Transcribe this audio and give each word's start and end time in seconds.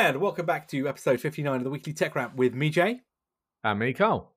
And 0.00 0.20
welcome 0.20 0.46
back 0.46 0.68
to 0.68 0.86
episode 0.86 1.20
59 1.20 1.56
of 1.56 1.64
the 1.64 1.70
Weekly 1.70 1.92
Tech 1.92 2.14
Rant 2.14 2.36
with 2.36 2.54
me, 2.54 2.70
Jay. 2.70 3.00
And 3.64 3.80
me, 3.80 3.92
Carl. 3.92 4.32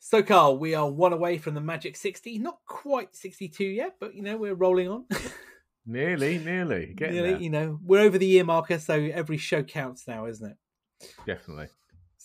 So, 0.00 0.22
Carl, 0.22 0.58
we 0.58 0.74
are 0.74 0.86
one 0.86 1.14
away 1.14 1.38
from 1.38 1.54
the 1.54 1.62
Magic 1.62 1.96
60. 1.96 2.40
Not 2.40 2.58
quite 2.66 3.16
62 3.16 3.64
yet, 3.64 3.94
but, 3.98 4.14
you 4.14 4.20
know, 4.20 4.36
we're 4.36 4.52
rolling 4.52 4.86
on. 4.86 5.06
nearly, 5.86 6.36
nearly. 6.36 6.92
Getting 6.94 7.14
nearly, 7.14 7.30
there. 7.30 7.40
you 7.40 7.48
know, 7.48 7.78
we're 7.82 8.02
over 8.02 8.18
the 8.18 8.26
year 8.26 8.44
marker, 8.44 8.78
so 8.78 8.92
every 8.92 9.38
show 9.38 9.62
counts 9.62 10.06
now, 10.06 10.26
isn't 10.26 10.50
it? 10.50 11.08
Definitely. 11.26 11.68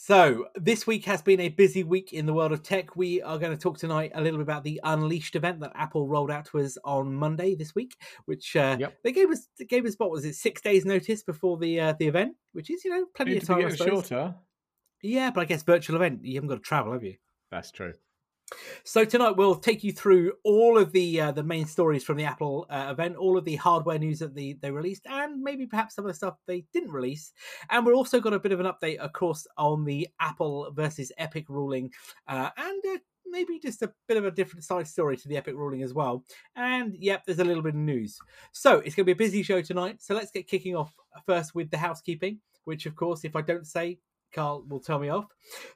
So, 0.01 0.45
this 0.55 0.87
week 0.87 1.03
has 1.05 1.21
been 1.21 1.41
a 1.41 1.49
busy 1.49 1.83
week 1.83 2.13
in 2.13 2.25
the 2.25 2.31
world 2.33 2.53
of 2.53 2.63
tech. 2.63 2.95
We 2.95 3.21
are 3.21 3.37
going 3.37 3.51
to 3.51 3.61
talk 3.61 3.77
tonight 3.77 4.13
a 4.15 4.21
little 4.21 4.37
bit 4.39 4.43
about 4.43 4.63
the 4.63 4.79
Unleashed 4.85 5.35
event 5.35 5.59
that 5.59 5.73
Apple 5.75 6.07
rolled 6.07 6.31
out 6.31 6.45
to 6.45 6.59
us 6.59 6.77
on 6.85 7.13
Monday 7.13 7.53
this 7.53 7.75
week, 7.75 7.97
which 8.23 8.55
uh, 8.55 8.77
Yep. 8.79 8.93
they 9.03 9.11
gave 9.11 9.29
us 9.29 9.49
they 9.59 9.65
gave 9.65 9.85
us 9.85 9.95
what 9.97 10.09
was 10.09 10.23
it 10.23 10.35
six 10.35 10.61
days 10.61 10.85
notice 10.85 11.21
before 11.21 11.57
the 11.57 11.81
uh, 11.81 11.93
the 11.99 12.07
event, 12.07 12.37
which 12.53 12.69
is 12.69 12.85
you 12.85 12.91
know 12.91 13.07
plenty 13.13 13.33
Need 13.33 13.41
of 13.41 13.47
time. 13.49 13.65
I 13.65 13.69
suppose. 13.71 13.89
shorter. 14.07 14.35
Yeah, 15.01 15.31
but 15.31 15.41
I 15.41 15.45
guess 15.45 15.63
virtual 15.63 15.97
event 15.97 16.23
you 16.23 16.35
haven't 16.35 16.47
got 16.47 16.55
to 16.55 16.61
travel, 16.61 16.93
have 16.93 17.03
you? 17.03 17.17
That's 17.51 17.69
true. 17.69 17.93
So 18.83 19.05
tonight 19.05 19.37
we'll 19.37 19.55
take 19.55 19.83
you 19.83 19.91
through 19.91 20.33
all 20.43 20.77
of 20.77 20.91
the 20.91 21.21
uh, 21.21 21.31
the 21.31 21.43
main 21.43 21.65
stories 21.65 22.03
from 22.03 22.17
the 22.17 22.23
Apple 22.23 22.65
uh, 22.69 22.87
event, 22.91 23.15
all 23.15 23.37
of 23.37 23.45
the 23.45 23.55
hardware 23.55 23.99
news 23.99 24.19
that 24.19 24.33
the, 24.35 24.57
they 24.61 24.71
released, 24.71 25.05
and 25.07 25.41
maybe 25.41 25.65
perhaps 25.65 25.95
some 25.95 26.05
of 26.05 26.09
the 26.09 26.15
stuff 26.15 26.35
they 26.47 26.65
didn't 26.73 26.91
release. 26.91 27.33
And 27.69 27.85
we're 27.85 27.93
also 27.93 28.19
got 28.19 28.33
a 28.33 28.39
bit 28.39 28.51
of 28.51 28.59
an 28.59 28.65
update, 28.65 28.97
of 28.97 29.13
course, 29.13 29.45
on 29.57 29.85
the 29.85 30.07
Apple 30.19 30.71
versus 30.73 31.11
Epic 31.17 31.45
ruling, 31.49 31.91
uh, 32.27 32.49
and 32.57 32.83
uh, 32.93 32.97
maybe 33.27 33.59
just 33.59 33.81
a 33.81 33.91
bit 34.07 34.17
of 34.17 34.25
a 34.25 34.31
different 34.31 34.63
side 34.63 34.87
story 34.87 35.17
to 35.17 35.27
the 35.27 35.37
Epic 35.37 35.55
ruling 35.55 35.83
as 35.83 35.93
well. 35.93 36.23
And 36.55 36.95
yep, 36.99 37.23
there's 37.25 37.39
a 37.39 37.45
little 37.45 37.63
bit 37.63 37.75
of 37.75 37.79
news. 37.79 38.17
So 38.51 38.79
it's 38.79 38.95
going 38.95 39.05
to 39.05 39.13
be 39.15 39.23
a 39.23 39.27
busy 39.27 39.43
show 39.43 39.61
tonight. 39.61 40.01
So 40.01 40.15
let's 40.15 40.31
get 40.31 40.47
kicking 40.47 40.75
off 40.75 40.93
first 41.25 41.53
with 41.53 41.69
the 41.69 41.77
housekeeping, 41.77 42.39
which 42.65 42.85
of 42.85 42.95
course, 42.95 43.23
if 43.23 43.35
I 43.35 43.41
don't 43.41 43.67
say, 43.67 43.99
Carl 44.33 44.63
will 44.67 44.79
tell 44.79 44.99
me 44.99 45.09
off. 45.09 45.25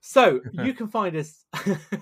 So 0.01 0.41
you 0.51 0.73
can 0.75 0.87
find 0.87 1.15
us 1.15 1.45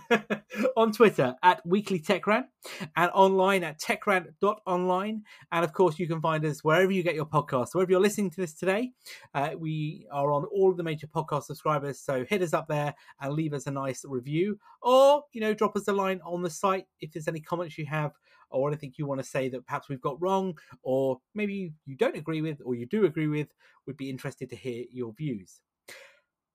on 0.78 0.92
Twitter 0.92 1.36
at 1.44 1.66
Weekly 1.66 2.00
Tech 2.00 2.28
Rant 2.28 2.48
and 2.96 3.12
online 3.14 3.64
at 3.64 3.80
techrant.online. 3.80 5.24
And 5.52 5.64
of 5.66 5.74
course, 5.74 6.00
you 6.00 6.08
can 6.08 6.22
find 6.22 6.46
us 6.46 6.64
wherever 6.64 6.92
you 6.92 7.04
get 7.04 7.16
your 7.16 7.26
podcasts. 7.26 7.70
So 7.70 7.80
wherever 7.80 7.92
you're 7.92 8.02
listening 8.02 8.32
to 8.32 8.42
this 8.42 8.54
today, 8.54 8.92
uh, 9.34 9.52
we 9.58 10.08
are 10.12 10.32
on 10.32 10.46
all 10.46 10.72
of 10.72 10.78
the 10.78 10.84
major 10.84 11.08
podcast 11.08 11.44
subscribers. 11.44 12.00
So 12.00 12.26
hit 12.26 12.42
us 12.42 12.54
up 12.54 12.68
there 12.68 12.94
and 13.20 13.34
leave 13.34 13.54
us 13.54 13.68
a 13.68 13.72
nice 13.72 14.04
review, 14.06 14.60
or 14.82 15.24
you 15.34 15.42
know, 15.42 15.54
drop 15.54 15.76
us 15.76 15.88
a 15.88 15.94
line 15.94 16.20
on 16.26 16.42
the 16.42 16.50
site 16.50 16.86
if 17.00 17.12
there's 17.12 17.28
any 17.28 17.40
comments 17.40 17.78
you 17.78 17.86
have 17.86 18.12
or 18.52 18.68
anything 18.68 18.94
you 18.98 19.06
want 19.06 19.22
to 19.22 19.28
say 19.28 19.50
that 19.50 19.66
perhaps 19.66 19.90
we've 19.90 20.02
got 20.02 20.22
wrong, 20.22 20.58
or 20.84 21.20
maybe 21.34 21.74
you 21.86 21.96
don't 21.96 22.18
agree 22.18 22.42
with, 22.42 22.60
or 22.64 22.76
you 22.76 22.86
do 22.86 23.06
agree 23.06 23.28
with. 23.28 23.48
We'd 23.88 23.98
be 23.98 24.10
interested 24.10 24.50
to 24.50 24.56
hear 24.56 24.84
your 24.92 25.14
views. 25.14 25.62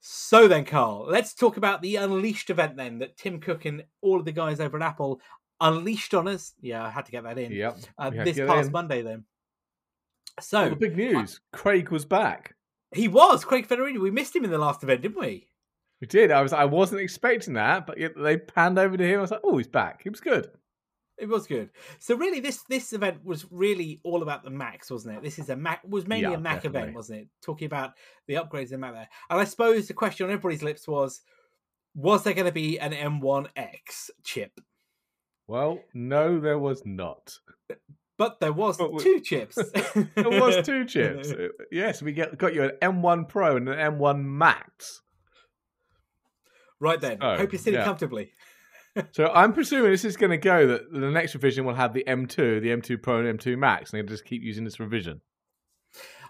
So 0.08 0.46
then, 0.46 0.64
Carl, 0.64 1.04
let's 1.08 1.34
talk 1.34 1.56
about 1.56 1.82
the 1.82 1.96
Unleashed 1.96 2.48
event 2.48 2.76
then 2.76 3.00
that 3.00 3.16
Tim 3.16 3.40
Cook 3.40 3.64
and 3.64 3.82
all 4.02 4.20
of 4.20 4.24
the 4.24 4.30
guys 4.30 4.60
over 4.60 4.76
at 4.76 4.82
Apple 4.82 5.20
unleashed 5.60 6.14
on 6.14 6.28
us. 6.28 6.54
Yeah, 6.60 6.84
I 6.84 6.90
had 6.90 7.06
to 7.06 7.10
get 7.10 7.24
that 7.24 7.38
in. 7.38 7.50
Yep. 7.50 7.78
Uh, 7.98 8.10
we 8.12 8.18
had 8.18 8.26
to 8.26 8.32
this 8.32 8.48
past. 8.48 8.70
Monday 8.70 9.02
then. 9.02 9.24
So 10.40 10.68
the 10.68 10.76
big 10.76 10.96
news. 10.96 11.40
Craig 11.52 11.90
was 11.90 12.04
back. 12.04 12.54
he 12.94 13.08
was 13.08 13.44
Craig 13.44 13.66
Federighi. 13.66 14.00
We 14.00 14.12
missed 14.12 14.36
him 14.36 14.44
in 14.44 14.52
the 14.52 14.58
last 14.58 14.84
event, 14.84 15.02
didn't 15.02 15.18
we? 15.18 15.48
We 16.00 16.06
did. 16.06 16.30
I 16.30 16.40
was. 16.40 16.52
I 16.52 16.66
wasn't 16.66 17.00
expecting 17.00 17.54
that, 17.54 17.88
but 17.88 17.98
they 18.16 18.36
panned 18.36 18.78
over 18.78 18.96
to 18.96 19.04
him. 19.04 19.18
I 19.18 19.22
was 19.22 19.32
like, 19.32 19.40
"Oh, 19.42 19.58
he's 19.58 19.66
back. 19.66 20.02
He 20.04 20.08
was 20.08 20.20
good." 20.20 20.48
It 21.18 21.28
was 21.28 21.46
good. 21.46 21.70
So 21.98 22.14
really, 22.14 22.40
this 22.40 22.62
this 22.68 22.92
event 22.92 23.24
was 23.24 23.46
really 23.50 24.00
all 24.04 24.22
about 24.22 24.44
the 24.44 24.50
Macs, 24.50 24.90
wasn't 24.90 25.16
it? 25.16 25.22
This 25.22 25.38
is 25.38 25.48
a 25.48 25.56
Mac 25.56 25.80
was 25.88 26.06
mainly 26.06 26.30
Yeah, 26.30 26.36
a 26.36 26.40
Mac 26.40 26.56
definitely. 26.56 26.80
event, 26.80 26.94
wasn't 26.94 27.20
it? 27.20 27.28
Talking 27.42 27.66
about 27.66 27.92
the 28.26 28.34
upgrades 28.34 28.72
in 28.72 28.80
Mac 28.80 28.92
there. 28.92 29.08
And 29.30 29.40
I 29.40 29.44
suppose 29.44 29.88
the 29.88 29.94
question 29.94 30.26
on 30.26 30.32
everybody's 30.32 30.62
lips 30.62 30.86
was, 30.86 31.22
was 31.94 32.22
there 32.24 32.34
going 32.34 32.46
to 32.46 32.52
be 32.52 32.78
an 32.78 32.92
M1X 32.92 34.10
chip? 34.24 34.60
Well, 35.46 35.80
no, 35.94 36.38
there 36.38 36.58
was 36.58 36.82
not. 36.84 37.38
But 38.18 38.40
there 38.40 38.52
was 38.52 38.76
But 38.76 38.92
we- 38.92 39.02
two 39.02 39.20
chips. 39.20 39.56
There 40.14 40.28
was 40.28 40.66
two 40.66 40.84
chips. 40.84 41.32
Yes, 41.72 42.02
we 42.02 42.12
get 42.12 42.36
got 42.36 42.54
you 42.54 42.64
an 42.64 42.72
M1 42.82 43.28
Pro 43.28 43.56
and 43.56 43.68
an 43.68 43.78
M1 43.98 44.22
Max. 44.22 45.00
right 46.80 47.00
then. 47.00 47.18
So, 47.20 47.36
Hope 47.36 47.52
you're 47.52 47.58
sitting 47.58 47.80
yeah. 47.80 47.84
comfortably. 47.84 48.32
So 49.12 49.28
I'm 49.28 49.52
presuming 49.52 49.90
this 49.90 50.04
is 50.04 50.16
going 50.16 50.30
to 50.30 50.38
go 50.38 50.66
that 50.68 50.92
the 50.92 51.10
next 51.10 51.34
revision 51.34 51.64
will 51.64 51.74
have 51.74 51.92
the 51.92 52.04
M2, 52.06 52.36
the 52.62 52.68
M2 52.68 53.02
Pro, 53.02 53.24
and 53.24 53.38
M2 53.38 53.58
Max, 53.58 53.92
and 53.92 54.00
they'll 54.00 54.08
just 54.08 54.24
keep 54.24 54.42
using 54.42 54.64
this 54.64 54.80
revision. 54.80 55.20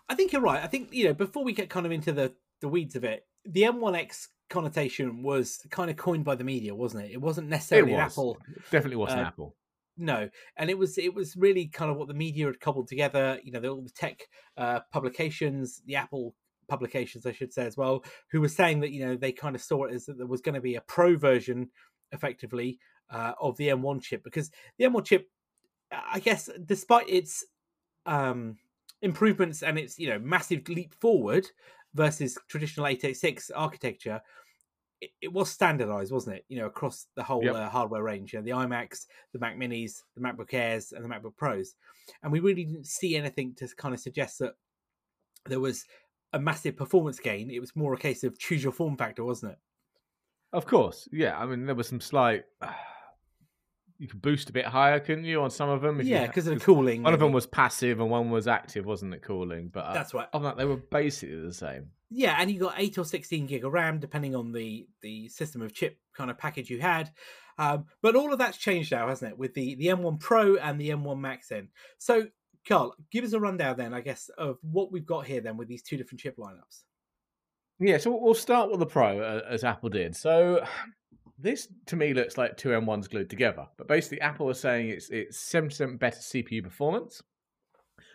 I 0.09 0.15
think 0.15 0.33
you're 0.33 0.43
right. 0.43 0.63
I 0.63 0.67
think 0.67 0.93
you 0.93 1.05
know 1.05 1.15
before 1.15 1.45
we 1.45 1.53
get 1.53 1.71
kind 1.71 1.87
of 1.87 1.93
into 1.93 2.13
the 2.13 2.33
the 2.61 2.69
weeds 2.69 2.97
of 2.97 3.05
it, 3.05 3.27
the 3.45 3.63
M1X 3.63 4.29
connotation 4.49 5.23
was 5.23 5.67
kind 5.71 5.91
of 5.91 5.97
coined 5.97 6.25
by 6.25 6.35
the 6.37 6.45
media, 6.45 6.75
wasn't 6.75 7.05
it? 7.05 7.13
It 7.13 7.21
wasn't 7.21 7.49
It 7.49 7.51
necessarily 7.51 7.93
an 7.93 7.99
was 8.05 8.13
Apple. 8.13 8.39
definitely 8.71 8.97
wasn't 8.97 9.21
uh, 9.21 9.25
Apple. 9.25 9.57
No, 9.99 10.29
and 10.57 10.71
it 10.71 10.79
was 10.79 10.99
it 10.99 11.15
was 11.15 11.37
really 11.37 11.67
kind 11.67 11.91
of 11.91 11.97
what 11.97 12.09
the 12.09 12.15
media 12.15 12.47
had 12.47 12.61
cobbled 12.61 12.89
together. 12.89 13.39
You 13.43 13.53
know, 13.53 13.61
the, 13.61 13.69
all 13.69 13.83
the 13.83 13.91
tech 13.91 14.29
uh, 14.57 14.81
publications, 14.93 15.83
the 15.87 15.97
Apple 15.97 16.35
publications, 16.69 17.27
I 17.27 17.33
should 17.33 17.53
say 17.53 17.65
as 17.65 17.77
well, 17.77 18.05
who 18.31 18.41
were 18.41 18.49
saying 18.49 18.81
that 18.81 18.91
you 18.91 19.05
know 19.07 19.17
they 19.17 19.33
kind 19.33 19.57
of 19.57 19.63
saw 19.63 19.85
it 19.85 19.95
as 19.95 20.07
that 20.07 20.19
there 20.19 20.27
was 20.27 20.41
going 20.43 20.55
to 20.55 20.61
be 20.61 20.75
a 20.75 20.81
pro 20.83 21.17
version, 21.17 21.71
effectively, 22.17 22.79
uh, 23.11 23.33
of 23.41 23.57
the 23.57 23.69
M1 23.69 24.03
chip 24.03 24.25
because 24.25 24.51
the 24.79 24.85
M1 24.85 25.05
chip, 25.05 25.29
I 25.93 26.19
guess, 26.19 26.51
despite 26.65 27.09
its 27.09 27.45
um, 28.07 28.57
improvements 29.03 29.63
and 29.63 29.79
its 29.79 29.99
you 29.99 30.09
know 30.09 30.19
massive 30.19 30.69
leap 30.69 30.95
forward 30.95 31.47
versus 31.95 32.37
traditional 32.49 32.87
x86 32.87 33.51
architecture. 33.55 34.21
It, 35.01 35.11
it 35.21 35.33
was 35.33 35.51
standardized, 35.51 36.11
wasn't 36.11 36.37
it? 36.37 36.45
You 36.49 36.59
know, 36.59 36.67
across 36.67 37.07
the 37.17 37.23
whole 37.23 37.45
Yep. 37.45 37.55
uh, 37.55 37.69
hardware 37.69 38.03
range. 38.03 38.33
You 38.33 38.39
know, 38.39 38.45
the 38.45 38.51
iMacs, 38.53 39.07
the 39.33 39.39
Mac 39.39 39.57
Minis, 39.57 40.03
the 40.15 40.23
MacBook 40.23 40.55
Airs, 40.55 40.93
and 40.93 41.05
the 41.05 41.09
MacBook 41.09 41.37
Pros, 41.37 41.75
and 42.23 42.33
we 42.33 42.41
really 42.41 42.65
didn't 42.65 42.87
see 42.87 43.15
anything 43.15 43.55
to 43.57 43.69
kind 43.77 43.95
of 43.95 44.01
suggest 44.01 44.39
that 44.39 44.55
there 45.45 45.61
was 45.61 45.85
a 46.33 46.39
massive 46.39 46.77
performance 46.77 47.19
gain. 47.21 47.51
It 47.51 47.61
was 47.61 47.77
more 47.77 47.95
a 47.95 47.99
case 47.99 48.25
of 48.25 48.39
choose 48.39 48.63
your 48.63 48.73
form 48.73 48.97
factor, 48.97 49.25
wasn't 49.25 49.53
it? 49.53 49.59
Of 50.53 50.67
course, 50.67 51.09
yeah. 51.13 51.39
I 51.39 51.47
mean, 51.47 51.67
there 51.67 51.75
was 51.75 51.89
some 51.89 52.01
slight. 52.01 52.45
You 53.99 54.09
could 54.09 54.21
boost 54.21 54.51
a 54.51 54.53
bit 54.53 54.67
higher, 54.67 55.01
couldn't 55.01 55.25
you, 55.25 55.41
on 55.41 55.49
some 55.49 55.71
of 55.71 55.81
them? 55.81 56.01
if 56.01 56.07
yeah, 56.07 56.27
because 56.27 56.47
of 56.47 56.59
the 56.59 56.63
cooling. 56.63 57.03
One 57.03 57.15
of 57.15 57.21
them 57.21 57.33
was 57.33 57.47
passive 57.47 57.99
and 57.99 58.11
one 58.11 58.29
was 58.29 58.47
active, 58.47 58.85
wasn't 58.85 59.15
it? 59.15 59.23
Cooling, 59.23 59.71
but 59.73 59.87
uh, 59.87 59.95
That's 59.95 60.13
right. 60.13 60.29
other 60.35 60.45
that, 60.45 60.59
they 60.59 60.67
were 60.67 60.77
basically 60.77 61.41
the 61.41 61.55
same. 61.55 61.87
Yeah, 62.11 62.37
and 62.39 62.51
you 62.51 62.61
got 62.61 62.75
eight 62.77 62.99
or 62.99 63.07
sixteen 63.07 63.47
gig 63.47 63.65
of 63.65 63.73
RAM, 63.73 63.99
depending 63.99 64.37
on 64.37 64.53
the 64.53 64.87
the 65.01 65.29
system 65.29 65.63
of 65.63 65.73
chip 65.73 65.99
kind 66.15 66.31
of 66.31 66.37
package 66.37 66.69
you 66.69 66.79
had. 66.79 67.11
Um, 67.59 67.87
but 68.03 68.17
all 68.17 68.33
of 68.33 68.39
that's 68.39 68.59
changed 68.59 68.93
now, 68.93 69.09
hasn't 69.09 69.33
it? 69.33 69.39
With 69.39 69.55
the 69.55 69.75
the 69.77 69.87
M1 69.87 70.21
Pro 70.21 70.57
and 70.57 70.81
the 70.81 70.91
M1 70.91 71.19
Max 71.19 71.51
in. 71.51 71.69
So, 71.99 72.27
Carl, 72.69 72.95
give 73.11 73.25
us 73.25 73.33
a 73.33 73.41
rundown 73.41 73.77
then, 73.77 73.95
I 73.95 74.03
guess, 74.03 74.29
of 74.37 74.59
what 74.63 74.93
we've 74.93 75.07
got 75.07 75.27
here 75.27 75.41
then 75.41 75.57
with 75.57 75.69
these 75.69 75.83
two 75.83 75.97
different 75.97 76.21
chip 76.21 76.37
lineups. 76.37 76.83
Yeah, 77.79 77.99
so 77.99 78.19
we'll 78.19 78.35
start 78.35 78.71
with 78.71 78.81
the 78.81 78.87
Pro 78.87 79.21
uh, 79.21 79.43
as 79.49 79.63
Apple 79.63 79.91
did. 79.91 80.17
So 80.17 80.65
this 81.39 81.69
to 81.87 81.97
me 81.97 82.15
looks 82.15 82.39
like 82.39 82.57
two 82.57 82.71
M1s 82.71 83.11
glued 83.11 83.29
together, 83.29 83.67
but 83.77 83.89
basically 83.89 84.21
Apple 84.21 84.49
is 84.51 84.59
saying 84.59 84.89
it's 84.89 85.11
it's 85.11 85.39
seven 85.39 85.69
percent 85.69 85.99
better 85.99 86.19
CPU 86.19 86.63
performance, 86.63 87.23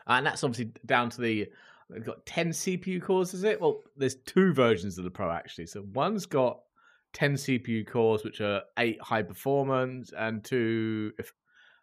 and 0.07 0.25
that's 0.25 0.43
obviously 0.43 0.73
down 0.85 1.09
to 1.11 1.21
the 1.21 1.47
they've 1.89 2.05
got 2.05 2.25
ten 2.25 2.49
CPU 2.49 3.01
cores. 3.01 3.33
Is 3.33 3.43
it? 3.43 3.61
Well, 3.61 3.81
there's 3.95 4.15
two 4.25 4.53
versions 4.53 4.97
of 4.97 5.03
the 5.03 5.11
Pro 5.11 5.29
actually. 5.29 5.67
So 5.67 5.85
one's 5.93 6.25
got 6.25 6.59
ten 7.13 7.35
CPU 7.35 7.85
cores, 7.85 8.23
which 8.23 8.41
are 8.41 8.63
eight 8.79 8.99
high 9.01 9.23
performance, 9.23 10.11
and 10.17 10.43
two 10.43 11.11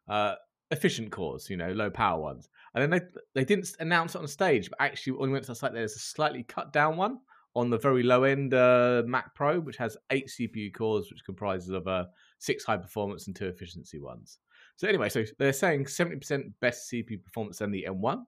uh, 0.08 0.34
efficient 0.72 1.12
cores. 1.12 1.48
You 1.48 1.58
know, 1.58 1.70
low 1.70 1.90
power 1.90 2.20
ones. 2.20 2.48
And 2.74 2.82
then 2.82 2.90
they 2.90 3.06
they 3.40 3.44
didn't 3.44 3.70
announce 3.78 4.16
it 4.16 4.18
on 4.18 4.26
stage, 4.26 4.68
but 4.68 4.80
actually 4.80 5.12
when 5.12 5.30
we 5.30 5.34
went 5.34 5.44
to 5.44 5.52
the 5.52 5.56
site, 5.56 5.74
there's 5.74 5.94
a 5.94 6.00
slightly 6.00 6.42
cut 6.42 6.72
down 6.72 6.96
one 6.96 7.18
on 7.58 7.70
the 7.70 7.78
very 7.78 8.04
low 8.04 8.22
end 8.22 8.54
uh, 8.54 9.02
Mac 9.04 9.34
Pro, 9.34 9.58
which 9.58 9.76
has 9.76 9.96
eight 10.10 10.28
CPU 10.28 10.72
cores, 10.72 11.10
which 11.10 11.24
comprises 11.24 11.70
of 11.70 11.88
uh, 11.88 12.04
six 12.38 12.64
high 12.64 12.76
performance 12.76 13.26
and 13.26 13.34
two 13.34 13.46
efficiency 13.46 13.98
ones. 13.98 14.38
So 14.76 14.86
anyway, 14.86 15.08
so 15.08 15.24
they're 15.40 15.52
saying 15.52 15.86
70% 15.86 16.52
best 16.60 16.90
CPU 16.90 17.22
performance 17.22 17.58
than 17.58 17.72
the 17.72 17.86
M1. 17.88 18.22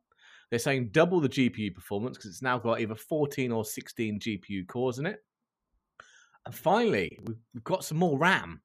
They're 0.51 0.59
saying 0.59 0.89
double 0.91 1.21
the 1.21 1.29
GPU 1.29 1.73
performance 1.73 2.17
because 2.17 2.31
it's 2.31 2.43
now 2.43 2.59
got 2.59 2.81
either 2.81 2.97
14 2.97 3.53
or 3.53 3.65
16 3.65 4.19
GPU 4.19 4.67
cores 4.67 4.99
in 4.99 5.07
it. 5.07 5.21
And 6.45 6.53
finally, 6.53 7.17
we've 7.55 7.63
got 7.63 7.85
some 7.85 7.99
more 7.99 8.19
RAM. 8.19 8.61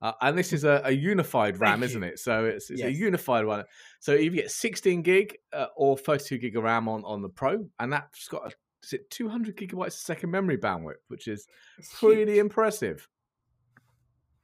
Uh, 0.00 0.12
and 0.20 0.38
this 0.38 0.52
is 0.52 0.62
a, 0.62 0.82
a 0.84 0.92
unified 0.92 1.58
RAM, 1.58 1.80
Thank 1.80 1.90
isn't 1.90 2.02
you. 2.02 2.08
it? 2.10 2.18
So 2.20 2.44
it's, 2.44 2.70
it's 2.70 2.82
a 2.82 2.92
unified 2.92 3.46
one. 3.46 3.64
So 3.98 4.12
you 4.12 4.30
get 4.30 4.50
16 4.50 5.02
gig 5.02 5.36
uh, 5.52 5.66
or 5.76 5.96
32 5.96 6.38
gig 6.38 6.56
of 6.56 6.62
RAM 6.62 6.88
on, 6.88 7.02
on 7.04 7.20
the 7.22 7.30
Pro, 7.30 7.66
and 7.80 7.92
that's 7.92 8.28
got 8.28 8.52
a, 8.52 8.54
is 8.84 8.92
it 8.92 9.10
200 9.10 9.56
gigabytes 9.56 9.86
of 9.88 9.92
second 9.94 10.30
memory 10.30 10.56
bandwidth, 10.58 11.02
which 11.08 11.28
is 11.28 11.46
It's 11.78 11.98
pretty 11.98 12.32
huge. 12.32 12.38
impressive. 12.40 13.08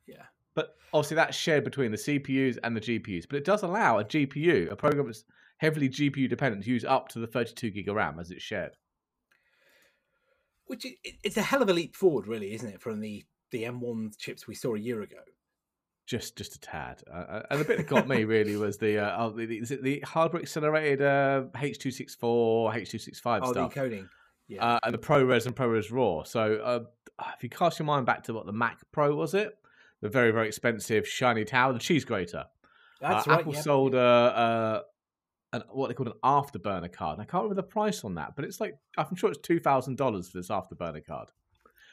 Yeah. 0.06 0.24
But 0.54 0.76
obviously 0.92 1.16
that's 1.16 1.36
shared 1.36 1.64
between 1.64 1.90
the 1.90 1.96
CPUs 1.96 2.58
and 2.64 2.76
the 2.76 2.80
GPUs. 2.80 3.26
But 3.28 3.36
it 3.36 3.44
does 3.44 3.62
allow 3.62 3.98
a 3.98 4.04
GPU, 4.04 4.70
a 4.70 4.76
program 4.76 5.06
that's 5.06 5.24
heavily 5.58 5.88
GPU 5.88 6.28
dependent, 6.28 6.64
to 6.64 6.70
use 6.70 6.84
up 6.84 7.08
to 7.08 7.18
the 7.18 7.26
32 7.26 7.70
gig 7.70 7.88
of 7.88 7.94
RAM 7.96 8.18
as 8.18 8.30
it's 8.30 8.42
shared. 8.42 8.76
which 10.66 10.86
it's 11.22 11.36
a 11.36 11.42
hell 11.42 11.62
of 11.62 11.68
a 11.68 11.72
leap 11.72 11.96
forward, 11.96 12.26
really, 12.26 12.52
isn't 12.54 12.68
it, 12.68 12.80
from 12.80 13.00
the 13.00 13.24
the 13.50 13.64
M1 13.64 14.16
chips 14.16 14.46
we 14.46 14.54
saw 14.54 14.74
a 14.74 14.78
year 14.78 15.02
ago? 15.02 15.18
just 16.06 16.36
just 16.36 16.56
a 16.56 16.60
tad. 16.60 17.02
Uh, 17.08 17.16
uh, 17.16 17.42
and 17.50 17.60
the 17.60 17.64
bit 17.64 17.76
that 17.78 17.86
got 17.86 18.08
me 18.08 18.24
really 18.36 18.56
was 18.56 18.78
the 18.78 18.98
uh, 18.98 19.16
oh, 19.18 19.30
the, 19.30 19.46
the, 19.46 19.58
is 19.58 19.70
it 19.70 19.82
the 19.82 20.00
hardware 20.00 20.42
accelerated 20.42 21.02
uh, 21.02 21.44
H264, 21.54 22.20
H265 22.20 23.40
Oh, 23.42 23.46
the 23.46 23.52
stuff, 23.52 23.74
encoding. 23.74 24.08
Yeah. 24.50 24.64
uh, 24.64 24.80
and 24.84 24.92
the 24.92 24.98
ProRes 24.98 25.46
and 25.46 25.54
ProRes 25.54 25.92
RAW. 25.92 26.24
So 26.24 26.54
uh, 26.56 26.80
if 27.36 27.42
you 27.42 27.48
cast 27.48 27.78
your 27.78 27.86
mind 27.86 28.04
back 28.04 28.24
to 28.24 28.34
what 28.34 28.46
the 28.46 28.52
Mac 28.52 28.78
Pro 28.92 29.14
was, 29.14 29.34
it 29.34 29.56
the 30.00 30.08
very 30.08 30.30
very 30.30 30.48
expensive 30.48 31.06
shiny 31.06 31.44
tower, 31.44 31.72
the 31.72 31.78
cheese 31.78 32.04
grater. 32.04 32.44
That's 33.00 33.26
uh, 33.26 33.30
right. 33.30 33.40
Apple 33.40 33.54
yeah. 33.54 33.60
sold 33.60 33.94
a, 33.94 34.82
a 35.52 35.56
an, 35.56 35.62
what 35.70 35.88
they 35.88 35.94
called 35.94 36.08
an 36.08 36.14
afterburner 36.24 36.92
card. 36.92 37.18
And 37.18 37.22
I 37.22 37.24
can't 37.26 37.44
remember 37.44 37.62
the 37.62 37.68
price 37.68 38.04
on 38.04 38.14
that, 38.14 38.34
but 38.36 38.44
it's 38.44 38.60
like 38.60 38.76
I'm 38.96 39.14
sure 39.14 39.30
it's 39.30 39.40
two 39.40 39.60
thousand 39.60 39.96
dollars 39.96 40.30
for 40.30 40.38
this 40.38 40.48
afterburner 40.48 41.04
card, 41.04 41.30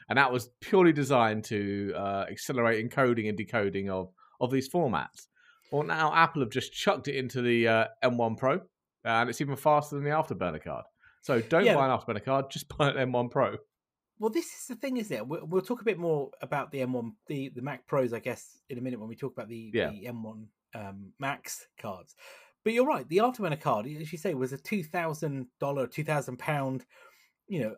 and 0.09 0.17
that 0.17 0.31
was 0.31 0.49
purely 0.61 0.93
designed 0.93 1.43
to 1.45 1.93
uh, 1.95 2.25
accelerate 2.29 2.87
encoding 2.87 3.29
and 3.29 3.37
decoding 3.37 3.89
of 3.89 4.11
of 4.39 4.51
these 4.51 4.69
formats. 4.69 5.27
Well, 5.71 5.83
now 5.83 6.13
Apple 6.13 6.41
have 6.41 6.51
just 6.51 6.71
chucked 6.71 7.09
it 7.09 7.15
into 7.15 7.41
the 7.41 7.67
uh, 7.67 7.85
M1 8.03 8.37
Pro, 8.37 8.61
and 9.03 9.29
it's 9.29 9.41
even 9.41 9.57
faster 9.57 9.95
than 9.95 10.05
the 10.05 10.11
afterburner 10.11 10.63
card. 10.63 10.85
So 11.27 11.41
don't 11.41 11.65
Yeah. 11.65 11.75
buy 11.75 11.85
an 11.85 11.91
afterburner 11.91 12.23
card, 12.23 12.49
just 12.49 12.69
buy 12.77 12.89
an 12.89 12.95
M1 13.11 13.29
Pro. 13.29 13.57
Well, 14.17 14.29
this 14.31 14.45
is 14.45 14.67
the 14.69 14.75
thing, 14.75 14.95
isn't 14.95 15.15
it? 15.15 15.27
We'll, 15.27 15.45
we'll 15.45 15.61
talk 15.61 15.81
a 15.81 15.83
bit 15.83 15.99
more 15.99 16.31
about 16.41 16.71
the 16.71 16.79
M1, 16.79 17.11
the, 17.27 17.49
the 17.49 17.61
Mac 17.61 17.85
Pros, 17.85 18.13
I 18.13 18.19
guess, 18.19 18.57
in 18.69 18.77
a 18.77 18.81
minute 18.81 18.97
when 18.99 19.09
we 19.09 19.15
talk 19.17 19.33
about 19.33 19.49
the, 19.49 19.71
Yeah. 19.73 19.89
the 19.89 20.05
M1 20.05 20.45
um, 20.73 21.11
Max 21.19 21.67
cards. 21.77 22.15
But 22.63 22.71
you're 22.73 22.85
right. 22.85 23.07
The 23.09 23.17
Afterburner 23.17 23.59
card, 23.59 23.87
as 23.87 24.11
you 24.13 24.17
say, 24.17 24.33
was 24.35 24.53
a 24.53 24.57
two 24.57 24.83
thousand 24.83 25.47
dollar, 25.59 25.85
two 25.85 26.03
thousand 26.03 26.37
pound, 26.39 26.85
you 27.47 27.59
know, 27.61 27.75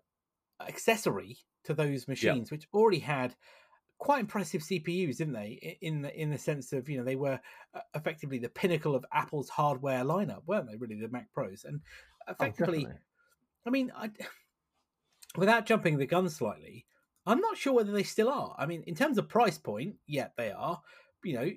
accessory 0.67 1.37
to 1.65 1.73
those 1.73 2.07
machines, 2.07 2.51
which 2.51 2.67
already 2.73 2.99
had 2.99 3.35
quite 3.97 4.21
impressive 4.21 4.61
CPUs, 4.61 5.17
didn't 5.17 5.33
they? 5.33 5.77
In 5.81 6.01
the 6.01 6.19
in 6.19 6.29
the 6.31 6.37
sense 6.37 6.73
of 6.73 6.89
you 6.89 6.97
know 6.97 7.03
they 7.03 7.15
were 7.15 7.39
uh, 7.73 7.79
effectively 7.95 8.39
the 8.39 8.49
pinnacle 8.49 8.95
of 8.95 9.05
Apple's 9.13 9.49
hardware 9.49 10.03
lineup, 10.03 10.41
weren't 10.47 10.67
they? 10.67 10.77
Really, 10.77 10.95
the 10.99 11.09
Mac 11.09 11.31
Pros, 11.33 11.65
and 11.65 11.81
effectively. 12.27 12.79
definitely. 12.83 12.99
I 13.69 13.71
mean, 13.71 13.92
I, 13.95 14.10
without 15.38 15.68
jumping 15.68 15.98
the 15.98 16.07
gun 16.07 16.27
slightly, 16.27 16.88
I'm 17.25 17.39
not 17.39 17.57
sure 17.57 17.74
whether 17.74 17.92
they 17.92 18.04
still 18.04 18.30
are. 18.30 18.56
I 18.57 18.66
mean, 18.66 18.83
in 18.88 18.95
terms 18.95 19.19
of 19.19 19.30
price 19.30 19.60
point, 19.60 19.95
yeah, 20.07 20.30
they 20.38 20.51
are. 20.51 20.81
You 21.24 21.33
know, 21.33 21.51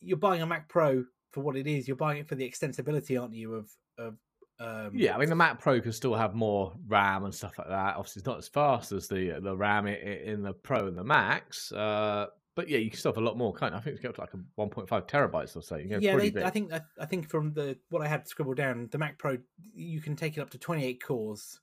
you're 0.00 0.18
buying 0.18 0.42
a 0.42 0.46
Mac 0.46 0.68
Pro 0.68 1.04
for 1.32 1.40
what 1.40 1.56
it 1.56 1.66
is. 1.66 1.88
You're 1.88 1.96
buying 1.96 2.18
it 2.18 2.28
for 2.28 2.34
the 2.34 2.48
extensibility, 2.48 3.18
aren't 3.18 3.34
you? 3.34 3.54
Of 3.54 3.70
of 3.96 4.14
um, 4.60 4.90
Yeah, 4.92 5.14
I 5.14 5.18
mean 5.18 5.30
the 5.30 5.36
Mac 5.36 5.60
Pro 5.60 5.80
can 5.80 5.92
still 5.92 6.14
have 6.14 6.34
more 6.34 6.74
RAM 6.86 7.24
and 7.24 7.34
stuff 7.34 7.56
like 7.56 7.68
that. 7.68 7.96
Obviously, 7.96 8.20
it's 8.20 8.26
not 8.26 8.38
as 8.38 8.48
fast 8.48 8.92
as 8.92 9.08
the 9.08 9.40
the 9.40 9.56
RAM 9.56 9.86
in 9.86 10.42
the 10.42 10.52
Pro 10.52 10.86
and 10.86 10.98
the 10.98 11.04
Max. 11.04 11.72
Uh, 11.72 12.26
but 12.58 12.68
yeah, 12.68 12.78
you 12.78 12.90
can 12.90 12.98
still 12.98 13.12
have 13.12 13.22
a 13.22 13.24
lot 13.24 13.38
more, 13.38 13.54
can't 13.54 13.72
you? 13.72 13.78
I 13.78 13.80
think 13.80 13.94
it's 13.94 14.02
got 14.02 14.16
to 14.16 14.20
like 14.20 14.34
a 14.34 14.38
1.5 14.60 15.08
terabytes 15.08 15.56
or 15.56 15.62
so. 15.62 15.76
Yeah. 15.76 16.16
They. 16.16 16.42
I 16.42 16.50
think 16.50 16.72
I, 16.72 16.80
I 17.00 17.06
think 17.06 17.30
from 17.30 17.52
the 17.52 17.78
what 17.88 18.02
I 18.02 18.08
had 18.08 18.26
scribbled 18.26 18.56
down, 18.56 18.88
the 18.90 18.98
Mac 18.98 19.16
Pro 19.16 19.38
you 19.72 20.00
can 20.00 20.16
take 20.16 20.36
it 20.36 20.40
up 20.40 20.50
to 20.50 20.58
28 20.58 21.00
cores. 21.00 21.60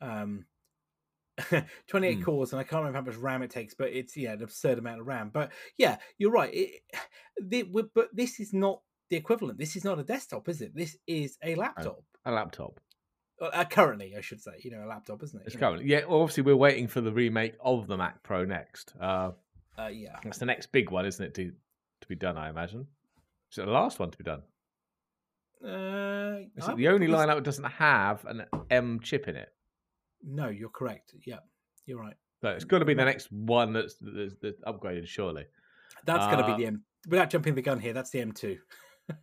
Um, 0.00 0.46
28 1.86 2.16
Hmm. 2.16 2.22
cores, 2.24 2.52
and 2.52 2.58
I 2.58 2.64
can't 2.64 2.84
remember 2.84 2.98
how 2.98 3.16
much 3.16 3.22
RAM 3.22 3.42
it 3.42 3.52
takes, 3.52 3.74
but 3.74 3.90
it's 3.92 4.16
yeah, 4.16 4.32
an 4.32 4.42
absurd 4.42 4.78
amount 4.78 5.02
of 5.02 5.06
RAM. 5.06 5.30
But 5.32 5.52
yeah, 5.78 5.98
you're 6.18 6.32
right. 6.32 6.52
It, 6.52 6.80
the, 7.40 7.62
but 7.94 8.08
this 8.12 8.40
is 8.40 8.52
not 8.52 8.80
the 9.10 9.16
equivalent. 9.16 9.56
This 9.56 9.76
is 9.76 9.84
not 9.84 10.00
a 10.00 10.02
desktop, 10.02 10.48
is 10.48 10.62
it? 10.62 10.74
This 10.74 10.96
is 11.06 11.38
a 11.44 11.54
laptop. 11.54 12.02
a 12.24 12.32
laptop. 12.32 12.80
Uh, 13.40 13.64
currently, 13.66 14.14
I 14.18 14.20
should 14.20 14.40
say. 14.40 14.52
You 14.64 14.72
know, 14.72 14.84
a 14.84 14.88
laptop, 14.88 15.22
isn't 15.22 15.40
it? 15.42 15.46
It's 15.46 15.54
currently 15.54 15.86
yeah. 15.86 16.00
Obviously, 16.08 16.42
we're 16.42 16.56
waiting 16.56 16.88
for 16.88 17.00
the 17.00 17.12
remake 17.12 17.54
of 17.64 17.86
the 17.86 17.96
Mac 17.96 18.24
Pro 18.24 18.44
next. 18.44 18.94
Uh, 19.00 19.30
Uh, 19.78 19.88
yeah. 19.88 20.16
that's 20.22 20.38
the 20.38 20.46
next 20.46 20.70
big 20.72 20.90
one, 20.90 21.04
isn't 21.06 21.24
it? 21.24 21.34
To 21.34 21.50
to 22.00 22.08
be 22.08 22.14
done, 22.14 22.36
I 22.36 22.48
imagine. 22.50 22.86
Is 23.50 23.58
it 23.58 23.66
the 23.66 23.72
last 23.72 23.98
one 23.98 24.10
to 24.10 24.18
be 24.18 24.24
done? 24.24 24.42
Uh, 25.64 26.44
Is 26.56 26.68
it 26.68 26.76
the 26.76 26.88
only 26.88 27.06
lineup 27.06 27.36
that 27.36 27.44
doesn't 27.44 27.64
have 27.64 28.24
an 28.26 28.44
M 28.70 29.00
chip 29.00 29.28
in 29.28 29.36
it? 29.36 29.48
No, 30.22 30.48
you're 30.48 30.68
correct. 30.68 31.14
Yeah, 31.24 31.38
you're 31.86 31.98
right. 32.00 32.16
So 32.42 32.48
it's 32.50 32.64
got 32.64 32.80
to 32.80 32.84
be 32.84 32.92
the 32.94 33.04
next 33.04 33.32
one 33.32 33.72
that's, 33.72 33.94
that's, 34.00 34.34
that's 34.42 34.60
upgraded, 34.62 35.06
surely. 35.06 35.46
That's 36.04 36.26
going 36.26 36.38
to 36.38 36.44
Uh, 36.44 36.56
be 36.56 36.62
the 36.64 36.66
M. 36.66 36.82
Without 37.08 37.30
jumping 37.30 37.54
the 37.54 37.62
gun 37.62 37.78
here, 37.80 37.92
that's 37.94 38.10
the 38.10 38.18
M2. 38.20 38.58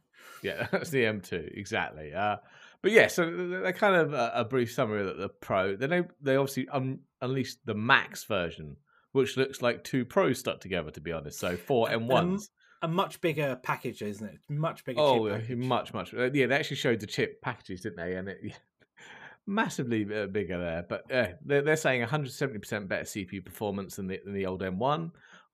Yeah, 0.44 0.66
that's 0.72 0.90
the 0.90 1.04
M2 1.04 1.56
exactly. 1.56 2.14
Uh, 2.16 2.38
but 2.82 2.92
yeah, 2.92 3.06
so 3.08 3.30
they 3.64 3.74
kind 3.74 3.96
of 3.96 4.14
uh, 4.16 4.32
a 4.34 4.44
brief 4.44 4.72
summary 4.72 5.08
of 5.08 5.18
the 5.18 5.30
Pro. 5.30 5.76
Then 5.76 5.90
they 5.92 6.02
they 6.20 6.36
obviously 6.36 6.68
un- 6.70 7.02
unleashed 7.22 7.60
the 7.66 7.76
Max 7.76 8.24
version, 8.24 8.76
which 9.12 9.38
looks 9.38 9.62
like 9.62 9.84
two 9.84 10.06
Pros 10.06 10.40
stuck 10.40 10.60
together. 10.62 10.92
To 10.92 11.02
be 11.02 11.12
honest, 11.12 11.40
so 11.40 11.56
four 11.58 11.90
And- 11.92 12.10
M1s. 12.10 12.50
A 12.84 12.88
much 12.88 13.22
bigger 13.22 13.60
package, 13.62 14.02
isn't 14.02 14.28
it? 14.28 14.40
Much 14.50 14.84
bigger. 14.84 15.00
Oh, 15.00 15.26
chip 15.28 15.32
yeah, 15.34 15.38
package. 15.42 15.58
much 15.58 15.94
much. 15.94 16.14
uh, 16.16 16.32
Yeah, 16.34 16.48
they 16.48 16.56
actually 16.56 16.78
showed 16.78 17.00
the 17.00 17.06
chip 17.06 17.40
packages, 17.40 17.82
didn't 17.82 17.98
they? 17.98 18.16
And 18.16 18.28
it 18.28 18.40
massively 19.48 20.04
uh, 20.14 20.28
bigger 20.28 20.58
there. 20.58 20.86
But 20.88 21.12
uh, 21.14 21.28
they're 21.46 21.62
they're 21.62 21.76
saying 21.76 22.02
170 22.02 22.58
percent 22.60 22.88
better 22.88 23.04
CPU 23.04 23.44
performance 23.46 23.96
than 23.98 24.08
the 24.08 24.20
than 24.26 24.34
the 24.34 24.46
old 24.48 24.62
M1. 24.62 25.12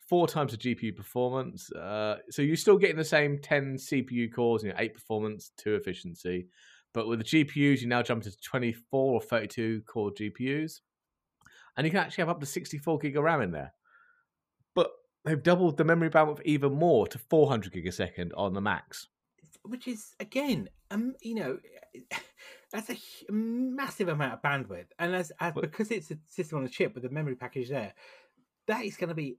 Four 0.07 0.27
times 0.29 0.53
the 0.53 0.57
GPU 0.57 0.95
performance. 0.95 1.69
Uh, 1.73 2.19
so 2.29 2.41
you're 2.41 2.55
still 2.55 2.77
getting 2.77 2.95
the 2.95 3.03
same 3.03 3.39
10 3.39 3.75
CPU 3.75 4.33
cores, 4.33 4.63
you 4.63 4.69
know, 4.69 4.75
eight 4.79 4.93
performance, 4.93 5.51
two 5.57 5.75
efficiency. 5.75 6.47
But 6.93 7.09
with 7.09 7.19
the 7.19 7.25
GPUs, 7.25 7.81
you 7.81 7.87
now 7.87 8.01
jump 8.03 8.23
to 8.23 8.31
24 8.41 9.13
or 9.15 9.19
32 9.19 9.81
core 9.85 10.11
GPUs. 10.11 10.79
And 11.77 11.85
you 11.85 11.91
can 11.91 11.99
actually 11.99 12.23
have 12.23 12.29
up 12.29 12.39
to 12.39 12.45
64 12.45 12.97
gig 12.99 13.15
of 13.15 13.23
RAM 13.23 13.41
in 13.41 13.51
there. 13.51 13.73
But 14.75 14.89
they've 15.23 15.41
doubled 15.41 15.77
the 15.77 15.83
memory 15.83 16.09
bandwidth 16.09 16.41
even 16.43 16.73
more 16.73 17.07
to 17.07 17.17
400 17.19 17.71
gig 17.71 17.87
a 17.87 17.91
second 17.91 18.33
on 18.35 18.53
the 18.53 18.61
Max. 18.61 19.07
which 19.63 19.87
is 19.87 20.15
again, 20.19 20.69
um, 20.91 21.13
you 21.21 21.35
know, 21.35 21.59
that's 22.71 22.89
a 22.89 22.97
massive 23.31 24.07
amount 24.07 24.33
of 24.33 24.41
bandwidth, 24.41 24.87
and 24.99 25.15
as, 25.15 25.31
as 25.39 25.53
Well- 25.55 25.61
because 25.61 25.91
it's 25.91 26.09
a 26.11 26.17
system 26.27 26.59
on 26.59 26.65
a 26.65 26.69
chip 26.69 26.95
with 26.95 27.05
a 27.05 27.09
memory 27.09 27.35
package 27.35 27.69
there, 27.69 27.93
that 28.67 28.83
is 28.85 28.97
going 28.97 29.09
to 29.09 29.15
be 29.15 29.37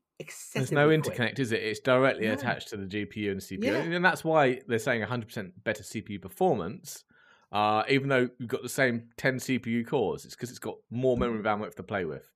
There's 0.54 0.72
no 0.72 0.86
quick. 0.88 1.02
interconnect, 1.02 1.38
is 1.38 1.52
it? 1.52 1.62
It's 1.62 1.80
directly 1.80 2.26
No. 2.26 2.32
attached 2.34 2.68
to 2.68 2.76
the 2.76 2.86
GPU 2.86 3.30
and 3.32 3.40
CPU, 3.40 3.64
Yeah. 3.64 3.78
and 3.96 4.04
that's 4.04 4.24
why 4.24 4.60
they're 4.66 4.78
saying 4.78 5.02
100% 5.02 5.52
better 5.64 5.82
CPU 5.82 6.18
performance. 6.20 7.04
Uh, 7.50 7.82
even 7.88 8.08
though 8.08 8.28
you've 8.38 8.48
got 8.48 8.62
the 8.62 8.68
same 8.68 9.08
10 9.16 9.36
CPU 9.36 9.86
cores, 9.86 10.24
it's 10.24 10.34
because 10.34 10.50
it's 10.50 10.58
got 10.58 10.76
more 10.90 11.16
memory 11.16 11.42
bandwidth 11.42 11.74
to 11.76 11.82
play 11.82 12.04
with. 12.04 12.30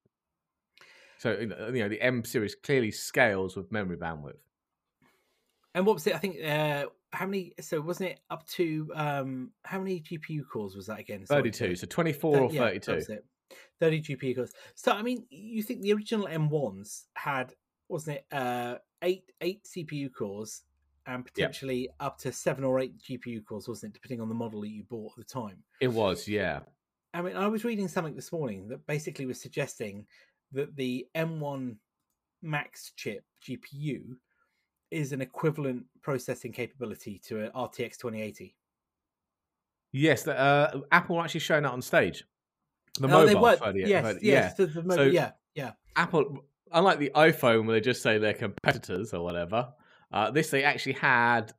So 1.18 1.38
you 1.38 1.46
know, 1.80 1.88
the 1.88 2.00
M 2.00 2.24
series 2.24 2.54
clearly 2.54 2.90
scales 2.90 3.54
with 3.56 3.70
memory 3.70 3.96
bandwidth. 3.96 4.38
And 5.74 5.86
what 5.86 5.94
was 5.94 6.06
it? 6.06 6.14
I 6.14 6.18
think 6.18 6.42
uh, 6.44 6.86
how 7.12 7.26
many? 7.26 7.52
So 7.60 7.80
wasn't 7.80 8.10
it 8.10 8.20
up 8.30 8.46
to 8.48 8.90
um 8.94 9.50
how 9.64 9.78
many 9.78 10.00
GPU 10.00 10.42
cores 10.50 10.74
was 10.74 10.86
that 10.86 10.98
again? 10.98 11.24
Sorry, 11.26 11.42
32, 11.50 11.76
so- 11.76 11.80
so 11.82 11.86
24 11.86 12.40
or 12.40 12.52
yeah, 12.52 12.60
32. 12.60 12.92
that's 12.92 13.08
it. 13.08 13.24
30 13.80 14.02
GPU 14.02 14.34
cores. 14.34 14.52
So 14.74 14.92
I 14.92 15.02
mean, 15.02 15.26
you 15.30 15.62
think 15.62 15.82
the 15.82 15.92
original 15.92 16.26
M1s 16.26 17.04
had 17.14 17.54
wasn't 17.88 18.16
it 18.18 18.26
uh 18.32 18.76
eight 19.02 19.24
eight 19.40 19.64
CPU 19.64 20.08
cores 20.12 20.62
and 21.06 21.24
potentially 21.24 21.88
up 22.00 22.18
to 22.18 22.32
seven 22.32 22.64
or 22.64 22.78
eight 22.80 22.96
GPU 22.98 23.44
cores, 23.44 23.68
wasn't 23.68 23.94
it, 23.94 24.00
depending 24.00 24.20
on 24.20 24.28
the 24.28 24.34
model 24.34 24.60
that 24.62 24.68
you 24.70 24.84
bought 24.84 25.12
at 25.18 25.26
the 25.26 25.32
time? 25.32 25.62
It 25.80 25.88
was, 25.88 26.28
yeah. 26.28 26.60
I 27.14 27.22
mean, 27.22 27.36
I 27.36 27.46
was 27.48 27.64
reading 27.64 27.88
something 27.88 28.14
this 28.14 28.32
morning 28.32 28.68
that 28.68 28.86
basically 28.86 29.26
was 29.26 29.40
suggesting 29.40 30.06
that 30.52 30.74
the 30.76 31.06
M1 31.14 31.76
Max 32.42 32.92
chip 32.96 33.24
GPU 33.46 34.16
is 34.90 35.12
an 35.12 35.20
equivalent 35.20 35.84
processing 36.02 36.52
capability 36.52 37.20
to 37.26 37.40
an 37.44 37.50
RTX 37.54 37.96
2080. 37.98 38.54
Yes, 39.92 40.26
uh, 40.26 40.80
Apple 40.90 41.20
actually 41.20 41.40
showing 41.40 41.64
that 41.64 41.72
on 41.72 41.82
stage. 41.82 42.24
The 42.98 43.06
Oh, 43.06 43.10
mobile, 43.10 43.26
they 43.26 43.34
were, 43.34 43.56
30, 43.56 43.80
yes, 43.80 44.04
30 44.04 44.26
yes, 44.26 44.54
the- 44.54 44.66
the 44.66 44.82
mo- 44.82 44.96
So- 44.96 45.02
yeah, 45.04 45.32
yeah. 45.54 45.72
Apple, 45.96 46.44
unlike 46.72 46.98
the 46.98 47.10
iPhone 47.14 47.66
where 47.66 47.76
they 47.76 47.80
just 47.80 48.02
say 48.02 48.18
they're 48.18 48.32
competitors 48.34 49.12
or 49.14 49.22
whatever, 49.22 49.72
uh, 50.12 50.30
this 50.30 50.50
they 50.50 50.64
actually 50.64 50.94
had. 50.94 51.52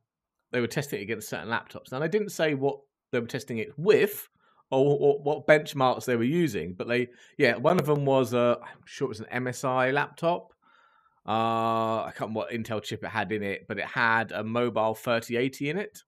They 0.52 0.60
were 0.60 0.66
testing 0.68 1.00
it 1.00 1.02
against 1.02 1.28
certain 1.28 1.48
laptops. 1.48 1.90
Now 1.90 1.98
they 1.98 2.08
didn't 2.08 2.28
say 2.30 2.54
what 2.54 2.78
they 3.10 3.18
were 3.18 3.26
testing 3.26 3.58
it 3.58 3.70
with 3.76 4.28
or 4.70 4.98
what, 4.98 5.24
what 5.24 5.46
benchmarks 5.46 6.04
they 6.04 6.14
were 6.16 6.22
using, 6.22 6.74
but 6.74 6.86
they, 6.88 7.08
yeah, 7.38 7.56
one 7.56 7.78
of 7.80 7.86
them 7.86 8.04
was 8.04 8.32
a, 8.34 8.58
I'm 8.62 8.78
sure 8.86 9.06
it 9.06 9.08
was 9.08 9.20
an 9.20 9.26
MSI 9.44 9.92
laptop. 9.92 10.52
Uh, 11.26 12.02
I 12.04 12.12
can't 12.16 12.30
remember 12.30 12.40
what 12.40 12.50
Intel 12.50 12.82
chip 12.82 13.02
it 13.02 13.08
had 13.08 13.32
in 13.32 13.42
it, 13.42 13.66
but 13.66 13.78
it 13.78 13.84
had 13.86 14.30
a 14.32 14.44
mobile 14.44 14.94
3080 14.94 15.70
in 15.70 15.78
it. 15.78 15.98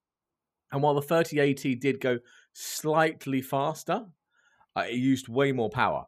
And 0.73 0.83
while 0.83 0.95
the 0.95 1.03
3080 1.03 1.75
did 1.76 2.00
go 2.00 2.19
slightly 2.53 3.41
faster, 3.43 4.05
uh, 4.76 4.85
it 4.88 4.95
used 4.95 5.29
way 5.29 5.53
more 5.53 5.71
power. 5.71 6.05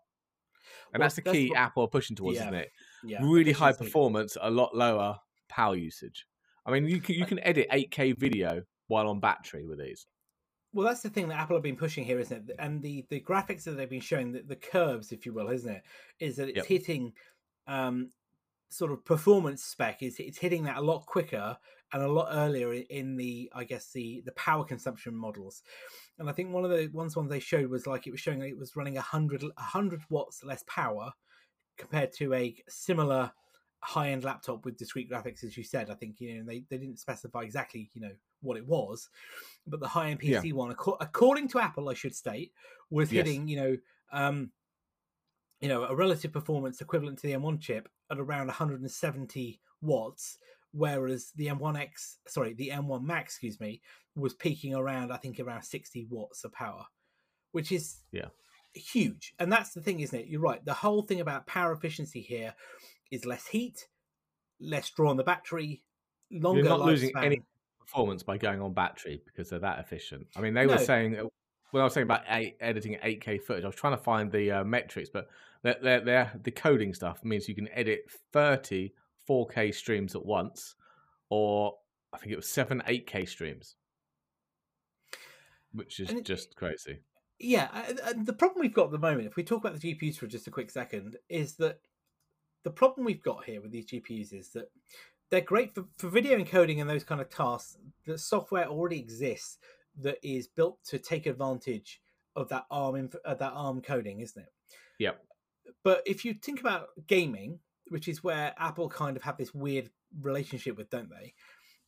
And 0.92 1.00
Well, 1.00 1.06
that's 1.06 1.16
the 1.16 1.22
that's 1.22 1.36
key 1.36 1.48
what- 1.50 1.58
Apple 1.58 1.84
are 1.84 1.88
pushing 1.88 2.16
towards, 2.16 2.36
Yeah. 2.36 2.42
isn't 2.44 2.54
it? 2.54 2.70
Yeah, 3.04 3.18
really 3.22 3.52
high 3.52 3.72
performance, 3.72 4.36
a 4.40 4.50
lot 4.50 4.74
lower 4.76 5.18
power 5.48 5.76
usage. 5.76 6.26
I 6.66 6.72
mean, 6.72 6.86
you 6.86 7.00
can 7.00 7.14
you 7.14 7.26
can 7.26 7.38
edit 7.40 7.68
8K 7.70 8.12
video 8.12 8.62
while 8.88 9.08
on 9.08 9.20
battery 9.20 9.66
with 9.66 9.78
these. 9.78 10.06
Well, 10.72 10.86
that's 10.86 11.00
the 11.02 11.10
thing 11.10 11.28
that 11.28 11.38
Apple 11.38 11.56
have 11.56 11.62
been 11.62 11.76
pushing 11.76 12.04
here, 12.04 12.18
isn't 12.20 12.50
it? 12.50 12.56
And 12.58 12.82
the 12.82 13.06
the 13.08 13.20
graphics 13.20 13.64
that 13.64 13.72
they've 13.72 13.88
been 13.88 14.00
showing, 14.00 14.32
the, 14.32 14.42
the 14.42 14.56
curves, 14.56 15.12
if 15.12 15.24
you 15.24 15.32
will, 15.32 15.48
isn't 15.48 15.70
it? 15.76 15.82
Is 16.20 16.36
that 16.36 16.48
it's 16.48 16.56
Yep. 16.56 16.66
hitting 16.66 17.14
um, 17.66 18.10
sort 18.70 18.92
of 18.92 19.04
performance 19.04 19.64
spec 19.64 20.02
is 20.02 20.20
it's 20.20 20.38
hitting 20.38 20.64
that 20.64 20.78
a 20.78 20.82
lot 20.82 21.06
quicker 21.06 21.58
and 21.92 22.02
a 22.02 22.08
lot 22.12 22.28
earlier 22.32 22.72
in 22.74 23.16
the 23.16 23.50
I 23.54 23.64
guess 23.64 23.92
the 23.92 24.22
the 24.26 24.32
power 24.32 24.64
consumption 24.64 25.14
models. 25.14 25.62
And 26.18 26.28
I 26.30 26.32
think 26.32 26.52
one 26.52 26.64
of 26.64 26.70
the 26.70 26.88
ones 26.88 27.16
ones 27.16 27.30
they 27.30 27.40
showed 27.40 27.70
was 27.70 27.86
like 27.86 28.06
it 28.06 28.12
was 28.12 28.20
showing 28.20 28.42
it 28.42 28.58
was 28.58 28.76
running 28.76 28.94
100 28.96 29.42
100 29.42 30.02
watts 30.10 30.44
less 30.44 30.64
power 30.66 31.12
compared 31.78 32.12
to 32.14 32.34
a 32.34 32.56
similar 32.68 33.32
high 33.80 34.10
end 34.10 34.24
laptop 34.24 34.64
with 34.64 34.76
discrete 34.76 35.10
graphics, 35.10 35.44
as 35.44 35.56
you 35.56 35.62
said. 35.64 35.90
I 35.90 35.94
think 35.94 36.20
you 36.20 36.38
know 36.38 36.44
they, 36.44 36.64
they 36.68 36.78
didn't 36.78 36.98
specify 36.98 37.42
exactly 37.42 37.90
you 37.94 38.00
know 38.00 38.12
what 38.40 38.56
it 38.56 38.66
was, 38.66 39.08
but 39.66 39.80
the 39.80 39.88
high 39.88 40.10
end 40.10 40.20
Yeah. 40.22 40.40
PC 40.40 40.52
one, 40.52 40.74
acco- 40.74 40.96
according 41.00 41.48
to 41.48 41.60
Apple, 41.60 41.88
I 41.88 41.94
should 41.94 42.14
state, 42.14 42.52
was 42.90 43.12
Yes. 43.12 43.26
hitting 43.26 43.48
you 43.48 43.56
know 43.56 43.76
um, 44.12 44.50
you 45.60 45.68
know 45.68 45.84
a 45.84 45.94
relative 45.94 46.32
performance 46.32 46.80
equivalent 46.80 47.18
to 47.18 47.26
the 47.26 47.34
M1 47.34 47.60
chip 47.60 47.88
at 48.10 48.18
around 48.18 48.46
170 48.46 49.60
watts, 49.80 50.38
whereas 50.72 51.32
the 51.36 51.46
M1X, 51.48 52.16
sorry, 52.26 52.54
the 52.54 52.70
M1 52.70 53.02
Max, 53.04 53.34
excuse 53.34 53.60
me, 53.60 53.80
was 54.16 54.34
peaking 54.34 54.74
around 54.74 55.12
I 55.12 55.16
think 55.18 55.38
around 55.40 55.62
60 55.62 56.06
watts 56.10 56.44
of 56.44 56.52
power, 56.52 56.84
which 57.52 57.70
is 57.72 57.98
Yeah. 58.12 58.28
huge. 58.74 59.34
And 59.38 59.50
that's 59.52 59.72
the 59.74 59.80
thing, 59.82 60.00
isn't 60.00 60.18
it? 60.18 60.26
You're 60.26 60.40
right. 60.40 60.64
The 60.64 60.74
whole 60.74 61.02
thing 61.02 61.20
about 61.20 61.46
power 61.46 61.72
efficiency 61.72 62.20
here 62.20 62.54
is 63.10 63.24
less 63.24 63.46
heat, 63.46 63.88
less 64.60 64.90
draw 64.90 65.10
on 65.10 65.16
the 65.16 65.24
battery, 65.24 65.82
longer. 66.30 66.60
You're 66.60 66.68
not 66.68 66.80
losing 66.80 67.12
any 67.16 67.42
performance 67.80 68.22
by 68.22 68.38
going 68.38 68.60
on 68.60 68.74
battery 68.74 69.22
because 69.24 69.50
they're 69.50 69.58
that 69.60 69.78
efficient. 69.78 70.26
I 70.36 70.40
mean, 70.40 70.54
they 70.54 70.66
were 70.66 70.78
saying 70.78 71.18
uh, 71.18 71.24
when 71.70 71.80
I 71.80 71.84
was 71.84 71.94
saying 71.94 72.04
about 72.04 72.22
eight, 72.28 72.56
editing 72.60 72.96
8K 73.02 73.42
footage, 73.42 73.64
I 73.64 73.68
was 73.68 73.76
trying 73.76 73.96
to 73.96 74.02
find 74.02 74.30
the 74.30 74.50
uh, 74.50 74.64
metrics, 74.64 75.10
but 75.10 75.28
their, 75.62 75.76
their, 75.82 76.00
their 76.00 76.32
decoding 76.42 76.94
stuff 76.94 77.24
means 77.24 77.48
you 77.48 77.54
can 77.54 77.68
edit 77.72 78.04
30 78.32 78.92
4K 79.28 79.74
streams 79.74 80.14
at 80.14 80.24
once, 80.24 80.74
or 81.28 81.74
I 82.12 82.18
think 82.18 82.32
it 82.32 82.36
was 82.36 82.48
seven 82.48 82.82
8K 82.86 83.28
streams, 83.28 83.76
which 85.72 86.00
is 86.00 86.10
it- 86.10 86.24
just 86.24 86.56
crazy. 86.56 87.00
Yeah, 87.40 87.68
the 88.16 88.32
problem 88.32 88.62
we've 88.62 88.74
got 88.74 88.86
at 88.86 88.90
the 88.90 88.98
moment, 88.98 89.28
if 89.28 89.36
we 89.36 89.44
talk 89.44 89.60
about 89.60 89.78
the 89.78 89.94
GPUs 89.94 90.16
for 90.16 90.26
just 90.26 90.48
a 90.48 90.50
quick 90.50 90.72
second, 90.72 91.16
is 91.28 91.54
that 91.58 91.78
the 92.64 92.70
problem 92.70 93.04
we've 93.06 93.22
got 93.22 93.44
here 93.44 93.60
with 93.60 93.70
these 93.70 93.86
GPUs 93.86 94.32
is 94.32 94.50
that 94.50 94.70
they're 95.30 95.40
great 95.40 95.74
for, 95.74 95.84
for 95.98 96.08
video 96.08 96.38
encoding 96.38 96.80
and 96.80 96.88
those 96.88 97.04
kind 97.04 97.20
of 97.20 97.28
tasks. 97.30 97.76
The 98.06 98.18
software 98.18 98.66
already 98.66 98.98
exists 98.98 99.58
that 100.00 100.18
is 100.22 100.46
built 100.48 100.78
to 100.86 100.98
take 100.98 101.26
advantage 101.26 102.00
of 102.36 102.48
that 102.48 102.66
ARM 102.70 102.96
inf- 102.96 103.14
uh, 103.24 103.34
that 103.34 103.52
ARM 103.54 103.80
coding, 103.82 104.20
isn't 104.20 104.40
it? 104.42 104.48
Yep. 104.98 105.22
But 105.84 106.02
if 106.06 106.24
you 106.24 106.34
think 106.34 106.60
about 106.60 106.88
gaming, 107.06 107.58
which 107.88 108.08
is 108.08 108.22
where 108.24 108.54
Apple 108.58 108.88
kind 108.88 109.16
of 109.16 109.22
have 109.24 109.36
this 109.36 109.52
weird 109.54 109.90
relationship 110.20 110.76
with, 110.76 110.88
don't 110.90 111.10
they? 111.10 111.34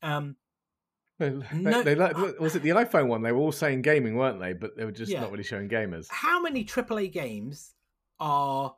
Um, 0.03 0.37
They, 1.19 1.29
they- 1.31 1.43
No- 1.61 1.83
they 1.83 1.95
like, 1.95 2.17
was 2.39 2.57
it 2.57 2.63
the 2.63 2.71
iPhone 2.71 3.09
one? 3.09 3.23
They 3.23 3.33
were 3.33 3.41
all 3.41 3.53
saying 3.53 3.83
gaming, 3.83 4.17
weren't 4.17 4.41
they? 4.41 4.53
But 4.55 4.77
they 4.77 4.85
were 4.85 4.93
just 4.93 5.11
Yeah. 5.13 5.21
not 5.21 5.31
really 5.31 5.45
showing 5.45 5.69
gamers. 5.69 6.07
how 6.11 6.41
many 6.41 6.65
AAA 6.65 7.13
games 7.13 7.75
are 8.19 8.75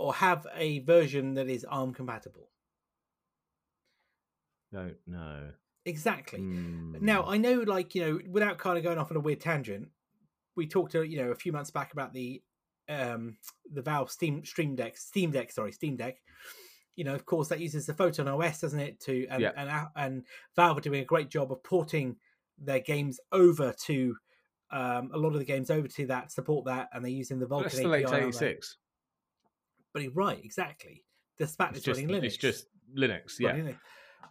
or 0.00 0.14
have 0.14 0.46
a 0.56 0.78
version 0.80 1.34
that 1.34 1.48
is 1.48 1.64
ARM 1.68 1.92
compatible? 1.92 2.48
Don't 4.72 4.96
know. 5.06 5.50
Exactly. 5.84 6.38
Hmm. 6.40 6.96
Now 7.00 7.24
I 7.24 7.36
know, 7.36 7.60
like 7.60 7.94
you 7.94 8.02
know, 8.02 8.20
without 8.28 8.58
kind 8.58 8.78
of 8.78 8.84
going 8.84 8.98
off 8.98 9.10
on 9.10 9.16
a 9.16 9.20
weird 9.20 9.40
tangent, 9.40 9.88
we 10.56 10.66
talked 10.66 10.92
to 10.92 11.02
you 11.02 11.18
know 11.22 11.30
a 11.30 11.34
few 11.34 11.52
months 11.52 11.70
back 11.70 11.92
about 11.92 12.12
the 12.12 12.42
um 12.88 13.36
the 13.72 13.82
Valve 13.82 14.10
Steam 14.10 14.44
Stream 14.44 14.74
Deck, 14.74 14.96
Steam 14.96 15.30
Deck, 15.30 15.52
sorry, 15.52 15.72
Steam 15.72 15.96
Deck. 15.96 16.16
You 16.96 17.04
know, 17.04 17.14
of 17.14 17.24
course, 17.24 17.48
that 17.48 17.60
uses 17.60 17.86
the 17.86 17.94
Photon 17.94 18.28
OS, 18.28 18.60
doesn't 18.60 18.80
it? 18.80 19.00
To 19.00 19.26
and 19.28 19.42
Yeah. 19.42 19.52
and 19.56 19.88
and 19.96 20.24
Valve 20.56 20.78
are 20.78 20.82
doing 20.82 21.00
a 21.00 21.04
great 21.06 21.28
job 21.30 21.52
of 21.52 21.62
porting 21.62 22.16
their 22.58 22.80
games 22.80 23.18
over 23.32 23.74
to 23.86 24.16
um, 24.70 25.10
a 25.12 25.18
lot 25.18 25.32
of 25.32 25.38
the 25.38 25.44
games 25.44 25.70
over 25.70 25.88
to 25.88 26.06
that 26.06 26.30
support 26.30 26.66
that, 26.66 26.88
and 26.92 27.04
they're 27.04 27.10
using 27.10 27.38
the 27.38 27.46
Vulkan 27.46 27.62
that's 27.64 27.76
still 27.76 27.94
API. 27.94 28.04
aren't 28.04 28.38
they? 28.38 28.48
86. 29.90 29.92
But 29.94 30.02
you're 30.02 30.12
right, 30.12 30.44
exactly. 30.44 31.04
Despite 31.38 31.70
It's 31.70 31.78
it's 31.78 31.86
just, 31.86 32.00
running 32.00 32.20
Linux, 32.22 32.24
it's 32.26 32.36
just 32.36 32.66
Linux, 32.96 33.38
yeah. 33.38 33.52
Linux. 33.52 33.76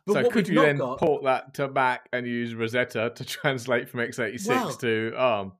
But 0.06 0.14
so 0.26 0.30
could 0.30 0.48
you 0.48 0.62
then 0.62 0.78
got- 0.78 1.00
port 1.00 1.24
that 1.24 1.54
to 1.56 1.68
Mac 1.68 2.08
and 2.14 2.26
use 2.26 2.54
Rosetta 2.56 3.12
to 3.16 3.26
translate 3.26 3.90
from 3.90 4.00
x86 4.02 4.48
Well- 4.48 4.74
to 4.76 5.14
ARM? 5.16 5.52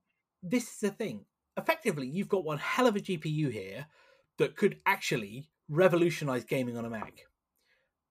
this 0.42 0.64
is 0.74 0.80
the 0.80 0.92
thing. 0.92 1.26
Effectively, 1.58 2.08
you've 2.08 2.30
got 2.30 2.46
one 2.46 2.58
hell 2.58 2.88
of 2.88 2.96
a 2.96 3.00
GPU 3.02 3.52
here 3.52 3.86
that 4.38 4.56
could 4.56 4.78
actually 4.86 5.50
revolutionize 5.68 6.46
gaming 6.46 6.78
on 6.78 6.86
a 6.86 6.90
Mac. 6.90 7.26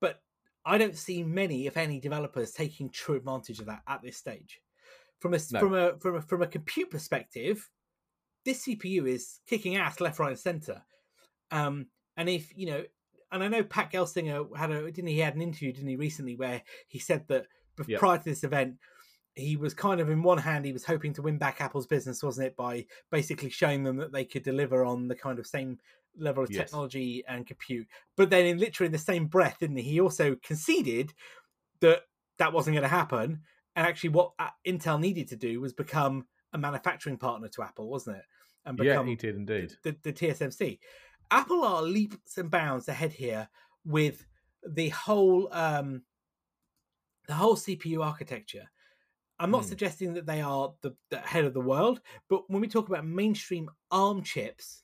But 0.00 0.20
I 0.66 0.76
don't 0.76 0.96
see 0.96 1.22
many, 1.22 1.66
if 1.66 1.78
any, 1.78 1.98
developers 2.00 2.52
taking 2.52 2.90
true 2.90 3.16
advantage 3.16 3.58
of 3.60 3.66
that 3.66 3.80
at 3.88 4.02
this 4.02 4.18
stage. 4.18 4.60
From 5.20 5.32
a 5.32 5.38
No. 5.52 5.60
from 5.60 5.74
a 5.74 5.98
from 5.98 6.16
a 6.16 6.20
from 6.20 6.42
a 6.42 6.46
compute 6.46 6.90
perspective, 6.90 7.70
this 8.44 8.66
CPU 8.66 9.08
is 9.08 9.40
kicking 9.48 9.76
ass 9.76 9.98
left, 10.00 10.18
right, 10.18 10.30
and 10.30 10.38
center. 10.38 10.82
Um, 11.50 11.86
and 12.16 12.28
if 12.28 12.52
you 12.56 12.66
know, 12.66 12.84
and 13.30 13.42
I 13.42 13.48
know 13.48 13.62
Pat 13.62 13.92
Gelsinger 13.92 14.56
had 14.56 14.70
a 14.70 14.90
didn't 14.90 15.08
he, 15.08 15.18
had 15.18 15.34
an 15.34 15.42
interview 15.42 15.72
didn't 15.72 15.88
he 15.88 15.96
recently 15.96 16.36
where 16.36 16.62
he 16.88 16.98
said 16.98 17.26
that 17.28 17.46
Yep. 17.86 18.00
prior 18.00 18.18
to 18.18 18.24
this 18.24 18.42
event 18.42 18.74
he 19.36 19.56
was 19.56 19.72
kind 19.72 20.00
of 20.00 20.10
in 20.10 20.22
one 20.22 20.38
hand 20.38 20.64
he 20.64 20.72
was 20.72 20.84
hoping 20.84 21.12
to 21.14 21.22
win 21.22 21.38
back 21.38 21.60
Apple's 21.60 21.86
business, 21.86 22.22
wasn't 22.24 22.48
it, 22.48 22.56
by 22.56 22.84
basically 23.10 23.50
showing 23.50 23.84
them 23.84 23.96
that 23.98 24.12
they 24.12 24.24
could 24.24 24.42
deliver 24.42 24.84
on 24.84 25.06
the 25.06 25.14
kind 25.14 25.38
of 25.38 25.46
same 25.46 25.78
level 26.16 26.42
of 26.42 26.50
Yes. 26.50 26.66
technology 26.66 27.22
and 27.28 27.46
compute. 27.46 27.86
But 28.16 28.30
then 28.30 28.46
in 28.46 28.58
literally 28.58 28.90
the 28.90 28.98
same 28.98 29.26
breath, 29.26 29.58
didn't 29.60 29.76
he? 29.76 29.82
He 29.84 30.00
also 30.00 30.36
conceded 30.42 31.14
that 31.80 32.02
that 32.38 32.52
wasn't 32.52 32.74
going 32.74 32.82
to 32.82 32.88
happen. 32.88 33.42
And 33.76 33.86
actually, 33.86 34.10
what 34.10 34.32
uh, 34.38 34.48
Intel 34.66 34.98
needed 34.98 35.28
to 35.28 35.36
do 35.36 35.60
was 35.60 35.72
become 35.72 36.26
a 36.52 36.58
manufacturing 36.58 37.16
partner 37.18 37.48
to 37.48 37.62
Apple, 37.62 37.88
wasn't 37.88 38.16
it? 38.16 38.24
And 38.64 38.78
Yeah, 38.80 39.04
he 39.04 39.14
did 39.14 39.36
indeed. 39.36 39.76
the, 39.84 39.96
the 40.02 40.12
TSMC. 40.12 40.80
Apple 41.30 41.64
are 41.64 41.82
leaps 41.82 42.38
and 42.38 42.50
bounds 42.50 42.88
ahead 42.88 43.12
here 43.12 43.48
with 43.84 44.26
the 44.66 44.88
whole 44.90 45.48
um, 45.52 46.02
the 47.26 47.34
whole 47.34 47.56
CPU 47.56 48.04
architecture. 48.04 48.68
I'm 49.38 49.50
not 49.50 49.64
Hmm. 49.64 49.68
suggesting 49.68 50.14
that 50.14 50.26
they 50.26 50.40
are 50.40 50.74
the, 50.82 50.96
the 51.10 51.18
head 51.18 51.44
of 51.44 51.54
the 51.54 51.60
world, 51.60 52.00
but 52.28 52.48
when 52.50 52.60
we 52.60 52.66
talk 52.68 52.88
about 52.88 53.06
mainstream 53.06 53.70
ARM 53.90 54.22
chips, 54.22 54.82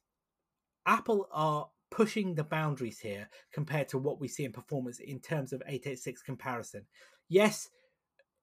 Apple 0.87 1.29
are 1.33 1.69
pushing 1.91 2.35
the 2.35 2.45
boundaries 2.45 2.99
here 2.99 3.29
compared 3.53 3.89
to 3.89 3.99
what 3.99 4.21
we 4.21 4.29
see 4.29 4.45
in 4.45 4.53
performance 4.53 5.01
in 5.01 5.19
terms 5.21 5.53
of 5.53 5.63
x86 5.69 6.23
comparison. 6.25 6.85
Yes, 7.29 7.69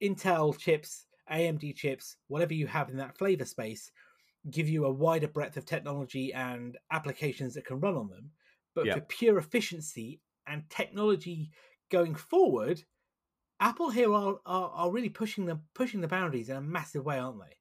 Intel 0.01 0.57
chips, 0.57 1.05
AMD 1.31 1.75
chips, 1.75 2.17
whatever 2.27 2.53
you 2.53 2.67
have 2.67 2.89
in 2.89 2.97
that 2.97 3.17
flavor 3.17 3.45
space, 3.45 3.91
give 4.49 4.67
you 4.67 4.85
a 4.85 4.91
wider 4.91 5.27
breadth 5.27 5.57
of 5.57 5.65
technology 5.65 6.33
and 6.33 6.77
applications 6.91 7.53
that 7.53 7.65
can 7.65 7.79
run 7.79 7.95
on 7.95 8.09
them. 8.09 8.31
But 8.73 8.87
Yeah. 8.87 8.95
for 8.95 9.01
pure 9.01 9.37
efficiency 9.37 10.21
and 10.47 10.69
technology 10.69 11.51
going 11.89 12.15
forward, 12.15 12.83
Apple 13.59 13.91
here 13.91 14.11
are, 14.13 14.39
are, 14.45 14.69
are 14.69 14.91
really 14.91 15.09
pushing 15.09 15.45
the 15.45 15.59
pushing 15.73 16.01
the 16.01 16.07
boundaries 16.07 16.49
in 16.49 16.55
a 16.55 16.61
massive 16.61 17.05
way, 17.05 17.19
aren't 17.19 17.39
they? 17.39 17.57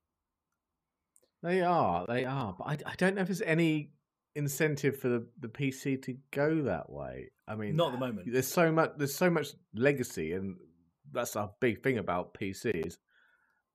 They 1.42 1.60
are, 1.62 2.06
they 2.06 2.24
are. 2.24 2.54
But 2.56 2.64
I, 2.64 2.92
I 2.92 2.94
don't 2.96 3.14
know 3.14 3.22
if 3.22 3.28
there's 3.28 3.42
any 3.42 3.92
incentive 4.34 4.98
for 4.98 5.08
the, 5.08 5.26
the 5.40 5.48
PC 5.48 6.00
to 6.02 6.16
go 6.30 6.62
that 6.62 6.90
way. 6.90 7.30
I 7.48 7.54
mean, 7.56 7.76
Not 7.76 7.88
at 7.88 7.92
the 8.00 8.06
moment. 8.06 8.28
There's 8.30 8.46
so 8.46 8.70
much. 8.70 8.92
There's 8.96 9.14
so 9.14 9.30
much 9.30 9.48
legacy, 9.74 10.32
and 10.32 10.56
that's 11.12 11.36
a 11.36 11.50
big 11.60 11.82
thing 11.82 11.98
about 11.98 12.34
PCs. 12.34 12.96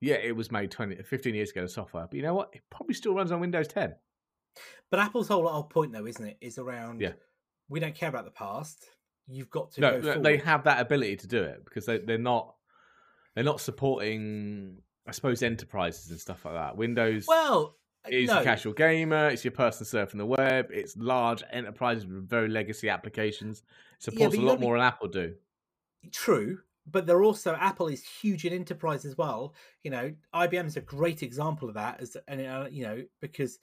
Yeah, 0.00 0.16
it 0.16 0.36
was 0.36 0.52
made 0.52 0.70
20, 0.70 0.96
15 1.02 1.34
years 1.34 1.50
ago. 1.50 1.62
The 1.62 1.68
software, 1.68 2.06
but 2.06 2.14
you 2.14 2.22
know 2.22 2.34
what? 2.34 2.50
It 2.52 2.62
probably 2.70 2.94
still 2.94 3.14
runs 3.14 3.32
on 3.32 3.40
Windows 3.40 3.68
10. 3.68 3.94
But 4.90 5.00
Apple's 5.00 5.28
whole, 5.28 5.46
whole 5.48 5.64
point, 5.64 5.92
though, 5.92 6.06
isn't 6.06 6.24
it, 6.24 6.36
is 6.40 6.58
around 6.58 7.00
Yeah. 7.00 7.12
we 7.68 7.80
don't 7.80 7.94
care 7.94 8.08
about 8.08 8.24
the 8.24 8.30
past. 8.30 8.84
You've 9.26 9.50
got 9.50 9.72
to 9.72 9.80
No, 9.80 9.98
no, 9.98 10.20
they 10.20 10.36
have 10.38 10.64
that 10.64 10.80
ability 10.80 11.16
to 11.16 11.26
do 11.26 11.42
it 11.42 11.64
because 11.64 11.86
they, 11.86 11.98
they're 11.98 12.18
not. 12.18 12.54
They're 13.34 13.44
not 13.44 13.60
supporting, 13.60 14.78
I 15.06 15.10
suppose, 15.10 15.42
enterprises 15.42 16.10
and 16.10 16.18
stuff 16.18 16.44
like 16.46 16.54
that. 16.54 16.76
Windows 16.76 17.26
well, 17.28 17.76
uh, 18.06 18.08
is 18.10 18.28
no, 18.28 18.36
your 18.36 18.44
casual 18.44 18.72
gamer. 18.72 19.28
It's 19.28 19.44
your 19.44 19.52
person 19.52 19.84
surfing 19.84 20.16
the 20.16 20.24
web. 20.24 20.68
It's 20.70 20.96
large 20.96 21.42
enterprises 21.52 22.06
with 22.06 22.28
very 22.30 22.48
legacy 22.48 22.88
applications. 22.88 23.58
It 23.98 24.04
supports 24.04 24.36
but 24.36 24.42
a 24.42 24.46
lot 24.46 24.58
be- 24.58 24.64
more 24.64 24.78
than 24.78 24.86
Apple 24.86 25.08
do. 25.08 25.34
true, 26.12 26.60
but 26.86 27.06
they're 27.06 27.22
also 27.22 27.54
Apple 27.54 27.88
is 27.88 28.04
huge 28.04 28.44
in 28.44 28.52
enterprise 28.52 29.04
as 29.04 29.16
well. 29.16 29.54
You 29.82 29.90
know, 29.90 30.14
IBM 30.34 30.66
is 30.66 30.76
a 30.76 30.80
great 30.80 31.22
example 31.22 31.68
of 31.68 31.74
that. 31.74 32.00
As 32.00 32.16
and 32.28 32.40
uh, 32.40 32.66
you 32.70 32.84
know, 32.84 33.02
because 33.20 33.58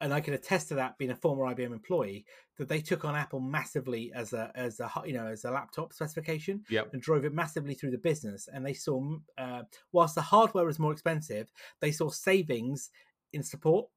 and 0.00 0.14
I 0.14 0.20
can 0.20 0.32
attest 0.32 0.68
to 0.68 0.74
that 0.76 0.96
being 0.96 1.10
a 1.10 1.16
former 1.16 1.44
IBM 1.44 1.72
employee 1.72 2.24
that 2.56 2.68
they 2.68 2.80
took 2.80 3.04
on 3.04 3.14
Apple 3.14 3.40
massively 3.40 4.10
as 4.14 4.32
a 4.32 4.50
as 4.54 4.80
a 4.80 4.90
you 5.04 5.12
know 5.12 5.26
as 5.26 5.44
a 5.44 5.50
laptop 5.50 5.92
specification 5.92 6.64
Yep. 6.70 6.92
and 6.92 7.02
drove 7.02 7.24
it 7.24 7.34
massively 7.34 7.74
through 7.74 7.90
the 7.90 7.98
business. 7.98 8.48
And 8.52 8.64
they 8.64 8.72
saw, 8.74 9.16
uh, 9.36 9.62
whilst 9.92 10.14
the 10.14 10.22
hardware 10.22 10.64
was 10.64 10.78
more 10.78 10.92
expensive, 10.92 11.50
they 11.80 11.92
saw 11.92 12.08
savings 12.08 12.90
in 13.32 13.42
support. 13.42 13.88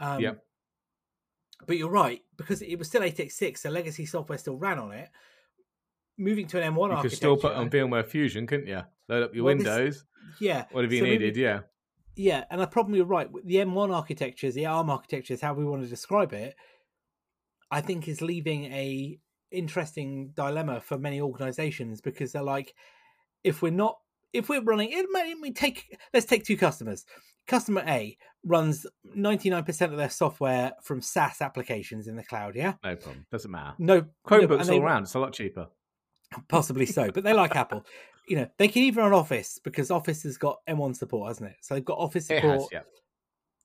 Um, 0.00 0.20
Yep. 0.20 0.44
But 1.66 1.78
you're 1.78 1.90
right 1.90 2.20
because 2.36 2.62
it 2.62 2.76
was 2.78 2.88
still 2.88 3.02
x86, 3.02 3.58
so 3.58 3.70
legacy 3.70 4.06
software 4.06 4.38
still 4.38 4.56
ran 4.56 4.78
on 4.78 4.92
it. 4.92 5.08
Moving 6.16 6.46
to 6.48 6.62
an 6.62 6.74
M1 6.74 6.78
architecture. 6.90 6.96
You 6.96 7.02
could 7.10 7.16
still 7.16 7.36
put 7.36 7.52
on 7.52 7.70
VMware 7.70 8.06
Fusion, 8.06 8.46
couldn't 8.46 8.66
you? 8.68 8.82
Load 9.08 9.24
up 9.24 9.34
your 9.34 9.44
Well, 9.44 9.56
this- 9.56 9.66
Windows, 9.66 10.04
yeah, 10.40 10.64
whatever 10.70 10.94
you 10.94 11.00
so 11.00 11.06
needed. 11.06 11.36
Yeah. 11.36 11.60
Yeah, 12.16 12.44
and 12.50 12.60
the 12.60 12.66
problem 12.68 12.94
you're 12.94 13.04
right. 13.06 13.28
The 13.44 13.56
M1 13.56 13.92
architectures, 13.92 14.54
the 14.54 14.66
ARM 14.66 14.88
architectures, 14.88 15.40
how 15.40 15.52
we 15.54 15.64
want 15.64 15.82
to 15.82 15.88
describe 15.88 16.32
it, 16.32 16.54
I 17.70 17.80
think 17.80 18.06
is 18.06 18.22
leaving 18.22 18.66
a 18.66 19.18
interesting 19.50 20.28
dilemma 20.34 20.80
for 20.80 20.96
many 20.98 21.20
organizations 21.20 22.00
because 22.00 22.30
they're 22.32 22.42
like, 22.42 22.74
if 23.42 23.62
we're 23.62 23.72
not, 23.72 23.98
if 24.32 24.48
we're 24.48 24.62
running, 24.62 24.90
it 24.92 25.06
may 25.10 25.34
we 25.40 25.52
take, 25.52 25.98
let's 26.12 26.26
take 26.26 26.44
two 26.44 26.56
customers. 26.56 27.04
Customer 27.46 27.82
A 27.86 28.16
runs 28.44 28.86
99% 29.16 29.90
of 29.90 29.96
their 29.96 30.08
software 30.10 30.72
from 30.82 31.00
SaaS 31.02 31.40
applications 31.40 32.06
in 32.06 32.16
the 32.16 32.24
cloud. 32.24 32.54
Yeah, 32.56 32.74
No 32.84 32.94
problem. 32.96 33.26
Doesn't 33.30 33.50
matter. 33.50 33.74
no, 33.78 34.00
no, 34.00 34.06
Chromebooks 34.26 34.66
they- 34.66 34.76
all 34.78 34.82
around. 34.84 35.02
It's 35.02 35.14
a 35.14 35.18
lot 35.18 35.32
cheaper. 35.32 35.66
possibly 36.48 36.86
so, 36.86 37.10
but 37.10 37.24
they 37.24 37.32
like 37.32 37.56
Apple. 37.56 37.84
You 38.28 38.36
know, 38.36 38.48
they 38.58 38.68
can 38.68 38.82
even 38.82 39.04
run 39.04 39.12
Office 39.12 39.58
because 39.62 39.90
Office 39.90 40.22
has 40.22 40.38
got 40.38 40.60
M1 40.68 40.96
support, 40.96 41.28
hasn't 41.28 41.50
it? 41.50 41.56
So 41.60 41.74
they've 41.74 41.84
got 41.84 41.98
Office 41.98 42.26
support. 42.28 42.60
has. 42.60 42.68
Yeah. 42.72 42.80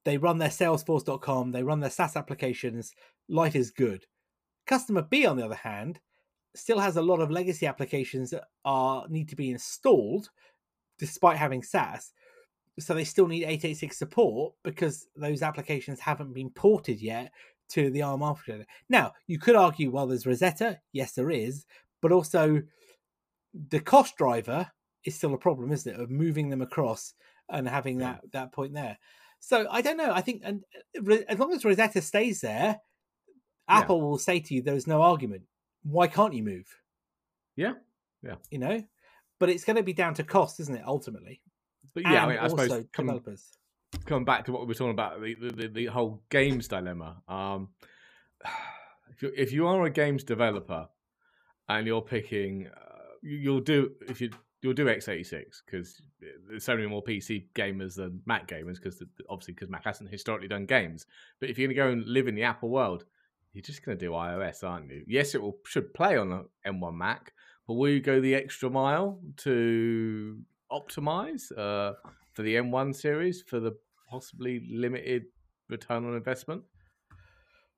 they 0.05 0.17
run 0.17 0.37
their 0.37 0.49
salesforce.com 0.49 1.51
they 1.51 1.63
run 1.63 1.79
their 1.79 1.89
saas 1.89 2.15
applications 2.15 2.93
life 3.27 3.55
is 3.55 3.69
good 3.71 4.05
customer 4.65 5.01
b 5.01 5.25
on 5.25 5.37
the 5.37 5.45
other 5.45 5.55
hand 5.55 5.99
still 6.55 6.79
has 6.79 6.97
a 6.97 7.01
lot 7.01 7.19
of 7.19 7.29
legacy 7.29 7.65
applications 7.67 8.31
that 8.31 8.45
are 8.65 9.05
need 9.09 9.29
to 9.29 9.35
be 9.35 9.51
installed 9.51 10.29
despite 10.97 11.37
having 11.37 11.61
saas 11.61 12.11
so 12.79 12.93
they 12.93 13.03
still 13.03 13.27
need 13.27 13.45
x86 13.45 13.93
support 13.93 14.53
because 14.63 15.07
those 15.15 15.41
applications 15.41 15.99
haven't 15.99 16.33
been 16.33 16.49
ported 16.51 17.01
yet 17.01 17.31
to 17.67 17.89
the 17.91 18.01
arm 18.01 18.23
architecture 18.23 18.65
now 18.89 19.11
you 19.27 19.37
could 19.37 19.55
argue 19.55 19.91
well 19.91 20.07
there's 20.07 20.25
rosetta 20.25 20.79
yes 20.93 21.11
there 21.11 21.29
is 21.29 21.65
but 22.01 22.11
also 22.11 22.61
the 23.69 23.79
cost 23.79 24.15
driver 24.17 24.69
is 25.05 25.15
still 25.15 25.33
a 25.33 25.37
problem 25.37 25.71
isn't 25.71 25.93
it 25.93 25.99
of 25.99 26.09
moving 26.09 26.49
them 26.49 26.61
across 26.61 27.13
and 27.49 27.67
having 27.67 27.99
Yeah. 27.99 28.13
that 28.21 28.31
that 28.31 28.51
point 28.51 28.73
there 28.73 28.97
so 29.41 29.67
I 29.71 29.81
don't 29.81 29.95
know. 29.95 30.11
I 30.11 30.19
think 30.19 30.41
and 30.43 30.63
as 31.29 31.39
long 31.39 31.53
as 31.53 31.63
Rosetta 31.63 32.01
stays 32.01 32.41
there, 32.41 32.81
Yeah. 33.69 33.77
Apple 33.77 34.01
will 34.01 34.17
say 34.17 34.41
to 34.41 34.53
you, 34.53 34.61
"There 34.61 34.75
is 34.75 34.85
no 34.85 35.01
argument. 35.01 35.43
Why 35.83 36.07
can't 36.07 36.33
you 36.33 36.43
move?" 36.43 36.67
Yeah. 37.55 37.75
Yeah. 38.21 38.35
You 38.51 38.59
know, 38.59 38.83
but 39.39 39.49
it's 39.49 39.63
going 39.63 39.77
to 39.77 39.83
be 39.83 39.93
down 39.93 40.13
to 40.15 40.23
cost, 40.25 40.59
isn't 40.59 40.75
it? 40.75 40.83
Ultimately, 40.85 41.41
But 41.93 42.03
yeah, 42.03 42.25
I 42.25 42.27
mean, 42.27 42.37
I 42.37 42.47
suppose 42.49 42.67
coming, 42.91 43.15
developers. 43.15 43.57
coming 44.05 44.25
back 44.25 44.43
to 44.45 44.51
what 44.51 44.61
we 44.61 44.67
were 44.67 44.73
talking 44.73 44.91
about 44.91 45.21
the 45.21 45.35
the, 45.35 45.51
the, 45.51 45.67
the 45.69 45.85
whole 45.85 46.21
games 46.29 46.67
dilemma. 46.67 47.23
Um, 47.29 47.69
if 49.11 49.21
you 49.21 49.31
if 49.37 49.51
you 49.53 49.67
are 49.67 49.85
a 49.85 49.89
games 49.89 50.25
developer 50.25 50.89
and 51.69 51.87
you're 51.87 52.01
picking, 52.01 52.67
uh, 52.67 53.13
you, 53.21 53.37
you'll 53.37 53.61
do 53.61 53.91
if 54.07 54.19
you 54.19 54.31
you'll 54.61 54.73
do 54.73 54.85
x86 54.85 55.61
because 55.65 56.01
there's 56.49 56.65
so 56.65 56.75
many 56.75 56.87
more 56.87 57.03
PC 57.03 57.45
gamers 57.55 57.95
than 57.95 58.21
Mac 58.25 58.47
gamers 58.47 58.75
because 58.75 59.01
obviously 59.29 59.53
because 59.53 59.69
Mac 59.69 59.85
hasn't 59.85 60.09
historically 60.09 60.49
done 60.49 60.65
games. 60.65 61.05
But 61.39 61.49
if 61.49 61.57
you're 61.57 61.67
going 61.67 61.75
to 61.75 61.81
go 61.81 61.89
and 61.91 62.05
live 62.05 62.27
in 62.27 62.35
the 62.35 62.43
Apple 62.43 62.69
world, 62.69 63.05
you're 63.53 63.61
just 63.61 63.85
going 63.85 63.97
to 63.97 64.05
do 64.05 64.11
iOS, 64.11 64.63
aren't 64.63 64.91
you? 64.91 65.03
Yes, 65.07 65.33
it 65.33 65.41
will 65.41 65.57
should 65.65 65.93
play 65.93 66.17
on 66.17 66.29
the 66.29 66.45
M1 66.67 66.93
Mac, 66.93 67.33
but 67.67 67.75
will 67.75 67.89
you 67.89 68.01
go 68.01 68.19
the 68.19 68.35
extra 68.35 68.69
mile 68.69 69.19
to 69.37 70.39
optimize 70.71 71.51
uh, 71.57 71.93
for 72.33 72.43
the 72.43 72.55
M1 72.55 72.95
series 72.95 73.41
for 73.41 73.59
the 73.59 73.75
possibly 74.09 74.67
limited 74.69 75.25
return 75.69 76.05
on 76.05 76.15
investment? 76.15 76.63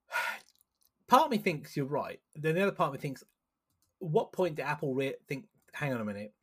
Part 1.08 1.26
of 1.26 1.32
me 1.32 1.38
thinks 1.38 1.78
you're 1.78 1.86
right. 1.86 2.20
Then 2.36 2.56
the 2.56 2.62
other 2.62 2.72
part 2.72 2.88
of 2.88 2.94
me 2.94 3.00
thinks, 3.00 3.22
what 4.02 4.34
point 4.34 4.56
did 4.56 4.66
Apple 4.66 4.94
re- 4.94 5.16
think? 5.28 5.46
Hang 5.74 5.94
on 5.94 6.02
a 6.02 6.06
minute, 6.06 6.34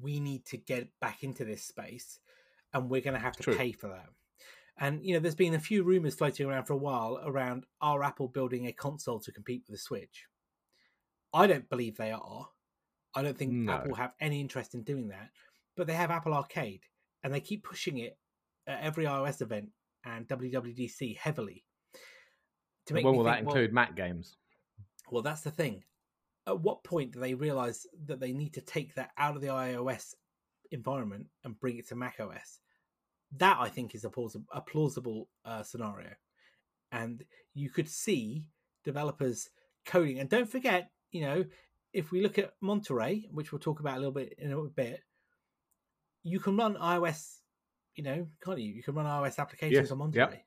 we 0.00 0.20
need 0.20 0.44
to 0.46 0.56
get 0.56 0.88
back 1.00 1.24
into 1.24 1.44
this 1.44 1.64
space, 1.64 2.20
and 2.72 2.88
we're 2.88 3.00
going 3.00 3.14
to 3.14 3.20
have 3.20 3.36
to 3.36 3.42
True. 3.42 3.56
pay 3.56 3.72
for 3.72 3.88
that. 3.88 4.06
And 4.78 5.04
you 5.04 5.14
know, 5.14 5.20
there's 5.20 5.34
been 5.34 5.54
a 5.54 5.60
few 5.60 5.82
rumors 5.82 6.14
floating 6.14 6.46
around 6.46 6.64
for 6.64 6.74
a 6.74 6.78
while 6.78 7.20
around 7.24 7.64
are 7.80 8.02
Apple 8.02 8.28
building 8.28 8.66
a 8.66 8.72
console 8.72 9.18
to 9.20 9.32
compete 9.32 9.64
with 9.66 9.76
the 9.76 9.82
Switch? 9.82 10.26
I 11.34 11.46
don't 11.46 11.68
believe 11.68 11.96
they 11.96 12.12
are. 12.12 12.48
I 13.14 13.22
don't 13.22 13.36
think 13.36 13.52
No. 13.52 13.72
Apple 13.72 13.94
have 13.94 14.12
any 14.20 14.40
interest 14.40 14.74
in 14.74 14.82
doing 14.82 15.08
that. 15.08 15.30
But 15.76 15.86
they 15.86 15.94
have 15.94 16.10
Apple 16.10 16.34
Arcade, 16.34 16.82
and 17.22 17.32
they 17.32 17.40
keep 17.40 17.64
pushing 17.64 17.98
it 17.98 18.18
at 18.66 18.80
every 18.82 19.04
iOS 19.04 19.40
event 19.42 19.70
and 20.04 20.26
WWDC 20.28 21.16
heavily. 21.16 21.64
To 22.86 22.94
when 22.94 23.04
me 23.04 23.10
will 23.10 23.24
that 23.24 23.36
think, 23.36 23.46
well, 23.46 23.56
include 23.56 23.72
Mac 23.74 23.96
games? 23.96 24.36
well, 25.10 25.22
that's 25.22 25.42
the 25.42 25.50
thing. 25.50 25.82
At 26.46 26.60
what 26.60 26.84
point 26.84 27.12
do 27.12 27.20
they 27.20 27.34
realize 27.34 27.86
that 28.06 28.20
they 28.20 28.32
need 28.32 28.54
to 28.54 28.60
take 28.60 28.94
that 28.94 29.10
out 29.18 29.36
of 29.36 29.42
the 29.42 29.48
iOS 29.48 30.14
environment 30.70 31.26
and 31.44 31.58
bring 31.60 31.78
it 31.78 31.88
to 31.88 31.96
Mac 31.96 32.18
OS? 32.20 32.60
That 33.36 33.58
I 33.60 33.68
think 33.68 33.94
is 33.94 34.04
a 34.04 34.10
plausible, 34.10 34.46
a 34.52 34.60
plausible 34.60 35.28
uh, 35.44 35.62
scenario, 35.62 36.10
and 36.90 37.22
you 37.54 37.70
could 37.70 37.88
see 37.88 38.46
developers 38.84 39.48
coding. 39.86 40.18
And 40.18 40.28
don't 40.28 40.50
forget, 40.50 40.90
you 41.12 41.22
know, 41.22 41.44
if 41.92 42.10
we 42.10 42.22
look 42.22 42.38
at 42.38 42.54
Monterey, 42.60 43.28
which 43.30 43.52
we'll 43.52 43.60
talk 43.60 43.80
about 43.80 43.96
a 43.96 43.98
little 43.98 44.12
bit 44.12 44.34
in 44.38 44.52
a 44.52 44.62
bit, 44.62 45.00
you 46.22 46.40
can 46.40 46.56
run 46.56 46.74
iOS. 46.74 47.36
You 47.94 48.04
know, 48.04 48.26
can't 48.42 48.60
you? 48.60 48.72
You 48.72 48.82
can 48.82 48.94
run 48.94 49.06
iOS 49.06 49.38
applications 49.38 49.88
Yes, 49.88 49.90
on 49.90 49.98
yep. 50.12 50.28
Monterey. 50.28 50.44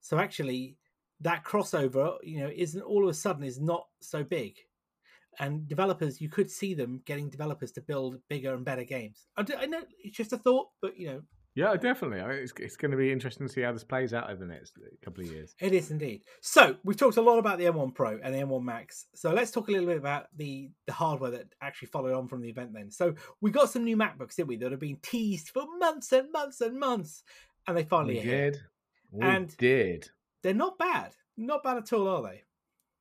So 0.00 0.18
actually, 0.18 0.76
that 1.20 1.44
crossover, 1.44 2.16
you 2.22 2.40
know, 2.40 2.50
isn't 2.54 2.82
all 2.82 3.04
of 3.04 3.10
a 3.10 3.14
sudden 3.14 3.44
is 3.44 3.60
not 3.60 3.86
so 4.00 4.24
big. 4.24 4.56
And 5.40 5.66
developers, 5.66 6.20
you 6.20 6.28
could 6.28 6.50
see 6.50 6.74
them 6.74 7.00
getting 7.06 7.28
developers 7.30 7.72
to 7.72 7.80
build 7.80 8.18
bigger 8.28 8.54
and 8.54 8.64
better 8.64 8.84
games. 8.84 9.26
I 9.36 9.66
know 9.66 9.80
it's 10.04 10.16
just 10.16 10.32
a 10.32 10.36
thought, 10.38 10.68
but 10.82 10.96
you 10.98 11.08
know, 11.08 11.22
Yeah, 11.54 11.74
definitely. 11.76 12.20
I 12.20 12.28
mean, 12.28 12.38
it's, 12.38 12.52
it's 12.58 12.76
going 12.76 12.90
to 12.92 12.96
be 12.96 13.10
interesting 13.10 13.46
to 13.48 13.52
see 13.52 13.62
how 13.62 13.72
this 13.72 13.82
plays 13.82 14.12
out 14.14 14.30
over 14.30 14.38
the 14.38 14.52
next 14.52 14.74
uh, 14.78 14.86
couple 15.04 15.24
of 15.24 15.30
years. 15.32 15.54
it 15.58 15.72
is 15.72 15.90
indeed. 15.90 16.22
So 16.42 16.76
we've 16.84 16.96
talked 16.96 17.16
a 17.16 17.22
lot 17.22 17.38
about 17.38 17.58
the 17.58 17.64
M1 17.64 17.94
Pro 17.94 18.20
and 18.22 18.32
the 18.34 18.38
M1 18.38 18.62
Max. 18.62 19.06
So 19.14 19.32
let's 19.32 19.50
talk 19.50 19.68
a 19.68 19.72
little 19.72 19.86
bit 19.88 19.96
about 19.96 20.26
the 20.36 20.70
the 20.86 20.92
hardware 20.92 21.30
that 21.32 21.46
actually 21.62 21.88
followed 21.88 22.14
on 22.14 22.28
from 22.28 22.42
the 22.42 22.50
event. 22.50 22.72
Then, 22.74 22.90
so 22.90 23.14
we 23.40 23.50
got 23.50 23.70
some 23.70 23.84
new 23.84 23.96
MacBooks, 23.96 24.36
didn't 24.36 24.48
we? 24.48 24.56
That 24.58 24.70
have 24.70 24.80
been 24.80 24.98
teased 25.02 25.48
for 25.48 25.64
months 25.78 26.12
and 26.12 26.30
months 26.30 26.60
and 26.60 26.78
months, 26.78 27.22
and 27.66 27.76
they 27.76 27.84
finally 27.84 28.16
We 28.16 28.20
did. 28.22 28.60
We 29.10 29.26
And- 29.26 29.56
did. 29.56 30.10
They're 30.42 30.54
not 30.54 30.78
bad, 30.78 31.12
not 31.36 31.62
bad 31.62 31.78
at 31.78 31.92
all, 31.92 32.08
are 32.08 32.22
they? 32.22 32.42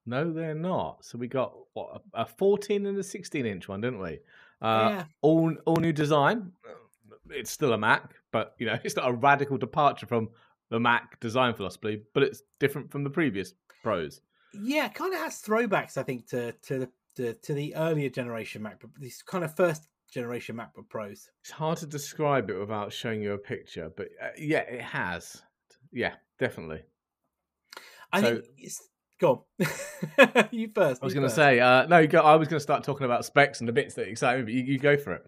No, 0.09 0.31
they're 0.33 0.55
not. 0.55 1.05
So 1.05 1.17
we 1.17 1.27
got 1.27 1.53
what 1.73 2.01
a 2.13 2.21
a 2.21 2.25
14 2.25 2.85
and 2.85 2.97
a 2.97 3.03
16 3.03 3.45
inch 3.45 3.67
one, 3.67 3.81
didn't 3.81 3.99
we? 3.99 4.19
Uh, 4.61 4.89
yeah, 4.91 5.03
All 5.21 5.55
all 5.65 5.75
new 5.77 5.93
design. 5.93 6.51
It's 7.29 7.51
still 7.51 7.73
a 7.73 7.77
Mac, 7.77 8.15
but 8.31 8.55
you 8.57 8.65
know 8.65 8.77
it's 8.83 8.95
not 8.95 9.07
a 9.09 9.13
radical 9.13 9.57
departure 9.57 10.07
from 10.07 10.29
the 10.69 10.79
Mac 10.79 11.19
design 11.19 11.53
philosophy, 11.53 12.01
but 12.13 12.23
it's 12.23 12.41
different 12.59 12.91
from 12.91 13.03
the 13.03 13.09
previous 13.09 13.53
Pros. 13.83 14.21
yeah, 14.53 14.87
kind 14.89 15.13
of 15.13 15.19
has 15.21 15.41
throwbacks, 15.41 15.97
I 15.97 16.03
think, 16.03 16.27
to 16.29 16.51
to 16.63 16.79
the 16.79 16.89
to, 17.15 17.33
to 17.33 17.53
the 17.53 17.75
earlier 17.75 18.09
generation 18.09 18.61
MacBook, 18.63 18.91
these 18.97 19.21
kind 19.21 19.43
of 19.43 19.55
first 19.55 19.87
generation 20.11 20.55
MacBook 20.55 20.89
Pros. 20.89 21.29
It's 21.41 21.51
hard 21.51 21.77
to 21.79 21.85
describe 21.85 22.49
it 22.49 22.57
without 22.59 22.91
showing 22.91 23.21
you 23.21 23.33
a 23.33 23.37
picture, 23.37 23.91
but 23.95 24.07
uh, 24.21 24.29
yeah, 24.37 24.59
it 24.61 24.81
has. 24.81 25.41
Yeah, 25.91 26.15
definitely. 26.39 26.81
I 28.11 28.21
So- 28.21 28.33
think 28.35 28.45
it's 28.57 28.81
go 29.19 29.45
on. 29.59 30.47
you 30.51 30.69
first. 30.73 31.01
I 31.01 31.05
was 31.05 31.13
going 31.13 31.27
to 31.27 31.33
say, 31.33 31.59
uh, 31.59 31.85
no, 31.87 32.07
go, 32.07 32.21
I 32.21 32.35
was 32.35 32.47
going 32.47 32.57
to 32.57 32.63
start 32.63 32.83
talking 32.83 33.05
about 33.05 33.25
specs 33.25 33.59
and 33.59 33.67
the 33.67 33.73
bits 33.73 33.93
that 33.95 34.07
excite 34.07 34.37
me, 34.39 34.43
but 34.43 34.53
you, 34.53 34.63
you 34.63 34.79
go 34.79 34.97
for 34.97 35.13
it. 35.13 35.25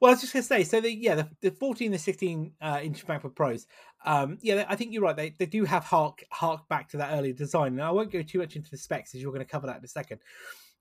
Well, 0.00 0.10
I 0.10 0.14
was 0.14 0.20
just 0.20 0.32
going 0.32 0.42
to 0.42 0.46
say, 0.46 0.64
so 0.64 0.80
the 0.80 0.92
yeah, 0.92 1.16
the, 1.16 1.28
the 1.40 1.50
14, 1.50 1.90
the 1.90 1.98
16 1.98 2.52
uh, 2.60 2.80
inch 2.82 3.06
MacBook 3.06 3.34
Pros, 3.34 3.66
um, 4.04 4.38
yeah, 4.40 4.64
I 4.68 4.76
think 4.76 4.92
you're 4.92 5.02
right. 5.02 5.16
They 5.16 5.34
they 5.38 5.46
do 5.46 5.64
have 5.64 5.84
hark 5.84 6.24
hark 6.30 6.68
back 6.68 6.88
to 6.90 6.96
that 6.98 7.12
earlier 7.12 7.32
design. 7.32 7.72
And 7.72 7.82
I 7.82 7.90
won't 7.90 8.10
go 8.10 8.22
too 8.22 8.38
much 8.38 8.56
into 8.56 8.70
the 8.70 8.78
specs, 8.78 9.14
as 9.14 9.20
you're 9.20 9.32
going 9.32 9.44
to 9.44 9.50
cover 9.50 9.66
that 9.66 9.78
in 9.78 9.84
a 9.84 9.88
second. 9.88 10.20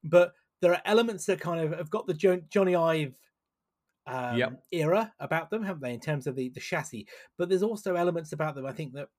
But 0.04 0.34
there 0.62 0.72
are 0.72 0.82
elements 0.86 1.26
that 1.26 1.40
kind 1.40 1.60
of 1.60 1.78
have 1.78 1.90
got 1.90 2.08
the 2.08 2.14
jo- 2.14 2.42
Jony 2.50 2.80
Ive 2.80 3.16
um, 4.08 4.38
Yep. 4.38 4.64
era 4.72 5.14
about 5.20 5.50
them, 5.50 5.64
haven't 5.64 5.82
they, 5.82 5.94
in 5.94 6.00
terms 6.00 6.28
of 6.28 6.36
the 6.36 6.50
the 6.50 6.60
chassis? 6.60 7.08
But 7.38 7.50
there's 7.50 7.64
also 7.64 7.96
elements 7.96 8.34
about 8.34 8.56
them, 8.56 8.66
I 8.66 8.72
think 8.72 8.94
that. 8.94 9.10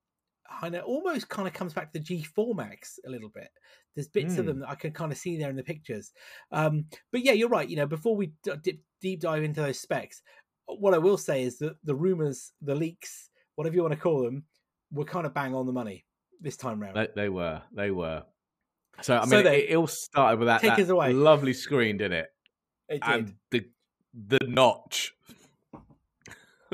I 0.60 0.68
it 0.68 0.82
almost 0.84 1.28
kind 1.28 1.46
of 1.48 1.54
comes 1.54 1.72
back 1.72 1.92
to 1.92 1.98
the 1.98 2.04
G4 2.04 2.54
Max 2.56 2.98
a 3.06 3.10
little 3.10 3.28
bit. 3.28 3.48
There's 3.94 4.08
bits 4.08 4.38
of 4.38 4.44
Mm. 4.44 4.48
them 4.48 4.60
that 4.60 4.70
I 4.70 4.74
can 4.74 4.92
kind 4.92 5.12
of 5.12 5.18
see 5.18 5.36
there 5.38 5.50
in 5.50 5.56
the 5.56 5.62
pictures. 5.62 6.12
Um, 6.50 6.86
but 7.10 7.22
yeah, 7.22 7.32
you're 7.32 7.48
right. 7.48 7.68
You 7.68 7.76
know, 7.76 7.86
before 7.86 8.16
we 8.16 8.32
d- 8.42 8.52
dip, 8.62 8.78
deep 9.00 9.20
dive 9.20 9.42
into 9.42 9.60
those 9.60 9.78
specs, 9.80 10.22
what 10.66 10.94
I 10.94 10.98
will 10.98 11.18
say 11.18 11.42
is 11.42 11.58
that 11.58 11.76
the 11.84 11.94
rumors, 11.94 12.52
the 12.62 12.74
leaks, 12.74 13.30
whatever 13.56 13.74
you 13.76 13.82
want 13.82 13.94
to 13.94 14.00
call 14.00 14.22
them, 14.22 14.44
were 14.90 15.04
kind 15.04 15.26
of 15.26 15.34
bang 15.34 15.54
on 15.54 15.66
the 15.66 15.72
money. 15.72 16.04
this 16.40 16.56
time 16.56 16.80
round. 16.80 16.96
They, 16.96 17.08
they 17.14 17.28
were. 17.28 17.62
They 17.72 17.90
were. 17.92 18.24
So 19.00 19.16
I 19.16 19.24
So 19.26 19.36
mean, 19.36 19.46
it, 19.46 19.70
it 19.70 19.76
all 19.76 19.86
started 19.86 20.38
with 20.40 20.48
that, 20.48 20.60
take 20.60 20.76
that 20.76 20.90
away. 20.90 21.12
lovely 21.12 21.52
screen, 21.52 21.98
didn't 21.98 22.18
it? 22.18 22.26
It 22.88 23.02
did. 23.02 23.14
And 23.14 23.34
the 23.50 23.64
the 24.38 24.46
notch. 24.46 25.12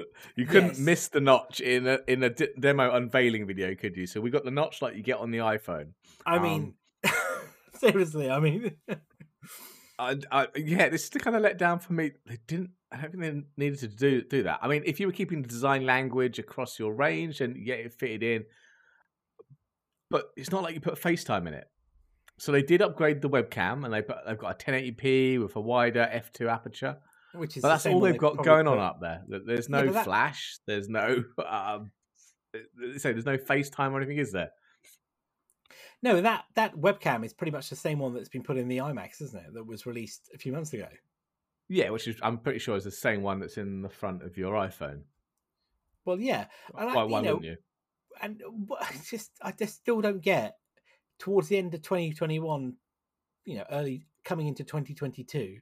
you 0.36 0.46
couldn't 0.46 0.70
Yes. 0.70 0.78
miss 0.78 1.08
the 1.08 1.20
notch 1.20 1.60
in 1.60 1.86
a 1.86 1.98
in 2.06 2.22
a 2.22 2.30
d- 2.30 2.48
demo 2.58 2.94
unveiling 2.94 3.46
video, 3.46 3.74
could 3.74 3.96
you? 3.96 4.06
So 4.06 4.20
we 4.20 4.30
got 4.30 4.44
the 4.44 4.50
notch 4.50 4.82
like 4.82 4.96
you 4.96 5.02
get 5.02 5.18
on 5.18 5.30
the 5.30 5.38
iPhone. 5.38 5.92
I 6.26 6.38
mean, 6.38 6.74
um, 7.04 7.12
seriously, 7.78 8.30
I 8.30 8.40
mean, 8.40 8.76
I, 9.98 10.16
I, 10.30 10.46
yeah, 10.56 10.88
this 10.88 11.04
is 11.04 11.10
the 11.10 11.18
kind 11.20 11.36
of 11.36 11.42
letdown 11.42 11.80
for 11.82 11.92
me. 11.92 12.12
They 12.26 12.38
didn't. 12.46 12.70
I 12.90 13.02
don't 13.02 13.10
think 13.12 13.22
they 13.56 13.64
needed 13.64 13.80
to 13.80 13.88
do 13.88 14.22
do 14.22 14.42
that. 14.44 14.60
I 14.62 14.68
mean, 14.68 14.82
if 14.86 14.98
you 15.00 15.06
were 15.06 15.12
keeping 15.12 15.42
the 15.42 15.48
design 15.48 15.84
language 15.84 16.38
across 16.38 16.78
your 16.78 16.94
range 16.94 17.40
and 17.40 17.56
yeah, 17.56 17.74
it 17.74 17.92
fitted 17.92 18.22
in, 18.22 18.44
but 20.10 20.30
it's 20.36 20.50
not 20.50 20.62
like 20.62 20.74
you 20.74 20.80
put 20.80 20.94
FaceTime 21.00 21.46
in 21.46 21.54
it. 21.54 21.68
So 22.38 22.52
they 22.52 22.62
did 22.62 22.80
upgrade 22.80 23.20
the 23.20 23.28
webcam, 23.28 23.84
and 23.84 23.92
they 23.92 24.00
put, 24.00 24.18
they've 24.26 24.38
got 24.38 24.62
a 24.62 24.64
1080p 24.64 25.42
with 25.42 25.56
a 25.56 25.60
wider 25.60 26.08
f2 26.12 26.50
aperture. 26.50 26.96
Which 27.38 27.56
is 27.56 27.62
But 27.62 27.68
that's 27.68 27.86
all 27.86 28.00
they've 28.00 28.18
got 28.18 28.42
going 28.44 28.66
on 28.66 28.78
up 28.78 29.00
there. 29.00 29.22
There- 29.28 29.40
There's 29.44 29.68
Yeah, 29.68 29.82
no 29.84 29.92
that- 29.92 30.04
flash. 30.04 30.58
There's 30.66 30.88
no. 30.88 31.24
Um, 31.46 31.90
say 32.96 33.12
there's 33.12 33.26
no 33.26 33.36
FaceTime 33.36 33.92
or 33.92 33.98
anything, 33.98 34.18
is 34.18 34.32
there? 34.32 34.50
No, 36.02 36.20
that 36.20 36.44
that 36.54 36.74
webcam 36.76 37.24
is 37.24 37.32
pretty 37.34 37.50
much 37.50 37.68
the 37.70 37.76
same 37.76 37.98
one 37.98 38.14
that's 38.14 38.28
been 38.28 38.42
put 38.42 38.56
in 38.56 38.68
the 38.68 38.78
iMacs, 38.78 39.20
isn't 39.20 39.38
it? 39.38 39.54
That 39.54 39.66
was 39.66 39.84
released 39.86 40.30
a 40.34 40.38
few 40.38 40.52
months 40.52 40.72
ago. 40.72 40.88
Yeah, 41.68 41.90
which 41.90 42.08
is 42.08 42.16
I'm 42.22 42.38
pretty 42.38 42.58
sure 42.60 42.76
is 42.76 42.84
the 42.84 42.90
same 42.90 43.22
one 43.22 43.40
that's 43.40 43.58
in 43.58 43.82
the 43.82 43.88
front 43.88 44.22
of 44.22 44.36
your 44.38 44.54
iPhone. 44.54 45.02
Well, 46.04 46.18
yeah, 46.20 46.46
and 46.76 46.88
I- 46.90 46.94
Why, 46.94 47.02
you 47.04 47.08
why 47.10 47.20
know, 47.20 47.34
wouldn't 47.34 47.44
you? 47.52 47.56
and 48.22 48.42
I 48.80 48.92
just 49.04 49.30
I 49.42 49.52
just 49.52 49.74
still 49.76 50.00
don't 50.00 50.22
get 50.22 50.56
towards 51.18 51.48
the 51.48 51.58
end 51.58 51.74
of 51.74 51.82
2021 51.82 52.74
you 53.44 53.56
know 53.56 53.64
early 53.70 54.06
coming 54.24 54.46
into 54.48 54.62
2022 54.64 55.58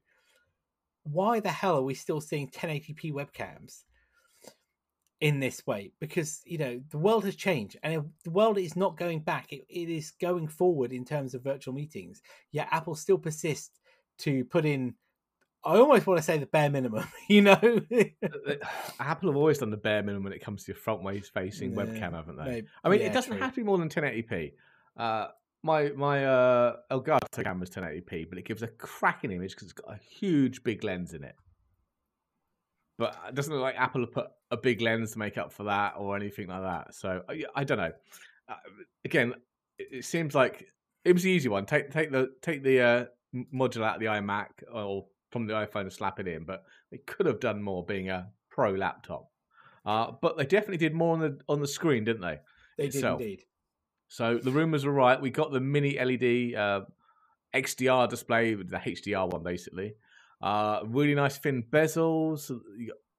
why 1.11 1.41
the 1.41 1.51
hell 1.51 1.77
are 1.77 1.83
we 1.83 1.95
still 1.95 2.21
seeing 2.21 2.49
1080p 2.49 3.13
webcams 3.13 3.85
in 5.21 5.41
this 5.41 5.67
way 5.67 5.93
because 5.99 6.43
you 6.45 6.59
know 6.59 6.81
the 6.91 6.99
world 6.99 7.25
has 7.25 7.35
changed 7.35 7.77
and 7.83 8.05
the 8.25 8.31
world 8.31 8.59
is 8.59 8.77
not 8.77 8.99
going 8.99 9.19
back 9.21 9.51
it, 9.51 9.65
it 9.69 9.89
is 9.89 10.13
going 10.21 10.47
forward 10.47 10.93
in 10.93 11.07
terms 11.07 11.35
of 11.35 11.43
virtual 11.43 11.73
meetings 11.73 12.21
yet 12.53 12.69
apple 12.71 12.95
still 12.95 13.17
persists 13.17 13.81
to 14.19 14.45
put 14.45 14.67
in 14.67 14.95
i 15.65 15.75
almost 15.75 16.07
want 16.07 16.19
to 16.19 16.23
say 16.23 16.37
the 16.37 16.45
bare 16.45 16.69
minimum 16.69 17.07
you 17.31 17.41
know 17.41 17.59
Apple 19.01 19.31
have 19.31 19.37
always 19.37 19.59
done 19.59 19.71
the 19.71 19.77
bare 19.77 20.03
minimum 20.03 20.25
when 20.25 20.33
it 20.33 20.43
comes 20.43 20.65
to 20.65 20.73
your 20.73 20.77
front 20.77 21.03
ways 21.03 21.31
facing 21.33 21.73
Yeah, 21.73 21.85
webcam, 21.85 22.13
haven't 22.13 22.37
they? 22.37 22.65
I 22.85 22.89
mean, 22.89 23.01
yeah, 23.01 23.07
it 23.07 23.13
doesn't 23.13 23.33
true. 23.33 23.41
have 23.41 23.53
to 23.53 23.61
be 23.61 23.65
more 23.65 23.79
than 23.79 23.89
1080p. 23.89 24.53
Uh, 24.97 25.29
my 25.63 25.91
my 25.91 26.25
uh, 26.25 26.77
Elgato 26.91 27.43
camera's 27.43 27.71
1080p, 27.71 28.29
but 28.29 28.39
it 28.39 28.45
gives 28.45 28.63
a 28.63 28.69
cracking 28.69 29.33
image 29.33 29.51
because 29.51 29.65
it's 29.65 29.73
got 29.73 29.95
a 29.95 29.99
huge 29.99 30.63
big 30.63 30.85
lens 30.85 31.15
in 31.15 31.25
it. 31.25 31.35
But 32.99 33.17
it 33.29 33.35
doesn't 33.35 33.53
look 33.53 33.63
like 33.63 33.77
Apple 33.77 34.03
have 34.03 34.13
put 34.13 34.29
a 34.51 34.57
big 34.57 34.81
lens 34.81 35.13
to 35.13 35.19
make 35.19 35.37
up 35.37 35.53
for 35.53 35.65
that 35.65 35.95
or 35.99 36.17
anything 36.17 36.49
like 36.49 36.63
that. 36.63 36.95
So 36.95 37.23
I, 37.29 37.45
I 37.55 37.65
don't 37.65 37.79
know. 37.79 37.93
Uh, 38.49 38.55
again, 39.05 39.35
it, 39.79 39.89
it 39.93 40.05
seems 40.05 40.35
like 40.35 40.67
it 41.05 41.13
was 41.13 41.25
the 41.25 41.31
easy 41.31 41.49
one. 41.49 41.67
Take 41.67 41.91
take 41.91 42.11
the 42.11 42.33
take 42.43 42.63
the 42.63 42.81
uh, 42.81 43.05
module 43.53 43.85
out 43.85 43.97
of 43.97 44.01
the 44.01 44.07
iMac 44.07 44.49
or 44.73 45.07
from 45.31 45.47
the 45.47 45.55
iPhone 45.55 45.83
and 45.83 45.93
slap 45.93 46.21
it 46.21 46.29
in. 46.29 46.45
But 46.45 46.65
they 46.91 46.99
could 46.99 47.27
have 47.27 47.41
done 47.41 47.63
more 47.63 47.85
being 47.85 48.09
a 48.09 48.29
pro 48.51 48.73
laptop. 48.73 49.29
Uh, 49.85 50.13
but 50.21 50.37
they 50.37 50.45
definitely 50.45 50.79
did 50.79 50.95
more 50.95 51.15
on 51.15 51.21
the 51.21 51.39
on 51.49 51.61
the 51.61 51.69
screen, 51.69 52.05
didn't 52.05 52.23
they? 52.23 52.39
they 52.79 52.89
did 52.89 53.05
indeed 53.05 53.45
So 54.09 54.39
the 54.39 54.51
rumors 54.51 54.85
were 54.85 54.93
right. 54.93 55.21
We 55.21 55.31
got 55.31 55.53
the 55.53 55.61
mini 55.61 55.99
LED 55.99 56.55
uh, 56.59 56.81
XDR 57.55 58.09
display, 58.09 58.55
the 58.55 58.77
HDR 58.79 59.31
one 59.31 59.43
basically. 59.43 59.95
Uh, 60.41 60.81
really 60.87 61.15
nice 61.15 61.39
thin 61.39 61.63
bezels. 61.71 62.41
So 62.41 62.61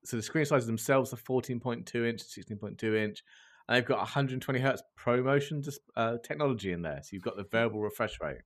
so 0.05 0.15
the 0.15 0.23
screen 0.23 0.45
sizes 0.45 0.67
themselves 0.67 1.11
are 1.11 1.17
14.2 1.17 2.07
inch, 2.07 2.21
16.2 2.21 2.95
inch, 2.95 3.23
and 3.67 3.75
they've 3.75 3.85
got 3.85 3.97
120 3.97 4.59
hertz 4.59 4.81
ProMotion 4.97 5.61
dis- 5.61 5.79
uh, 5.97 6.17
technology 6.23 6.71
in 6.71 6.81
there. 6.81 7.01
So 7.03 7.09
you've 7.11 7.23
got 7.23 7.35
the 7.35 7.43
variable 7.43 7.81
refresh 7.81 8.21
rate. 8.21 8.37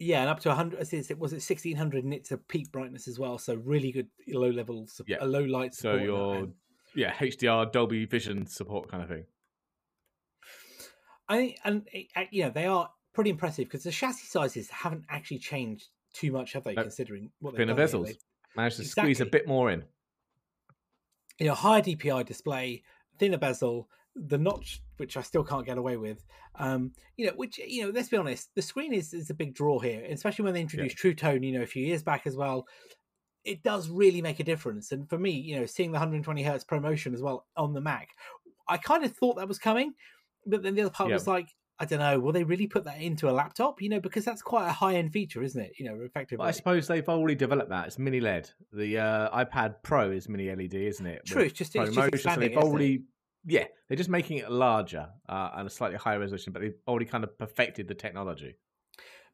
Yeah, 0.00 0.22
and 0.22 0.30
up 0.30 0.40
to 0.40 0.48
100. 0.48 0.80
is 0.80 0.92
it- 1.10 1.18
Was 1.18 1.32
it 1.32 1.42
1600 1.42 2.04
nits 2.04 2.32
of 2.32 2.46
peak 2.48 2.72
brightness 2.72 3.06
as 3.06 3.18
well? 3.18 3.38
So 3.38 3.54
really 3.54 3.92
good 3.92 4.08
low 4.26 4.50
level, 4.50 4.86
sup- 4.88 5.08
Yeah. 5.08 5.22
low 5.22 5.44
light 5.44 5.74
So 5.74 5.94
your 5.96 6.48
yeah 6.94 7.12
HDR 7.14 7.66
Dolby 7.70 8.06
Vision 8.06 8.46
support 8.46 8.88
kind 8.90 9.02
of 9.02 9.08
thing. 9.08 9.24
I 11.28 11.36
think, 11.36 11.58
and 11.64 11.88
it- 11.92 12.06
uh, 12.16 12.24
you 12.30 12.44
know, 12.44 12.50
they 12.50 12.66
are 12.66 12.90
pretty 13.12 13.30
impressive 13.30 13.64
because 13.66 13.82
the 13.84 13.90
chassis 13.90 14.26
sizes 14.26 14.70
haven't 14.70 15.04
actually 15.08 15.38
changed 15.38 15.88
too 16.12 16.32
much, 16.32 16.52
have 16.54 16.64
they? 16.64 16.74
Considering 16.74 17.30
what 17.40 17.52
they've 17.52 17.58
Thinner 17.66 17.74
done 17.74 17.86
bezels. 17.86 18.16
Managed 18.56 18.76
to 18.78 18.84
squeeze 18.84 19.20
a 19.20 19.26
bit 19.26 19.46
more 19.46 19.70
in. 19.70 19.84
you 21.38 21.46
know, 21.46 21.54
higher 21.54 21.82
DPI 21.82 22.24
display, 22.26 22.82
thinner 23.18 23.38
bezel, 23.38 23.88
the 24.16 24.38
notch, 24.38 24.82
which 24.96 25.16
I 25.16 25.22
still 25.22 25.44
can't 25.44 25.64
get 25.66 25.78
away 25.78 25.96
with. 25.96 26.24
Um, 26.56 26.92
you 27.16 27.26
know, 27.26 27.32
which 27.36 27.58
you 27.58 27.84
know, 27.84 27.90
let's 27.90 28.08
be 28.08 28.16
honest, 28.16 28.52
the 28.56 28.62
screen 28.62 28.92
is 28.92 29.14
is 29.14 29.30
a 29.30 29.34
big 29.34 29.54
draw 29.54 29.78
here, 29.78 30.04
especially 30.10 30.44
when 30.44 30.54
they 30.54 30.60
introduced 30.60 30.96
True 30.96 31.14
Tone. 31.14 31.42
You 31.44 31.52
know, 31.52 31.62
a 31.62 31.66
few 31.66 31.84
years 31.86 32.02
back 32.02 32.26
as 32.26 32.34
well. 32.34 32.66
It 33.44 33.62
does 33.62 33.88
really 33.88 34.20
make 34.20 34.40
a 34.40 34.44
difference, 34.44 34.90
and 34.90 35.08
for 35.08 35.18
me, 35.18 35.30
you 35.30 35.56
know, 35.60 35.66
seeing 35.66 35.90
the 35.92 35.96
120 35.98 36.42
hertz 36.42 36.64
ProMotion 36.64 37.14
as 37.14 37.22
well 37.22 37.46
on 37.56 37.72
the 37.72 37.80
Mac, 37.80 38.08
I 38.66 38.76
kind 38.76 39.04
of 39.04 39.16
thought 39.16 39.36
that 39.36 39.46
was 39.46 39.58
coming, 39.60 39.94
but 40.46 40.62
then 40.62 40.74
the 40.74 40.82
other 40.82 40.90
part 40.90 41.08
Yeah. 41.10 41.16
was 41.16 41.26
like. 41.26 41.48
I 41.80 41.84
don't 41.84 42.00
know. 42.00 42.18
Will 42.18 42.32
they 42.32 42.42
really 42.42 42.66
put 42.66 42.82
that 42.86 43.00
into 43.00 43.30
a 43.30 43.30
laptop? 43.30 43.80
You 43.80 43.88
know, 43.88 44.00
because 44.00 44.24
that's 44.24 44.42
quite 44.42 44.66
a 44.66 44.72
high 44.72 44.96
end 44.96 45.12
feature, 45.12 45.44
isn't 45.44 45.60
it? 45.62 45.74
You 45.78 45.84
know, 45.84 45.94
effectively. 46.00 46.38
Well, 46.38 46.48
I 46.48 46.50
suppose 46.50 46.88
they've 46.88 47.08
already 47.08 47.36
developed 47.36 47.68
that. 47.70 47.86
It's 47.86 48.00
mini 48.00 48.18
LED. 48.18 48.50
The 48.72 48.98
uh, 48.98 49.44
iPad 49.44 49.76
Pro 49.84 50.10
is 50.10 50.28
mini 50.28 50.50
LED, 50.52 50.74
isn't 50.74 51.06
it? 51.06 51.24
True. 51.24 51.42
With 51.42 51.50
It's 51.50 51.58
just, 51.58 51.76
it's 51.76 51.94
just 51.94 51.94
so 51.94 52.30
they've 52.30 52.50
isn't 52.50 52.52
it? 52.52 52.56
already 52.56 53.02
yeah 53.46 53.62
they're 53.86 53.96
just 53.96 54.10
making 54.10 54.38
it 54.38 54.50
larger 54.50 55.08
uh, 55.28 55.50
and 55.54 55.68
a 55.68 55.70
slightly 55.70 55.96
higher 55.96 56.18
resolution 56.18 56.52
but 56.52 56.60
they've 56.60 56.74
already 56.88 57.06
kind 57.06 57.22
of 57.22 57.38
perfected 57.38 57.86
the 57.86 57.94
technology 57.94 58.56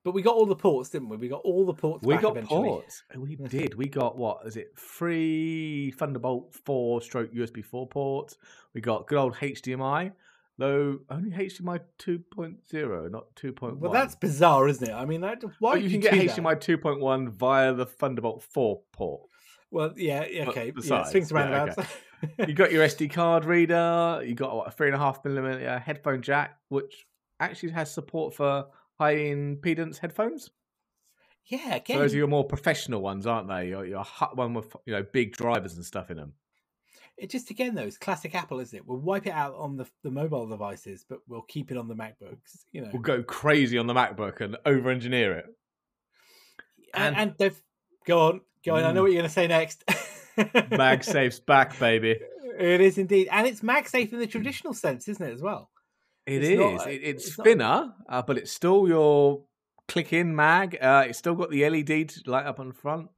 But 0.04 0.12
we 0.12 0.20
got 0.20 0.34
all 0.34 0.44
the 0.44 0.54
ports, 0.54 0.90
didn't 0.90 1.08
we? 1.08 1.16
We 1.16 1.28
got 1.28 1.40
all 1.42 1.64
the 1.64 1.72
ports. 1.72 2.04
we 2.06 2.14
got 2.18 2.32
eventually. 2.32 2.68
ports 2.68 3.02
we 3.16 3.36
did 3.48 3.74
we 3.74 3.88
got 3.88 4.18
what 4.18 4.40
is 4.46 4.58
it 4.58 4.78
three 4.78 5.92
thunderbolt 5.92 6.54
4 6.66 7.00
stroke 7.00 7.32
usb 7.32 7.64
4 7.64 7.88
ports 7.88 8.36
we 8.74 8.82
got 8.82 9.06
good 9.06 9.18
old 9.18 9.34
hdmi 9.36 10.12
though 10.58 10.98
only 11.10 11.30
hdmi 11.30 11.80
2.0 11.98 13.10
not 13.10 13.34
2.1 13.34 13.78
Well, 13.78 13.92
that's 13.92 14.14
bizarre, 14.14 14.68
isn't 14.68 14.88
it? 14.88 14.92
I 14.92 15.04
mean, 15.04 15.20
that, 15.22 15.42
why 15.58 15.74
but 15.74 15.82
you 15.82 15.90
can 15.90 16.00
get 16.00 16.12
that? 16.12 16.36
hdmi 16.36 16.56
2.1 16.56 17.28
via 17.30 17.72
the 17.72 17.86
thunderbolt 17.86 18.42
4 18.42 18.80
port 18.92 19.22
Well, 19.70 19.92
yeah, 19.96 20.24
yeah, 20.30 20.48
okay, 20.48 20.66
yeah, 20.66 20.72
besides, 20.74 21.10
swings 21.10 21.30
yeah, 21.30 21.38
around 21.38 21.70
okay. 21.70 21.86
you 22.46 22.54
got 22.54 22.72
your 22.72 22.86
SD 22.86 23.12
card 23.12 23.44
reader. 23.44 24.22
You 24.24 24.34
got 24.34 24.54
what, 24.54 24.68
a 24.68 24.70
three 24.70 24.88
and 24.88 24.96
a 24.96 24.98
half 24.98 25.24
millimeter 25.24 25.78
headphone 25.78 26.22
jack, 26.22 26.58
which 26.68 27.06
actually 27.40 27.72
has 27.72 27.92
support 27.92 28.34
for 28.34 28.66
high 28.98 29.16
impedance 29.16 29.98
headphones. 29.98 30.50
yeah, 31.46 31.78
So 31.86 31.98
those 31.98 32.14
are 32.14 32.18
your 32.18 32.28
more 32.28 32.44
professional 32.44 33.02
ones, 33.02 33.26
aren't 33.26 33.48
they? 33.48 33.68
Your, 33.68 33.84
your 33.84 34.04
hot 34.04 34.36
one 34.36 34.54
with 34.54 34.74
you 34.86 34.92
know 34.94 35.04
big 35.12 35.36
drivers 35.36 35.74
and 35.74 35.84
stuff 35.84 36.10
in 36.10 36.16
them. 36.16 36.32
It 37.16 37.30
just 37.30 37.50
again 37.50 37.74
though, 37.74 37.82
it's 37.82 37.98
classic 37.98 38.34
Apple, 38.34 38.60
isn't 38.60 38.76
it? 38.76 38.86
We'll 38.86 38.98
wipe 38.98 39.26
it 39.26 39.32
out 39.32 39.54
on 39.56 39.76
the 39.76 39.86
the 40.02 40.10
mobile 40.10 40.46
devices, 40.48 41.04
but 41.08 41.18
we'll 41.28 41.42
keep 41.42 41.70
it 41.70 41.76
on 41.76 41.88
the 41.88 41.94
MacBooks. 41.94 42.64
You 42.72 42.82
know, 42.82 42.90
We'll 42.92 43.02
go 43.02 43.22
crazy 43.22 43.78
on 43.78 43.86
the 43.86 43.94
MacBook 43.94 44.40
and 44.40 44.56
over 44.66 44.90
engineer 44.90 45.38
it. 45.38 45.46
and, 46.94 47.16
and- 47.16 47.34
and 47.40 47.52
go 48.06 48.20
on, 48.28 48.40
go 48.64 48.74
on. 48.76 48.84
I 48.84 48.92
know 48.92 49.00
Mm. 49.00 49.02
what 49.04 49.12
you're 49.12 49.20
going 49.22 49.28
to 49.28 49.28
say 49.28 49.46
next. 49.46 49.84
MagSafe's 50.36 51.40
back, 51.40 51.78
baby. 51.78 52.18
It 52.58 52.80
is 52.80 52.98
indeed, 52.98 53.28
and 53.30 53.46
it's 53.46 53.60
MagSafe 53.60 54.12
in 54.12 54.18
the 54.18 54.26
traditional 54.26 54.74
sense, 54.74 55.08
isn't 55.08 55.24
it? 55.26 55.32
As 55.32 55.42
well. 55.42 55.70
It 56.26 56.42
It's 56.42 56.48
is. 56.48 56.58
not- 56.58 56.90
it, 56.90 57.00
it's, 57.02 57.26
it's 57.28 57.38
not- 57.38 57.44
thinner, 57.44 57.94
uh, 58.08 58.22
but 58.22 58.38
it's 58.38 58.52
still 58.52 58.88
your 58.88 59.44
click-in 59.88 60.34
mag. 60.34 60.76
Uh, 60.80 61.04
it's 61.08 61.18
still 61.18 61.34
got 61.34 61.50
the 61.50 61.68
LED 61.68 62.08
to 62.10 62.22
light 62.26 62.46
up 62.46 62.58
on 62.60 62.68
the 62.68 62.74
front. 62.74 63.08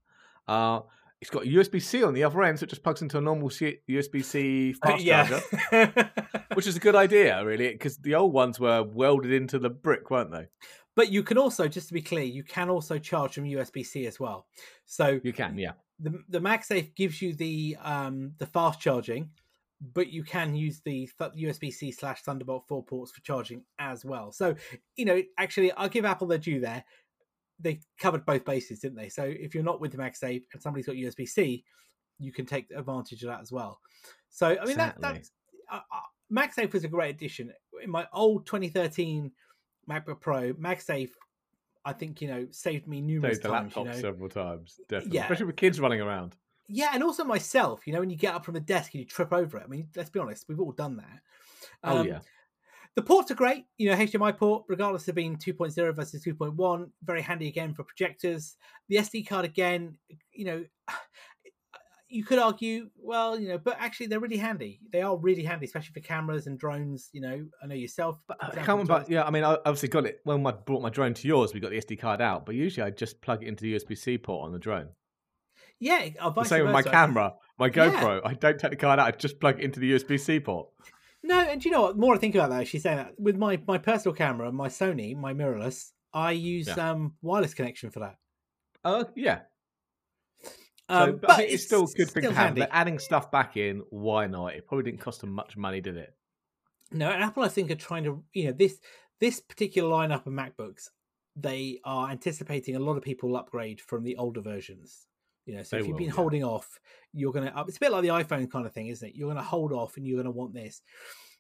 Uh, 0.49 0.81
it's 1.21 1.31
got 1.31 1.45
USB 1.45 1.81
C 1.81 2.05
on 2.05 2.15
the 2.15 2.25
other 2.25 2.43
end, 2.43 2.59
so 2.59 2.65
it 2.65 2.71
just 2.71 2.83
plugs 2.83 3.03
into 3.03 3.19
a 3.19 3.21
normal 3.21 3.49
USB 3.49 4.25
C 4.25 4.73
fast 4.83 5.05
charger, 5.05 5.41
which 6.55 6.67
is 6.67 6.77
a 6.77 6.81
good 6.81 6.95
idea, 6.95 7.45
really, 7.45 7.71
because 7.73 7.97
the 7.99 8.15
old 8.15 8.33
ones 8.33 8.61
were 8.61 8.83
welded 8.83 9.33
into 9.33 9.59
the 9.59 9.71
brick, 9.71 10.11
weren't 10.11 10.31
they? 10.31 10.47
but 10.97 11.13
you 11.13 11.23
can 11.23 11.39
also, 11.39 11.69
just 11.69 11.89
to 11.89 11.95
be 11.95 12.03
clear, 12.03 12.25
you 12.25 12.43
can 12.43 12.71
also 12.71 12.99
charge 12.99 13.35
from 13.35 13.45
USB 13.45 13.85
C 13.85 14.07
as 14.07 14.19
well. 14.19 14.47
So 14.87 15.21
You 15.23 15.33
can, 15.33 15.57
yeah. 15.59 15.73
the 16.01 16.23
the 16.29 16.41
MagSafe 16.41 16.95
gives 16.97 17.23
you 17.23 17.35
the 17.35 17.77
um 17.83 18.33
the 18.39 18.47
fast 18.47 18.81
charging, 18.81 19.31
but 19.95 20.09
you 20.09 20.25
can 20.25 20.55
use 20.55 20.81
the 20.85 21.09
USB 21.21 21.73
C 21.73 21.93
slash 21.93 22.23
Thunderbolt 22.23 22.65
four 22.67 22.83
ports 22.83 23.13
for 23.13 23.21
charging 23.21 23.63
as 23.79 24.05
well. 24.05 24.33
So 24.33 24.55
you 24.97 25.05
know, 25.05 25.23
actually, 25.39 25.71
I'll 25.73 25.89
give 25.89 26.07
Apple 26.07 26.27
their 26.27 26.39
due 26.39 26.61
there. 26.61 26.85
They 27.59 27.81
covered 27.99 28.27
both 28.27 28.45
bases, 28.45 28.81
didn't 28.81 28.97
they? 28.99 29.09
So 29.09 29.25
if 29.25 29.55
you're 29.55 29.65
not 29.65 29.81
with 29.81 29.93
the 29.93 29.99
MagSafe 29.99 30.45
and 30.53 30.61
somebody's 30.63 30.87
got 30.87 30.97
USB 30.97 31.27
C, 31.29 31.65
you 32.19 32.33
can 32.33 32.47
take 32.47 32.71
advantage 32.71 33.23
of 33.23 33.29
that 33.29 33.41
as 33.41 33.51
well. 33.53 33.81
So 34.29 34.49
I 34.49 34.65
mean, 34.67 34.77
that 34.77 34.97
Exactly. 34.97 35.01
that's 35.03 35.31
uh, 35.71 35.81
uh, 35.93 36.01
MagSafe 36.33 36.73
was 36.73 36.85
a 36.85 36.89
great 36.89 37.15
addition. 37.15 37.53
in 37.83 37.91
my 37.91 38.07
old 38.13 38.47
2013 38.47 39.31
MacBook 39.89 40.21
Pro, 40.21 40.53
MagSafe, 40.55 41.11
I 41.85 41.93
think 41.93 42.21
you 42.21 42.29
know 42.29 42.47
saved 42.51 42.87
me 42.89 43.01
numerous 43.01 43.37
Saved 43.37 43.45
the 43.45 43.49
times. 43.51 43.77
laptop 43.77 43.85
you 43.87 43.93
know? 43.93 44.01
several 44.01 44.29
times, 44.29 44.81
definitely. 44.89 45.17
Yeah. 45.17 45.23
Especially 45.23 45.47
with 45.47 45.57
kids 45.57 45.79
running 45.81 46.01
around. 46.01 46.37
Yeah, 46.69 46.91
and 46.93 47.03
also 47.05 47.23
myself. 47.25 47.87
You 47.87 47.93
know, 47.93 48.01
when 48.01 48.11
you 48.11 48.17
get 48.17 48.35
up 48.35 48.45
from 48.45 48.55
the 48.55 48.61
desk 48.61 48.93
and 48.93 48.99
you 49.01 49.07
trip 49.07 49.33
over 49.33 49.57
it. 49.59 49.63
I 49.65 49.69
mean, 49.69 49.89
let's 49.95 50.11
be 50.11 50.19
honest, 50.19 50.47
we've 50.49 50.59
all 50.61 50.73
done 50.73 50.97
that. 50.97 51.21
Oh 51.85 51.99
Um, 51.99 52.07
yeah. 52.09 52.19
The 52.97 53.03
ports 53.03 53.31
are 53.31 53.35
great. 53.35 53.67
You 53.77 53.91
know, 53.91 53.97
HDMI 53.97 54.37
port, 54.39 54.65
regardless 54.69 55.07
of 55.07 55.15
being 55.15 55.37
2.0 55.37 55.95
versus 55.95 56.25
2.1, 56.25 56.91
very 57.05 57.21
handy 57.21 57.47
again 57.47 57.75
for 57.75 57.85
projectors. 57.85 58.57
The 58.89 58.97
SD 58.97 59.29
card 59.29 59.45
again, 59.45 59.99
you 60.33 60.47
know, 60.47 60.65
you 62.09 62.25
could 62.25 62.39
argue, 62.39 62.89
well, 62.97 63.39
you 63.39 63.49
know, 63.49 63.59
but 63.59 63.77
actually 63.79 64.07
they're 64.07 64.21
really 64.21 64.39
handy. 64.39 64.81
They 64.93 65.03
are 65.03 65.15
really 65.15 65.43
handy, 65.43 65.67
especially 65.67 65.93
for 65.93 66.01
cameras 66.01 66.47
and 66.47 66.59
drones. 66.59 67.11
You 67.13 67.21
know, 67.21 67.47
I 67.63 67.67
know 67.67 67.75
yourself. 67.75 68.23
But 68.27 68.39
I 68.41 68.51
can't 68.55 68.69
remember. 68.69 69.05
Yeah, 69.09 69.25
I 69.25 69.31
mean, 69.31 69.45
I 69.45 69.59
obviously 69.67 69.91
got 69.91 70.07
it 70.07 70.21
when 70.25 70.47
I 70.47 70.53
brought 70.53 70.81
my 70.81 70.91
drone 70.91 71.13
to 71.15 71.29
yours. 71.29 71.53
We 71.53 71.61
got 71.61 71.73
the 71.73 71.81
SD 71.81 72.01
card 72.01 72.23
out, 72.23 72.47
but 72.47 72.55
usually 72.55 72.87
I 72.87 72.91
just 72.91 73.21
plug 73.21 73.43
it 73.43 73.47
into 73.49 73.63
the 73.63 73.75
USB 73.75 73.99
C 73.99 74.17
port 74.17 74.47
on 74.47 74.53
the 74.53 74.59
drone. 74.59 74.89
Yeah, 75.79 76.09
The 76.19 76.45
same 76.45 76.65
with 76.65 76.73
my 76.73 76.83
camera, 76.83 77.35
my 77.59 77.67
Yeah. 77.67 77.73
GoPro. 77.91 78.21
I 78.25 78.33
don't 78.33 78.59
take 78.59 78.71
the 78.71 78.77
card 78.77 78.99
out. 78.99 79.07
I 79.07 79.11
just 79.11 79.39
plug 79.39 79.59
it 79.59 79.65
into 79.65 79.81
the 79.81 79.93
USB 79.93 80.19
C 80.19 80.41
port. 80.41 80.69
No, 81.23 81.41
and 81.41 81.61
do 81.61 81.69
you 81.69 81.73
know 81.73 81.83
what? 81.83 81.95
The 81.95 82.01
more 82.01 82.15
I 82.15 82.19
think 82.19 82.35
about 82.35 82.51
that, 82.51 82.69
she's 82.69 82.83
saying 82.83 82.99
that 82.99 83.19
with 83.19 83.37
my 83.37 83.61
my 83.67 83.79
personal 83.79 84.15
camera, 84.15 84.53
my 84.53 84.69
Sony, 84.69 85.17
my 85.17 85.33
mirrorless, 85.35 85.91
I 86.13 86.33
use 86.33 86.69
Yeah. 86.69 86.91
um 86.91 87.15
wireless 87.23 87.55
connection 87.55 87.91
for 87.91 88.01
that. 88.01 88.17
Uh, 88.85 89.05
yeah. 89.17 89.41
So, 90.43 90.51
Um, 90.89 91.17
but, 91.21 91.31
I 91.33 91.37
think 91.39 91.53
it's, 91.53 91.65
still 91.65 91.87
good 91.87 92.09
thing 92.11 92.23
still 92.23 92.31
to 92.31 92.37
have. 92.37 92.45
handy. 92.47 92.61
They're 92.61 92.69
adding 92.71 93.01
stuff 93.01 93.31
back 93.33 93.57
in. 93.57 93.83
Why 93.91 94.29
not? 94.29 94.55
It 94.55 94.67
probably 94.69 94.85
didn't 94.89 95.01
cost 95.01 95.21
them 95.21 95.33
much 95.33 95.57
money, 95.57 95.81
did 95.81 95.97
it? 95.97 96.15
No, 96.93 97.11
and 97.11 97.25
Apple, 97.25 97.43
I 97.43 97.49
think, 97.49 97.73
are 97.73 97.75
trying 97.75 98.05
to, 98.05 98.23
you 98.33 98.45
know, 98.45 98.53
this 98.53 98.79
this 99.19 99.41
particular 99.41 99.91
lineup 99.91 100.27
of 100.27 100.33
MacBooks, 100.33 100.91
they 101.35 101.81
are 101.85 102.09
anticipating 102.11 102.77
a 102.77 102.79
lot 102.79 102.97
of 102.97 103.03
people 103.03 103.35
upgrade 103.37 103.81
from 103.81 104.05
the 104.05 104.15
older 104.17 104.41
versions. 104.41 105.09
You 105.47 105.57
know, 105.57 105.63
so 105.63 105.77
They 105.77 105.81
if 105.81 105.87
you've 105.87 105.95
will, 105.95 105.99
been 105.99 106.09
yeah. 106.09 106.13
holding 106.15 106.45
off, 106.45 106.81
you're 107.13 107.33
going 107.33 107.51
to. 107.51 107.65
It's 107.67 107.77
a 107.77 107.81
bit 107.81 107.93
like 107.93 108.03
the 108.03 108.09
iPhone 108.09 108.51
kind 108.51 108.67
of 108.67 108.73
thing, 108.73 108.89
isn't 108.89 109.09
it? 109.09 109.15
You're 109.15 109.29
going 109.29 109.37
to 109.37 109.43
hold 109.43 109.73
off, 109.73 109.97
and 109.97 110.07
you're 110.07 110.17
going 110.17 110.25
to 110.27 110.31
want 110.31 110.53
this. 110.53 110.83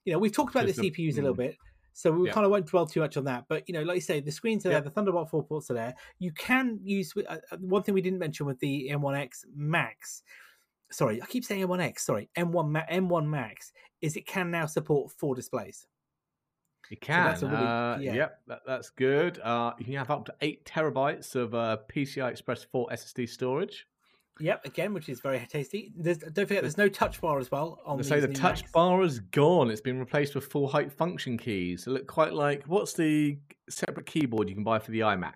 You 0.05 0.12
know, 0.12 0.19
we've 0.19 0.33
talked 0.33 0.55
about 0.55 0.66
the 0.66 0.73
the- 0.73 0.90
CPUs 0.90 1.14
a 1.14 1.16
little 1.16 1.35
mm. 1.35 1.38
bit, 1.38 1.57
so 1.92 2.12
we 2.12 2.29
Yeah. 2.29 2.33
kind 2.33 2.45
of 2.45 2.53
won't 2.53 2.66
dwell 2.66 2.87
too 2.87 3.01
much 3.01 3.16
on 3.16 3.25
that. 3.25 3.47
But 3.49 3.69
you 3.69 3.75
know, 3.75 3.83
like 3.83 3.97
you 3.97 4.01
say, 4.01 4.21
the 4.21 4.31
screens 4.31 4.64
are 4.64 4.69
there, 4.69 4.81
the 4.81 4.90
Thunderbolt 4.90 5.29
4 5.31 5.42
ports 5.45 5.71
are 5.71 5.75
there. 5.75 5.95
You 6.21 6.31
can 6.33 6.79
use 6.83 7.12
uh, 7.16 7.38
uh, 7.51 7.57
one 7.59 7.83
thing 7.83 7.95
we 7.95 8.01
didn't 8.03 8.21
mention 8.21 8.47
with 8.47 8.61
the 8.61 8.88
M1X 8.92 9.45
Max. 9.55 10.23
Sorry, 10.92 11.21
I 11.21 11.27
keep 11.27 11.45
saying 11.45 11.66
M1X. 11.66 11.99
Sorry, 12.01 12.31
M1 12.37 12.71
Ma- 12.71 12.87
M1 12.88 13.27
Max 13.27 13.73
is 14.01 14.16
it 14.16 14.27
can 14.27 14.53
now 14.53 14.66
support 14.66 15.11
four 15.11 15.35
displays. 15.35 15.87
You 16.90 16.97
can. 16.97 17.25
that's 17.25 17.42
really- 17.42 17.57
uh, 17.57 17.99
yeah. 17.99 18.14
Yep, 18.14 18.40
that, 18.47 18.61
that's 18.66 18.90
good. 18.90 19.40
Uh, 19.40 19.73
you 19.79 19.87
can 19.87 19.95
have 19.95 20.11
up 20.11 20.27
to 20.27 20.35
eight 20.40 20.64
terabytes 20.64 21.35
of 21.35 21.55
uh, 21.55 21.79
PCI 21.92 22.31
Express 22.31 22.62
4 22.62 22.88
SSD 22.92 23.29
storage. 23.29 23.87
Yep, 24.38 24.66
again, 24.66 24.92
which 24.92 25.09
is 25.09 25.20
very 25.20 25.38
tasty. 25.51 25.92
There's, 25.96 26.18
don't 26.18 26.46
forget, 26.46 26.62
there's 26.62 26.77
no 26.77 26.88
touch 26.88 27.20
bar 27.20 27.38
as 27.38 27.51
well. 27.51 27.81
On 27.87 27.96
They 27.96 28.03
say 28.03 28.20
the 28.20 28.29
touch 28.29 28.62
Macs. 28.62 28.72
bar 28.72 29.03
is 29.03 29.20
gone. 29.20 29.70
It's 29.70 29.81
been 29.81 29.99
replaced 29.99 30.35
with 30.35 30.46
full 30.46 30.68
height 30.68 30.92
function 30.92 31.38
keys. 31.38 31.85
They 31.87 31.92
look 31.92 32.07
quite 32.07 32.33
like 32.35 32.64
what's 32.66 32.92
the 32.92 33.38
separate 33.70 34.07
keyboard 34.07 34.49
you 34.49 34.55
can 34.55 34.64
buy 34.64 34.79
for 34.79 34.90
the 34.90 35.01
iMac? 35.01 35.33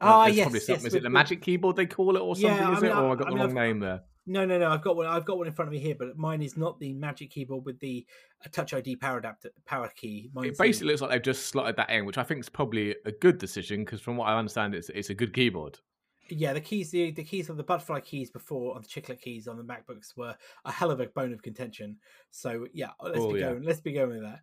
Ah, 0.00 0.24
There's 0.24 0.36
yes, 0.36 0.52
yes. 0.52 0.68
Is 0.78 0.84
with- 0.84 0.94
it 0.96 1.02
the 1.02 1.10
Magic 1.10 1.40
Keyboard 1.40 1.76
they 1.76 1.86
call 1.86 2.16
it 2.16 2.20
or 2.20 2.34
Yeah, 2.36 2.48
something? 2.48 2.66
I 2.66 2.72
is 2.76 2.82
mean, 2.82 2.90
it? 2.90 2.94
I- 2.94 3.02
Or 3.02 3.12
I 3.12 3.14
got 3.14 3.26
I 3.26 3.30
the 3.30 3.36
mean, 3.36 3.38
wrong 3.38 3.50
I've- 3.50 3.54
name 3.68 3.78
there. 3.80 4.02
No, 4.26 4.46
no, 4.46 4.58
no. 4.58 4.70
I've 4.70 4.80
got 4.82 4.96
one. 4.96 5.04
I've 5.06 5.26
got 5.26 5.36
one 5.36 5.46
in 5.46 5.52
front 5.52 5.68
of 5.68 5.72
me 5.72 5.78
here, 5.78 5.94
but 5.98 6.16
mine 6.16 6.40
is 6.40 6.56
not 6.56 6.80
the 6.80 6.94
Magic 6.94 7.30
Keyboard 7.30 7.66
with 7.66 7.78
the 7.80 8.06
uh, 8.42 8.48
Touch 8.50 8.72
ID 8.72 8.96
power 8.96 9.18
adapter, 9.18 9.50
power 9.66 9.90
key. 9.94 10.30
It 10.30 10.34
Mine's 10.34 10.56
basically 10.58 10.88
looks 10.88 11.02
like 11.02 11.10
they've 11.10 11.20
just 11.22 11.46
slotted 11.48 11.76
that 11.76 11.90
in, 11.90 12.06
which 12.06 12.16
I 12.16 12.22
think 12.22 12.40
is 12.40 12.48
probably 12.48 12.96
a 13.04 13.12
good 13.12 13.36
decision 13.36 13.84
because 13.84 14.00
from 14.00 14.16
what 14.16 14.24
I 14.30 14.38
understand, 14.38 14.74
it's 14.74 14.88
it's 14.88 15.10
a 15.10 15.14
good 15.14 15.34
keyboard. 15.34 15.78
Yeah, 16.28 16.52
the 16.52 16.60
keys, 16.60 16.90
the, 16.90 17.10
the 17.10 17.24
keys 17.24 17.48
of 17.50 17.56
the 17.56 17.62
butterfly 17.62 18.00
keys 18.00 18.30
before 18.30 18.74
on 18.74 18.82
the 18.82 18.88
chiclet 18.88 19.20
keys 19.20 19.46
on 19.48 19.56
the 19.56 19.62
MacBooks 19.64 20.16
were 20.16 20.34
a 20.64 20.72
hell 20.72 20.90
of 20.90 21.00
a 21.00 21.06
bone 21.06 21.32
of 21.32 21.42
contention. 21.42 21.96
So 22.30 22.66
yeah, 22.72 22.90
let's 23.02 23.18
Oh, 23.18 23.32
be 23.32 23.40
yeah. 23.40 23.50
going. 23.50 23.62
Let's 23.62 23.80
be 23.80 23.92
going 23.92 24.10
with 24.10 24.22
that. 24.22 24.40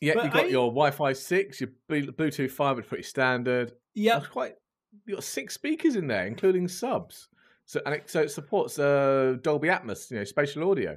Yeah, 0.00 0.14
But 0.14 0.24
you've 0.24 0.32
got 0.34 0.44
I- 0.44 0.48
your 0.48 0.68
Wi-Fi 0.70 1.12
six, 1.14 1.60
your 1.60 1.70
Bluetooth 1.90 2.50
five 2.50 2.78
is 2.78 2.86
pretty 2.86 3.02
standard. 3.04 3.72
Yeah, 3.94 4.20
quite. 4.20 4.54
You 5.06 5.14
got 5.14 5.24
six 5.24 5.54
speakers 5.54 5.96
in 5.96 6.06
there, 6.06 6.26
including 6.26 6.68
subs. 6.68 7.28
So 7.64 7.80
and 7.84 7.94
it, 7.96 8.08
so 8.10 8.20
it 8.20 8.30
supports 8.30 8.78
uh, 8.78 9.36
Dolby 9.42 9.68
Atmos, 9.68 10.10
you 10.10 10.18
know, 10.18 10.24
spatial 10.24 10.70
audio. 10.70 10.96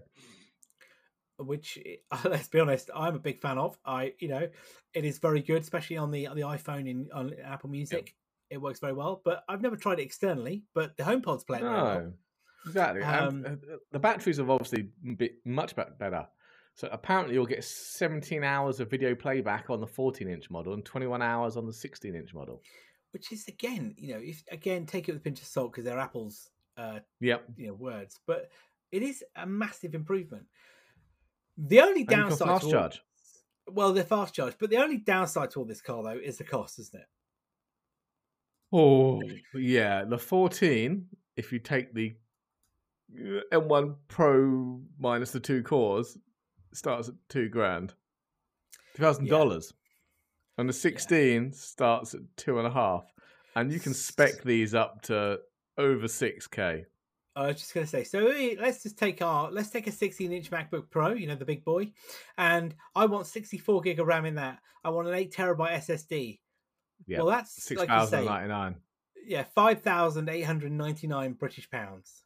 which 1.38 1.79
let's 2.25 2.47
be 2.49 2.60
honest, 2.60 2.89
I'm 2.95 3.15
a 3.15 3.19
big 3.19 3.39
fan 3.39 3.58
of. 3.58 3.77
I, 3.86 4.13
you 4.19 4.27
know, 4.27 4.47
it 4.93 5.05
is 5.05 5.19
very 5.19 5.41
good, 5.41 5.62
especially 5.62 5.97
on 5.97 6.12
the 6.12 6.27
on 6.27 6.36
the 6.36 6.43
iPhone 6.43 6.88
in 6.89 7.08
on 7.13 7.34
Apple 7.43 7.69
Music. 7.69 8.13
It 8.49 8.59
works 8.59 8.79
very 8.79 8.93
well, 8.93 9.21
but 9.23 9.43
I've 9.47 9.62
never 9.62 9.75
tried 9.75 9.99
it 9.99 10.03
externally. 10.03 10.63
But 10.73 10.97
the 10.97 11.03
HomePods 11.03 11.45
play 11.45 11.59
it 11.59 11.62
very 11.62 11.73
well. 11.73 11.99
No, 12.01 12.13
exactly. 12.65 13.01
Um, 13.03 13.45
and 13.45 13.63
uh, 13.71 13.77
the 13.91 13.99
batteries 13.99 14.38
have 14.38 14.49
obviously 14.49 14.89
been 15.17 15.29
much 15.45 15.75
better. 15.75 16.27
So 16.75 16.88
apparently, 16.91 17.35
you'll 17.35 17.45
get 17.45 17.63
17 17.63 18.43
hours 18.43 18.79
of 18.79 18.89
video 18.89 19.13
playback 19.13 19.69
on 19.69 19.81
the 19.81 19.88
14-inch 19.88 20.49
model 20.49 20.73
and 20.73 20.85
21 20.85 21.21
hours 21.21 21.57
on 21.57 21.65
the 21.65 21.73
16-inch 21.73 22.33
model. 22.33 22.62
which 23.12 23.31
is 23.31 23.47
again, 23.47 23.93
you 23.97 24.13
know, 24.13 24.19
if 24.21 24.43
again 24.51 24.85
take 24.85 25.09
it 25.09 25.12
with 25.13 25.21
a 25.21 25.23
pinch 25.23 25.41
of 25.41 25.47
salt 25.47 25.71
because 25.71 25.83
they're 25.83 25.99
Apple's, 25.99 26.49
uh, 26.77 26.99
Yep. 27.19 27.43
you 27.57 27.67
know, 27.67 27.73
words, 27.73 28.19
but 28.25 28.49
it 28.91 29.03
is 29.03 29.23
a 29.35 29.45
massive 29.45 29.93
improvement. 29.93 30.45
The 31.57 31.81
only 31.81 31.91
And 31.91 31.99
you 32.01 32.05
can 32.05 32.19
downside, 32.29 32.47
fast 32.47 32.63
all- 32.65 32.71
charge. 32.71 33.01
well, 33.67 33.91
they're 33.93 34.03
fast 34.05 34.33
charge, 34.33 34.55
but 34.57 34.69
the 34.69 34.77
only 34.77 34.97
downside 34.97 35.51
to 35.51 35.59
all 35.59 35.65
this 35.65 35.81
car 35.81 36.01
though 36.03 36.17
is 36.23 36.38
the 36.38 36.43
cost, 36.45 36.79
isn't 36.79 36.99
it? 37.01 37.07
Oh, 38.71 39.21
yeah. 39.53 40.05
The 40.05 40.17
14, 40.17 41.05
if 41.36 41.51
you 41.51 41.60
take 41.60 41.93
the 41.93 42.15
uh, 43.17 43.41
M1 43.51 43.95
Pro 44.08 44.82
minus 44.99 45.32
the 45.32 45.39
two 45.39 45.63
cores, 45.63 46.17
starts 46.73 47.10
at 47.10 47.15
two 47.29 47.49
grand, 47.49 47.93
two 48.95 49.03
thousand 49.03 49.27
dollars, 49.27 49.73
and 50.58 50.67
the 50.67 50.73
16 50.73 51.53
starts 51.53 52.13
at 52.13 52.21
two 52.38 52.58
and 52.60 52.67
a 52.67 52.71
half, 52.71 53.05
and 53.55 53.71
you 53.71 53.79
can 53.79 53.93
spec 53.93 54.43
these 54.43 54.73
up 54.73 55.01
to 55.03 55.39
over 55.77 56.08
six 56.08 56.47
k. 56.47 56.86
I 57.36 57.47
was 57.47 57.58
just 57.58 57.73
going 57.73 57.86
to 57.86 57.89
say, 57.89 58.03
so 58.03 58.19
let's 58.60 58.84
just 58.84 58.97
take 58.97 59.21
our 59.21 59.49
let's 59.51 59.69
take 59.69 59.88
a 59.88 59.91
16 59.91 60.32
inch 60.32 60.51
MacBook 60.51 60.89
Pro, 60.89 61.13
you 61.13 61.27
know, 61.27 61.36
the 61.36 61.45
big 61.45 61.63
boy, 61.63 61.91
and 62.38 62.75
I 62.95 63.05
want 63.05 63.27
64 63.27 63.82
gig 63.82 63.99
of 63.99 64.08
RAM 64.08 64.25
in 64.25 64.36
that. 64.36 64.60
I 64.84 64.89
want 64.89 65.08
an 65.08 65.13
8 65.13 65.34
terabyte 65.34 65.77
SSD. 65.77 66.39
Yeah, 67.07 67.19
Well, 67.19 67.27
that's 67.27 67.63
six 67.63 67.79
like 67.79 67.89
you 67.89 68.07
say, 68.07 68.25
ninety 68.25 68.47
nine. 68.49 68.75
yeah, 69.25 69.43
5,899 69.55 71.33
British 71.33 71.69
pounds. 71.69 72.23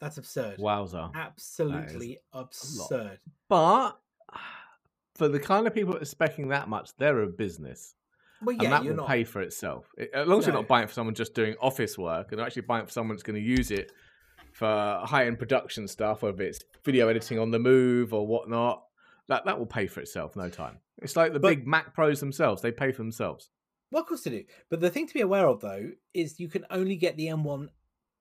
That's 0.00 0.18
absurd. 0.18 0.58
Wowza! 0.58 1.14
Absolutely 1.14 2.18
absurd. 2.32 3.18
But 3.48 3.92
for 5.14 5.28
the 5.28 5.38
kind 5.38 5.66
of 5.66 5.74
people 5.74 5.96
expecting 5.96 6.48
that 6.48 6.68
much, 6.68 6.90
they're 6.98 7.22
a 7.22 7.26
business. 7.28 7.94
Well, 8.42 8.54
and 8.54 8.62
yeah, 8.62 8.70
that 8.70 8.84
you're 8.84 8.94
will 8.94 9.02
not. 9.02 9.08
pay 9.08 9.22
for 9.24 9.40
itself. 9.40 9.86
It- 9.96 10.10
as 10.12 10.26
long 10.26 10.40
as 10.40 10.46
you're 10.46 10.54
not 10.54 10.66
buying 10.66 10.84
it 10.84 10.88
for 10.88 10.94
someone 10.94 11.14
just 11.14 11.34
doing 11.34 11.54
office 11.60 11.96
work, 11.96 12.32
and 12.32 12.38
they're 12.38 12.46
actually 12.46 12.62
buying 12.62 12.82
it 12.82 12.86
for 12.86 12.92
someone 12.92 13.16
that's 13.16 13.22
going 13.22 13.40
to 13.40 13.46
use 13.46 13.70
it 13.70 13.92
for 14.52 14.66
high 15.04 15.26
end 15.26 15.38
production 15.38 15.86
stuff, 15.86 16.22
whether 16.22 16.42
it's 16.42 16.58
video 16.84 17.06
editing 17.08 17.38
on 17.38 17.50
the 17.52 17.58
move 17.60 18.12
or 18.12 18.26
whatnot, 18.26 18.82
that 19.28 19.44
that 19.44 19.56
will 19.58 19.66
pay 19.66 19.86
for 19.86 20.00
itself 20.00 20.34
no 20.34 20.48
time. 20.48 20.78
It's 21.00 21.16
like 21.16 21.32
the 21.32 21.40
But- 21.40 21.48
big 21.48 21.66
Mac 21.66 21.94
Pros 21.94 22.20
themselves; 22.20 22.62
they 22.62 22.72
pay 22.72 22.92
for 22.92 23.02
themselves. 23.02 23.50
Well, 23.90 24.02
of 24.02 24.08
course 24.08 24.22
they 24.24 24.30
do. 24.30 24.44
But 24.70 24.80
the 24.80 24.90
thing 24.90 25.06
to 25.06 25.14
be 25.14 25.20
aware 25.20 25.46
of, 25.46 25.60
though, 25.60 25.90
is 26.14 26.40
you 26.40 26.48
can 26.48 26.64
only 26.70 26.96
get 26.96 27.16
the 27.16 27.26
M1 27.28 27.68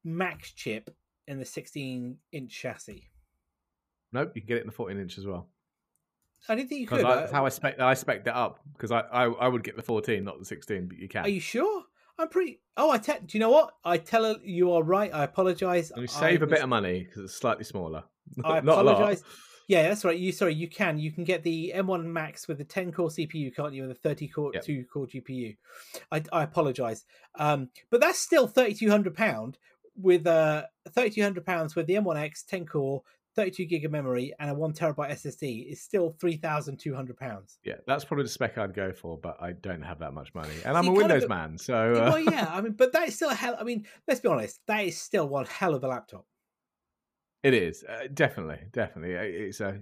Max 0.04 0.52
chip 0.54 0.90
in 1.28 1.40
the 1.40 1.46
16 1.46 2.18
inch 2.34 2.52
chassis. 2.52 3.10
Nope, 4.12 4.34
you 4.36 4.42
can 4.42 4.48
get 4.50 4.58
it 4.58 4.62
in 4.62 4.68
the 4.68 4.74
14 4.74 4.98
inch 4.98 5.18
as 5.18 5.26
well. 5.26 5.48
I 6.50 6.56
didn't 6.56 6.70
think 6.70 6.82
you 6.82 6.88
could. 6.88 7.06
that's 7.06 7.32
how 7.32 7.46
I 7.46 7.50
spec 7.50 7.80
I 7.80 7.94
spec 7.94 8.26
that 8.26 8.36
up 8.36 8.60
because 8.74 8.92
I, 8.92 9.02
I 9.02 9.26
I 9.26 9.48
would 9.48 9.64
get 9.64 9.76
the 9.76 9.84
14, 9.84 10.24
not 10.24 10.40
the 10.40 10.46
16, 10.46 10.88
but 10.88 10.98
you 10.98 11.08
can. 11.08 11.24
Are 11.26 11.30
you 11.30 11.40
sure? 11.40 11.84
I'm 12.18 12.28
pretty. 12.30 12.60
Oh, 12.76 12.90
I 12.92 12.98
tell. 12.98 13.18
Do 13.20 13.38
you 13.38 13.40
know 13.40 13.52
what? 13.52 13.74
I 13.86 13.98
tell 13.98 14.24
her 14.26 14.36
you 14.44 14.72
are 14.74 14.84
right. 14.84 15.14
I 15.14 15.24
apologize. 15.24 15.92
And 15.92 16.02
you 16.02 16.08
save 16.08 16.42
a 16.42 16.46
was- 16.46 16.54
bit 16.56 16.64
of 16.64 16.70
money 16.70 17.04
because 17.04 17.24
it's 17.24 17.36
slightly 17.36 17.64
smaller. 17.64 18.04
I 18.44 18.60
not 18.62 18.80
a 18.80 18.84
lot. 18.84 18.96
apologize. 18.96 19.24
Yeah, 19.72 19.84
that's 19.84 20.04
right. 20.04 20.18
You 20.18 20.34
sorry, 20.34 20.54
you 20.54 20.68
can. 20.68 21.00
You 21.00 21.14
can 21.14 21.24
get 21.24 21.44
the 21.44 21.72
M1 21.74 22.04
Max 22.04 22.46
with 22.46 22.58
the 22.58 22.66
10 22.66 22.92
core 22.92 23.08
CPU, 23.08 23.56
can't 23.56 23.74
you? 23.74 23.84
And 23.84 23.90
the 23.90 23.96
30 23.96 24.28
core 24.28 24.52
Yep. 24.54 24.66
two 24.66 24.84
core 24.92 25.08
GPU. 25.08 25.56
I, 26.12 26.22
I 26.34 26.44
apologize. 26.44 27.06
Um, 27.36 27.70
but 27.90 28.02
that's 28.02 28.20
still 28.20 28.48
3200 28.48 29.16
pound 29.16 29.58
with 29.96 30.28
uh 30.28 30.64
3200 30.90 31.46
pounds 31.46 31.74
with 31.74 31.88
the 31.88 31.94
M1X 31.94 32.46
10 32.46 32.66
core, 32.66 33.04
32 33.38 33.64
gig 33.64 33.86
of 33.86 33.94
memory, 33.94 34.34
and 34.42 34.50
a 34.50 34.54
one 34.54 34.74
terabyte 34.74 35.12
SSD 35.12 35.72
is 35.72 35.82
still 35.82 36.18
3200 36.20 37.16
pounds. 37.16 37.58
Yeah, 37.64 37.76
that's 37.88 38.04
probably 38.04 38.24
the 38.24 38.30
spec 38.30 38.58
I'd 38.58 38.74
go 38.74 38.92
for, 38.92 39.18
but 39.18 39.38
I 39.42 39.54
don't 39.54 39.84
have 39.84 40.00
that 40.00 40.14
much 40.14 40.36
money, 40.36 40.56
and 40.66 40.78
I'm 40.78 40.90
a 40.90 40.92
Windows 40.92 41.30
man, 41.30 41.58
so 41.58 41.94
uh, 41.94 42.12
well, 42.12 42.20
yeah. 42.34 42.52
I 42.52 42.60
mean, 42.60 42.74
but 42.74 42.92
that 42.92 43.08
is 43.08 43.16
still 43.16 43.30
a 43.30 43.36
hell. 43.36 43.56
I 43.58 43.64
mean, 43.64 43.86
let's 44.06 44.20
be 44.20 44.28
honest. 44.28 44.60
That 44.68 44.84
is 44.84 45.00
still 45.00 45.30
one 45.30 45.46
hell 45.46 45.76
of 45.76 45.84
a 45.86 45.88
laptop. 45.88 46.26
It 47.44 47.54
is 47.54 47.84
uh, 47.84 48.08
definitely, 48.14 48.60
definitely. 48.72 49.18
Uh, 49.18 49.22
It's 49.22 49.62
a 49.62 49.80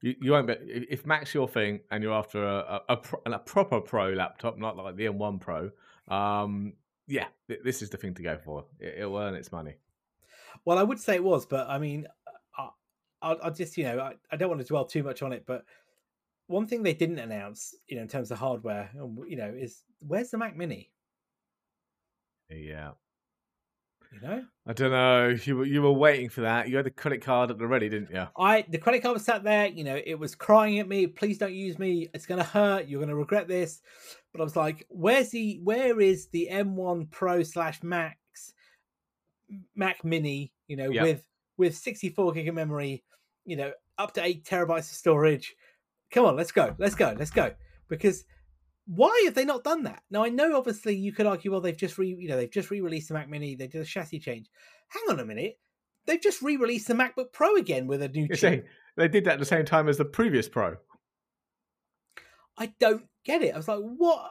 you, 0.00 0.14
you 0.20 0.32
won't 0.32 0.46
be 0.46 0.54
if 0.88 1.06
Mac's 1.06 1.34
your 1.34 1.48
thing 1.48 1.80
and 1.90 2.02
you're 2.02 2.12
after 2.12 2.44
a 2.44 2.82
a, 2.88 2.94
a, 2.94 3.30
a 3.32 3.38
proper 3.38 3.80
pro 3.80 4.10
laptop, 4.10 4.58
not 4.58 4.76
like 4.76 4.96
the 4.96 5.06
M1 5.06 5.40
Pro. 5.40 5.70
Um, 6.08 6.74
yeah, 7.06 7.26
this 7.48 7.82
is 7.82 7.90
the 7.90 7.96
thing 7.96 8.14
to 8.14 8.22
go 8.22 8.38
for. 8.38 8.66
It, 8.78 9.04
will 9.08 9.16
earn 9.18 9.34
its 9.34 9.50
money. 9.50 9.74
Well, 10.64 10.78
I 10.78 10.82
would 10.82 11.00
say 11.00 11.14
it 11.14 11.24
was, 11.24 11.46
but 11.46 11.68
I 11.68 11.78
mean, 11.78 12.06
I, 12.56 12.68
I'll, 13.22 13.38
I'll 13.42 13.52
just 13.52 13.76
you 13.76 13.84
know 13.84 13.98
I, 13.98 14.14
I 14.30 14.36
don't 14.36 14.48
want 14.48 14.60
to 14.60 14.66
dwell 14.66 14.84
too 14.84 15.02
much 15.02 15.22
on 15.22 15.32
it, 15.32 15.44
but 15.46 15.64
one 16.46 16.66
thing 16.66 16.82
they 16.82 16.94
didn't 16.94 17.18
announce, 17.18 17.74
you 17.88 17.96
know, 17.96 18.02
in 18.02 18.08
terms 18.08 18.30
of 18.30 18.38
hardware, 18.38 18.90
you 19.26 19.36
know, 19.36 19.52
is 19.56 19.84
where's 20.06 20.30
the 20.30 20.38
Mac 20.38 20.56
Mini? 20.56 20.90
Yeah, 22.50 22.92
you 24.12 24.20
know, 24.20 24.44
I 24.66 24.72
don't 24.72 24.90
know. 24.90 25.36
You 25.44 25.56
were 25.58 25.66
you 25.66 25.82
were 25.82 25.92
waiting 25.92 26.28
for 26.28 26.40
that. 26.42 26.68
You 26.68 26.76
had 26.76 26.86
the 26.86 26.90
credit 26.90 27.22
card 27.22 27.50
at 27.50 27.58
the 27.58 27.66
ready, 27.66 27.88
didn't 27.88 28.10
you? 28.10 28.26
I 28.38 28.64
the 28.68 28.78
credit 28.78 29.02
card 29.02 29.14
was 29.14 29.24
sat 29.24 29.44
there. 29.44 29.66
You 29.66 29.84
know, 29.84 30.00
it 30.04 30.14
was 30.14 30.34
crying 30.34 30.78
at 30.78 30.88
me. 30.88 31.06
Please 31.06 31.38
don't 31.38 31.54
use 31.54 31.78
me. 31.78 32.08
It's 32.14 32.26
going 32.26 32.40
to 32.40 32.46
hurt. 32.46 32.88
You're 32.88 33.00
going 33.00 33.10
to 33.10 33.16
regret 33.16 33.48
this. 33.48 33.82
But 34.32 34.40
I 34.40 34.44
was 34.44 34.56
like, 34.56 34.86
where's 34.88 35.30
the 35.30 35.60
where 35.62 36.00
is 36.00 36.28
the 36.28 36.48
M1 36.50 37.10
Pro 37.10 37.42
slash 37.42 37.82
Max 37.82 38.16
Mac 39.74 40.04
Mini? 40.04 40.52
You 40.68 40.76
know, 40.76 40.90
with 40.90 41.22
with 41.58 41.76
64 41.76 42.32
gig 42.32 42.48
of 42.48 42.54
memory. 42.54 43.04
You 43.44 43.56
know, 43.56 43.72
up 43.98 44.14
to 44.14 44.24
eight 44.24 44.44
terabytes 44.44 44.90
of 44.90 44.96
storage. 44.96 45.54
Come 46.10 46.24
on, 46.24 46.36
let's 46.36 46.52
go. 46.52 46.74
Let's 46.78 46.94
go. 46.94 47.14
Let's 47.18 47.30
go. 47.30 47.52
Because 47.88 48.24
why 48.88 49.22
have 49.26 49.34
they 49.34 49.44
not 49.44 49.64
done 49.64 49.82
that? 49.84 50.02
Now 50.10 50.24
I 50.24 50.30
know 50.30 50.56
obviously 50.56 50.96
you 50.96 51.12
could 51.12 51.26
argue, 51.26 51.52
well, 51.52 51.60
they've 51.60 51.76
just 51.76 51.98
re 51.98 52.08
you 52.18 52.28
know 52.28 52.36
they've 52.36 52.50
just 52.50 52.70
re-released 52.70 53.08
the 53.08 53.14
Mac 53.14 53.28
Mini, 53.28 53.54
they 53.54 53.66
did 53.66 53.82
a 53.82 53.84
chassis 53.84 54.18
change. 54.18 54.48
Hang 54.88 55.02
on 55.10 55.20
a 55.20 55.24
minute, 55.24 55.58
they've 56.06 56.20
just 56.20 56.40
re-released 56.40 56.88
the 56.88 56.94
MacBook 56.94 57.32
Pro 57.32 57.56
again 57.56 57.86
with 57.86 58.02
a 58.02 58.08
new 58.08 58.22
You're 58.22 58.36
chip. 58.36 58.38
Saying 58.38 58.62
they 58.96 59.08
did 59.08 59.24
that 59.26 59.34
at 59.34 59.38
the 59.38 59.44
same 59.44 59.66
time 59.66 59.88
as 59.88 59.98
the 59.98 60.04
previous 60.06 60.48
Pro. 60.48 60.76
I 62.56 62.72
don't 62.80 63.04
get 63.24 63.42
it. 63.42 63.54
I 63.54 63.56
was 63.56 63.68
like, 63.68 63.78
what? 63.78 64.30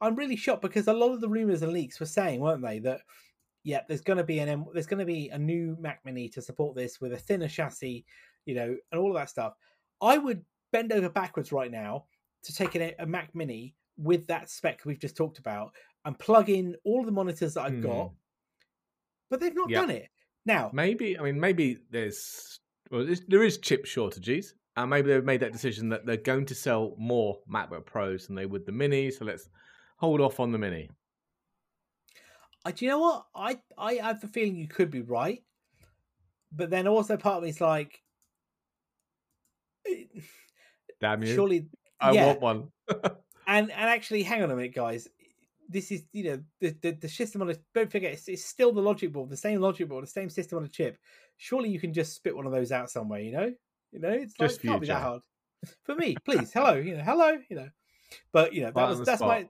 I'm 0.00 0.16
really 0.16 0.36
shocked 0.36 0.62
because 0.62 0.88
a 0.88 0.92
lot 0.92 1.12
of 1.12 1.20
the 1.20 1.28
rumors 1.28 1.62
and 1.62 1.72
leaks 1.72 2.00
were 2.00 2.06
saying, 2.06 2.40
weren't 2.40 2.60
they, 2.62 2.80
that 2.80 3.00
yeah, 3.62 3.82
there's 3.86 4.00
going 4.00 4.16
to 4.16 4.24
be 4.24 4.40
an 4.40 4.66
there's 4.74 4.88
going 4.88 4.98
to 4.98 5.06
be 5.06 5.28
a 5.28 5.38
new 5.38 5.76
Mac 5.80 6.00
Mini 6.04 6.28
to 6.30 6.42
support 6.42 6.74
this 6.74 7.00
with 7.00 7.12
a 7.12 7.18
thinner 7.18 7.48
chassis, 7.48 8.04
you 8.46 8.54
know, 8.54 8.76
and 8.90 9.00
all 9.00 9.10
of 9.10 9.16
that 9.16 9.30
stuff. 9.30 9.54
I 10.00 10.18
would 10.18 10.44
bend 10.72 10.92
over 10.92 11.08
backwards 11.08 11.52
right 11.52 11.70
now 11.70 12.06
to 12.42 12.52
take 12.52 12.74
a, 12.74 12.94
a 12.98 13.06
Mac 13.06 13.32
Mini 13.34 13.76
with 13.96 14.26
that 14.26 14.50
spec 14.50 14.80
we've 14.84 14.98
just 14.98 15.16
talked 15.16 15.38
about 15.38 15.72
and 16.04 16.18
plug 16.18 16.48
in 16.48 16.76
all 16.84 17.04
the 17.04 17.12
monitors 17.12 17.54
that 17.54 17.62
I've 17.62 17.74
hmm. 17.74 17.82
got, 17.82 18.10
but 19.30 19.40
they've 19.40 19.54
not 19.54 19.70
done 19.70 19.90
it. 19.90 20.08
Now, 20.44 20.70
maybe 20.72 21.18
I 21.18 21.22
mean 21.22 21.38
maybe 21.38 21.78
there's 21.90 22.60
well 22.90 23.06
there 23.28 23.44
is 23.44 23.58
chip 23.58 23.86
shortages, 23.86 24.54
and 24.76 24.90
maybe 24.90 25.08
they've 25.10 25.24
made 25.24 25.40
that 25.40 25.52
decision 25.52 25.88
that 25.90 26.04
they're 26.04 26.16
going 26.16 26.46
to 26.46 26.54
sell 26.54 26.94
more 26.98 27.38
MacBook 27.50 27.86
Pros 27.86 28.26
than 28.26 28.36
they 28.36 28.46
would 28.46 28.66
the 28.66 28.72
Mini. 28.72 29.10
So 29.10 29.24
let's 29.24 29.48
hold 29.96 30.20
off 30.20 30.40
on 30.40 30.50
the 30.50 30.58
Mini. 30.58 30.90
I, 32.64 32.72
do 32.72 32.84
you 32.84 32.90
know 32.90 32.98
what 32.98 33.26
I 33.34 33.58
I 33.78 33.94
have 33.94 34.20
the 34.20 34.28
feeling 34.28 34.56
you 34.56 34.68
could 34.68 34.90
be 34.90 35.02
right, 35.02 35.42
but 36.50 36.70
then 36.70 36.88
also 36.88 37.16
part 37.16 37.38
of 37.38 37.42
me 37.44 37.50
is 37.50 37.60
like, 37.60 38.00
damn 41.00 41.22
you! 41.22 41.34
Surely, 41.34 41.66
I 42.00 42.12
yeah. 42.12 42.26
want 42.26 42.40
one. 42.40 42.68
and 43.46 43.70
and 43.70 43.90
actually, 43.90 44.22
hang 44.22 44.42
on 44.42 44.50
a 44.50 44.56
minute, 44.56 44.74
guys. 44.74 45.08
This 45.68 45.90
is 45.90 46.02
you 46.12 46.24
know 46.24 46.40
the 46.60 46.76
the, 46.82 46.90
the 46.92 47.08
system 47.08 47.42
on 47.42 47.50
a 47.50 47.54
don't 47.74 47.90
forget 47.90 48.12
it's, 48.12 48.28
it's, 48.28 48.44
still 48.44 48.72
the 48.72 48.82
logic 48.82 49.12
board, 49.12 49.30
the 49.30 49.36
same 49.36 49.60
logic 49.60 49.88
board, 49.88 50.04
the 50.04 50.08
same 50.08 50.28
system 50.28 50.58
on 50.58 50.64
a 50.64 50.68
chip. 50.68 50.98
Surely 51.36 51.70
you 51.70 51.80
can 51.80 51.92
just 51.92 52.14
spit 52.14 52.36
one 52.36 52.46
of 52.46 52.52
those 52.52 52.72
out 52.72 52.90
somewhere, 52.90 53.20
you 53.20 53.32
know? 53.32 53.52
You 53.90 54.00
know, 54.00 54.10
it's 54.10 54.34
just 54.34 54.62
like, 54.62 54.70
can't 54.70 54.80
be 54.80 54.86
that 54.88 55.02
hard 55.02 55.22
for 55.84 55.94
me. 55.94 56.16
Please, 56.24 56.52
hello, 56.52 56.74
you 56.74 56.96
know, 56.96 57.02
hello, 57.02 57.38
you 57.48 57.56
know. 57.56 57.68
But 58.32 58.52
you 58.52 58.62
know 58.62 58.72
that 58.74 58.80
right 58.80 58.88
was 58.90 59.00
that's 59.00 59.18
spot. 59.18 59.28
my 59.28 59.48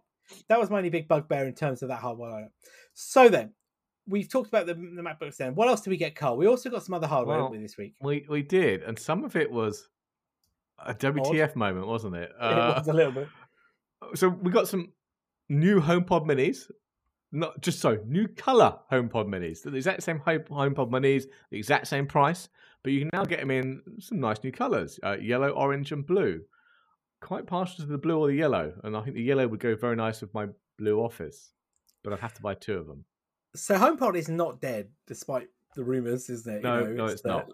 that 0.48 0.58
was 0.58 0.70
my 0.70 0.78
only 0.78 0.90
big 0.90 1.08
bugbear 1.08 1.46
in 1.46 1.54
terms 1.54 1.82
of 1.82 1.88
that 1.88 2.00
hardware. 2.00 2.48
So 2.94 3.28
then, 3.28 3.52
we've 4.06 4.28
talked 4.28 4.48
about 4.48 4.66
the, 4.66 4.74
the 4.74 5.02
MacBooks. 5.02 5.36
Then, 5.36 5.54
what 5.54 5.68
else 5.68 5.80
did 5.80 5.90
we 5.90 5.96
get, 5.96 6.14
Carl? 6.14 6.36
We 6.36 6.46
also 6.46 6.70
got 6.70 6.84
some 6.84 6.94
other 6.94 7.06
hardware 7.06 7.38
well, 7.38 7.50
this 7.50 7.76
week. 7.76 7.94
We 8.00 8.26
we 8.28 8.42
did, 8.42 8.82
and 8.82 8.98
some 8.98 9.24
of 9.24 9.36
it 9.36 9.50
was 9.50 9.88
a 10.84 10.94
WTF 10.94 11.50
Odd. 11.50 11.56
moment, 11.56 11.86
wasn't 11.86 12.16
it? 12.16 12.30
Uh, 12.38 12.74
it 12.76 12.78
was 12.78 12.88
a 12.88 12.92
little 12.92 13.12
bit 13.12 13.28
so 14.14 14.28
we 14.28 14.50
got 14.50 14.68
some 14.68 14.92
new 15.48 15.80
HomePod 15.80 16.26
minis. 16.26 16.70
Not 17.34 17.62
just 17.62 17.80
so 17.80 17.98
new 18.06 18.28
color 18.28 18.78
HomePod 18.90 19.26
minis. 19.26 19.62
The 19.62 19.74
exact 19.74 20.02
same 20.02 20.20
HomePod 20.20 20.90
minis, 20.90 21.24
the 21.50 21.56
exact 21.56 21.86
same 21.86 22.06
price, 22.06 22.48
but 22.82 22.92
you 22.92 23.00
can 23.00 23.10
now 23.12 23.24
get 23.24 23.40
them 23.40 23.50
in 23.50 23.80
some 24.00 24.20
nice 24.20 24.42
new 24.44 24.52
colors: 24.52 25.00
uh, 25.02 25.16
yellow, 25.18 25.48
orange, 25.50 25.92
and 25.92 26.06
blue. 26.06 26.42
Quite 27.22 27.46
partial 27.46 27.84
to 27.84 27.90
the 27.90 27.98
blue 27.98 28.18
or 28.18 28.26
the 28.26 28.34
yellow, 28.34 28.74
and 28.82 28.96
I 28.96 29.00
think 29.00 29.14
the 29.14 29.22
yellow 29.22 29.46
would 29.48 29.60
go 29.60 29.76
very 29.76 29.96
nice 29.96 30.20
with 30.20 30.34
my 30.34 30.48
blue 30.78 30.98
office. 31.00 31.52
But 32.04 32.12
I'd 32.12 32.18
have 32.18 32.34
to 32.34 32.42
buy 32.42 32.54
two 32.54 32.76
of 32.78 32.86
them. 32.86 33.04
So 33.54 33.76
HomePod 33.76 34.16
is 34.16 34.28
not 34.28 34.60
dead, 34.60 34.88
despite 35.06 35.48
the 35.74 35.84
rumors, 35.84 36.28
isn't 36.28 36.56
it? 36.56 36.62
No, 36.62 36.80
you 36.80 36.88
know, 36.88 36.94
no, 36.94 37.04
it's, 37.04 37.14
it's 37.14 37.24
not. 37.24 37.46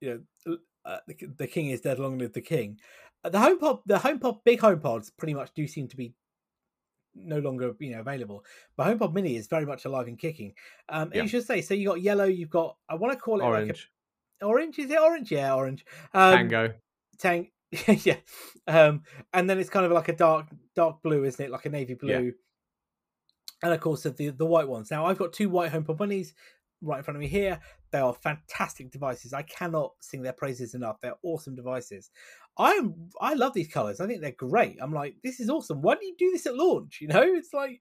You 0.00 0.24
know, 0.46 0.56
uh, 0.84 0.98
the, 1.06 1.14
the, 1.36 1.46
king 1.46 1.68
is 1.68 1.82
dead. 1.82 1.98
Long 1.98 2.18
live 2.18 2.32
the 2.32 2.40
king 2.40 2.78
the 3.24 3.38
HomePod, 3.38 3.82
the 3.86 3.98
HomePod, 3.98 4.40
big 4.44 4.60
HomePods 4.60 5.10
pretty 5.16 5.34
much 5.34 5.52
do 5.54 5.66
seem 5.66 5.88
to 5.88 5.96
be 5.96 6.14
no 7.14 7.38
longer 7.38 7.74
you 7.78 7.92
know 7.92 8.00
available. 8.00 8.44
But 8.76 8.86
HomePod 8.86 9.12
Mini 9.12 9.36
is 9.36 9.46
very 9.46 9.66
much 9.66 9.84
alive 9.84 10.08
and 10.08 10.18
kicking. 10.18 10.54
Um, 10.88 11.10
yeah. 11.14 11.22
you 11.22 11.28
should 11.28 11.46
say 11.46 11.60
so. 11.60 11.74
You 11.74 11.88
got 11.88 12.00
yellow. 12.00 12.24
You've 12.24 12.50
got 12.50 12.76
I 12.88 12.94
want 12.94 13.12
to 13.12 13.18
call 13.18 13.40
it 13.40 13.44
orange. 13.44 13.90
Like 14.40 14.42
a, 14.42 14.46
orange 14.46 14.78
is 14.78 14.90
it 14.90 14.98
orange? 14.98 15.30
Yeah, 15.30 15.54
orange. 15.54 15.84
Um, 16.14 16.34
Tango. 16.34 16.74
Tang. 17.18 17.50
yeah. 17.86 18.16
Um, 18.66 19.02
and 19.32 19.48
then 19.48 19.58
it's 19.58 19.70
kind 19.70 19.86
of 19.86 19.92
like 19.92 20.08
a 20.08 20.16
dark 20.16 20.46
dark 20.74 21.02
blue, 21.02 21.24
isn't 21.24 21.44
it? 21.44 21.50
Like 21.50 21.66
a 21.66 21.70
navy 21.70 21.94
blue. 21.94 22.24
Yeah. 22.24 22.30
And 23.62 23.74
of 23.74 23.80
course, 23.80 24.02
the 24.02 24.30
the 24.30 24.46
white 24.46 24.68
ones. 24.68 24.90
Now 24.90 25.06
I've 25.06 25.18
got 25.18 25.32
two 25.32 25.50
white 25.50 25.72
HomePod 25.72 25.98
Minis 25.98 26.32
right 26.82 26.98
in 26.98 27.04
front 27.04 27.16
of 27.16 27.20
me 27.20 27.28
here. 27.28 27.58
They 27.90 27.98
are 27.98 28.12
fantastic 28.12 28.90
devices. 28.90 29.32
I 29.32 29.42
cannot 29.42 29.92
sing 30.00 30.22
their 30.22 30.32
praises 30.32 30.74
enough. 30.74 31.00
They're 31.00 31.14
awesome 31.22 31.54
devices. 31.54 32.10
I'm 32.58 32.94
I 33.20 33.34
love 33.34 33.54
these 33.54 33.68
colors. 33.68 34.00
I 34.00 34.06
think 34.06 34.20
they're 34.20 34.32
great. 34.32 34.78
I'm 34.80 34.92
like, 34.92 35.16
this 35.22 35.40
is 35.40 35.50
awesome. 35.50 35.82
Why 35.82 35.94
do 35.94 36.04
you 36.04 36.14
do 36.18 36.30
this 36.30 36.46
at 36.46 36.56
launch? 36.56 37.00
You 37.00 37.08
know, 37.08 37.22
it's 37.22 37.52
like, 37.52 37.80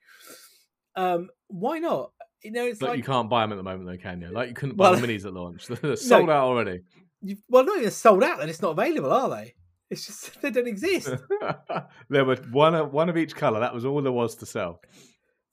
um, 0.96 1.30
why 1.48 1.80
not? 1.80 2.12
You 2.44 2.52
know, 2.52 2.66
it's 2.66 2.80
but 2.80 2.90
like 2.90 2.98
you 2.98 3.04
can't 3.04 3.30
buy 3.30 3.42
them 3.42 3.52
at 3.52 3.58
the 3.58 3.64
moment, 3.64 3.86
though, 3.86 3.98
can 3.98 4.22
you? 4.22 4.30
Like 4.30 4.50
you 4.50 4.56
couldn't 4.56 4.78
buy 4.78 4.92
well, 4.92 5.00
the 5.00 5.08
minis 5.08 5.26
at 5.26 5.34
launch. 5.34 5.68
They're 5.82 5.96
sold 5.96 6.28
no, 6.28 6.34
out 6.34 6.44
already. 6.46 6.82
well, 7.50 7.66
not 7.66 7.80
even 7.80 7.92
sold 7.92 8.24
out. 8.24 8.38
They're 8.38 8.48
just 8.48 8.62
not 8.62 8.72
available, 8.72 9.12
are 9.12 9.30
they? 9.30 9.54
It's 9.90 10.06
just 10.06 10.42
they 10.42 10.52
don't 10.52 10.68
exist. 10.68 11.10
there 12.10 12.26
was 12.26 12.40
one 12.52 12.76
of 12.76 12.94
one 12.94 13.10
of 13.10 13.18
each 13.18 13.36
color. 13.36 13.60
That 13.60 13.74
was 13.74 13.86
all 13.86 14.02
there 14.02 14.12
was 14.12 14.36
to 14.36 14.46
sell. 14.46 14.82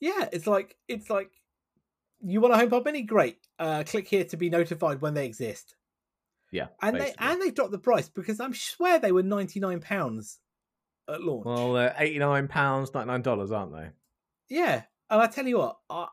Yeah, 0.01 0.29
it's 0.33 0.47
like 0.47 0.77
it's 0.89 1.11
like 1.11 1.31
you 2.23 2.41
want 2.41 2.55
a 2.55 2.57
HomePod 2.59 2.85
Mini? 2.85 3.03
Great. 3.03 3.39
Uh, 3.59 3.85
click 3.85 4.09
here 4.09 4.25
to 4.25 4.37
be 4.37 4.51
notified 4.51 5.01
when 5.01 5.15
they 5.15 5.27
exist. 5.27 5.75
Yeah, 6.53 6.69
and 6.81 6.97
basically. 6.97 7.15
they 7.19 7.33
and 7.33 7.43
they 7.43 7.51
dropped 7.51 7.73
the 7.73 7.79
price 7.79 8.09
because 8.09 8.41
I'm 8.41 8.55
swear 8.55 8.99
they 8.99 9.13
were 9.13 9.23
ninety 9.23 9.61
nine 9.61 9.81
pounds 9.81 10.39
at 11.09 11.23
launch. 11.23 11.45
Well, 11.45 11.73
they're 11.73 11.95
eighty 11.99 12.19
nine 12.19 12.49
pounds, 12.49 12.95
ninety 12.95 13.09
nine 13.09 13.23
dollars, 13.23 13.51
aren't 13.51 13.73
they? 13.73 13.89
Yeah, 14.49 14.83
and 15.11 15.21
I 15.21 15.27
tell 15.27 15.47
you 15.47 15.59
what, 15.59 15.79
I, 15.91 16.07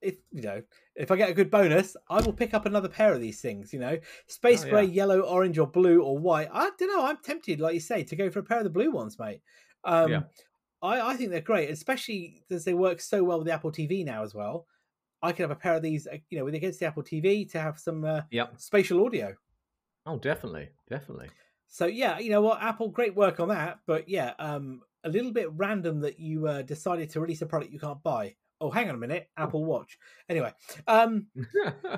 if 0.00 0.16
you 0.30 0.42
know, 0.42 0.62
if 0.94 1.10
I 1.10 1.16
get 1.16 1.30
a 1.30 1.34
good 1.34 1.50
bonus, 1.50 1.96
I 2.08 2.20
will 2.20 2.32
pick 2.32 2.54
up 2.54 2.66
another 2.66 2.88
pair 2.88 3.12
of 3.12 3.20
these 3.20 3.40
things. 3.40 3.72
You 3.72 3.80
know, 3.80 3.98
space 4.28 4.64
oh, 4.64 4.70
grey, 4.70 4.84
yeah. 4.84 4.92
yellow, 4.92 5.20
orange, 5.20 5.58
or 5.58 5.66
blue 5.66 6.02
or 6.02 6.18
white. 6.18 6.48
I 6.52 6.70
don't 6.78 6.88
know. 6.88 7.06
I'm 7.06 7.18
tempted, 7.18 7.60
like 7.60 7.74
you 7.74 7.80
say, 7.80 8.04
to 8.04 8.16
go 8.16 8.30
for 8.30 8.38
a 8.38 8.44
pair 8.44 8.58
of 8.58 8.64
the 8.64 8.70
blue 8.70 8.90
ones, 8.90 9.18
mate. 9.18 9.40
Um, 9.84 10.10
yeah. 10.10 10.20
I, 10.82 11.00
I 11.00 11.16
think 11.16 11.30
they're 11.30 11.40
great, 11.40 11.70
especially 11.70 12.42
as 12.50 12.64
they 12.64 12.74
work 12.74 13.00
so 13.00 13.22
well 13.22 13.38
with 13.38 13.46
the 13.46 13.52
Apple 13.52 13.72
TV 13.72 14.04
now 14.04 14.22
as 14.22 14.34
well. 14.34 14.66
I 15.22 15.32
could 15.32 15.42
have 15.42 15.50
a 15.50 15.56
pair 15.56 15.74
of 15.74 15.82
these, 15.82 16.06
uh, 16.06 16.16
you 16.30 16.38
know, 16.38 16.44
with 16.44 16.54
against 16.54 16.80
the 16.80 16.86
Apple 16.86 17.02
TV 17.02 17.50
to 17.52 17.60
have 17.60 17.78
some 17.78 18.04
uh, 18.04 18.22
yep. 18.30 18.54
spatial 18.58 19.04
audio. 19.04 19.34
Oh, 20.06 20.18
definitely, 20.18 20.70
definitely. 20.88 21.28
So 21.68 21.86
yeah, 21.86 22.18
you 22.18 22.30
know 22.30 22.40
what, 22.40 22.62
Apple, 22.62 22.88
great 22.88 23.14
work 23.14 23.38
on 23.38 23.48
that. 23.48 23.80
But 23.86 24.08
yeah, 24.08 24.32
um, 24.38 24.80
a 25.04 25.08
little 25.08 25.32
bit 25.32 25.52
random 25.52 26.00
that 26.00 26.18
you 26.18 26.46
uh, 26.46 26.62
decided 26.62 27.10
to 27.10 27.20
release 27.20 27.42
a 27.42 27.46
product 27.46 27.72
you 27.72 27.78
can't 27.78 28.02
buy. 28.02 28.34
Oh, 28.60 28.70
hang 28.70 28.88
on 28.88 28.94
a 28.94 28.98
minute, 28.98 29.28
oh. 29.38 29.44
Apple 29.44 29.64
Watch. 29.64 29.98
Anyway, 30.28 30.52
um, 30.86 31.26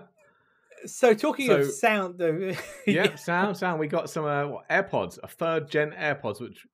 so 0.86 1.14
talking 1.14 1.46
so, 1.46 1.56
of 1.56 1.70
sound, 1.72 2.18
though, 2.18 2.52
yeah, 2.86 3.14
sound, 3.16 3.56
sound. 3.56 3.80
We 3.80 3.86
got 3.86 4.10
some 4.10 4.24
uh, 4.24 4.46
what, 4.46 4.68
AirPods, 4.68 5.18
a 5.22 5.28
third 5.28 5.70
gen 5.70 5.92
AirPods, 5.92 6.40
which 6.40 6.66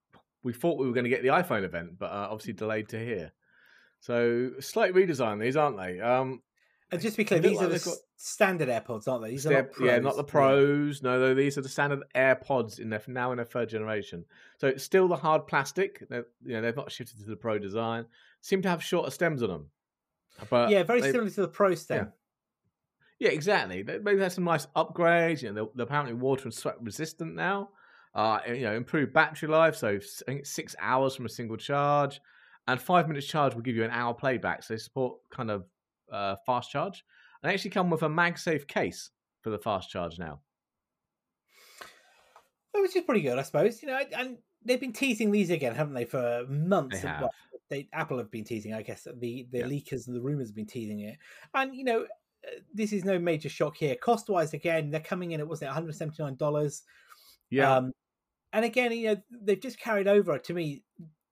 we 0.43 0.53
thought 0.53 0.79
we 0.79 0.87
were 0.87 0.93
going 0.93 1.05
to 1.05 1.11
get 1.11 1.23
the 1.23 1.29
iPhone 1.29 1.65
event, 1.65 1.99
but 1.99 2.11
uh, 2.11 2.29
obviously 2.31 2.53
delayed 2.53 2.89
to 2.91 2.99
here. 2.99 3.33
So 4.01 4.53
slight 4.61 4.95
redesign 4.95 5.41
these, 5.41 5.57
aren't 5.57 5.77
they? 5.77 6.01
Um, 6.01 6.43
and 6.91 7.01
just 7.01 7.15
to 7.15 7.19
be 7.19 7.25
clear, 7.25 7.41
these 7.41 7.61
are 7.61 7.69
the 7.69 7.79
got... 7.79 7.97
standard 8.17 8.69
AirPods, 8.69 9.09
aren't 9.09 9.23
they? 9.23 9.31
These 9.31 9.47
are 9.47 9.53
not 9.53 9.73
pros. 9.73 9.87
Yeah, 9.87 9.99
not 9.99 10.17
the 10.17 10.25
pros. 10.25 11.03
No, 11.03 11.19
no, 11.19 11.35
these 11.35 11.59
are 11.59 11.61
the 11.61 11.69
standard 11.69 12.03
AirPods 12.15 12.79
in 12.79 12.89
their 12.89 13.03
now 13.07 13.33
in 13.33 13.37
their 13.37 13.45
third 13.45 13.69
generation. 13.69 14.25
So 14.59 14.69
it's 14.69 14.85
still 14.85 15.09
the 15.09 15.17
hard 15.17 15.47
plastic. 15.47 16.09
They're, 16.09 16.27
you 16.43 16.55
know, 16.55 16.63
they've 16.63 16.77
not 16.77 16.91
shifted 16.91 17.19
to 17.19 17.29
the 17.29 17.37
Pro 17.37 17.59
design. 17.59 18.07
Seem 18.41 18.63
to 18.63 18.69
have 18.69 18.83
shorter 18.83 19.11
stems 19.11 19.43
on 19.43 19.51
them. 19.51 19.67
But 20.49 20.71
yeah, 20.71 20.83
very 20.85 21.01
they, 21.01 21.13
similar 21.13 21.31
to 21.31 21.41
the 21.43 21.49
Pro 21.49 21.75
stem. 21.75 22.13
Yeah, 23.19 23.29
yeah 23.29 23.35
exactly. 23.35 23.83
They, 23.83 23.99
maybe 23.99 24.21
have 24.21 24.33
some 24.33 24.45
nice 24.45 24.67
upgrades. 24.75 25.43
You 25.43 25.49
know, 25.49 25.55
they're, 25.55 25.73
they're 25.75 25.87
apparently 25.87 26.15
water 26.15 26.45
and 26.45 26.55
sweat 26.55 26.77
resistant 26.81 27.35
now. 27.35 27.71
Uh, 28.15 28.41
you 28.49 28.63
know, 28.63 28.75
improved 28.75 29.13
battery 29.13 29.49
life, 29.49 29.77
so 29.77 29.89
I 29.89 30.01
think 30.25 30.47
six 30.47 30.75
hours 30.81 31.15
from 31.15 31.27
a 31.27 31.29
single 31.29 31.59
charge, 31.59 32.21
and 32.69 32.81
five 32.81 33.09
minutes 33.09 33.27
charge 33.27 33.55
will 33.55 33.63
give 33.63 33.75
you 33.75 33.83
an 33.83 33.91
hour 33.91 34.15
playback. 34.15 34.63
So 34.63 34.75
they 34.75 34.79
support 34.79 35.19
kind 35.33 35.51
of 35.51 35.65
uh, 36.13 36.37
fast 36.47 36.71
charge, 36.71 37.03
and 37.43 37.51
they 37.51 37.55
actually 37.55 37.71
come 37.71 37.91
with 37.91 38.03
a 38.03 38.09
MagSafe 38.09 38.69
case 38.69 39.11
for 39.41 39.51
the 39.51 39.59
fast 39.59 39.91
charge 39.91 40.19
now. 40.19 40.41
Which 42.75 42.95
is 42.95 43.03
pretty 43.05 43.23
good, 43.23 43.39
I 43.39 43.43
suppose. 43.43 43.83
You 43.83 43.89
know, 43.89 43.99
and 44.17 44.39
they've 44.65 44.79
been 44.81 44.93
teasing 44.93 45.33
these 45.33 45.51
again, 45.51 45.75
haven't 45.75 45.95
they, 45.95 46.05
for 46.05 46.45
months? 46.49 47.01
They 47.01 47.09
have. 47.09 47.29
they, 47.71 47.89
Apple 47.93 48.19
have 48.19 48.31
been 48.31 48.45
teasing, 48.45 48.75
I 48.75 48.83
guess. 48.83 49.05
The 49.05 49.49
the 49.51 49.59
Yeah. 49.59 49.65
leakers 49.65 50.07
and 50.07 50.15
the 50.15 50.21
rumors 50.21 50.49
have 50.49 50.57
been 50.57 50.67
teasing 50.67 51.01
it, 51.01 51.17
and 51.55 51.75
you 51.75 51.85
know, 51.85 52.03
uh, 52.03 52.61
this 52.73 52.93
is 52.93 53.05
no 53.05 53.19
major 53.19 53.49
shock 53.49 53.77
here. 53.79 53.97
Cost 53.97 54.29
wise, 54.29 54.53
again, 54.53 54.91
they're 54.91 55.01
coming 55.01 55.33
in 55.33 55.41
at 55.41 55.49
was 55.49 55.63
it 55.63 55.67
one 55.67 55.75
hundred 55.75 55.97
seventy 55.97 56.23
nine 56.23 56.37
dollars. 56.37 56.83
Yeah, 57.51 57.77
Um, 57.77 57.93
and 58.53 58.65
again, 58.65 58.93
you 58.93 59.09
know, 59.09 59.17
they've 59.43 59.61
just 59.61 59.81
carried 59.81 60.07
over 60.07 60.39
to 60.39 60.55
me 60.55 60.83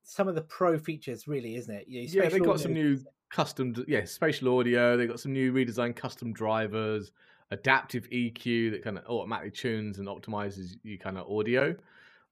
some 0.06 0.28
of 0.28 0.34
the 0.36 0.40
pro 0.42 0.78
features, 0.78 1.26
really, 1.28 1.56
isn't 1.56 1.74
it? 1.74 1.86
You 1.88 2.02
know, 2.02 2.08
yeah, 2.08 2.22
they 2.22 2.28
spatial 2.30 2.46
got 2.46 2.60
some 2.60 2.72
new 2.72 2.98
custom, 3.30 3.84
yeah, 3.88 4.04
spatial 4.04 4.56
audio. 4.58 4.96
They've 4.96 5.08
got 5.08 5.20
some 5.20 5.32
new 5.32 5.52
redesigned 5.52 5.96
custom 5.96 6.32
drivers, 6.32 7.10
adaptive 7.50 8.08
EQ 8.10 8.70
that 8.70 8.84
kind 8.84 8.98
of 8.98 9.04
automatically 9.06 9.50
tunes 9.50 9.98
and 9.98 10.06
optimizes 10.08 10.76
your 10.84 10.98
kind 10.98 11.18
of 11.18 11.28
audio. 11.30 11.74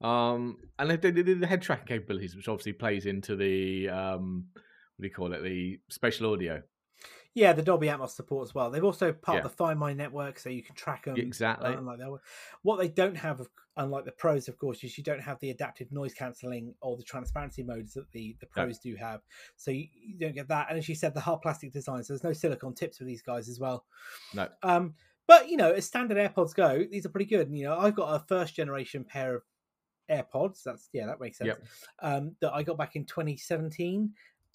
Um, 0.01 0.59
and 0.79 0.89
they 0.91 0.97
did 0.97 1.41
the 1.41 1.47
head 1.47 1.63
tracking 1.63 1.87
capabilities, 1.87 2.37
which 2.37 2.49
obviously 2.49 2.73
plays 2.75 3.07
into 3.07 3.35
the 3.37 3.89
um, 3.89 4.47
what 4.55 5.03
do 5.03 5.09
you 5.09 5.15
call 5.15 5.33
it, 5.33 5.43
the 5.43 5.81
spatial 5.89 6.33
audio. 6.33 6.63
Yeah, 7.35 7.53
the 7.53 7.63
Dolby 7.63 7.89
Atmos 7.89 8.11
support 8.11 8.47
as 8.49 8.55
well. 8.55 8.71
They've 8.71 8.85
also 8.85 9.13
part 9.13 9.37
Yeah. 9.37 9.45
of 9.45 9.51
the 9.51 9.57
Find 9.57 9.79
My 9.81 9.93
network, 9.93 10.39
so 10.39 10.49
you 10.51 10.63
can 10.63 10.77
track 10.77 11.07
them. 11.07 11.17
Exactly. 11.17 11.73
Unlike 11.73 11.99
that. 11.99 12.19
What 12.63 12.77
they 12.79 12.87
don't 12.89 13.17
have, 13.17 13.41
of- 13.41 13.49
unlike 13.77 14.05
the 14.05 14.13
pros, 14.13 14.49
of 14.49 14.59
course, 14.59 14.83
is 14.85 14.97
you 14.97 15.05
don't 15.05 15.21
have 15.21 15.39
the 15.41 15.51
adaptive 15.51 15.91
noise 15.91 16.15
cancelling 16.15 16.75
or 16.81 16.97
the 16.97 17.03
transparency 17.03 17.63
modes 17.63 17.95
that 17.95 18.11
the, 18.13 18.37
the 18.41 18.47
pros 18.47 18.79
do 18.79 18.95
have. 18.97 19.21
So 19.57 19.71
you, 19.71 19.87
you 19.93 20.19
don't 20.19 20.35
get 20.35 20.49
that. 20.49 20.67
And 20.69 20.79
as 20.79 20.89
you 20.89 20.95
said, 20.95 21.15
the 21.15 21.21
hard 21.21 21.43
plastic 21.43 21.73
design, 21.73 22.03
so 22.03 22.13
there's 22.13 22.25
no 22.25 22.33
silicon 22.33 22.75
tips 22.75 22.99
for 22.99 23.05
these 23.05 23.23
guys 23.23 23.49
as 23.49 23.59
well. 23.59 23.85
No. 24.33 24.49
Um, 24.63 24.95
but 25.27 25.49
you 25.49 25.57
know, 25.57 25.73
as 25.73 25.87
standard 25.87 26.19
AirPods 26.19 26.55
go, 26.55 26.85
these 26.91 27.07
are 27.07 27.11
pretty 27.11 27.27
good. 27.27 27.49
And, 27.49 27.59
you 27.59 27.65
know, 27.65 27.79
I've 27.79 27.97
got 27.97 28.15
a 28.15 28.25
first 28.27 28.55
generation 28.55 29.05
pair 29.05 29.37
of 29.37 29.43
AirPods. 30.11 30.63
That's 30.63 30.89
yeah, 30.93 31.07
that 31.07 31.21
makes 31.21 31.39
sense. 31.39 31.49
Yep. 31.49 31.65
Um, 32.01 32.37
that 32.41 32.53
I 32.53 32.63
got 32.63 32.79
back 32.79 32.97
in 32.97 33.05
2017. 33.05 34.13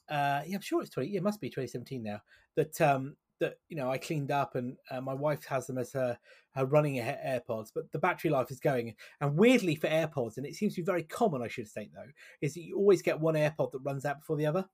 Uh, 0.09 0.41
yeah, 0.45 0.55
I'm 0.55 0.61
sure 0.61 0.81
it's 0.81 0.91
20. 0.91 1.15
It 1.15 1.23
must 1.23 1.41
be 1.41 1.49
2017 1.49 2.03
now. 2.03 2.21
That 2.55 2.79
um, 2.81 3.15
that 3.39 3.55
you 3.67 3.77
know 3.77 3.89
I 3.89 3.97
cleaned 3.97 4.31
up, 4.31 4.55
and 4.55 4.77
uh, 4.91 5.01
my 5.01 5.13
wife 5.13 5.45
has 5.45 5.67
them 5.67 5.77
as 5.77 5.93
her 5.93 6.17
her 6.55 6.65
running 6.65 6.95
AirPods. 6.95 7.69
But 7.73 7.91
the 7.91 7.99
battery 7.99 8.31
life 8.31 8.51
is 8.51 8.59
going, 8.59 8.95
and 9.21 9.37
weirdly 9.37 9.75
for 9.75 9.87
AirPods, 9.87 10.37
and 10.37 10.45
it 10.45 10.55
seems 10.55 10.75
to 10.75 10.81
be 10.81 10.85
very 10.85 11.03
common, 11.03 11.41
I 11.41 11.47
should 11.47 11.67
state 11.67 11.91
though, 11.93 12.11
is 12.41 12.53
that 12.53 12.61
you 12.63 12.77
always 12.77 13.01
get 13.01 13.19
one 13.19 13.35
AirPod 13.35 13.71
that 13.71 13.79
runs 13.79 14.05
out 14.05 14.19
before 14.19 14.37
the 14.37 14.45
other. 14.45 14.65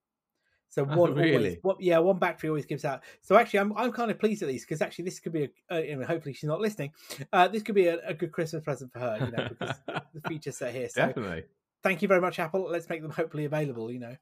So 0.69 0.83
Oh, 0.83 0.93
one 0.93 1.11
always, 1.11 1.31
really? 1.31 1.59
one, 1.61 1.77
yeah, 1.79 1.99
one 1.99 2.19
battery 2.19 2.49
always 2.49 2.65
gives 2.65 2.83
out. 2.83 3.03
So 3.21 3.37
actually, 3.37 3.59
I'm 3.59 3.77
I'm 3.77 3.91
kind 3.93 4.11
of 4.11 4.19
pleased 4.19 4.41
at 4.41 4.49
these 4.49 4.65
because 4.65 4.81
actually 4.81 5.05
this 5.05 5.19
could 5.19 5.31
be 5.31 5.49
a, 5.71 5.93
uh, 6.01 6.05
hopefully 6.05 6.33
she's 6.33 6.49
not 6.49 6.59
listening. 6.59 6.91
Uh, 7.31 7.47
this 7.47 7.63
could 7.63 7.75
be 7.75 7.87
a, 7.87 7.99
a 8.05 8.13
good 8.13 8.33
Christmas 8.33 8.63
present 8.63 8.91
for 8.91 8.99
her, 8.99 9.17
you 9.19 9.31
know, 9.31 9.47
because 9.47 9.75
the 10.13 10.21
feature 10.27 10.51
set 10.51 10.73
here. 10.73 10.89
So 10.89 11.07
Definitely. 11.07 11.43
thank 11.81 12.01
you 12.01 12.09
very 12.09 12.19
much, 12.19 12.39
Apple. 12.39 12.69
Let's 12.69 12.89
make 12.89 13.01
them 13.01 13.11
hopefully 13.11 13.45
available. 13.45 13.89
You 13.89 13.99
know. 13.99 14.15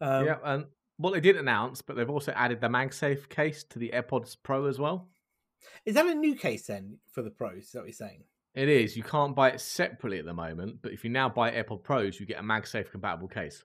Um, 0.00 0.24
yeah, 0.26 0.38
and 0.44 0.64
what 1.02 1.12
they 1.12 1.20
did 1.20 1.36
announce, 1.36 1.82
but 1.82 1.96
they've 1.96 2.08
also 2.08 2.32
added 2.32 2.60
the 2.60 2.68
MagSafe 2.68 3.28
case 3.28 3.64
to 3.64 3.78
the 3.78 3.90
AirPods 3.94 4.36
Pro 4.42 4.66
as 4.66 4.78
well. 4.78 5.08
Is 5.84 5.94
that 5.94 6.06
a 6.06 6.14
new 6.14 6.34
case 6.34 6.66
then 6.66 6.98
for 7.12 7.22
the 7.22 7.30
pros? 7.30 7.64
Is 7.64 7.72
that 7.72 7.80
what 7.80 7.86
you're 7.86 7.92
saying? 7.92 8.24
It 8.54 8.68
is. 8.68 8.96
You 8.96 9.02
can't 9.02 9.34
buy 9.34 9.50
it 9.50 9.60
separately 9.60 10.18
at 10.18 10.26
the 10.26 10.34
moment, 10.34 10.78
but 10.82 10.92
if 10.92 11.04
you 11.04 11.10
now 11.10 11.28
buy 11.28 11.50
AirPod 11.50 11.82
Pros, 11.82 12.20
you 12.20 12.26
get 12.26 12.38
a 12.38 12.42
MagSafe 12.42 12.90
compatible 12.90 13.28
case. 13.28 13.62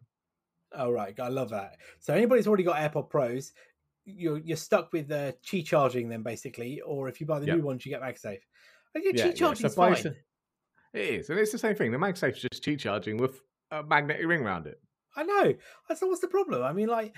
Oh 0.73 0.91
right, 0.91 1.17
I 1.19 1.27
love 1.29 1.49
that. 1.49 1.77
So 1.99 2.13
anybody's 2.13 2.47
already 2.47 2.63
got 2.63 2.77
AirPod 2.77 3.09
Pros, 3.09 3.51
you're 4.05 4.37
you're 4.37 4.57
stuck 4.57 4.93
with 4.93 5.11
uh, 5.11 5.33
Qi 5.45 5.65
charging 5.65 6.07
them 6.09 6.23
basically, 6.23 6.81
or 6.81 7.09
if 7.09 7.19
you 7.19 7.27
buy 7.27 7.39
the 7.39 7.47
Yep. 7.47 7.57
new 7.57 7.63
ones, 7.63 7.85
you 7.85 7.91
get 7.91 8.01
MagSafe. 8.01 8.39
I 8.95 8.99
think 8.99 9.17
Yeah, 9.17 9.25
Qi 9.25 9.27
yeah, 9.27 9.33
charging 9.33 9.69
so 9.69 9.75
fine. 9.75 10.15
It 10.93 11.01
is, 11.01 11.29
and 11.29 11.37
it's 11.37 11.51
the 11.51 11.57
same 11.57 11.75
thing. 11.75 11.91
The 11.91 11.97
MagSafe 11.97 12.35
is 12.35 12.45
just 12.49 12.63
cheap 12.63 12.79
charging 12.79 13.17
with 13.17 13.41
a 13.71 13.83
magnetic 13.83 14.25
ring 14.25 14.41
around 14.41 14.67
it. 14.67 14.81
I 15.17 15.23
know. 15.23 15.53
I 15.89 15.93
said, 15.95 16.05
what's 16.05 16.21
the 16.21 16.27
problem? 16.27 16.63
I 16.63 16.71
mean, 16.71 16.87
like 16.87 17.13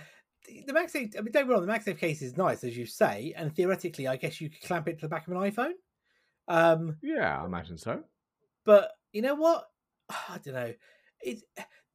the, 0.48 0.74
MagSafe. 0.74 1.18
I 1.18 1.22
mean, 1.22 1.32
don't 1.32 1.46
get 1.46 1.48
wrong. 1.50 1.66
The 1.66 1.72
MagSafe 1.72 2.00
case 2.00 2.22
is 2.24 2.38
nice, 2.38 2.64
as 2.64 2.76
you 2.78 2.86
say, 2.86 3.34
and 3.38 3.54
theoretically, 3.56 4.08
I 4.08 4.16
guess 4.16 4.40
you 4.42 4.50
could 4.50 4.62
clamp 4.62 4.88
it 4.88 4.96
to 5.00 5.02
the 5.06 5.10
back 5.10 5.28
of 5.28 5.34
an 5.34 5.40
iPhone. 5.52 5.74
Um, 6.48 6.98
Yeah, 7.04 7.42
I 7.42 7.46
imagine 7.46 7.78
so. 7.78 8.04
but 8.66 8.92
you 9.12 9.22
know 9.22 9.36
what? 9.36 9.66
I 10.10 10.40
don't 10.44 10.56
know. 10.56 10.74
It's 11.22 11.44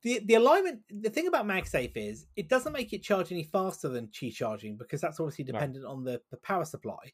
the 0.03 0.21
the 0.27 0.35
alignment. 0.35 0.81
The 0.91 1.09
thing 1.11 1.27
about 1.27 1.47
MagSafe 1.47 1.97
is 1.97 2.27
it 2.37 2.49
doesn't 2.49 2.73
make 2.75 2.93
it 2.93 3.03
charge 3.03 3.33
any 3.33 3.45
faster 3.45 3.89
than 3.89 4.09
Qi 4.09 4.33
charging 4.33 4.77
because 4.77 5.01
that's 5.01 5.19
obviously 5.19 5.45
No. 5.47 5.53
dependent 5.53 5.87
on 5.87 6.05
the, 6.05 6.21
the 6.31 6.37
power 6.37 6.65
supply. 6.67 7.13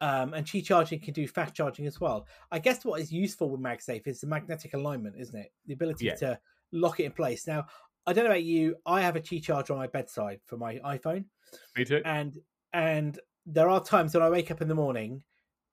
Um, 0.00 0.34
and 0.34 0.44
Qi 0.44 0.64
charging 0.64 0.98
can 0.98 1.14
do 1.14 1.28
fast 1.28 1.54
charging 1.54 1.86
as 1.86 2.00
well. 2.00 2.26
I 2.50 2.58
guess 2.58 2.84
what 2.84 3.00
is 3.00 3.12
useful 3.12 3.50
with 3.50 3.60
MagSafe 3.60 4.08
is 4.08 4.20
the 4.20 4.26
magnetic 4.26 4.74
alignment, 4.74 5.14
isn't 5.16 5.38
it? 5.38 5.52
The 5.66 5.74
ability 5.74 6.06
Yeah. 6.06 6.16
to 6.16 6.40
lock 6.72 6.98
it 6.98 7.04
in 7.04 7.12
place. 7.12 7.46
Now, 7.46 7.66
I 8.06 8.12
don't 8.12 8.24
know 8.24 8.30
about 8.30 8.42
you. 8.44 8.76
I 8.86 9.00
have 9.02 9.16
a 9.16 9.20
Qi 9.20 9.42
charger 9.42 9.72
on 9.72 9.78
my 9.78 9.86
bedside 9.86 10.40
for 10.44 10.56
my 10.56 10.78
iPhone, 10.78 11.24
Me 11.76 11.84
too. 11.84 12.02
and 12.04 12.38
and 12.72 13.18
there 13.46 13.68
are 13.68 13.82
times 13.82 14.14
when 14.14 14.22
I 14.22 14.30
wake 14.30 14.50
up 14.50 14.60
in 14.62 14.68
the 14.68 14.74
morning 14.74 15.22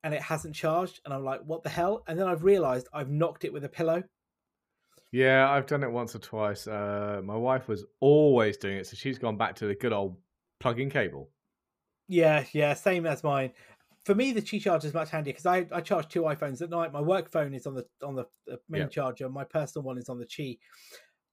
and 0.03 0.13
it 0.13 0.21
hasn't 0.21 0.55
charged, 0.55 1.01
and 1.05 1.13
I'm 1.13 1.23
like, 1.23 1.41
"What 1.41 1.63
the 1.63 1.69
hell?" 1.69 2.03
And 2.07 2.17
then 2.19 2.27
I've 2.27 2.43
realised 2.43 2.87
I've 2.93 3.09
knocked 3.09 3.45
it 3.45 3.53
with 3.53 3.63
a 3.65 3.69
pillow. 3.69 4.03
Yeah, 5.11 5.49
I've 5.49 5.65
done 5.65 5.83
it 5.83 5.91
once 5.91 6.15
or 6.15 6.19
twice. 6.19 6.67
Uh, 6.67 7.21
my 7.23 7.35
wife 7.35 7.67
was 7.67 7.85
always 7.99 8.57
doing 8.57 8.77
it, 8.77 8.85
so 8.87 8.95
she's 8.95 9.17
gone 9.17 9.37
back 9.37 9.55
to 9.55 9.65
the 9.65 9.73
good 9.75 9.91
old 9.93 10.17
plug-in 10.59 10.89
cable. 10.89 11.31
Yeah, 12.07 12.45
yeah, 12.53 12.73
same 12.75 13.05
as 13.05 13.23
mine. 13.23 13.51
For 14.05 14.15
me, 14.15 14.31
the 14.31 14.41
Qi 14.41 14.61
charger 14.61 14.87
is 14.87 14.93
much 14.93 15.09
handier 15.09 15.33
because 15.33 15.45
I, 15.45 15.67
I 15.71 15.81
charge 15.81 16.07
two 16.07 16.21
iPhones 16.23 16.61
at 16.61 16.69
night. 16.69 16.93
My 16.93 17.01
work 17.01 17.29
phone 17.29 17.53
is 17.53 17.67
on 17.67 17.75
the 17.75 17.85
on 18.03 18.15
the 18.15 18.25
main 18.69 18.83
Yeah. 18.83 18.87
charger. 18.87 19.29
My 19.29 19.43
personal 19.43 19.83
one 19.83 19.97
is 19.97 20.09
on 20.09 20.19
the 20.19 20.25
Qi. 20.25 20.57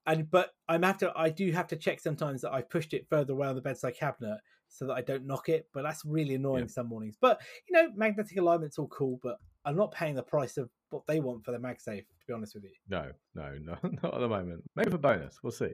And 0.06 0.30
but 0.30 0.50
I'm 0.68 0.82
have 0.82 0.98
to 0.98 1.12
I 1.16 1.30
do 1.30 1.50
have 1.52 1.66
to 1.68 1.76
check 1.76 2.00
sometimes 2.00 2.42
that 2.42 2.52
I've 2.52 2.70
pushed 2.70 2.94
it 2.94 3.06
further 3.08 3.32
away 3.32 3.48
on 3.48 3.54
the 3.56 3.60
bedside 3.60 3.96
cabinet 3.98 4.38
so 4.68 4.86
that 4.86 4.94
I 4.94 5.00
don't 5.02 5.26
knock 5.26 5.48
it. 5.48 5.66
But 5.74 5.82
that's 5.82 6.04
really 6.04 6.34
annoying 6.34 6.64
Yeah. 6.64 6.70
some 6.70 6.88
mornings. 6.88 7.16
But 7.20 7.40
you 7.68 7.74
know, 7.74 7.90
magnetic 7.96 8.36
alignment's 8.38 8.78
all 8.78 8.88
cool, 8.88 9.18
but 9.22 9.36
I'm 9.64 9.76
not 9.76 9.92
paying 9.92 10.14
the 10.14 10.22
price 10.22 10.56
of 10.58 10.70
what 10.90 11.02
they 11.06 11.18
want 11.20 11.44
for 11.44 11.50
the 11.52 11.58
MagSafe. 11.58 12.06
To 12.06 12.26
be 12.28 12.32
honest 12.32 12.54
with 12.54 12.64
you, 12.64 12.70
No, 12.88 13.10
no, 13.34 13.52
no, 13.62 13.76
not 14.02 14.14
at 14.14 14.20
the 14.20 14.28
moment. 14.28 14.62
Maybe 14.76 14.90
for 14.90 14.98
bonus, 14.98 15.38
we'll 15.42 15.50
see. 15.52 15.72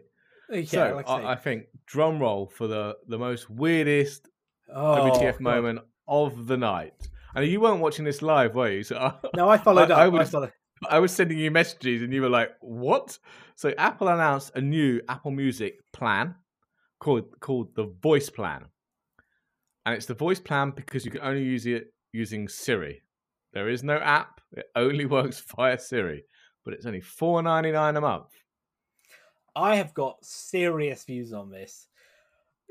Uh, 0.53 0.57
yeah, 0.57 0.65
so 0.91 0.95
like 0.97 1.09
I. 1.09 1.33
I, 1.33 1.37
think 1.37 1.67
drum 1.87 2.19
roll 2.19 2.47
for 2.49 2.67
the 2.67 2.97
the 3.09 3.19
most 3.19 3.49
weirdest 3.51 4.29
oh, 4.75 5.11
WTF 5.11 5.33
God. 5.35 5.41
moment 5.41 5.79
of 6.09 6.47
the 6.47 6.57
night. 6.57 6.95
And 7.35 7.47
you 7.47 7.61
weren't 7.61 7.81
watching 7.81 8.05
this 8.05 8.21
live, 8.21 8.55
were 8.55 8.71
you? 8.71 8.83
So 8.83 8.97
I, 8.97 9.15
No, 9.37 9.49
I 9.49 9.57
followed 9.57 9.91
I- 9.91 10.07
up. 10.07 10.15
I 10.15 10.19
I, 10.19 10.25
followed. 10.25 10.53
I 10.89 10.99
was 10.99 11.13
sending 11.13 11.39
you 11.39 11.51
messages, 11.51 12.03
and 12.03 12.13
you 12.13 12.23
were 12.23 12.29
like, 12.29 12.51
"What?" 12.61 13.19
So 13.57 13.73
Apple 13.79 14.09
announced 14.09 14.53
a 14.55 14.61
new 14.61 15.01
Apple 15.09 15.31
Music 15.31 15.81
plan 15.93 16.35
called 16.99 17.39
called 17.41 17.75
the 17.75 17.87
Voice 18.03 18.31
Plan, 18.31 18.67
and 19.87 19.95
it's 19.95 20.07
the 20.07 20.15
Voice 20.15 20.41
Plan 20.41 20.71
because 20.71 21.05
you 21.05 21.11
can 21.11 21.23
only 21.23 21.43
use 21.43 21.67
it 21.67 21.93
using 22.13 22.49
Siri. 22.49 23.03
There 23.53 23.69
is 23.69 23.83
no 23.83 23.99
app; 23.99 24.41
it 24.53 24.67
only 24.77 25.07
works 25.17 25.43
via 25.57 25.79
Siri. 25.79 26.25
But 26.65 26.75
it's 26.75 26.87
only 26.87 27.01
four 27.01 27.43
ninety 27.43 27.73
nine 27.73 27.97
a 27.97 28.01
month. 28.01 28.31
I 29.55 29.77
have 29.77 29.93
got 29.95 30.25
serious 30.25 31.05
views 31.05 31.33
on 31.33 31.51
this. 31.51 31.89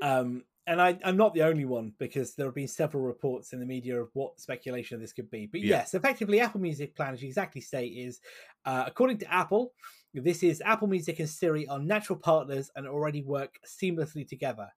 Um, 0.00 0.44
and 0.66 0.80
I, 0.80 0.98
I'm 1.04 1.16
not 1.16 1.34
the 1.34 1.42
only 1.42 1.64
one 1.64 1.92
because 1.98 2.34
there 2.34 2.46
have 2.46 2.54
been 2.54 2.68
several 2.68 3.02
reports 3.02 3.52
in 3.52 3.60
the 3.60 3.66
media 3.66 4.00
of 4.00 4.10
what 4.12 4.38
speculation 4.40 5.00
this 5.00 5.12
could 5.12 5.30
be. 5.30 5.46
But 5.46 5.60
Yeah. 5.60 5.78
yes, 5.78 5.94
effectively, 5.94 6.40
Apple 6.40 6.60
Music 6.60 6.94
plan, 6.94 7.14
as 7.14 7.22
you 7.22 7.28
exactly 7.28 7.60
state, 7.60 7.92
is 7.96 8.20
uh, 8.64 8.84
according 8.86 9.18
to 9.18 9.32
Apple, 9.32 9.72
this 10.14 10.42
is 10.42 10.60
Apple 10.64 10.88
Music 10.88 11.18
and 11.18 11.28
Siri 11.28 11.66
are 11.68 11.78
natural 11.80 12.18
partners 12.18 12.70
and 12.76 12.86
already 12.86 13.22
work 13.22 13.58
seamlessly 13.66 14.26
together. 14.28 14.68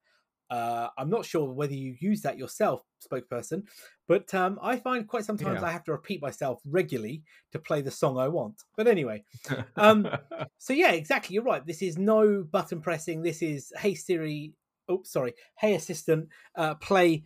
Uh, 0.49 0.89
I'm 0.97 1.09
not 1.09 1.25
sure 1.25 1.51
whether 1.51 1.73
you 1.73 1.95
use 1.99 2.21
that 2.21 2.37
yourself, 2.37 2.81
spokesperson, 3.07 3.63
but 4.07 4.31
um, 4.33 4.59
I 4.61 4.77
find 4.77 5.07
quite 5.07 5.25
sometimes 5.25 5.61
Yeah. 5.61 5.67
I 5.67 5.71
have 5.71 5.83
to 5.85 5.91
repeat 5.91 6.21
myself 6.21 6.61
regularly 6.65 7.23
to 7.51 7.59
play 7.59 7.81
the 7.81 7.89
song 7.91 8.17
I 8.17 8.27
want. 8.27 8.61
But 8.77 8.87
anyway, 8.87 9.23
Um, 9.75 10.07
so 10.57 10.73
yeah, 10.73 10.91
exactly. 10.91 11.33
You're 11.33 11.43
right. 11.43 11.65
This 11.65 11.81
is 11.81 11.97
no 11.97 12.43
button 12.43 12.79
pressing. 12.81 13.21
This 13.23 13.41
is 13.41 13.71
Hey 13.77 13.93
Siri. 13.95 14.53
Oh, 14.87 15.01
sorry. 15.03 15.33
Hey 15.57 15.75
Assistant. 15.75 16.29
Uh, 16.55 16.75
play, 16.75 17.23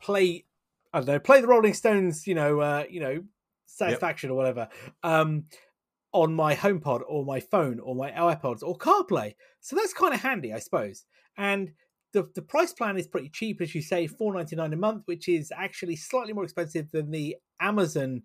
play. 0.00 0.44
I 0.92 0.98
don't 0.98 1.06
know. 1.06 1.18
Play 1.18 1.40
the 1.40 1.48
Rolling 1.48 1.74
Stones. 1.74 2.26
You 2.26 2.34
know. 2.34 2.60
Uh, 2.60 2.84
you 2.88 3.00
know, 3.00 3.24
Satisfaction 3.66 4.30
or 4.30 4.34
whatever. 4.34 4.68
Um, 5.02 5.44
on 6.12 6.34
my 6.34 6.54
HomePod 6.54 7.02
or 7.06 7.24
my 7.24 7.38
phone 7.38 7.80
or 7.80 7.94
my 7.94 8.10
AirPods 8.10 8.62
or 8.62 8.78
CarPlay. 8.78 9.34
So 9.60 9.76
that's 9.76 9.92
kind 9.92 10.14
of 10.14 10.20
handy, 10.20 10.52
I 10.54 10.58
suppose. 10.58 11.04
And 11.36 11.72
the 12.12 12.28
the 12.34 12.42
price 12.42 12.72
plan 12.72 12.96
is 12.96 13.06
pretty 13.06 13.28
cheap, 13.28 13.60
as 13.60 13.74
you 13.74 13.82
say, 13.82 14.06
four 14.06 14.32
ninety 14.32 14.56
nine 14.56 14.72
a 14.72 14.76
month, 14.76 15.02
which 15.04 15.28
is 15.28 15.52
actually 15.54 15.96
slightly 15.96 16.32
more 16.32 16.44
expensive 16.44 16.90
than 16.90 17.10
the 17.10 17.36
Amazon 17.60 18.22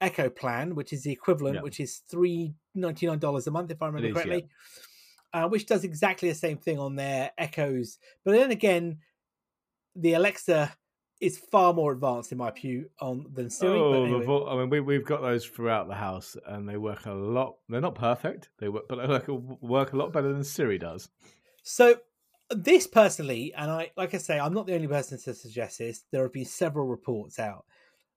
Echo 0.00 0.28
plan, 0.28 0.74
which 0.74 0.92
is 0.92 1.04
the 1.04 1.12
equivalent, 1.12 1.56
Yeah. 1.56 1.62
which 1.62 1.78
is 1.78 1.98
three 2.10 2.54
ninety 2.74 3.06
nine 3.06 3.20
dollars 3.20 3.46
a 3.46 3.50
month, 3.52 3.70
if 3.70 3.80
I 3.80 3.86
remember 3.86 4.08
is, 4.20 4.26
yeah. 4.26 4.40
Uh, 5.32 5.48
which 5.48 5.66
does 5.66 5.84
exactly 5.84 6.28
the 6.28 6.34
same 6.34 6.58
thing 6.58 6.78
on 6.78 6.96
their 6.96 7.30
Echoes, 7.38 7.98
but 8.24 8.32
then 8.32 8.50
again, 8.50 8.98
the 9.94 10.14
Alexa 10.14 10.72
is 11.20 11.38
far 11.38 11.74
more 11.74 11.92
advanced 11.92 12.32
in 12.32 12.38
my 12.38 12.50
view 12.50 12.88
on 12.98 13.26
than 13.34 13.50
Siri. 13.50 13.78
but 13.78 13.84
oh, 13.84 14.04
anyway. 14.04 14.24
vo- 14.24 14.48
I 14.48 14.56
mean, 14.56 14.70
we 14.70 14.80
we've 14.80 15.04
got 15.04 15.20
those 15.20 15.44
throughout 15.44 15.86
the 15.86 15.94
house, 15.94 16.36
and 16.46 16.68
they 16.68 16.76
work 16.76 17.06
a 17.06 17.12
lot. 17.12 17.56
They're 17.68 17.80
not 17.80 17.94
perfect. 17.94 18.48
They 18.58 18.68
work, 18.68 18.84
but 18.88 18.96
they 18.96 19.06
work, 19.06 19.28
work 19.60 19.92
a 19.92 19.96
lot 19.96 20.12
better 20.12 20.32
than 20.32 20.42
Siri 20.42 20.78
does. 20.78 21.08
So 21.62 21.96
this 22.50 22.86
personally, 22.86 23.52
and 23.54 23.70
I 23.70 23.90
like 23.96 24.14
I 24.14 24.18
say, 24.18 24.38
I'm 24.38 24.54
not 24.54 24.66
the 24.66 24.74
only 24.74 24.88
person 24.88 25.18
to 25.18 25.34
suggest 25.34 25.78
this. 25.78 26.04
There 26.10 26.22
have 26.22 26.32
been 26.32 26.46
several 26.46 26.86
reports 26.86 27.38
out. 27.38 27.66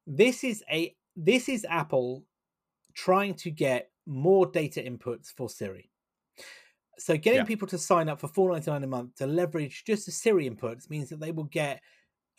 This 0.08 0.44
is 0.44 0.64
a 0.72 0.96
this 1.16 1.50
is 1.50 1.66
Apple 1.70 2.24
trying 2.94 3.34
to 3.34 3.52
get 3.52 3.92
more 4.06 4.46
data 4.46 4.82
inputs 4.82 5.28
for 5.28 5.50
Siri. 5.50 5.90
So 7.00 7.18
getting 7.18 7.40
Yeah. 7.40 7.46
people 7.46 7.68
to 7.70 7.78
sign 7.78 8.10
up 8.10 8.20
for 8.20 8.28
four 8.28 8.52
ninety 8.52 8.70
nine 8.70 8.84
a 8.84 8.88
month 8.88 9.16
to 9.16 9.28
leverage 9.28 9.84
just 9.86 10.06
the 10.06 10.12
Siri 10.12 10.50
inputs 10.50 10.90
means 10.90 11.10
that 11.10 11.20
they 11.20 11.32
will 11.32 11.46
get 11.46 11.82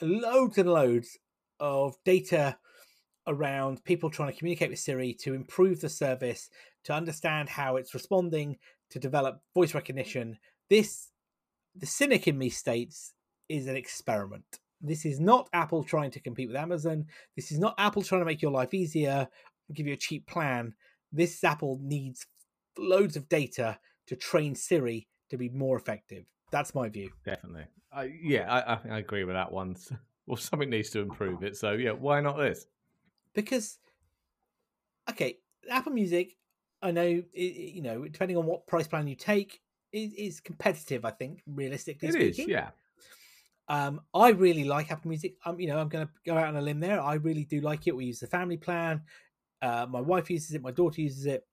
loads 0.01 0.59
and 0.59 0.71
loads 0.73 1.19
of 1.61 1.97
data 2.05 2.59
around 3.27 3.83
people 3.85 4.11
trying 4.11 4.31
to 4.31 4.39
communicate 4.39 4.71
with 4.71 4.79
Siri 4.79 5.15
to 5.15 5.35
improve 5.35 5.81
the 5.81 5.89
service, 5.89 6.51
to 6.85 6.93
understand 6.93 7.49
how 7.49 7.77
it's 7.77 7.95
responding, 7.95 8.57
to 8.91 8.99
develop 8.99 9.41
voice 9.55 9.75
recognition. 9.75 10.39
This, 10.69 11.11
the 11.75 11.87
cynic 11.87 12.29
in 12.29 12.37
me 12.37 12.51
states, 12.51 13.13
is 13.49 13.67
an 13.67 13.77
experiment. 13.77 14.45
This 14.81 15.07
is 15.07 15.21
not 15.21 15.49
Apple 15.53 15.83
trying 15.83 16.11
to 16.11 16.21
compete 16.21 16.49
with 16.49 16.57
Amazon. 16.57 17.07
This 17.35 17.51
is 17.51 17.59
not 17.59 17.75
Apple 17.79 18.03
trying 18.03 18.21
to 18.21 18.27
make 18.27 18.43
your 18.43 18.51
life 18.51 18.75
easier, 18.75 19.27
give 19.73 19.87
you 19.87 19.95
a 19.95 19.97
cheap 19.97 20.27
plan. 20.27 20.75
This 21.11 21.43
Apple 21.43 21.79
needs 21.83 22.27
loads 22.77 23.17
of 23.17 23.29
data 23.29 23.79
to 24.07 24.17
train 24.17 24.55
Siri 24.55 25.07
to 25.31 25.37
be 25.37 25.49
more 25.49 25.77
effective. 25.77 26.25
That's 26.51 26.75
my 26.75 26.89
view. 26.89 27.11
Definitely. 27.25 27.67
I 27.93 28.13
yeah, 28.23 28.53
I, 28.53 28.75
I, 28.75 28.79
I 28.97 28.99
agree 28.99 29.25
with 29.25 29.35
that 29.37 29.53
one. 29.53 29.77
Well, 30.27 30.39
something 30.39 30.71
needs 30.71 30.89
to 30.91 31.01
improve 31.01 31.43
it. 31.43 31.55
So 31.55 31.73
yeah, 31.73 31.91
why 31.91 32.23
not 32.23 32.39
this? 32.39 32.67
because 33.35 33.79
okay 35.11 35.39
apple 35.71 35.93
music 35.93 36.37
i 36.83 36.91
know 36.91 37.03
i- 37.03 37.23
i- 37.37 37.71
you 37.75 37.83
know 37.83 38.05
depending 38.07 38.37
on 38.37 38.47
what 38.47 38.67
price 38.67 38.87
plan 38.87 39.07
you 39.09 39.15
take 39.17 39.61
is, 39.93 40.13
is 40.15 40.41
competitive 40.41 41.05
i 41.05 41.11
think 41.11 41.43
realistically 41.47 42.09
It 42.09 42.15
is. 42.15 42.37
speaking 42.37 42.51
Yeah. 42.53 42.71
um 43.69 44.01
i 44.15 44.31
really 44.31 44.65
like 44.65 44.91
apple 44.91 45.09
music 45.09 45.35
i'm 45.45 45.59
you 45.61 45.67
know 45.67 45.79
i'm 45.79 45.89
gonna 45.89 46.09
go 46.25 46.37
out 46.37 46.47
on 46.49 46.57
a 46.57 46.63
limb 46.63 46.81
there 46.81 47.01
i 47.01 47.15
really 47.15 47.45
do 47.45 47.61
like 47.61 47.87
it 47.87 47.95
we 47.97 48.07
use 48.07 48.21
the 48.21 48.27
family 48.27 48.57
plan 48.57 49.03
uh 49.63 49.87
my 49.89 50.01
wife 50.01 50.31
uses 50.31 50.55
it 50.55 50.63
my 50.63 50.71
daughter 50.71 51.01
uses 51.01 51.27
it 51.27 51.47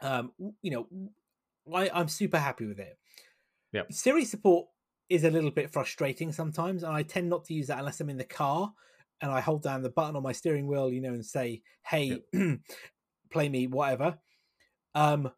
um 0.00 0.32
you 0.62 0.70
know 0.70 0.86
I, 1.74 1.90
i'm 1.94 2.08
super 2.08 2.38
happy 2.38 2.66
with 2.66 2.78
it 2.78 2.98
Yeah. 3.72 3.82
siri 3.90 4.24
support 4.24 4.66
is 5.08 5.24
a 5.24 5.30
little 5.30 5.50
bit 5.50 5.70
frustrating 5.72 6.32
sometimes 6.32 6.82
and 6.82 6.92
i 6.92 7.02
tend 7.02 7.28
not 7.28 7.44
to 7.46 7.54
use 7.54 7.66
that 7.68 7.78
unless 7.78 8.00
i'm 8.00 8.10
in 8.10 8.18
the 8.18 8.24
car 8.24 8.72
and 9.20 9.32
I 9.32 9.40
hold 9.40 9.64
down 9.64 9.82
the 9.82 9.90
button 9.90 10.14
on 10.14 10.22
my 10.22 10.30
steering 10.30 10.68
wheel, 10.68 10.92
you 10.92 11.00
know, 11.00 11.12
and 11.12 11.26
say, 11.26 11.62
"Hey, 11.84 12.22
play 13.32 13.48
me 13.48 13.66
whatever." 13.66 14.16
Um, 14.94 15.32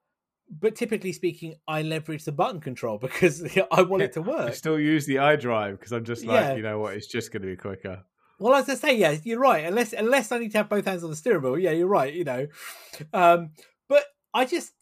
but 0.51 0.75
typically 0.77 1.13
speaking, 1.13 1.55
I 1.67 1.81
leverage 1.81 2.25
the 2.27 2.33
button 2.33 2.61
control 2.61 2.99
because 3.07 3.43
I 3.73 3.81
want 3.81 4.03
it 4.03 4.13
to 4.13 4.23
work. 4.35 4.51
I 4.51 4.51
still 4.51 4.79
use 4.79 5.07
the 5.07 5.17
iDrive 5.17 5.79
because 5.79 5.93
I'm 5.93 6.05
just 6.05 6.27
like, 6.27 6.41
Yeah. 6.43 6.55
you 6.57 6.63
know 6.63 6.79
what, 6.79 6.95
it's 6.95 7.07
just 7.07 7.33
going 7.33 7.41
to 7.41 7.49
be 7.49 7.57
quicker. 7.57 8.05
Well, 8.39 8.55
as 8.55 8.69
I 8.69 8.75
say, 8.75 8.97
yeah, 8.99 9.17
you're 9.25 9.41
right. 9.41 9.65
Unless 9.65 9.95
unless 9.95 10.31
I 10.31 10.39
need 10.39 10.53
to 10.53 10.59
have 10.59 10.69
both 10.69 10.85
hands 10.85 11.03
on 11.03 11.09
the 11.09 11.17
steering 11.17 11.43
wheel, 11.43 11.59
yeah, 11.59 11.71
you're 11.73 11.87
right. 11.87 12.13
You 12.13 12.25
know, 12.25 12.47
um, 13.15 13.53
but 13.89 14.05
I 14.35 14.45
just, 14.45 14.73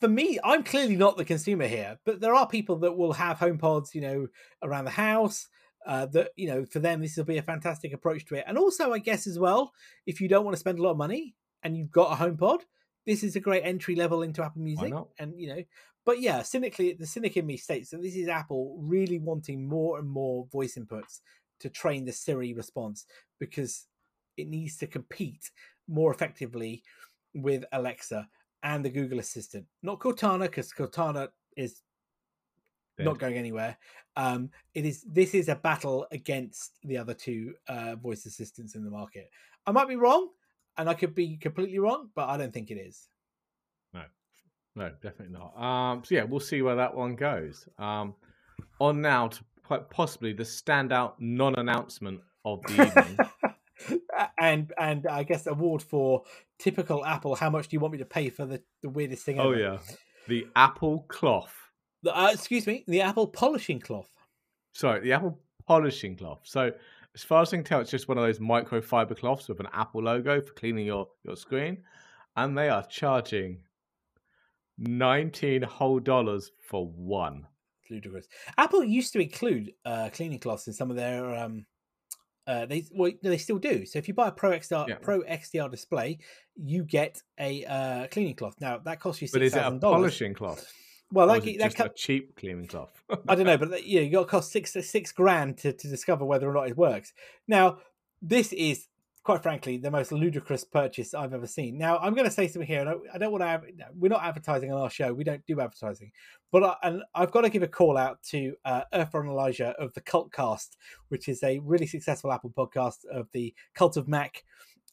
for 0.00 0.08
me, 0.08 0.38
I'm 0.42 0.62
clearly 0.62 0.96
not 0.96 1.16
the 1.16 1.24
consumer 1.24 1.66
here. 1.66 1.98
But 2.04 2.20
there 2.20 2.34
are 2.34 2.48
people 2.48 2.76
that 2.80 2.96
will 2.96 3.12
have 3.12 3.38
home 3.38 3.58
pods, 3.58 3.94
you 3.94 4.00
know, 4.00 4.26
around 4.62 4.84
the 4.84 4.90
house. 4.90 5.48
Uh, 5.86 6.04
that 6.04 6.28
you 6.36 6.46
know, 6.46 6.64
for 6.66 6.78
them, 6.78 7.00
this 7.00 7.16
will 7.16 7.24
be 7.24 7.38
a 7.38 7.42
fantastic 7.42 7.94
approach 7.94 8.26
to 8.26 8.34
it. 8.34 8.44
And 8.46 8.58
also, 8.58 8.92
I 8.92 8.98
guess 8.98 9.26
as 9.26 9.38
well, 9.38 9.72
if 10.06 10.20
you 10.20 10.28
don't 10.28 10.44
want 10.44 10.54
to 10.54 10.60
spend 10.60 10.78
a 10.78 10.82
lot 10.82 10.90
of 10.90 10.98
money 10.98 11.34
and 11.62 11.74
you've 11.74 11.90
got 11.90 12.12
a 12.12 12.16
home 12.16 12.36
pod, 12.36 12.60
this 13.06 13.24
is 13.24 13.34
a 13.34 13.40
great 13.40 13.62
entry 13.64 13.94
level 13.94 14.22
into 14.22 14.44
Apple 14.44 14.60
Music. 14.60 14.90
And 15.18 15.32
you 15.40 15.48
know, 15.48 15.62
but 16.04 16.20
yeah, 16.20 16.42
cynically, 16.42 16.92
the 16.92 17.06
cynic 17.06 17.36
in 17.36 17.46
me 17.46 17.56
states 17.56 17.90
that 17.90 18.02
this 18.02 18.14
is 18.14 18.28
Apple 18.28 18.78
really 18.80 19.18
wanting 19.18 19.68
more 19.68 19.98
and 19.98 20.08
more 20.08 20.46
voice 20.52 20.76
inputs 20.76 21.20
to 21.60 21.70
train 21.70 22.04
the 22.04 22.12
Siri 22.12 22.52
response 22.52 23.06
because 23.38 23.86
it 24.36 24.48
needs 24.48 24.76
to 24.78 24.86
compete 24.86 25.50
more 25.88 26.12
effectively 26.12 26.82
with 27.34 27.64
Alexa 27.72 28.28
and 28.62 28.84
the 28.84 28.90
Google 28.90 29.18
Assistant. 29.18 29.66
Not 29.82 29.98
Cortana, 29.98 30.42
because 30.42 30.72
Cortana 30.72 31.28
is 31.56 31.82
not 32.98 33.18
going 33.18 33.36
anywhere. 33.36 33.76
Um, 34.16 34.50
it 34.74 34.84
is 34.84 35.02
this 35.02 35.34
is 35.34 35.48
a 35.48 35.54
battle 35.54 36.06
against 36.10 36.72
the 36.84 36.98
other 36.98 37.14
two 37.14 37.54
uh, 37.68 37.96
voice 37.96 38.26
assistants 38.26 38.74
in 38.74 38.84
the 38.84 38.90
market. 38.90 39.30
I 39.66 39.72
might 39.72 39.88
be 39.88 39.96
wrong, 39.96 40.28
and 40.76 40.88
I 40.88 40.94
could 40.94 41.14
be 41.14 41.36
completely 41.36 41.78
wrong, 41.78 42.10
but 42.14 42.28
I 42.28 42.36
don't 42.36 42.52
think 42.52 42.70
it 42.70 42.76
is. 42.76 43.08
No, 43.94 44.02
no, 44.74 44.90
definitely 45.02 45.36
not. 45.38 45.60
Um, 45.60 46.02
so 46.04 46.14
yeah, 46.14 46.24
we'll 46.24 46.40
see 46.40 46.62
where 46.62 46.76
that 46.76 46.94
one 46.94 47.16
goes. 47.16 47.68
Um, 47.78 48.14
on 48.78 49.00
now 49.00 49.28
to 49.28 49.44
quite 49.64 49.88
possibly 49.88 50.32
the 50.32 50.42
standout 50.42 51.12
non-announcement 51.18 52.20
of 52.44 52.62
the 52.62 52.72
evening. 52.86 53.18
And 54.38 54.72
and 54.78 55.06
I 55.06 55.22
guess 55.22 55.46
award 55.46 55.82
for 55.82 56.22
typical 56.58 57.04
Apple. 57.04 57.34
How 57.34 57.50
much 57.50 57.68
do 57.68 57.76
you 57.76 57.80
want 57.80 57.92
me 57.92 57.98
to 57.98 58.04
pay 58.04 58.28
for 58.30 58.46
the, 58.46 58.62
the 58.82 58.88
weirdest 58.88 59.24
thing? 59.24 59.38
oh 59.38 59.52
ever? 59.52 59.60
yeah, 59.60 59.78
the 60.28 60.46
Apple 60.56 61.04
cloth. 61.08 61.54
The- 62.02 62.16
uh, 62.16 62.30
excuse 62.32 62.66
me, 62.66 62.84
the 62.86 63.00
Apple 63.02 63.26
polishing 63.26 63.80
cloth. 63.80 64.10
Sorry, 64.72 65.00
the 65.00 65.12
Apple 65.12 65.38
polishing 65.66 66.16
cloth. 66.16 66.40
So 66.44 66.72
as 67.14 67.22
far 67.22 67.42
as 67.42 67.52
I 67.52 67.56
can 67.56 67.64
tell, 67.64 67.80
it's 67.80 67.90
just 67.90 68.08
one 68.08 68.18
of 68.18 68.24
those 68.24 68.38
microfiber 68.38 69.16
cloths 69.16 69.48
with 69.48 69.60
an 69.60 69.68
Apple 69.72 70.02
logo 70.02 70.40
for 70.40 70.52
cleaning 70.54 70.86
your, 70.86 71.08
your 71.24 71.36
screen. 71.36 71.82
And 72.36 72.56
they 72.56 72.68
are 72.68 72.84
charging 72.86 73.58
nineteen 74.78 75.62
whole 75.62 75.98
dollars 75.98 76.52
for 76.60 76.86
one. 76.86 77.46
Ludicrous. 77.90 78.28
Apple 78.56 78.84
used 78.84 79.12
to 79.14 79.20
include 79.20 79.72
uh, 79.84 80.10
cleaning 80.12 80.38
cloths 80.38 80.68
in 80.68 80.72
some 80.72 80.90
of 80.90 80.96
their. 80.96 81.34
Um, 81.34 81.66
uh, 82.46 82.66
they 82.66 82.84
well, 82.92 83.12
they 83.22 83.38
still 83.38 83.58
do. 83.58 83.84
So 83.86 83.98
if 83.98 84.08
you 84.08 84.14
buy 84.14 84.28
a 84.28 84.32
Pro 84.32 84.50
XDR 84.50 84.88
Yeah. 84.88 84.94
Pro 84.96 85.20
XDR 85.22 85.70
display, 85.70 86.18
you 86.56 86.84
get 86.84 87.22
a 87.38 87.64
uh, 87.64 88.06
cleaning 88.08 88.34
cloth. 88.34 88.54
Now 88.60 88.78
that 88.78 89.00
costs 89.00 89.22
you 89.22 89.28
But 89.28 89.40
six 89.42 89.46
is 89.46 89.54
it 89.56 89.58
a 89.58 89.78
dollars. 89.78 89.80
polishing 89.80 90.34
cloth? 90.34 90.72
Well, 91.12 91.26
that, 91.26 91.42
that 91.44 91.58
just 91.58 91.76
co- 91.76 91.84
a 91.86 91.88
cheap 91.88 92.36
cleaning 92.36 92.66
cloth? 92.66 93.02
I 93.28 93.34
don't 93.34 93.46
know, 93.46 93.56
but 93.58 93.84
yeah, 93.86 94.00
you 94.00 94.10
got 94.10 94.20
to 94.24 94.26
cost 94.28 94.52
six 94.52 94.72
six 94.88 95.12
grand 95.12 95.58
to, 95.58 95.72
to 95.72 95.88
discover 95.88 96.24
whether 96.24 96.48
or 96.48 96.54
not 96.54 96.68
it 96.68 96.76
works. 96.76 97.12
Now, 97.48 97.78
this 98.22 98.52
is 98.52 98.86
quite 99.22 99.42
frankly 99.42 99.76
the 99.76 99.90
most 99.90 100.12
ludicrous 100.12 100.64
purchase 100.64 101.14
I've 101.14 101.34
ever 101.34 101.46
seen. 101.46 101.76
Now, 101.76 101.98
I'm 101.98 102.14
going 102.14 102.26
to 102.26 102.30
say 102.30 102.48
something 102.48 102.66
here, 102.66 102.80
and 102.80 102.88
I, 102.88 102.94
I 103.14 103.18
don't 103.18 103.32
want 103.32 103.42
to. 103.42 103.48
Have, 103.48 103.64
we're 103.94 104.08
not 104.08 104.24
advertising 104.24 104.72
on 104.72 104.80
our 104.80 104.90
show. 104.90 105.12
We 105.12 105.24
don't 105.24 105.44
do 105.46 105.60
advertising, 105.60 106.12
but 106.50 106.64
I, 106.64 106.74
and 106.82 107.02
I've 107.14 107.30
got 107.30 107.42
to 107.42 107.50
give 107.50 107.62
a 107.62 107.68
call 107.68 107.96
out 107.96 108.22
to 108.30 108.54
uh, 108.64 108.82
Erfon 108.94 109.28
Elijah 109.28 109.74
of 109.78 109.92
the 109.94 110.00
Cult 110.00 110.32
Cast, 110.32 110.76
which 111.08 111.28
is 111.28 111.42
a 111.42 111.58
really 111.60 111.86
successful 111.86 112.32
Apple 112.32 112.52
podcast 112.56 113.04
of 113.12 113.28
the 113.32 113.54
Cult 113.74 113.96
of 113.96 114.08
Mac. 114.08 114.44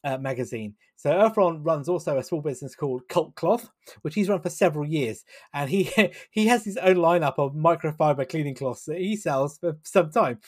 Uh, 0.04 0.16
magazine. 0.16 0.76
So 0.96 1.10
Erfon 1.10 1.66
runs 1.66 1.90
also 1.90 2.18
a 2.18 2.24
small 2.24 2.40
business 2.40 2.76
called 2.76 3.02
Cult 3.10 3.34
Cloth, 3.36 3.72
which 4.04 4.14
he's 4.14 4.30
run 4.30 4.40
for 4.40 4.50
several 4.52 4.88
years, 4.88 5.26
and 5.54 5.70
he 5.70 5.90
he 6.30 6.46
has 6.46 6.64
his 6.64 6.78
own 6.78 6.98
lineup 6.98 7.34
of 7.40 7.56
microfiber 7.56 8.30
cleaning 8.30 8.54
cloths 8.54 8.86
that 8.86 9.00
he 9.00 9.16
sells 9.16 9.58
for 9.58 9.76
some 9.84 10.12
time. 10.12 10.40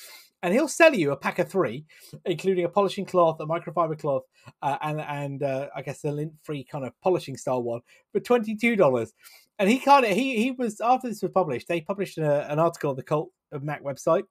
And 0.42 0.54
he'll 0.54 0.70
sell 0.70 0.94
you 0.94 1.12
a 1.12 1.18
pack 1.18 1.40
of 1.40 1.50
three, 1.50 1.86
including 2.26 2.64
a 2.64 2.70
polishing 2.70 3.06
cloth, 3.06 3.38
a 3.42 3.46
microfiber 3.46 4.00
cloth, 4.00 4.24
uh, 4.62 4.78
and 4.82 5.02
and 5.02 5.44
uh, 5.44 5.68
I 5.76 5.82
guess 5.82 6.04
a 6.06 6.12
lint-free 6.12 6.66
kind 6.72 6.86
of 6.86 6.94
polishing 7.02 7.36
style 7.36 7.62
one 7.62 7.82
for 8.14 8.20
twenty 8.22 8.56
two 8.56 8.76
dollars. 8.76 9.14
And 9.58 9.70
he 9.70 9.80
kind 9.80 10.06
of 10.06 10.12
he 10.12 10.42
he 10.42 10.52
was 10.52 10.80
after 10.80 11.10
this 11.10 11.22
was 11.22 11.32
published, 11.32 11.68
they 11.68 11.82
published 11.82 12.18
a, 12.18 12.50
an 12.52 12.60
article 12.60 12.92
on 12.92 12.96
the 12.96 13.04
Cult 13.04 13.32
of 13.52 13.64
Mac 13.64 13.84
website. 13.84 14.24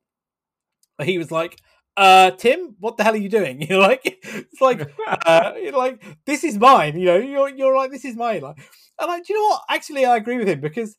He 1.02 1.18
was 1.18 1.30
like, 1.30 1.60
uh, 1.96 2.30
"Tim, 2.32 2.74
what 2.78 2.96
the 2.96 3.04
hell 3.04 3.14
are 3.14 3.18
you 3.18 3.28
doing?" 3.28 3.60
You're 3.68 3.78
like, 3.80 4.00
it's 4.04 4.60
like 4.60 4.90
uh, 5.26 5.52
you're 5.62 5.72
like 5.72 6.02
this 6.24 6.42
is 6.44 6.56
mine. 6.56 6.98
You 6.98 7.04
know, 7.06 7.16
you're 7.18 7.50
you're 7.50 7.76
like 7.76 7.90
this 7.90 8.04
is 8.04 8.16
mine. 8.16 8.40
Like, 8.40 8.56
and 8.98 9.08
like, 9.08 9.26
do 9.26 9.34
you 9.34 9.40
know 9.40 9.48
what? 9.48 9.62
Actually, 9.68 10.06
I 10.06 10.16
agree 10.16 10.38
with 10.38 10.48
him 10.48 10.60
because 10.60 10.96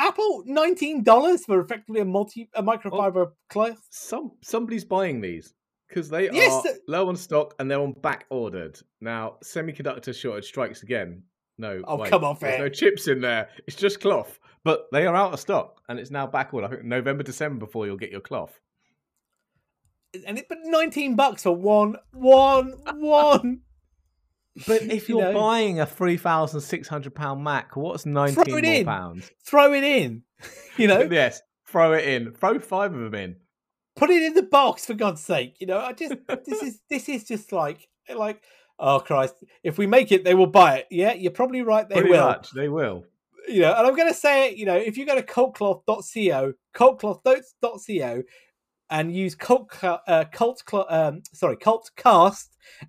Apple 0.00 0.42
nineteen 0.46 1.02
dollars 1.02 1.44
for 1.44 1.60
effectively 1.60 2.00
a 2.00 2.04
multi 2.04 2.48
a 2.54 2.62
microfiber 2.62 3.26
oh. 3.26 3.32
cloth. 3.50 3.86
Some 3.90 4.32
somebody's 4.42 4.84
buying 4.84 5.20
these 5.20 5.52
because 5.88 6.08
they 6.08 6.30
Yes, 6.30 6.52
are 6.52 6.62
th- 6.62 6.76
low 6.88 7.08
on 7.08 7.16
stock 7.16 7.54
and 7.58 7.70
they're 7.70 7.80
on 7.80 7.92
back 7.92 8.24
ordered. 8.30 8.80
Now, 9.00 9.36
semiconductor 9.44 10.14
shortage 10.14 10.46
strikes 10.46 10.82
again. 10.82 11.22
No, 11.58 11.82
Oh, 11.86 11.96
wait, 11.96 12.08
come 12.10 12.24
off 12.24 12.40
There's 12.40 12.54
it. 12.54 12.58
no 12.58 12.68
chips 12.70 13.06
in 13.08 13.20
there. 13.20 13.50
It's 13.66 13.76
just 13.76 14.00
cloth, 14.00 14.38
but 14.64 14.86
they 14.92 15.06
are 15.06 15.14
out 15.14 15.34
of 15.34 15.40
stock 15.40 15.82
and 15.88 15.98
it's 15.98 16.10
now 16.10 16.26
back 16.26 16.54
ordered. 16.54 16.68
I 16.68 16.70
think 16.70 16.84
November, 16.84 17.22
December 17.22 17.66
before 17.66 17.84
you'll 17.86 17.98
get 17.98 18.10
your 18.10 18.22
cloth. 18.22 18.58
And 20.26 20.38
it 20.38 20.46
but 20.48 20.58
nineteen 20.64 21.14
bucks 21.16 21.42
for 21.42 21.52
one 21.54 21.96
one 22.12 22.80
one. 22.94 23.60
But 24.66 24.82
if 24.82 25.08
You 25.08 25.18
you're 25.18 25.32
know? 25.32 25.38
buying 25.38 25.80
a 25.80 25.86
three 25.86 26.16
thousand 26.16 26.60
six 26.60 26.88
hundred 26.88 27.14
pound 27.14 27.42
Mac, 27.44 27.76
what's 27.76 28.02
Throw 28.04 28.12
nineteen 28.12 28.44
it 28.58 28.64
more 28.64 28.72
in. 28.74 28.84
pounds? 28.84 29.30
Throw 29.46 29.72
it 29.74 29.84
in. 29.84 30.22
You 30.76 30.86
know, 30.86 31.02
yes, 31.10 31.42
throw 31.66 31.92
it 31.92 32.04
in. 32.08 32.32
Throw 32.32 32.58
five 32.58 32.94
of 32.94 33.00
them 33.00 33.14
in. 33.14 33.36
put 33.96 34.08
it 34.08 34.22
in 34.22 34.32
the 34.34 34.42
box 34.42 34.86
for 34.86 34.94
God's 34.94 35.20
sake. 35.20 35.56
You 35.60 35.66
know, 35.66 35.78
I 35.78 35.92
just 35.92 36.14
this 36.46 36.62
is 36.62 36.80
this 36.88 37.08
is 37.08 37.24
just 37.24 37.52
like 37.52 37.86
like 38.14 38.42
oh 38.78 39.00
Christ, 39.00 39.34
if 39.62 39.76
we 39.76 39.86
make 39.86 40.10
it, 40.10 40.24
they 40.24 40.34
will 40.34 40.46
buy 40.46 40.76
it. 40.78 40.86
Yeah, 40.90 41.12
you're 41.12 41.32
probably 41.32 41.60
right. 41.62 41.86
They 41.88 41.96
Pretty 41.96 42.10
will. 42.10 42.24
much, 42.26 42.50
they 42.52 42.68
will. 42.70 43.04
You 43.48 43.62
know, 43.62 43.74
and 43.74 43.86
I'm 43.86 43.94
going 43.96 44.08
to 44.08 44.14
say 44.18 44.48
it. 44.50 44.56
You 44.56 44.64
know, 44.66 44.76
if 44.76 44.96
you 44.96 45.04
go 45.04 45.14
to 45.16 45.22
cultcloth.co, 45.22 46.52
cultcloth.co, 46.74 48.22
and 48.90 49.14
use 49.14 49.34
cult 49.34 49.72
uh, 49.82 50.24
cult 50.32 50.62
um 50.88 51.22
sorry 51.32 51.56
cultcast 51.56 52.48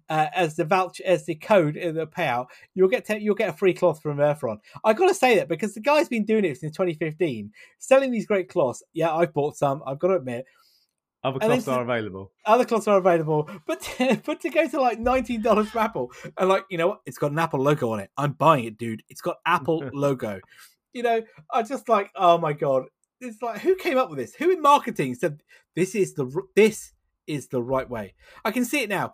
uh, 0.10 0.28
as 0.34 0.56
the 0.56 0.66
voucher 0.66 1.04
as 1.06 1.26
the 1.26 1.36
code 1.36 1.76
in 1.76 1.96
the 1.96 2.08
payout, 2.08 2.48
you'll 2.76 2.90
get 2.90 3.06
to, 3.06 3.22
you'll 3.22 3.36
get 3.36 3.50
a 3.50 3.54
free 3.54 3.74
cloth 3.74 4.02
from 4.02 4.18
Erfon. 4.18 4.58
I 4.84 4.94
got 4.94 5.08
to 5.08 5.14
say 5.14 5.36
that 5.38 5.48
because 5.48 5.74
the 5.74 5.82
guy's 5.82 6.10
been 6.10 6.26
doing 6.26 6.46
it 6.46 6.58
since 6.58 6.76
2015, 6.76 7.52
selling 7.80 8.12
these 8.12 8.26
great 8.26 8.50
cloths. 8.50 8.84
Yeah, 8.94 9.14
I've 9.14 9.34
bought 9.34 9.58
some. 9.58 9.82
I've 9.86 10.00
got 10.00 10.10
to 10.10 10.16
admit. 10.16 10.46
Other 11.24 11.40
cloths 11.40 11.68
are 11.68 11.84
available. 11.84 12.32
Other 12.46 12.66
cloths 12.66 12.88
are 12.88 12.98
available, 12.98 13.48
but 13.68 13.82
to, 13.82 14.20
but 14.26 14.42
to 14.42 14.50
go 14.50 14.68
to 14.68 14.82
like 14.82 15.00
nineteen 15.00 15.42
dollars 15.42 15.70
for 15.70 15.80
Apple 15.80 16.12
and 16.38 16.50
like 16.50 16.66
you 16.70 16.78
know 16.78 16.88
what, 16.88 17.02
it's 17.06 17.18
got 17.18 17.32
an 17.32 17.40
Apple 17.40 17.62
logo 17.62 17.92
on 17.92 18.00
it. 18.00 18.10
I'm 18.18 18.34
buying 18.34 18.66
it, 18.66 18.78
dude. 18.78 19.04
It's 19.08 19.22
got 19.22 19.38
Apple 19.46 19.88
logo. 19.94 20.40
You 20.94 21.04
know, 21.04 21.22
I 21.54 21.64
just 21.64 21.88
like, 21.88 22.10
oh 22.16 22.38
my 22.38 22.54
god, 22.54 22.86
it's 23.22 23.42
like 23.42 23.62
who 23.62 23.76
came 23.76 23.98
up 23.98 24.10
with 24.10 24.20
this? 24.20 24.34
Who 24.36 24.52
in 24.52 24.62
marketing 24.62 25.16
said 25.16 25.42
this 25.76 25.96
is 25.96 26.14
the 26.14 26.30
this 26.56 26.94
is 27.28 27.48
the 27.48 27.62
right 27.62 27.90
way? 27.90 28.14
I 28.44 28.52
can 28.52 28.66
see 28.66 28.82
it 28.82 28.90
now. 28.90 29.14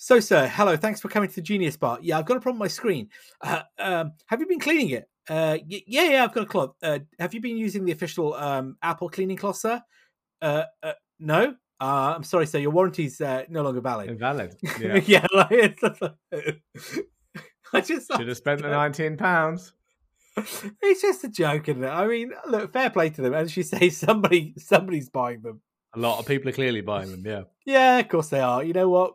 So, 0.00 0.20
sir, 0.20 0.46
hello. 0.46 0.76
Thanks 0.76 1.00
for 1.00 1.08
coming 1.08 1.28
to 1.28 1.34
the 1.34 1.42
Genius 1.42 1.76
Bar. 1.76 1.98
Yeah, 2.02 2.18
I've 2.18 2.24
got 2.26 2.36
a 2.36 2.40
problem 2.40 2.60
with 2.60 2.66
my 2.70 2.72
screen. 2.72 3.08
Uh, 3.40 3.62
um, 3.80 4.12
have 4.26 4.38
you 4.40 4.46
been 4.46 4.60
cleaning 4.60 4.90
it? 4.90 5.08
Uh, 5.28 5.58
y- 5.68 5.82
yeah, 5.88 6.04
yeah, 6.04 6.24
I've 6.24 6.32
got 6.32 6.44
a 6.44 6.46
cloth. 6.46 6.74
Uh, 6.82 7.00
have 7.18 7.34
you 7.34 7.40
been 7.40 7.56
using 7.56 7.84
the 7.84 7.90
official 7.92 8.34
um, 8.34 8.76
Apple 8.80 9.08
cleaning 9.08 9.36
cloth, 9.36 9.56
sir? 9.56 9.82
Uh, 10.40 10.62
uh, 10.84 10.92
no. 11.18 11.54
Uh, 11.80 12.14
I'm 12.16 12.22
sorry, 12.22 12.46
sir. 12.46 12.58
Your 12.60 12.70
warranty's 12.70 13.20
uh, 13.20 13.42
no 13.48 13.62
longer 13.62 13.80
valid. 13.80 14.08
Invalid. 14.10 14.54
Yeah. 14.80 15.00
Yeah, 15.04 15.26
like, 15.34 15.82
like- 15.82 16.62
I 17.72 17.80
just 17.80 18.10
Should 18.16 18.28
have 18.28 18.36
spent 18.36 18.62
the 18.62 18.68
nineteen 18.68 19.16
pounds. 19.16 19.72
it's 20.82 21.02
just 21.02 21.24
a 21.24 21.28
joke, 21.28 21.68
isn't 21.68 21.84
it? 21.84 21.88
I 21.88 22.06
mean, 22.06 22.32
look, 22.46 22.72
fair 22.72 22.90
play 22.90 23.10
to 23.10 23.22
them. 23.22 23.34
As 23.34 23.56
you 23.56 23.62
say, 23.62 23.90
somebody 23.90 24.54
somebody's 24.58 25.08
buying 25.08 25.42
them. 25.42 25.60
A 25.94 25.98
lot 25.98 26.18
of 26.18 26.26
people 26.26 26.48
are 26.48 26.52
clearly 26.52 26.80
buying 26.80 27.10
them. 27.10 27.24
Yeah. 27.24 27.42
Yeah, 27.66 27.98
of 27.98 28.08
course 28.08 28.28
they 28.30 28.40
are. 28.40 28.64
You 28.64 28.72
know 28.72 28.88
what? 28.88 29.12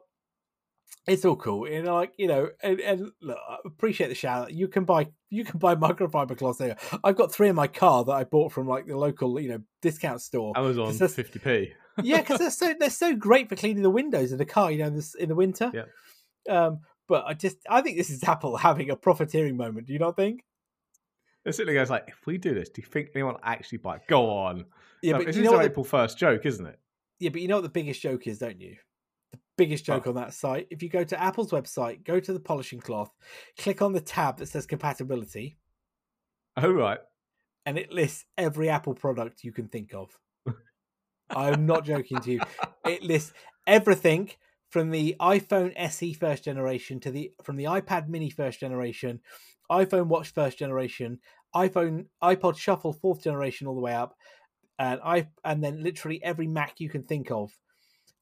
It's 1.08 1.26
all 1.26 1.36
cool. 1.36 1.68
You 1.68 1.82
know, 1.82 1.96
like 1.96 2.14
you 2.18 2.28
know, 2.28 2.50
and, 2.62 2.80
and 2.80 3.12
look, 3.20 3.40
I 3.50 3.58
appreciate 3.66 4.10
the 4.10 4.16
shout. 4.16 4.44
out. 4.44 4.54
You 4.54 4.68
can 4.68 4.86
buy 4.86 5.08
you 5.32 5.44
can 5.44 5.58
buy 5.58 5.74
microfiber 5.76 6.38
cloths 6.38 6.60
there. 6.60 6.78
I've 7.04 7.16
got 7.16 7.34
three 7.34 7.50
in 7.50 7.56
my 7.56 7.66
car 7.66 8.06
that 8.06 8.12
I 8.12 8.26
bought 8.26 8.52
from 8.52 8.68
like 8.68 8.86
the 8.86 8.96
local, 8.96 9.40
you 9.40 9.50
know, 9.50 9.60
discount 9.82 10.22
store. 10.22 10.54
Amazon 10.56 10.94
fifty 10.94 11.40
p. 11.40 11.74
yeah, 12.04 12.22
because 12.22 12.38
they're 12.38 12.52
so 12.52 12.76
they're 12.80 12.92
so 12.92 13.16
great 13.16 13.50
for 13.50 13.56
cleaning 13.56 13.82
the 13.82 13.90
windows 13.90 14.32
of 14.32 14.38
the 14.38 14.46
car. 14.46 14.72
You 14.72 14.78
know, 14.80 14.88
in 14.88 14.96
the, 14.98 15.16
in 15.20 15.30
the 15.30 15.36
winter. 15.36 15.72
Yeah. 15.74 15.86
Um, 16.48 16.82
but 17.08 17.26
I 17.26 17.34
just 17.34 17.58
I 17.70 17.82
think 17.82 17.98
this 17.98 18.10
is 18.10 18.24
Apple 18.24 18.58
having 18.58 18.90
a 18.90 18.96
profiteering 18.96 19.58
moment. 19.58 19.88
Do 19.88 19.94
you 19.94 20.00
not 20.00 20.16
think? 20.16 20.44
It 21.46 21.54
certainly 21.54 21.74
goes 21.74 21.90
like, 21.90 22.06
if 22.08 22.26
we 22.26 22.38
do 22.38 22.54
this, 22.54 22.70
do 22.70 22.82
you 22.82 22.88
think 22.88 23.10
anyone 23.16 23.36
actually 23.44 23.80
buy? 23.80 23.98
it? 23.98 24.04
Go 24.08 24.30
on. 24.30 24.66
Yeah, 25.02 25.14
No, 25.14 25.18
but 25.20 25.28
this 25.28 25.36
you 25.36 25.44
is 25.44 25.50
know 25.52 25.58
our 25.58 25.64
April 25.64 25.84
first 25.84 26.18
joke, 26.18 26.46
isn't 26.46 26.66
it? 26.66 26.80
yeah, 27.20 27.30
but 27.30 27.42
you 27.42 27.48
know 27.48 27.56
what 27.58 27.64
the 27.64 27.70
biggest 27.70 28.02
joke 28.02 28.28
is, 28.28 28.40
don't 28.40 28.60
you? 28.62 28.76
The 29.34 29.40
biggest 29.58 29.86
joke 29.86 30.04
Oh. 30.08 30.10
on 30.12 30.16
that 30.16 30.34
site. 30.34 30.68
If 30.72 30.82
you 30.82 30.90
go 30.90 31.04
to 31.04 31.22
Apple's 31.22 31.52
website, 31.52 32.04
go 32.06 32.20
to 32.20 32.34
the 32.34 32.40
polishing 32.40 32.80
cloth, 32.80 33.12
click 33.58 33.82
on 33.82 33.92
the 33.94 34.02
tab 34.02 34.38
that 34.38 34.48
says 34.48 34.66
compatibility, 34.66 35.58
Oh 36.58 36.72
right. 36.72 37.00
and 37.66 37.78
it 37.78 37.92
lists 37.92 38.26
every 38.38 38.70
Apple 38.70 38.94
product 38.94 39.44
you 39.44 39.52
can 39.52 39.68
think 39.68 39.94
of. 39.94 40.18
I'm 41.30 41.66
not 41.66 41.86
joking 41.86 42.20
to 42.20 42.32
you. 42.32 42.40
It 42.86 43.02
lists 43.02 43.32
everything 43.66 44.30
from 44.70 44.92
the 44.92 45.16
iPhone 45.22 45.72
SE 45.78 46.14
first 46.14 46.44
generation 46.44 47.00
to 47.00 47.12
the 47.12 47.32
from 47.44 47.56
the 47.56 47.64
iPad 47.66 48.10
Mini 48.10 48.30
first 48.30 48.60
generation, 48.60 49.22
iPhone 49.72 50.08
Watch 50.08 50.34
first 50.34 50.58
generation, 50.58 51.20
iPhone 51.56 52.06
iPod 52.22 52.58
Shuffle 52.58 52.94
fourth 52.94 53.24
generation 53.24 53.68
all 53.68 53.76
the 53.76 53.82
way 53.82 53.94
up, 53.94 54.16
and 54.80 55.00
I 55.04 55.28
and 55.44 55.64
then 55.64 55.84
literally 55.84 56.24
every 56.24 56.48
Mac 56.48 56.80
you 56.80 56.90
can 56.90 57.04
think 57.04 57.32
of. 57.32 57.52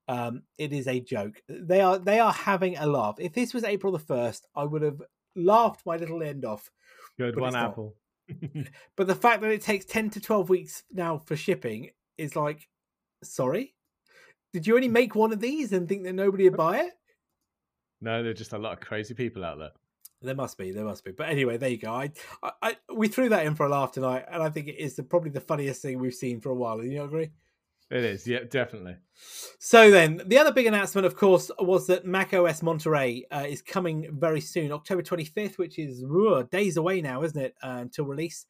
Um, 0.08 0.44
it 0.58 0.74
is 0.74 0.88
a 0.88 1.00
joke. 1.00 1.42
They 1.48 1.80
are 1.82 1.98
they 1.98 2.20
are 2.20 2.34
having 2.34 2.78
a 2.78 2.86
laugh. 2.86 3.16
If 3.20 3.34
this 3.34 3.54
was 3.54 3.64
April 3.64 3.94
the 3.94 4.00
first, 4.00 4.46
I 4.56 4.66
would 4.66 4.82
have 4.82 5.02
laughed 5.36 5.86
my 5.86 5.96
little 5.96 6.22
end 6.22 6.46
off. 6.46 6.70
Good 7.18 7.39
one. 7.39 7.56
Apple. 7.56 7.96
But 8.96 9.08
the 9.08 9.16
fact 9.16 9.42
that 9.42 9.52
it 9.52 9.62
takes 9.62 9.84
10 9.86 10.12
to 10.12 10.22
12 10.22 10.50
weeks 10.50 10.84
now 10.92 11.18
for 11.18 11.36
shipping 11.36 11.89
is 12.18 12.36
like, 12.36 12.70
sorry? 13.24 13.74
Did 14.54 14.68
you 14.68 14.76
only 14.76 14.88
make 14.88 15.16
one 15.16 15.34
of 15.34 15.39
these 15.42 15.74
and 15.74 15.88
think 15.88 16.04
that 16.04 16.14
nobody 16.14 16.46
would 16.46 16.58
buy 16.58 16.80
it? 16.80 16.94
No, 18.02 18.22
there 18.22 18.32
are 18.32 18.36
just 18.36 18.54
a 18.54 18.58
lot 18.58 18.74
of 18.74 18.80
crazy 18.80 19.14
people 19.14 19.46
out 19.46 19.60
there. 19.60 19.72
There 20.22 20.36
must 20.36 20.57
be, 20.57 20.72
there 20.72 20.86
must 20.86 21.03
be. 21.03 21.11
But 21.11 21.30
anyway, 21.30 21.57
there 21.57 21.69
you 21.69 21.78
go. 21.78 21.91
I, 21.91 22.11
I, 22.43 22.51
I 22.61 22.76
we 22.93 23.07
threw 23.07 23.30
that 23.30 23.45
in 23.45 23.55
for 23.55 23.65
a 23.65 23.69
laugh 23.69 23.91
tonight, 23.91 24.26
and 24.32 24.43
I 24.43 24.49
think 24.49 24.67
it 24.67 24.78
is 24.78 24.95
the, 24.95 25.03
probably 25.03 25.32
the 25.32 25.41
funniest 25.41 25.82
thing 25.82 25.99
we've 25.99 26.13
seen 26.13 26.39
for 26.41 26.49
a 26.49 26.55
while. 26.55 26.80
Do 26.80 26.88
you 26.88 27.03
agree? 27.03 27.32
It 27.91 28.05
is, 28.05 28.26
yeah, 28.26 28.39
definitely. 28.49 28.95
So 29.59 29.91
then, 29.91 30.22
the 30.26 30.38
other 30.38 30.53
big 30.53 30.65
announcement, 30.65 31.05
of 31.05 31.17
course, 31.17 31.51
was 31.59 31.88
that 31.88 32.05
Mac 32.05 32.34
OS 32.34 32.61
Monterey 32.61 33.26
uh, 33.30 33.45
is 33.45 33.61
coming 33.61 34.07
very 34.17 34.39
soon, 34.39 34.72
October 34.72 35.01
25th, 35.01 35.57
which 35.57 35.78
is 35.78 36.01
ooh, 36.03 36.47
days 36.49 36.78
away 36.78 37.01
now, 37.01 37.24
isn't 37.24 37.41
it, 37.41 37.53
uh, 37.61 37.80
until 37.82 38.05
release. 38.05 38.45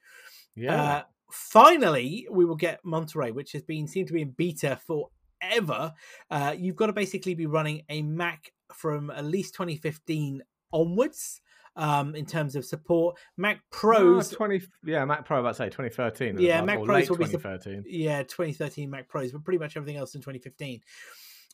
Yeah. 0.55 0.76
Uh, 0.76 1.03
finally, 1.32 2.28
we 2.30 2.45
will 2.45 2.55
get 2.55 2.86
Monterey, 2.86 3.32
which 3.32 3.53
has 3.53 3.63
been 3.63 3.88
seemed 3.88 4.09
to 4.09 4.13
be 4.13 4.22
in 4.22 4.30
beta 4.30 4.80
forever. 4.86 5.93
Uh, 6.30 6.53
you've 6.55 6.76
got 6.76 6.88
to 6.88 6.93
basically 6.93 7.34
be 7.34 7.47
running 7.47 7.82
a 7.89 8.03
Mac 8.03 8.51
from 8.72 9.09
at 9.09 9.26
least 9.26 9.55
2015 9.55 10.43
onwards 10.72 11.41
um, 11.76 12.15
in 12.15 12.26
terms 12.26 12.55
of 12.55 12.65
support. 12.65 13.17
Mac 13.38 13.59
Pros, 13.72 14.34
Ah, 14.34 14.36
twenty. 14.36 14.61
Yeah, 14.84 15.05
Mac 15.05 15.26
Pro. 15.26 15.39
About 15.39 15.49
to 15.51 15.55
say 15.55 15.69
twenty 15.69 15.89
thirteen. 15.89 16.39
Yeah, 16.39 16.61
Mac 16.61 16.84
Pros 16.84 17.09
will 17.09 17.17
be 17.17 17.26
twenty 17.26 17.82
yeah, 17.88 18.24
2013 18.24 18.89
Mac 18.89 19.07
Pros, 19.07 19.32
but 19.32 19.43
pretty 19.43 19.59
much 19.59 19.78
everything 19.78 19.97
else 19.97 20.15
in 20.15 20.22
2015. 20.22 20.82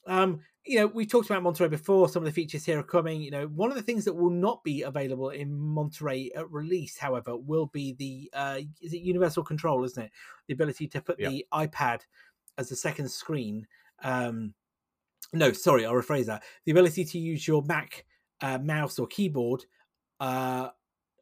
Um, 0.05 0.39
you 0.65 0.79
know, 0.79 0.87
we 0.87 1.05
talked 1.05 1.29
about 1.29 1.43
Monterey 1.43 1.67
before. 1.67 2.07
Some 2.09 2.23
of 2.23 2.25
the 2.25 2.31
features 2.33 2.65
here 2.65 2.79
are 2.79 2.83
coming. 2.83 3.21
You 3.21 3.31
know, 3.31 3.47
one 3.47 3.69
of 3.69 3.75
the 3.75 3.83
things 3.83 4.05
that 4.05 4.13
will 4.13 4.29
not 4.29 4.63
be 4.63 4.81
available 4.83 5.29
in 5.29 5.53
Monterey 5.53 6.31
at 6.35 6.49
release, 6.51 6.97
however, 6.97 7.35
will 7.37 7.67
be 7.67 7.93
the 7.93 8.29
uh, 8.33 8.59
is 8.81 8.93
it 8.93 9.01
universal 9.01 9.43
control, 9.43 9.83
isn't 9.83 10.01
it? 10.01 10.11
The 10.47 10.53
ability 10.53 10.87
to 10.89 11.01
put 11.01 11.19
Yeah. 11.19 11.29
the 11.29 11.45
iPad 11.53 12.01
as 12.57 12.71
a 12.71 12.75
second 12.75 13.09
screen. 13.09 13.67
Um, 14.03 14.53
no, 15.33 15.51
sorry, 15.51 15.85
I'll 15.85 15.93
rephrase 15.93 16.25
that. 16.25 16.43
The 16.65 16.71
ability 16.71 17.03
to 17.05 17.19
use 17.19 17.47
your 17.47 17.61
Mac 17.63 18.05
uh, 18.41 18.57
mouse 18.59 18.99
or 18.99 19.07
keyboard 19.07 19.65
uh, 20.19 20.69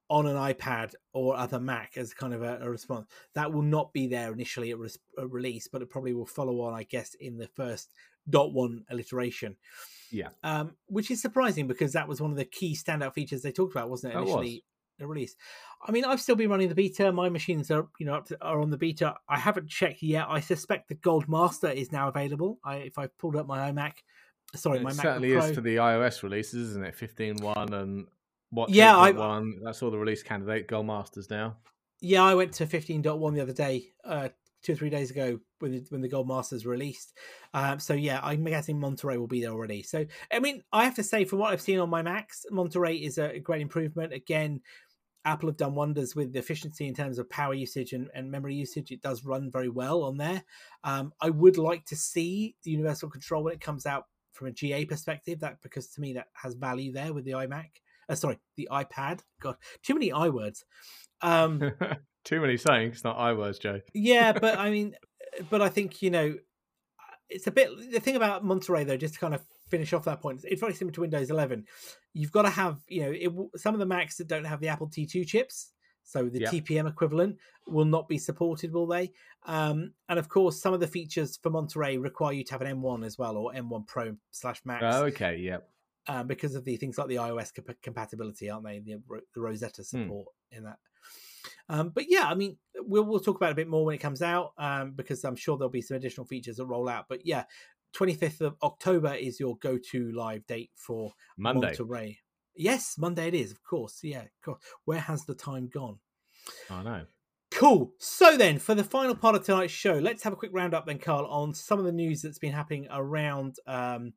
on 0.09 0.27
an 0.27 0.35
iPad 0.35 0.93
or 1.13 1.35
other 1.35 1.59
Mac 1.59 1.97
as 1.97 2.13
kind 2.13 2.33
of 2.33 2.43
a, 2.43 2.59
a 2.61 2.69
response. 2.69 3.07
That 3.33 3.51
will 3.51 3.63
not 3.63 3.91
be 3.93 4.07
there 4.07 4.31
initially 4.31 4.71
at, 4.71 4.77
res- 4.77 4.99
at 5.17 5.31
release, 5.31 5.67
but 5.67 5.81
it 5.81 5.89
probably 5.89 6.13
will 6.13 6.25
follow 6.25 6.61
on, 6.61 6.73
I 6.73 6.83
guess, 6.83 7.15
in 7.15 7.37
the 7.37 7.47
first 7.47 7.91
dot 8.29 8.53
one 8.53 8.85
alliteration. 8.89 9.55
Yeah. 10.11 10.29
Um, 10.43 10.75
which 10.87 11.09
is 11.11 11.21
surprising 11.21 11.67
because 11.67 11.93
that 11.93 12.07
was 12.07 12.21
one 12.21 12.31
of 12.31 12.37
the 12.37 12.45
key 12.45 12.75
standout 12.75 13.13
features 13.13 13.41
they 13.41 13.51
talked 13.51 13.75
about, 13.75 13.89
wasn't 13.89 14.13
it? 14.13 14.17
Was. 14.17 14.29
Initially, 14.29 14.63
at 14.99 15.07
release. 15.07 15.35
I 15.85 15.91
mean, 15.91 16.05
I've 16.05 16.21
still 16.21 16.35
been 16.35 16.49
running 16.49 16.69
the 16.69 16.75
beta. 16.75 17.11
My 17.11 17.29
machines 17.29 17.69
are, 17.71 17.87
you 17.99 18.05
know, 18.05 18.15
up 18.15 18.27
to, 18.27 18.37
are 18.41 18.61
on 18.61 18.69
the 18.69 18.77
beta. 18.77 19.15
I 19.27 19.37
haven't 19.37 19.67
checked 19.69 20.01
yet. 20.01 20.27
I 20.29 20.39
suspect 20.39 20.87
the 20.87 20.95
Gold 20.95 21.27
Master 21.27 21.67
is 21.69 21.91
now 21.91 22.07
available. 22.07 22.59
I, 22.63 22.75
if 22.77 22.97
I 22.97 23.07
pulled 23.07 23.35
up 23.35 23.47
my 23.47 23.71
iMac, 23.71 23.93
sorry, 24.55 24.79
my 24.79 24.91
it 24.91 24.93
MacBook 24.93 25.01
certainly 25.01 25.31
Pro. 25.33 25.43
is 25.43 25.55
for 25.55 25.61
the 25.61 25.75
iOS 25.75 26.23
releases, 26.23 26.69
isn't 26.69 26.85
it? 26.85 26.95
Fifteen 26.95 27.35
one 27.41 27.73
and 27.73 28.07
what? 28.49 28.69
Yeah, 28.69 28.97
I- 28.97 29.11
one. 29.11 29.59
That's 29.63 29.81
all 29.81 29.91
the 29.91 29.97
release 29.97 30.23
candidate 30.23 30.67
Gold 30.67 30.87
Masters 30.87 31.29
now. 31.29 31.57
Yeah, 32.01 32.23
I 32.23 32.35
went 32.35 32.53
to 32.53 32.65
15.1 32.65 33.33
the 33.33 33.41
other 33.41 33.53
day, 33.53 33.93
uh, 34.03 34.29
two 34.61 34.73
or 34.73 34.75
three 34.75 34.89
days 34.89 35.11
ago 35.11 35.39
when 35.59 35.71
the, 35.71 35.85
when 35.89 36.01
the 36.01 36.09
Gold 36.09 36.27
Masters 36.27 36.65
released. 36.65 37.13
Um, 37.53 37.79
so 37.79 37.93
yeah, 37.93 38.19
I'm 38.21 38.43
guessing 38.43 38.79
Monterey 38.79 39.17
will 39.17 39.27
be 39.27 39.41
there 39.41 39.51
already. 39.51 39.81
So 39.83 40.05
I 40.31 40.39
mean, 40.39 40.63
I 40.73 40.83
have 40.83 40.95
to 40.95 41.03
say, 41.03 41.25
from 41.25 41.39
what 41.39 41.53
I've 41.53 41.61
seen 41.61 41.79
on 41.79 41.89
my 41.89 42.01
Macs, 42.01 42.45
Monterey 42.51 42.95
is 42.95 43.17
a 43.17 43.39
great 43.39 43.61
improvement. 43.61 44.13
Again, 44.13 44.61
Apple 45.25 45.49
have 45.49 45.57
done 45.57 45.73
wonders 45.73 46.15
with 46.15 46.33
the 46.33 46.39
efficiency 46.39 46.87
in 46.87 46.93
terms 46.93 47.17
of 47.17 47.29
power 47.29 47.53
usage 47.53 47.93
and, 47.93 48.09
and 48.13 48.29
memory 48.29 48.55
usage. 48.55 48.91
It 48.91 49.01
does 49.01 49.25
run 49.25 49.49
very 49.51 49.69
well 49.69 50.03
on 50.03 50.17
there. 50.17 50.43
Um, 50.83 51.13
I 51.19 51.31
would 51.31 51.57
like 51.57 51.85
to 51.85 51.95
see 51.95 52.55
the 52.63 52.71
Universal 52.71 53.09
Control 53.09 53.43
when 53.43 53.53
it 53.53 53.61
comes 53.61 53.85
out 53.85 54.05
from 54.33 54.47
a 54.47 54.51
GA 54.51 54.85
perspective. 54.85 55.39
That 55.39 55.61
because 55.63 55.87
to 55.93 56.01
me 56.01 56.13
that 56.13 56.27
has 56.33 56.53
value 56.53 56.91
there 56.91 57.13
with 57.13 57.25
the 57.25 57.31
iMac. 57.31 57.69
Uh, 58.07 58.15
sorry, 58.15 58.39
the 58.55 58.67
iPad. 58.71 59.21
God, 59.41 59.55
too 59.83 59.93
many 59.93 60.11
i 60.11 60.29
words. 60.29 60.63
Um, 61.21 61.71
Too 62.25 62.41
many 62.41 62.57
saying. 62.57 62.91
It's 62.91 63.03
not 63.03 63.17
I 63.17 63.33
words, 63.33 63.59
Joe. 63.59 63.81
yeah, 63.93 64.33
but 64.33 64.57
I 64.57 64.69
mean, 64.71 64.95
but 65.49 65.61
I 65.61 65.69
think 65.69 66.01
you 66.01 66.09
know, 66.09 66.35
it's 67.29 67.47
a 67.47 67.51
bit 67.51 67.69
the 67.91 67.99
thing 67.99 68.15
about 68.15 68.43
Monterey 68.43 68.83
though. 68.83 68.97
Just 68.97 69.13
to 69.13 69.19
kind 69.19 69.35
of 69.35 69.43
finish 69.69 69.93
off 69.93 70.05
that 70.05 70.21
point. 70.21 70.41
It's 70.43 70.59
very 70.59 70.73
similar 70.73 70.93
to 70.93 71.01
Windows 71.01 71.29
11. 71.29 71.65
You've 72.13 72.31
got 72.31 72.43
to 72.43 72.49
have, 72.49 72.79
you 72.87 73.01
know, 73.01 73.11
it, 73.11 73.59
some 73.59 73.73
of 73.73 73.79
the 73.79 73.85
Macs 73.85 74.17
that 74.17 74.27
don't 74.27 74.45
have 74.45 74.59
the 74.59 74.67
Apple 74.67 74.87
T2 74.87 75.25
chips, 75.25 75.71
so 76.03 76.29
the 76.29 76.41
yep. 76.41 76.51
TPM 76.51 76.87
equivalent, 76.87 77.37
will 77.67 77.85
not 77.85 78.07
be 78.07 78.17
supported, 78.17 78.71
will 78.71 78.87
they? 78.87 79.11
Um, 79.45 79.93
and 80.07 80.19
of 80.19 80.29
course, 80.29 80.61
some 80.61 80.73
of 80.73 80.79
the 80.79 80.87
features 80.87 81.37
for 81.41 81.49
Monterey 81.49 81.97
require 81.97 82.33
you 82.33 82.43
to 82.43 82.51
have 82.53 82.61
an 82.61 82.79
M1 82.79 83.05
as 83.05 83.17
well, 83.17 83.37
or 83.37 83.51
M1 83.53 83.87
Pro 83.87 84.15
slash 84.31 84.61
Max. 84.65 84.83
Oh, 84.85 85.05
okay, 85.05 85.37
yep. 85.37 85.67
Um, 86.07 86.27
because 86.27 86.53
of 86.53 86.65
the 86.65 86.77
things 86.77 86.99
like 86.99 87.07
the 87.07 87.15
iOS 87.15 87.51
comp- 87.51 87.81
compatibility, 87.81 88.49
aren't 88.49 88.65
they? 88.65 88.79
The, 88.79 88.99
the 89.33 89.41
Rosetta 89.41 89.81
hmm. 89.81 90.03
support 90.03 90.27
hmm. 90.51 90.57
in 90.57 90.63
that. 90.65 90.77
Um, 91.69 91.89
but 91.89 92.05
yeah, 92.07 92.27
I 92.27 92.35
mean, 92.35 92.57
we'll 92.75 93.03
we'll 93.03 93.19
talk 93.19 93.37
about 93.37 93.49
it 93.49 93.53
a 93.53 93.55
bit 93.55 93.67
more 93.67 93.85
when 93.85 93.95
it 93.95 93.99
comes 93.99 94.21
out 94.21 94.53
um, 94.57 94.93
because 94.95 95.23
I'm 95.23 95.35
sure 95.35 95.57
there'll 95.57 95.69
be 95.69 95.81
some 95.81 95.97
additional 95.97 96.27
features 96.27 96.57
that 96.57 96.65
roll 96.65 96.87
out. 96.87 97.05
But 97.09 97.25
yeah, 97.25 97.45
25th 97.95 98.41
of 98.41 98.55
October 98.61 99.13
is 99.13 99.39
your 99.39 99.57
go-to 99.57 100.11
live 100.11 100.45
date 100.47 100.71
for 100.75 101.13
Monday. 101.37 101.67
Monterey. 101.67 102.19
Yes, 102.55 102.95
Monday 102.97 103.27
it 103.27 103.33
is, 103.33 103.51
of 103.51 103.63
course. 103.63 103.99
Yeah, 104.03 104.21
of 104.21 104.41
course. 104.43 104.59
Where 104.85 104.99
has 104.99 105.25
the 105.25 105.35
time 105.35 105.69
gone? 105.73 105.99
I 106.69 106.83
know. 106.83 107.01
Cool. 107.51 107.91
So 107.99 108.37
then, 108.37 108.59
for 108.59 108.75
the 108.75 108.83
final 108.83 109.15
part 109.15 109.35
of 109.35 109.45
tonight's 109.45 109.73
show, 109.73 109.93
let's 109.93 110.23
have 110.23 110.33
a 110.33 110.37
quick 110.37 110.51
roundup 110.53 110.85
then, 110.85 110.99
Carl, 110.99 111.25
on 111.27 111.53
some 111.53 111.79
of 111.79 111.85
the 111.85 111.91
news 111.91 112.21
that's 112.21 112.39
been 112.39 112.53
happening 112.53 112.87
around. 112.91 113.57
Um... 113.67 114.13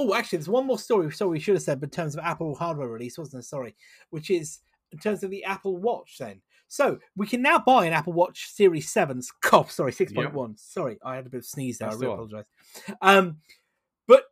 Oh, 0.00 0.14
actually, 0.14 0.38
there's 0.38 0.48
one 0.48 0.66
more 0.66 0.78
story. 0.78 1.12
Sorry, 1.12 1.30
we 1.30 1.40
should 1.40 1.54
have 1.54 1.62
said, 1.62 1.78
but 1.78 1.88
in 1.88 1.90
terms 1.90 2.14
of 2.16 2.24
Apple 2.24 2.54
hardware 2.54 2.88
release, 2.88 3.18
wasn't 3.18 3.34
there? 3.34 3.42
Sorry, 3.42 3.76
which 4.08 4.30
is 4.30 4.60
in 4.92 4.98
terms 4.98 5.22
of 5.22 5.30
the 5.30 5.44
Apple 5.44 5.76
Watch. 5.76 6.16
Then, 6.18 6.40
so 6.68 6.98
we 7.14 7.26
can 7.26 7.42
now 7.42 7.58
buy 7.58 7.84
an 7.84 7.92
Apple 7.92 8.14
Watch 8.14 8.50
Series 8.50 8.90
7's 8.90 9.30
cough, 9.42 9.70
sorry, 9.70 9.92
6.1. 9.92 10.14
Yep. 10.14 10.56
Sorry, 10.56 10.98
I 11.04 11.16
had 11.16 11.26
a 11.26 11.28
bit 11.28 11.38
of 11.38 11.44
sneeze 11.44 11.78
there. 11.78 11.90
That's 11.90 12.00
I 12.00 12.06
really 12.06 12.14
apologize. 12.14 12.44
Um, 13.02 13.36
but 14.08 14.24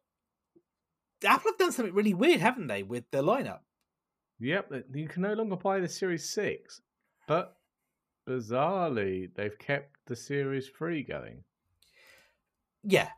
Apple 1.23 1.53
have 1.53 1.59
done 1.59 1.73
something 1.73 1.95
really 1.95 2.15
weird, 2.15 2.41
haven't 2.41 2.69
they, 2.69 2.83
with 2.83 3.05
the 3.11 3.23
lineup? 3.23 3.61
Yep, 4.41 4.73
you 4.95 5.09
can 5.09 5.23
no 5.23 5.35
longer 5.35 5.57
buy 5.57 5.81
the 5.81 5.89
Series 5.89 6.31
6, 6.31 6.81
but 7.27 7.57
bizarrely, 8.27 9.29
they've 9.35 9.59
kept 9.59 9.97
the 10.07 10.17
Series 10.17 10.69
3 10.69 11.03
going. 11.03 11.45
Yeah. 12.85 13.09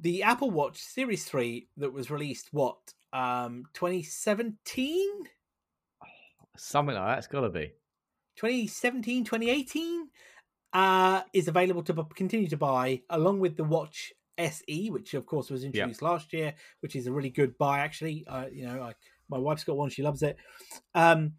The 0.00 0.22
Apple 0.22 0.50
Watch 0.50 0.78
Series 0.78 1.24
3 1.24 1.68
that 1.78 1.92
was 1.92 2.08
released, 2.08 2.50
what, 2.52 2.78
um, 3.12 3.64
2017? 3.74 5.08
Something 6.56 6.94
like 6.94 7.16
that's 7.16 7.26
got 7.26 7.40
to 7.40 7.48
be. 7.48 7.72
2017, 8.36 9.24
2018 9.24 10.08
uh, 10.72 11.22
is 11.32 11.48
available 11.48 11.82
to 11.82 12.06
continue 12.14 12.46
to 12.48 12.56
buy 12.56 13.02
along 13.10 13.40
with 13.40 13.56
the 13.56 13.64
Watch 13.64 14.12
SE, 14.38 14.90
which 14.90 15.14
of 15.14 15.26
course 15.26 15.50
was 15.50 15.64
introduced 15.64 16.00
yep. 16.00 16.10
last 16.10 16.32
year, 16.32 16.54
which 16.78 16.94
is 16.94 17.08
a 17.08 17.12
really 17.12 17.30
good 17.30 17.58
buy 17.58 17.80
actually. 17.80 18.24
Uh, 18.28 18.46
you 18.52 18.66
know, 18.66 18.80
I, 18.80 18.94
my 19.28 19.38
wife's 19.38 19.64
got 19.64 19.76
one; 19.76 19.90
she 19.90 20.02
loves 20.02 20.22
it. 20.22 20.36
Um, 20.94 21.32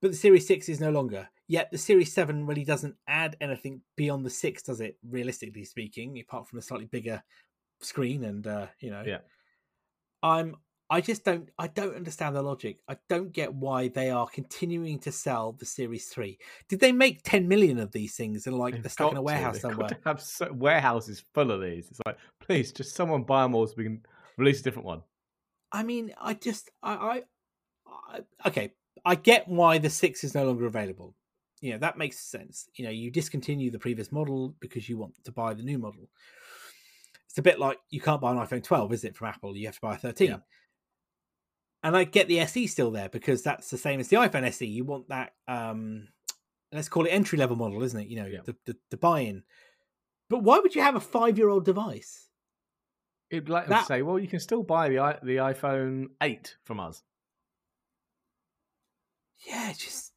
but 0.00 0.12
the 0.12 0.16
Series 0.16 0.46
Six 0.46 0.70
is 0.70 0.80
no 0.80 0.90
longer. 0.90 1.28
Yet 1.48 1.70
the 1.70 1.76
Series 1.76 2.14
Seven 2.14 2.46
really 2.46 2.64
doesn't 2.64 2.96
add 3.06 3.36
anything 3.42 3.82
beyond 3.96 4.24
the 4.24 4.30
six, 4.30 4.62
does 4.62 4.80
it? 4.80 4.96
Realistically 5.06 5.64
speaking, 5.64 6.18
apart 6.18 6.48
from 6.48 6.58
a 6.58 6.62
slightly 6.62 6.86
bigger 6.86 7.22
screen 7.80 8.24
and 8.24 8.46
uh, 8.46 8.66
you 8.80 8.90
know, 8.90 9.02
yeah. 9.06 9.18
I'm 10.22 10.56
I 10.90 11.00
just 11.00 11.24
don't 11.24 11.48
I 11.58 11.66
don't 11.68 11.96
understand 11.96 12.36
the 12.36 12.42
logic. 12.42 12.78
I 12.88 12.96
don't 13.08 13.32
get 13.32 13.52
why 13.52 13.88
they 13.88 14.10
are 14.10 14.26
continuing 14.26 14.98
to 15.00 15.12
sell 15.12 15.52
the 15.52 15.64
Series 15.64 16.06
3. 16.08 16.38
Did 16.68 16.80
they 16.80 16.92
make 16.92 17.22
10 17.24 17.48
million 17.48 17.78
of 17.78 17.90
these 17.90 18.14
things 18.14 18.46
and 18.46 18.56
like 18.56 18.80
they're 18.82 18.90
stuck 18.90 19.12
in 19.12 19.16
a 19.16 19.22
warehouse 19.22 19.56
to. 19.56 19.60
somewhere? 19.60 19.88
Have 20.04 20.20
so, 20.20 20.52
warehouses 20.52 21.24
full 21.32 21.50
of 21.50 21.62
these. 21.62 21.88
It's 21.90 22.00
like, 22.04 22.18
please, 22.40 22.70
just 22.70 22.94
someone 22.94 23.22
buy 23.22 23.42
them 23.42 23.54
all 23.54 23.66
so 23.66 23.74
we 23.76 23.84
can 23.84 24.02
release 24.36 24.60
a 24.60 24.62
different 24.62 24.86
one. 24.86 25.02
I 25.72 25.82
mean, 25.82 26.12
I 26.20 26.34
just 26.34 26.70
I, 26.82 26.92
I, 26.92 27.22
I 27.88 28.48
okay, 28.48 28.72
I 29.04 29.14
get 29.14 29.48
why 29.48 29.78
the 29.78 29.90
6 29.90 30.22
is 30.22 30.34
no 30.34 30.44
longer 30.44 30.66
available. 30.66 31.14
You 31.60 31.72
know, 31.72 31.78
that 31.78 31.96
makes 31.96 32.18
sense. 32.18 32.68
You 32.74 32.84
know, 32.84 32.90
you 32.90 33.10
discontinue 33.10 33.70
the 33.70 33.78
previous 33.78 34.12
model 34.12 34.54
because 34.60 34.88
you 34.88 34.98
want 34.98 35.14
to 35.24 35.32
buy 35.32 35.54
the 35.54 35.62
new 35.62 35.78
model. 35.78 36.10
It's 37.34 37.38
a 37.38 37.42
bit 37.42 37.58
like 37.58 37.78
you 37.90 38.00
can't 38.00 38.20
buy 38.20 38.30
an 38.30 38.38
iPhone 38.38 38.62
12, 38.62 38.92
is 38.92 39.04
it, 39.04 39.16
from 39.16 39.28
Apple? 39.28 39.56
You 39.56 39.66
have 39.66 39.74
to 39.74 39.80
buy 39.80 39.94
a 39.94 39.98
13. 39.98 40.28
Yeah 40.28 40.36
and 41.84 41.94
I 41.94 42.04
get 42.04 42.28
the 42.28 42.40
SE 42.40 42.66
still 42.66 42.90
there 42.90 43.10
because 43.10 43.42
that's 43.42 43.68
the 43.68 43.76
same 43.76 44.00
as 44.00 44.08
the 44.08 44.16
iPhone 44.16 44.48
SE. 44.48 44.66
You 44.66 44.84
want 44.84 45.10
that, 45.10 45.34
um, 45.46 46.08
let's 46.72 46.88
call 46.88 47.04
it 47.04 47.10
entry 47.10 47.38
level 47.38 47.56
model, 47.56 47.82
isn't 47.82 48.00
it? 48.00 48.08
You 48.08 48.16
know, 48.16 48.26
yeah. 48.26 48.40
the, 48.42 48.56
the, 48.64 48.76
the 48.90 48.96
buy 48.96 49.20
in. 49.20 49.42
But 50.30 50.42
why 50.42 50.58
would 50.60 50.74
you 50.74 50.80
have 50.80 50.96
a 50.96 51.00
five 51.00 51.36
year 51.36 51.50
old 51.50 51.66
device? 51.66 52.30
It'd 53.30 53.50
like 53.50 53.68
that... 53.68 53.80
to 53.80 53.84
say, 53.84 54.00
well, 54.00 54.18
you 54.18 54.28
can 54.28 54.40
still 54.40 54.62
buy 54.62 54.88
the 54.88 55.18
the 55.22 55.36
iPhone 55.36 56.06
eight 56.22 56.56
from 56.64 56.80
us. 56.80 57.02
Yeah, 59.46 59.74
just 59.76 60.12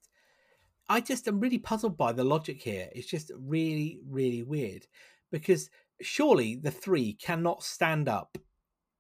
I 0.88 1.02
just 1.02 1.28
am 1.28 1.42
really 1.42 1.60
puzzled 1.60 1.98
by 1.98 2.14
the 2.14 2.24
logic 2.24 2.62
here. 2.62 2.88
It's 2.94 3.08
just 3.08 3.30
really, 3.38 4.00
really 4.08 4.42
weird 4.42 4.88
because 5.32 5.70
surely 6.02 6.56
the 6.56 6.72
three 6.72 7.14
cannot 7.14 7.64
stand 7.64 8.08
up 8.08 8.38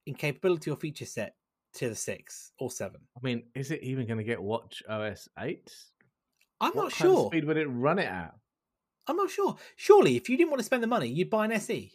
in 0.05 0.13
capability 0.13 0.71
or 0.71 0.77
feature 0.77 1.05
set 1.05 1.35
to 1.73 1.89
the 1.89 1.95
six 1.95 2.51
or 2.59 2.71
seven. 2.71 3.01
I 3.15 3.19
mean, 3.21 3.43
is 3.55 3.71
it 3.71 3.83
even 3.83 4.07
going 4.07 4.17
to 4.17 4.23
get 4.23 4.41
Watch 4.41 4.81
OS 4.89 5.29
eight? 5.39 5.71
I'm 6.59 6.71
what 6.73 6.83
not 6.83 6.91
sure. 6.93 7.27
speed 7.27 7.45
would 7.45 7.57
it 7.57 7.67
run 7.67 7.99
it 7.99 8.05
at? 8.05 8.33
I'm 9.07 9.15
not 9.15 9.29
sure. 9.29 9.55
Surely, 9.75 10.15
if 10.15 10.29
you 10.29 10.37
didn't 10.37 10.49
want 10.49 10.59
to 10.59 10.65
spend 10.65 10.83
the 10.83 10.87
money, 10.87 11.07
you'd 11.07 11.29
buy 11.29 11.45
an 11.45 11.51
SE. 11.53 11.91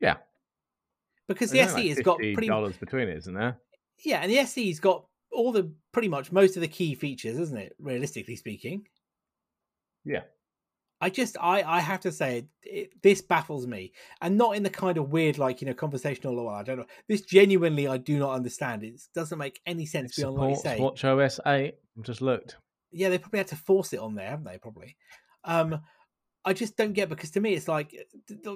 Yeah, 0.00 0.16
because 1.28 1.50
the 1.50 1.60
SE 1.60 1.74
like 1.74 1.86
has 1.86 2.00
got 2.00 2.18
pretty 2.18 2.46
dollars 2.46 2.76
between 2.76 3.08
it, 3.08 3.16
isn't 3.18 3.34
there? 3.34 3.58
Yeah, 4.04 4.18
and 4.18 4.30
the 4.30 4.44
SE's 4.44 4.80
got 4.80 5.06
all 5.32 5.52
the 5.52 5.72
pretty 5.92 6.08
much 6.08 6.32
most 6.32 6.56
of 6.56 6.60
the 6.60 6.68
key 6.68 6.94
features, 6.94 7.38
isn't 7.38 7.56
it? 7.56 7.74
Realistically 7.78 8.36
speaking. 8.36 8.86
Yeah. 10.04 10.22
I 11.04 11.10
just 11.10 11.36
I 11.38 11.62
I 11.62 11.80
have 11.80 12.00
to 12.00 12.12
say 12.12 12.46
it, 12.62 13.02
this 13.02 13.20
baffles 13.20 13.66
me, 13.66 13.92
and 14.22 14.38
not 14.38 14.56
in 14.56 14.62
the 14.62 14.70
kind 14.70 14.96
of 14.96 15.10
weird 15.10 15.36
like 15.36 15.60
you 15.60 15.66
know 15.66 15.74
conversational 15.74 16.38
or 16.38 16.50
I 16.50 16.62
don't 16.62 16.78
know. 16.78 16.86
This 17.08 17.20
genuinely 17.20 17.86
I 17.86 17.98
do 17.98 18.18
not 18.18 18.32
understand. 18.32 18.82
It 18.84 18.98
doesn't 19.14 19.38
make 19.38 19.60
any 19.66 19.84
sense 19.84 20.16
it 20.16 20.22
beyond 20.22 20.38
what 20.38 20.48
you 20.48 20.56
say. 20.56 20.80
Watch 20.80 21.04
OS 21.04 21.40
eight. 21.44 21.74
I've 21.98 22.04
just 22.04 22.22
looked. 22.22 22.56
Yeah, 22.90 23.10
they 23.10 23.18
probably 23.18 23.40
had 23.40 23.48
to 23.48 23.56
force 23.56 23.92
it 23.92 24.00
on 24.00 24.14
there, 24.14 24.30
haven't 24.30 24.46
they? 24.46 24.56
Probably. 24.56 24.96
Um, 25.44 25.82
I 26.42 26.54
just 26.54 26.74
don't 26.78 26.94
get 26.94 27.10
because 27.10 27.32
to 27.32 27.40
me 27.40 27.52
it's 27.52 27.68
like 27.68 27.94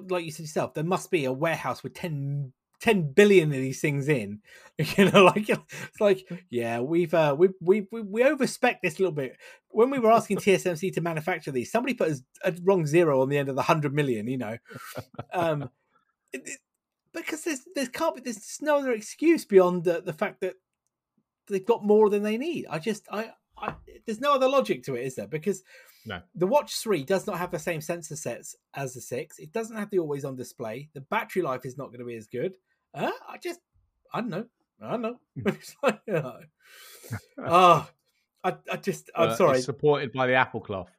like 0.09 0.24
you 0.24 0.30
said 0.30 0.44
yourself. 0.44 0.72
There 0.72 0.84
must 0.84 1.11
be 1.11 1.26
a 1.26 1.32
warehouse 1.32 1.82
with 1.82 1.92
ten 1.92 2.55
10 2.81 3.12
billion 3.12 3.49
of 3.49 3.59
these 3.59 3.81
things 3.81 4.09
in 4.09 4.41
you 4.79 5.11
know 5.11 5.24
like 5.24 5.49
it's 5.49 6.01
like 6.01 6.29
yeah 6.51 6.81
we've 6.81 7.12
uh 7.12 7.35
we 7.37 7.49
we 7.61 7.87
we, 7.91 8.01
we 8.01 8.22
overspec 8.22 8.76
this 8.83 8.99
a 8.99 9.03
little 9.03 9.14
bit 9.14 9.37
when 9.70 9.91
we 9.91 9.99
were 9.99 10.12
asking 10.12 10.37
tsmc 10.37 10.93
to 10.93 11.01
manufacture 11.01 11.51
these 11.51 11.70
somebody 11.70 11.95
put 11.95 12.11
a, 12.11 12.20
a 12.45 12.55
wrong 12.62 12.87
zero 12.87 13.20
on 13.20 13.29
the 13.29 13.39
end 13.39 13.49
of 13.49 13.57
the 13.57 13.62
100 13.62 13.93
million 13.93 14.29
you 14.29 14.39
know 14.39 14.57
um 15.33 15.70
it, 16.33 16.43
it, 16.45 16.59
because 17.12 17.43
there's 17.45 17.66
there 17.74 17.87
can't 17.87 18.14
be 18.14 18.20
there's 18.20 18.59
no 18.61 18.79
other 18.79 18.93
excuse 18.93 19.45
beyond 19.45 19.85
the, 19.85 20.01
the 20.01 20.12
fact 20.12 20.41
that 20.41 20.55
they've 21.49 21.66
got 21.66 21.85
more 21.85 22.09
than 22.11 22.22
they 22.22 22.39
need 22.39 22.66
i 22.70 22.79
just 22.79 23.07
I, 23.11 23.33
I 23.57 23.74
there's 24.07 24.20
no 24.20 24.35
other 24.35 24.49
logic 24.49 24.85
to 24.85 24.95
it 24.95 25.05
is 25.05 25.16
there 25.16 25.26
because 25.26 25.62
no. 26.07 26.22
The 26.35 26.47
Watch 26.47 26.76
3 26.76 27.05
does 27.05 27.26
not 27.26 27.39
have 27.39 27.51
the 27.51 27.59
same 27.59 27.83
sensor 27.83 28.16
sets 28.16 28.57
as 28.72 28.95
the 28.95 29.01
6. 29.01 29.39
It 29.39 29.53
doesn't 29.53 29.76
have 29.76 29.91
the 29.91 29.99
always 29.99 30.24
on 30.24 30.37
display. 30.37 30.89
The 30.95 31.03
battery 31.03 31.43
life 31.43 31.66
is 31.66 31.76
not 31.76 31.89
going 31.89 31.99
to 31.99 32.07
be 32.07 32.16
as 32.16 32.26
good. 32.26 32.55
Uh, 32.99 33.11
I 33.28 33.38
just, 33.38 33.61
I 34.12 34.20
don't 34.20 34.30
know. 34.30 34.46
I 34.82 34.90
don't 34.90 35.03
know. 35.03 35.20
it's 35.46 35.76
like, 35.82 36.01
you 36.07 36.14
know. 36.14 36.40
oh, 37.46 37.88
I, 38.42 38.57
I 38.70 38.76
just, 38.76 39.11
I'm 39.14 39.30
uh, 39.30 39.36
sorry. 39.36 39.61
supported 39.61 40.12
by 40.12 40.26
the 40.26 40.34
Apple 40.34 40.61
cloth. 40.61 40.90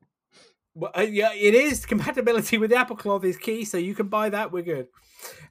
Well, 0.76 0.92
uh, 0.98 1.02
yeah, 1.02 1.34
it 1.34 1.54
is. 1.54 1.86
Compatibility 1.86 2.58
with 2.58 2.70
the 2.70 2.78
Apple 2.78 2.96
cloth 2.96 3.26
is 3.26 3.36
key, 3.36 3.66
so 3.66 3.78
you 3.78 3.94
can 3.94 4.08
buy 4.08 4.30
that. 4.30 4.52
We're 4.52 4.64
good. 4.64 4.88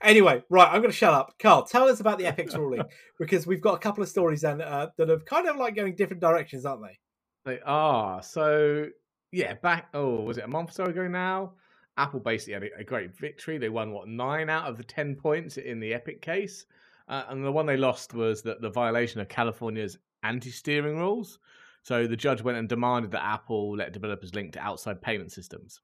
Anyway, 0.01 0.43
right, 0.49 0.69
I'm 0.69 0.81
going 0.81 0.91
to 0.91 0.97
shut 0.97 1.13
up. 1.13 1.35
Carl, 1.39 1.65
tell 1.65 1.89
us 1.89 2.01
about 2.01 2.19
the 2.19 2.27
Epic 2.27 2.53
ruling 2.55 2.83
because 3.19 3.47
we've 3.47 3.61
got 3.61 3.75
a 3.75 3.79
couple 3.79 4.03
of 4.03 4.09
stories 4.09 4.45
and 4.45 4.63
uh, 4.63 4.89
that 4.97 5.11
are 5.11 5.19
kind 5.21 5.47
of 5.47 5.57
like 5.57 5.77
going 5.77 5.95
different 5.97 6.23
directions, 6.23 6.65
aren't 6.65 6.83
they? 6.83 6.99
They 7.45 7.61
are. 7.61 8.23
So, 8.23 8.87
yeah, 9.33 9.55
back, 9.55 9.89
oh, 9.93 10.23
was 10.23 10.39
it 10.39 10.45
a 10.45 10.49
month 10.49 10.71
or 10.71 10.73
so 10.73 10.85
ago 10.85 11.09
now? 11.09 11.53
Apple 11.99 12.21
basically 12.21 12.55
had 12.55 12.63
a, 12.63 12.81
a, 12.81 12.85
great 12.85 13.15
victory. 13.15 13.59
They 13.59 13.69
won 13.69 13.93
what 13.93 14.09
nine 14.09 14.49
out 14.49 14.67
of 14.67 14.77
the 14.77 14.85
ten 14.85 15.17
points 15.17 15.57
in 15.57 15.81
the 15.81 15.93
Epic 15.93 16.23
case, 16.23 16.65
uh, 17.09 17.25
and 17.29 17.45
the 17.45 17.53
one 17.53 17.67
they 17.67 17.77
lost 17.77 18.15
was 18.15 18.41
that 18.43 18.63
the 18.63 18.71
violation 18.71 19.21
of 19.21 19.29
California's 19.29 19.99
anti-steering 20.23 20.97
rules. 20.97 21.39
So 21.83 22.07
the 22.07 22.17
judge 22.17 22.43
went 22.43 22.59
and 22.59 22.69
demanded 22.69 23.11
that 23.13 23.25
Apple 23.25 23.77
let 23.77 23.93
developers 23.93 24.35
link 24.35 24.53
to 24.53 24.61
outside 24.61 25.03
payment 25.03 25.33
systems. 25.33 25.81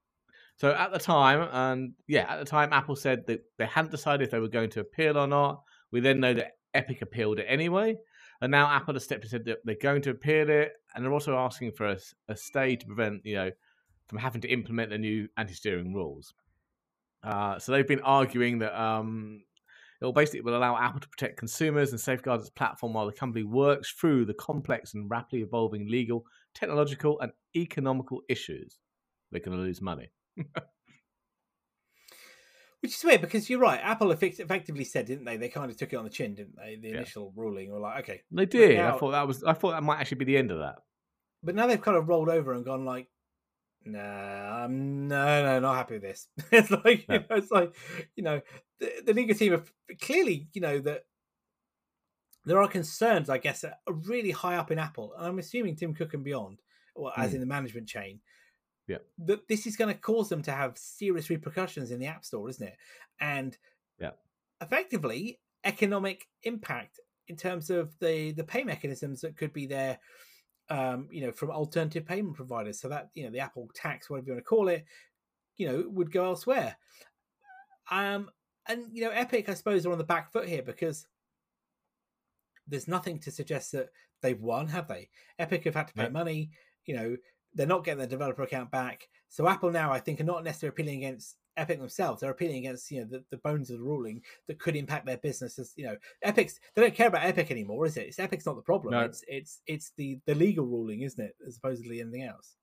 So 0.56 0.70
at 0.70 0.92
the 0.92 0.98
time, 0.98 1.48
and 1.52 1.94
yeah, 2.06 2.32
at 2.32 2.38
the 2.38 2.44
time, 2.44 2.72
Apple 2.72 2.96
said 2.96 3.26
that 3.26 3.42
they 3.58 3.66
hadn't 3.66 3.90
decided 3.90 4.24
if 4.24 4.30
they 4.30 4.38
were 4.38 4.48
going 4.48 4.70
to 4.70 4.80
appeal 4.80 5.18
or 5.18 5.26
not. 5.26 5.62
We 5.90 6.00
then 6.00 6.20
know 6.20 6.34
that 6.34 6.52
Epic 6.74 7.02
appealed 7.02 7.40
it 7.40 7.46
anyway, 7.48 7.96
and 8.40 8.52
now 8.52 8.70
Apple 8.70 8.94
has 8.94 9.04
stepped 9.04 9.24
and 9.24 9.30
said 9.30 9.44
that 9.46 9.58
they're 9.64 9.76
going 9.80 10.02
to 10.02 10.10
appeal 10.10 10.48
it, 10.48 10.72
and 10.94 11.04
they're 11.04 11.12
also 11.12 11.36
asking 11.36 11.72
for 11.72 11.86
a, 11.86 11.98
a 12.28 12.36
stay 12.36 12.76
to 12.76 12.86
prevent 12.86 13.24
you 13.24 13.34
know 13.34 13.50
from 14.08 14.18
having 14.18 14.40
to 14.42 14.48
implement 14.48 14.90
the 14.90 14.98
new 14.98 15.28
anti-steering 15.36 15.94
rules. 15.94 16.34
Uh, 17.22 17.58
so 17.58 17.72
they've 17.72 17.88
been 17.88 18.02
arguing 18.02 18.58
that 18.58 18.78
um, 18.78 19.42
It 20.00 20.04
will 20.04 20.12
basically 20.12 20.42
will 20.42 20.56
allow 20.56 20.76
Apple 20.76 21.00
to 21.00 21.08
protect 21.08 21.38
consumers 21.38 21.90
and 21.90 21.98
safeguard 22.00 22.40
its 22.40 22.50
platform 22.50 22.92
while 22.92 23.06
the 23.06 23.12
company 23.12 23.42
works 23.42 23.90
through 23.90 24.26
the 24.26 24.34
complex 24.34 24.92
and 24.92 25.10
rapidly 25.10 25.40
evolving 25.40 25.88
legal, 25.88 26.26
technological, 26.54 27.18
and 27.20 27.32
economical 27.56 28.20
issues. 28.28 28.76
They're 29.30 29.40
going 29.40 29.56
to 29.56 29.62
lose 29.62 29.80
money. 29.80 30.10
Which 32.80 32.96
is 32.96 33.02
weird 33.02 33.22
because 33.22 33.48
you're 33.48 33.60
right. 33.60 33.80
Apple 33.82 34.10
effectively 34.10 34.84
said, 34.84 35.06
didn't 35.06 35.24
they? 35.24 35.38
They 35.38 35.48
kind 35.48 35.70
of 35.70 35.76
took 35.78 35.94
it 35.94 35.96
on 35.96 36.04
the 36.04 36.10
chin, 36.10 36.34
didn't 36.34 36.56
they? 36.56 36.76
The 36.76 36.90
initial 36.90 37.32
yeah. 37.34 37.42
ruling, 37.42 37.72
or 37.72 37.80
like, 37.80 38.00
okay, 38.00 38.20
they 38.30 38.44
did. 38.44 38.76
Now, 38.76 38.94
I 38.94 38.98
thought 38.98 39.12
that 39.12 39.26
was. 39.26 39.42
I 39.42 39.54
thought 39.54 39.70
that 39.70 39.82
might 39.82 40.00
actually 40.00 40.18
be 40.18 40.26
the 40.26 40.36
end 40.36 40.50
of 40.50 40.58
that. 40.58 40.80
But 41.42 41.54
now 41.54 41.66
they've 41.66 41.80
kind 41.80 41.96
of 41.96 42.08
rolled 42.08 42.28
over 42.28 42.52
and 42.52 42.62
gone 42.62 42.84
like, 42.84 43.08
nah, 43.84 44.64
I'm 44.64 45.08
no, 45.08 45.42
no, 45.42 45.60
not 45.60 45.76
happy 45.76 45.94
with 45.94 46.02
this. 46.02 46.28
it's 46.52 46.70
like, 46.70 47.06
no. 47.08 47.14
you 47.14 47.20
know, 47.20 47.36
it's 47.36 47.50
like, 47.50 47.74
you 48.16 48.22
know, 48.22 48.40
the, 48.80 48.92
the 49.06 49.12
legal 49.12 49.36
team 49.36 49.52
have 49.52 49.72
clearly, 50.00 50.48
you 50.52 50.60
know, 50.60 50.78
that 50.80 51.04
there 52.44 52.60
are 52.60 52.68
concerns, 52.68 53.30
I 53.30 53.38
guess, 53.38 53.64
are 53.64 53.74
really 53.86 54.30
high 54.30 54.56
up 54.56 54.70
in 54.70 54.78
Apple, 54.78 55.14
and 55.16 55.26
I'm 55.26 55.38
assuming 55.38 55.76
Tim 55.76 55.94
Cook 55.94 56.14
and 56.14 56.24
beyond, 56.24 56.60
or 56.94 57.12
as 57.16 57.30
mm. 57.30 57.34
in 57.34 57.40
the 57.40 57.46
management 57.46 57.88
chain, 57.88 58.20
yeah. 58.86 58.98
That 59.18 59.48
this 59.48 59.66
is 59.66 59.76
going 59.76 59.94
to 59.94 60.00
cause 60.00 60.28
them 60.28 60.42
to 60.42 60.52
have 60.52 60.76
serious 60.76 61.30
repercussions 61.30 61.90
in 61.90 62.00
the 62.00 62.06
App 62.06 62.24
Store, 62.24 62.48
isn't 62.50 62.66
it? 62.66 62.76
And 63.20 63.56
yeah, 63.98 64.10
effectively 64.60 65.40
economic 65.64 66.26
impact 66.42 67.00
in 67.28 67.36
terms 67.36 67.70
of 67.70 67.98
the 68.00 68.32
the 68.32 68.44
pay 68.44 68.64
mechanisms 68.64 69.22
that 69.22 69.36
could 69.36 69.52
be 69.52 69.66
there. 69.66 69.98
Um, 70.70 71.08
you 71.10 71.26
know, 71.26 71.32
from 71.32 71.50
alternative 71.50 72.06
payment 72.06 72.36
providers, 72.36 72.80
so 72.80 72.88
that 72.88 73.10
you 73.14 73.24
know 73.24 73.30
the 73.30 73.40
Apple 73.40 73.68
tax, 73.74 74.08
whatever 74.08 74.28
you 74.28 74.32
want 74.32 74.44
to 74.44 74.48
call 74.48 74.68
it, 74.68 74.84
you 75.56 75.66
know, 75.66 75.84
would 75.90 76.10
go 76.10 76.24
elsewhere. 76.24 76.76
Um, 77.90 78.30
and 78.66 78.86
you 78.92 79.04
know, 79.04 79.10
Epic, 79.10 79.48
I 79.48 79.54
suppose, 79.54 79.84
are 79.84 79.92
on 79.92 79.98
the 79.98 80.04
back 80.04 80.32
foot 80.32 80.48
here 80.48 80.62
because 80.62 81.06
there's 82.66 82.88
nothing 82.88 83.18
to 83.20 83.30
suggest 83.30 83.72
that 83.72 83.90
they've 84.22 84.40
won, 84.40 84.68
have 84.68 84.88
they? 84.88 85.10
Epic 85.38 85.64
have 85.64 85.74
had 85.74 85.88
to 85.88 85.94
pay 85.94 86.08
money. 86.08 86.50
You 86.86 86.96
know, 86.96 87.16
they're 87.54 87.66
not 87.66 87.84
getting 87.84 87.98
their 87.98 88.06
developer 88.06 88.42
account 88.42 88.70
back. 88.70 89.08
So 89.28 89.46
Apple 89.46 89.70
now, 89.70 89.92
I 89.92 90.00
think, 90.00 90.20
are 90.20 90.24
not 90.24 90.44
necessarily 90.44 90.74
appealing 90.74 91.04
against 91.04 91.36
Epic 91.56 91.78
themselves. 91.78 92.20
They're 92.20 92.30
appealing 92.30 92.58
against 92.58 92.90
you 92.90 93.00
know 93.00 93.06
the, 93.10 93.24
the 93.30 93.36
bones 93.38 93.70
of 93.70 93.78
the 93.78 93.84
ruling 93.84 94.22
that 94.48 94.58
could 94.58 94.76
impact 94.76 95.06
their 95.06 95.18
business. 95.18 95.58
As 95.58 95.72
you 95.76 95.86
know, 95.86 95.96
Epic's 96.22 96.58
they 96.74 96.82
don't 96.82 96.94
care 96.94 97.08
about 97.08 97.24
Epic 97.24 97.50
anymore, 97.50 97.86
is 97.86 97.96
it? 97.96 98.08
It's 98.08 98.18
Epic's 98.18 98.46
not 98.46 98.56
the 98.56 98.62
problem. 98.62 98.92
No. 98.92 99.00
It's 99.00 99.24
it's 99.28 99.60
it's 99.66 99.92
the 99.96 100.18
the 100.26 100.34
legal 100.34 100.66
ruling, 100.66 101.02
isn't 101.02 101.22
it? 101.22 101.34
As 101.46 101.54
supposedly 101.54 102.00
anything 102.00 102.24
else. 102.24 102.56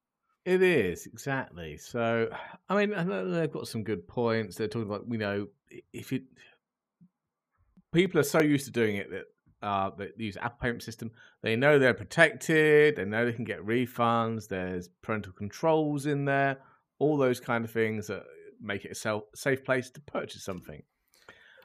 It 0.45 0.63
is 0.63 1.05
exactly. 1.05 1.77
So 1.77 2.29
I 2.67 2.85
mean, 2.85 3.31
they've 3.31 3.51
got 3.51 3.67
some 3.67 3.83
good 3.83 4.07
points. 4.07 4.55
They're 4.55 4.67
talking 4.67 4.89
about 4.89 5.05
you 5.09 5.17
know 5.17 5.47
if 5.93 6.11
it 6.11 6.23
people 7.93 8.19
are 8.19 8.23
so 8.23 8.41
used 8.41 8.65
to 8.65 8.71
doing 8.71 8.95
it 8.95 9.09
that 9.11 9.25
uh, 9.61 9.91
that 9.97 10.19
use 10.19 10.37
Apple 10.37 10.57
payment 10.61 10.83
system, 10.83 11.11
they 11.43 11.55
know 11.55 11.77
they're 11.77 11.93
protected. 11.93 12.95
They 12.95 13.05
know 13.05 13.25
they 13.25 13.33
can 13.33 13.45
get 13.45 13.65
refunds. 13.65 14.47
There's 14.47 14.89
parental 15.03 15.33
controls 15.33 16.07
in 16.07 16.25
there. 16.25 16.57
All 16.99 17.17
those 17.17 17.39
kind 17.39 17.63
of 17.63 17.71
things 17.71 18.07
that 18.07 18.23
make 18.61 18.85
it 18.85 18.97
a 18.97 19.21
safe 19.35 19.63
place 19.63 19.89
to 19.91 20.01
purchase 20.01 20.43
something. 20.43 20.83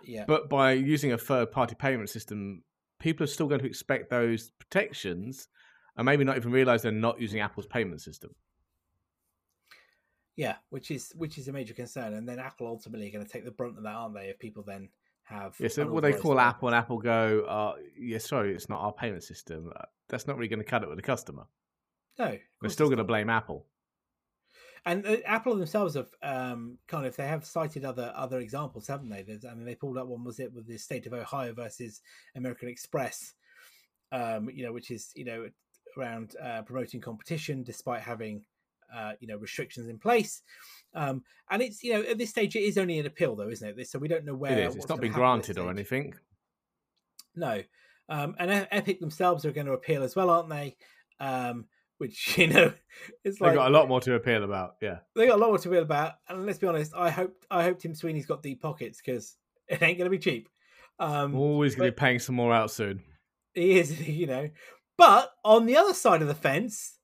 Yeah. 0.04 0.24
But 0.26 0.48
by 0.48 0.72
using 0.72 1.12
a 1.12 1.18
third 1.18 1.50
party 1.50 1.74
payment 1.74 2.10
system, 2.10 2.62
people 2.98 3.24
are 3.24 3.28
still 3.28 3.48
going 3.48 3.60
to 3.60 3.66
expect 3.66 4.10
those 4.10 4.50
protections 4.58 5.48
and 5.96 6.04
maybe 6.04 6.24
not 6.24 6.36
even 6.36 6.52
realize 6.52 6.82
they're 6.82 6.92
not 6.92 7.20
using 7.20 7.40
Apple's 7.40 7.66
payment 7.66 8.00
system. 8.00 8.34
Yeah, 10.36 10.56
which 10.68 10.90
is 10.90 11.12
which 11.16 11.38
is 11.38 11.48
a 11.48 11.52
major 11.52 11.72
concern, 11.72 12.12
and 12.12 12.28
then 12.28 12.38
Apple 12.38 12.66
ultimately 12.66 13.08
are 13.08 13.10
going 13.10 13.24
to 13.24 13.30
take 13.30 13.46
the 13.46 13.50
brunt 13.50 13.78
of 13.78 13.84
that, 13.84 13.94
aren't 13.94 14.14
they? 14.14 14.26
If 14.26 14.38
people 14.38 14.62
then 14.62 14.90
have. 15.22 15.56
Yeah, 15.58 15.68
so 15.68 15.86
what 15.86 16.02
they 16.02 16.12
call 16.12 16.38
Apple 16.38 16.68
and 16.68 16.74
Apple 16.74 16.98
go, 16.98 17.40
uh, 17.48 17.76
yeah, 17.98 18.18
sorry, 18.18 18.54
it's 18.54 18.68
not 18.68 18.80
our 18.80 18.92
payment 18.92 19.24
system. 19.24 19.72
Uh, 19.74 19.84
that's 20.08 20.26
not 20.26 20.36
really 20.36 20.48
going 20.48 20.62
to 20.62 20.64
cut 20.64 20.82
it 20.82 20.90
with 20.90 20.98
the 20.98 21.02
customer. 21.02 21.44
No, 22.18 22.36
we're 22.60 22.68
still 22.68 22.88
going 22.88 22.98
to 22.98 23.04
blame 23.04 23.30
Apple. 23.30 23.66
And 24.86 25.04
uh, 25.04 25.16
Apple 25.26 25.56
themselves 25.56 25.94
have 25.94 26.08
um, 26.22 26.78
kind 26.86 27.06
of 27.06 27.16
they 27.16 27.26
have 27.26 27.44
cited 27.44 27.84
other 27.84 28.12
other 28.16 28.38
examples, 28.38 28.86
haven't 28.86 29.10
they? 29.10 29.22
There's, 29.22 29.44
I 29.44 29.52
mean, 29.52 29.66
they 29.66 29.74
pulled 29.74 29.98
up 29.98 30.06
one 30.06 30.24
was 30.24 30.38
it 30.38 30.52
with 30.54 30.66
the 30.68 30.78
state 30.78 31.06
of 31.06 31.12
Ohio 31.12 31.52
versus 31.52 32.00
American 32.36 32.68
Express, 32.68 33.34
um, 34.12 34.48
you 34.48 34.64
know, 34.64 34.72
which 34.72 34.92
is 34.92 35.10
you 35.16 35.24
know 35.24 35.48
around 35.98 36.36
uh, 36.42 36.62
promoting 36.62 37.00
competition 37.00 37.64
despite 37.64 38.00
having 38.00 38.44
uh, 38.94 39.12
you 39.18 39.26
know 39.26 39.36
restrictions 39.36 39.88
in 39.88 39.98
place. 39.98 40.42
Um, 40.94 41.24
and 41.50 41.62
it's 41.62 41.82
you 41.82 41.92
know 41.92 42.02
at 42.02 42.16
this 42.16 42.30
stage 42.30 42.54
it 42.54 42.62
is 42.62 42.78
only 42.78 43.00
an 43.00 43.06
appeal 43.06 43.34
though, 43.34 43.48
isn't 43.48 43.78
it? 43.78 43.88
So 43.88 43.98
we 43.98 44.08
don't 44.08 44.24
know 44.24 44.36
where 44.36 44.52
it 44.52 44.68
is. 44.68 44.76
It's 44.76 44.88
not 44.88 45.00
been 45.00 45.12
granted 45.12 45.58
or 45.58 45.68
anything. 45.68 46.14
No, 47.34 47.60
um, 48.08 48.36
and 48.38 48.68
Epic 48.70 49.00
themselves 49.00 49.44
are 49.44 49.52
going 49.52 49.66
to 49.66 49.72
appeal 49.72 50.04
as 50.04 50.14
well, 50.14 50.30
aren't 50.30 50.48
they? 50.48 50.76
Um, 51.18 51.66
which 51.98 52.36
you 52.38 52.48
know, 52.48 52.72
it's 53.24 53.40
like 53.40 53.52
they 53.52 53.56
got 53.56 53.68
a 53.68 53.74
lot 53.74 53.88
more 53.88 54.00
to 54.00 54.14
appeal 54.14 54.44
about. 54.44 54.76
Yeah, 54.80 54.98
they 55.14 55.26
got 55.26 55.36
a 55.36 55.40
lot 55.40 55.48
more 55.48 55.58
to 55.58 55.68
appeal 55.68 55.82
about. 55.82 56.14
And 56.28 56.46
let's 56.46 56.58
be 56.58 56.66
honest, 56.66 56.92
I 56.94 57.10
hope 57.10 57.34
I 57.50 57.62
hope 57.62 57.78
Tim 57.78 57.94
Sweeney's 57.94 58.26
got 58.26 58.42
deep 58.42 58.62
pockets 58.62 59.00
because 59.04 59.36
it 59.68 59.82
ain't 59.82 59.98
going 59.98 60.10
to 60.10 60.16
be 60.16 60.18
cheap. 60.18 60.48
Um, 60.98 61.34
Always 61.34 61.74
going 61.74 61.88
to 61.88 61.92
be 61.92 61.96
paying 61.96 62.18
some 62.18 62.34
more 62.34 62.52
out 62.52 62.70
soon. 62.70 63.02
He 63.54 63.78
is, 63.78 64.00
you 64.08 64.26
know. 64.26 64.50
But 64.98 65.30
on 65.44 65.66
the 65.66 65.76
other 65.76 65.92
side 65.92 66.22
of 66.22 66.28
the 66.28 66.34
fence, 66.34 66.94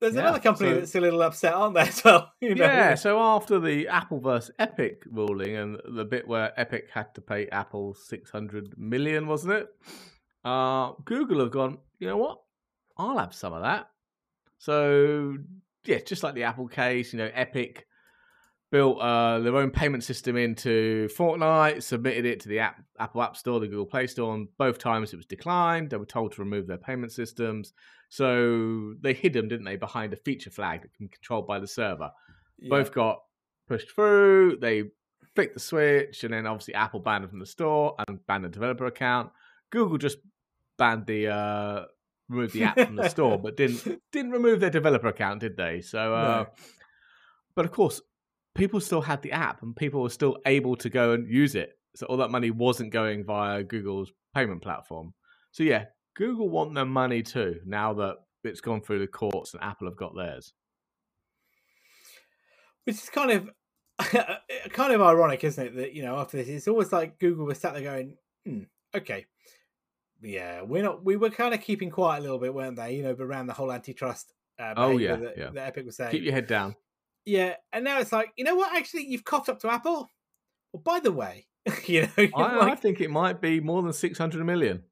there's 0.00 0.14
yeah, 0.14 0.20
another 0.20 0.38
company 0.38 0.70
so, 0.70 0.74
that's 0.76 0.94
a 0.94 1.00
little 1.00 1.22
upset, 1.22 1.54
aren't 1.54 1.74
there? 1.74 1.86
As 1.86 2.04
well, 2.04 2.32
you 2.40 2.54
know? 2.54 2.64
yeah. 2.64 2.94
So 2.94 3.20
after 3.20 3.58
the 3.58 3.88
Apple 3.88 4.20
versus 4.20 4.54
Epic 4.58 5.02
ruling 5.10 5.56
and 5.56 5.78
the 5.84 6.04
bit 6.04 6.28
where 6.28 6.52
Epic 6.60 6.88
had 6.92 7.14
to 7.16 7.20
pay 7.20 7.48
Apple 7.48 7.94
six 7.94 8.30
hundred 8.30 8.74
million, 8.78 9.26
wasn't 9.26 9.54
it? 9.54 9.68
Uh, 10.44 10.92
Google 11.04 11.40
have 11.40 11.50
gone. 11.50 11.78
You 11.98 12.08
know 12.08 12.16
what? 12.16 12.38
I'll 12.96 13.18
have 13.18 13.34
some 13.34 13.52
of 13.52 13.62
that. 13.62 13.88
So 14.58 15.36
yeah, 15.84 15.98
just 15.98 16.22
like 16.22 16.34
the 16.34 16.44
Apple 16.44 16.68
case, 16.68 17.12
you 17.12 17.18
know, 17.18 17.30
Epic 17.34 17.86
built 18.70 18.98
uh, 19.00 19.38
their 19.40 19.56
own 19.56 19.70
payment 19.70 20.02
system 20.02 20.36
into 20.36 21.08
Fortnite, 21.16 21.82
submitted 21.82 22.24
it 22.24 22.40
to 22.40 22.48
the 22.48 22.60
app, 22.60 22.82
Apple 22.98 23.22
App 23.22 23.36
Store, 23.36 23.60
the 23.60 23.68
Google 23.68 23.84
Play 23.84 24.06
Store, 24.06 24.34
and 24.34 24.48
both 24.56 24.78
times 24.78 25.12
it 25.12 25.16
was 25.16 25.26
declined. 25.26 25.90
They 25.90 25.98
were 25.98 26.06
told 26.06 26.32
to 26.32 26.42
remove 26.42 26.66
their 26.66 26.78
payment 26.78 27.12
systems. 27.12 27.74
So 28.08 28.94
they 29.00 29.12
hid 29.12 29.34
them, 29.34 29.48
didn't 29.48 29.66
they, 29.66 29.76
behind 29.76 30.12
a 30.12 30.16
feature 30.16 30.50
flag 30.50 30.82
that 30.82 30.94
can 30.94 31.06
be 31.06 31.10
controlled 31.10 31.46
by 31.46 31.58
the 31.58 31.66
server. 31.66 32.10
Yeah. 32.58 32.70
Both 32.70 32.94
got 32.94 33.20
pushed 33.68 33.90
through. 33.94 34.56
They 34.60 34.84
flicked 35.34 35.54
the 35.54 35.60
switch, 35.60 36.24
and 36.24 36.32
then 36.32 36.46
obviously 36.46 36.74
Apple 36.74 37.00
banned 37.00 37.24
them 37.24 37.30
from 37.30 37.40
the 37.40 37.46
store 37.46 37.94
and 38.06 38.24
banned 38.26 38.44
the 38.44 38.48
developer 38.48 38.86
account. 38.86 39.30
Google 39.70 39.98
just 39.98 40.18
banned 40.78 41.06
the 41.06 41.28
uh, 41.28 41.84
removed 42.32 42.54
the 42.54 42.64
app 42.64 42.78
from 42.78 42.96
the 42.96 43.08
store, 43.08 43.38
but 43.38 43.56
didn't 43.56 44.00
didn't 44.12 44.32
remove 44.32 44.60
their 44.60 44.70
developer 44.70 45.08
account, 45.08 45.40
did 45.40 45.56
they? 45.56 45.80
So, 45.80 46.14
uh, 46.14 46.44
no. 46.44 46.46
but 47.54 47.64
of 47.64 47.72
course, 47.72 48.00
people 48.54 48.80
still 48.80 49.02
had 49.02 49.22
the 49.22 49.32
app 49.32 49.62
and 49.62 49.74
people 49.74 50.02
were 50.02 50.10
still 50.10 50.38
able 50.46 50.76
to 50.76 50.90
go 50.90 51.12
and 51.12 51.28
use 51.28 51.54
it. 51.54 51.78
So 51.94 52.06
all 52.06 52.16
that 52.18 52.30
money 52.30 52.50
wasn't 52.50 52.92
going 52.92 53.24
via 53.24 53.62
Google's 53.62 54.12
payment 54.34 54.62
platform. 54.62 55.14
So 55.50 55.62
yeah, 55.62 55.86
Google 56.16 56.48
want 56.48 56.74
their 56.74 56.86
money 56.86 57.22
too 57.22 57.60
now 57.66 57.94
that 57.94 58.16
it's 58.44 58.60
gone 58.60 58.80
through 58.80 59.00
the 59.00 59.06
courts 59.06 59.54
and 59.54 59.62
Apple 59.62 59.86
have 59.86 59.96
got 59.96 60.14
theirs. 60.16 60.52
Which 62.84 62.96
is 62.96 63.10
kind 63.10 63.30
of 63.30 63.50
kind 64.70 64.92
of 64.92 65.00
ironic, 65.00 65.44
isn't 65.44 65.66
it? 65.66 65.76
That 65.76 65.92
you 65.94 66.02
know 66.02 66.16
after 66.16 66.38
this, 66.38 66.48
it's 66.48 66.68
always 66.68 66.92
like 66.92 67.18
Google 67.18 67.46
was 67.46 67.58
sat 67.58 67.74
there 67.74 67.82
going, 67.82 68.16
hmm, 68.44 68.62
"Okay, 68.94 69.26
yeah, 70.22 70.62
we're 70.62 70.82
not. 70.82 71.04
We 71.04 71.16
were 71.16 71.30
kind 71.30 71.54
of 71.54 71.60
keeping 71.60 71.90
quiet 71.90 72.20
a 72.20 72.22
little 72.22 72.38
bit, 72.38 72.54
weren't 72.54 72.76
they? 72.76 72.96
You 72.96 73.02
know, 73.02 73.16
around 73.18 73.46
the 73.46 73.52
whole 73.52 73.72
antitrust. 73.72 74.32
Uh, 74.58 74.74
oh 74.76 74.98
yeah, 74.98 75.16
that, 75.16 75.38
yeah. 75.38 75.50
that 75.50 75.66
Epic 75.68 75.86
was 75.86 75.96
saying. 75.96 76.12
Keep 76.12 76.24
your 76.24 76.32
head 76.32 76.46
down. 76.46 76.76
Yeah, 77.24 77.54
and 77.72 77.84
now 77.84 78.00
it's 78.00 78.12
like, 78.12 78.32
you 78.36 78.44
know 78.44 78.56
what? 78.56 78.74
Actually, 78.76 79.06
you've 79.06 79.24
coughed 79.24 79.48
up 79.48 79.60
to 79.60 79.70
Apple. 79.70 80.08
Well, 80.72 80.82
by 80.82 81.00
the 81.00 81.12
way, 81.12 81.46
you 81.86 82.02
know, 82.02 82.28
I, 82.34 82.56
like, 82.56 82.72
I, 82.72 82.74
think 82.74 83.00
it 83.00 83.10
might 83.10 83.40
be 83.40 83.60
more 83.60 83.82
than 83.82 83.92
six 83.92 84.18
hundred 84.18 84.44
million. 84.44 84.84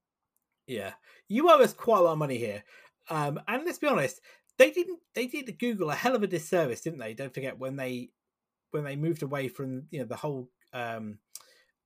Yeah, 0.66 0.92
you 1.28 1.50
owe 1.50 1.60
us 1.60 1.72
quite 1.72 1.98
a 1.98 2.02
lot 2.02 2.12
of 2.12 2.18
money 2.18 2.38
here. 2.38 2.62
Um, 3.08 3.40
and 3.48 3.64
let's 3.64 3.78
be 3.78 3.88
honest, 3.88 4.20
they 4.58 4.70
didn't. 4.70 5.00
They 5.14 5.26
did 5.26 5.58
Google 5.58 5.90
a 5.90 5.94
hell 5.94 6.14
of 6.14 6.22
a 6.22 6.26
disservice, 6.26 6.80
didn't 6.80 7.00
they? 7.00 7.14
Don't 7.14 7.34
forget 7.34 7.58
when 7.58 7.76
they 7.76 8.10
when 8.70 8.84
they 8.84 8.96
moved 8.96 9.22
away 9.22 9.48
from 9.48 9.84
you 9.90 10.00
know 10.00 10.06
the 10.06 10.16
whole 10.16 10.48
um, 10.72 11.18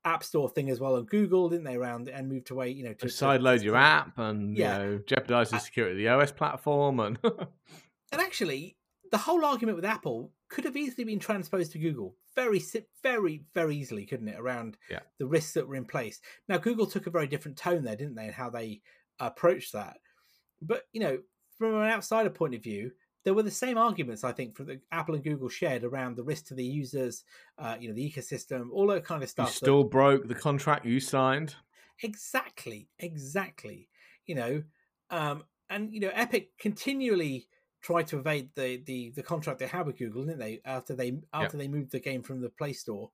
app 0.05 0.23
store 0.23 0.49
thing 0.49 0.71
as 0.71 0.81
well 0.81 0.97
on 0.97 1.05
Google, 1.05 1.49
didn't 1.49 1.65
they? 1.65 1.77
Around 1.77 2.09
and 2.09 2.29
moved 2.29 2.51
away, 2.51 2.71
you 2.71 2.85
know, 2.85 2.93
to 2.95 3.07
sideload 3.07 3.63
your 3.63 3.77
app 3.77 4.19
and 4.19 4.57
yeah. 4.57 4.79
you 4.79 4.85
know 4.85 5.01
jeopardize 5.07 5.51
the 5.51 5.59
security 5.59 6.07
of 6.07 6.19
the 6.19 6.23
OS 6.23 6.33
platform 6.33 7.01
and 7.01 7.19
and 7.25 8.21
actually 8.21 8.77
the 9.11 9.19
whole 9.19 9.45
argument 9.45 9.77
with 9.77 9.85
Apple 9.85 10.33
could 10.49 10.65
have 10.65 10.77
easily 10.77 11.05
been 11.05 11.19
transposed 11.19 11.73
to 11.73 11.79
Google 11.79 12.17
very, 12.35 12.61
very, 13.03 13.43
very 13.55 13.77
easily, 13.77 14.07
couldn't 14.07 14.29
it? 14.29 14.39
Around 14.39 14.77
yeah. 14.91 15.01
the 15.19 15.27
risks 15.27 15.53
that 15.55 15.69
were 15.69 15.77
in 15.77 15.85
place. 15.85 16.21
Now, 16.49 16.59
Google 16.59 16.87
took 16.87 17.07
a 17.07 17.11
very 17.11 17.27
different 17.27 17.57
tone 17.57 17.85
there, 17.85 17.97
didn't 17.97 18.17
they, 18.17 18.27
and 18.27 18.35
how 18.35 18.51
they 18.51 18.81
approached 19.21 19.73
that. 19.73 19.99
But 20.61 20.83
you 20.93 21.01
know, 21.01 21.19
from 21.59 21.77
an 21.77 21.91
outsider 21.91 22.31
point 22.31 22.55
of 22.55 22.63
view, 22.63 22.91
there 23.25 23.35
were 23.35 23.43
the 23.43 23.51
same 23.51 23.79
arguments 23.79 24.22
I 24.22 24.33
think 24.33 24.55
for 24.55 24.64
the 24.64 24.81
Apple 24.93 25.14
and 25.14 25.25
Google 25.25 25.49
shared 25.49 25.83
around 25.83 26.16
the 26.16 26.22
risk 26.22 26.47
to 26.47 26.55
the 26.55 26.64
users, 26.64 27.25
uh, 27.59 27.77
you 27.81 27.89
know, 27.89 27.95
the 27.95 28.09
ecosystem, 28.09 28.68
all 28.72 28.87
that 28.89 29.05
kind 29.05 29.22
of 29.22 29.29
stuff. 29.29 29.49
You 29.49 29.53
still 29.53 29.83
that... 29.83 29.91
broke 29.91 30.29
the 30.29 30.35
contract 30.35 30.85
you 30.85 31.01
signed. 31.01 31.55
Exactly, 32.03 32.89
exactly. 32.99 33.89
You 34.27 34.35
know, 34.35 34.62
um, 35.11 35.45
and 35.70 35.93
you 35.93 36.01
know, 36.01 36.11
Epic 36.14 36.51
continually 36.59 37.47
tried 37.81 38.07
to 38.09 38.18
evade 38.18 38.51
the 38.55 38.83
the 38.85 39.11
the 39.11 39.22
contract 39.22 39.59
they 39.59 39.66
had 39.66 39.87
with 39.87 39.99
Google, 39.99 40.25
didn't 40.25 40.41
they? 40.41 40.61
After 40.64 40.95
they 40.95 41.18
after 41.33 41.57
they 41.57 41.68
moved 41.68 41.93
the 41.93 42.01
game 42.01 42.22
from 42.22 42.41
the 42.41 42.51
Play 42.51 42.72
Store. 42.72 43.11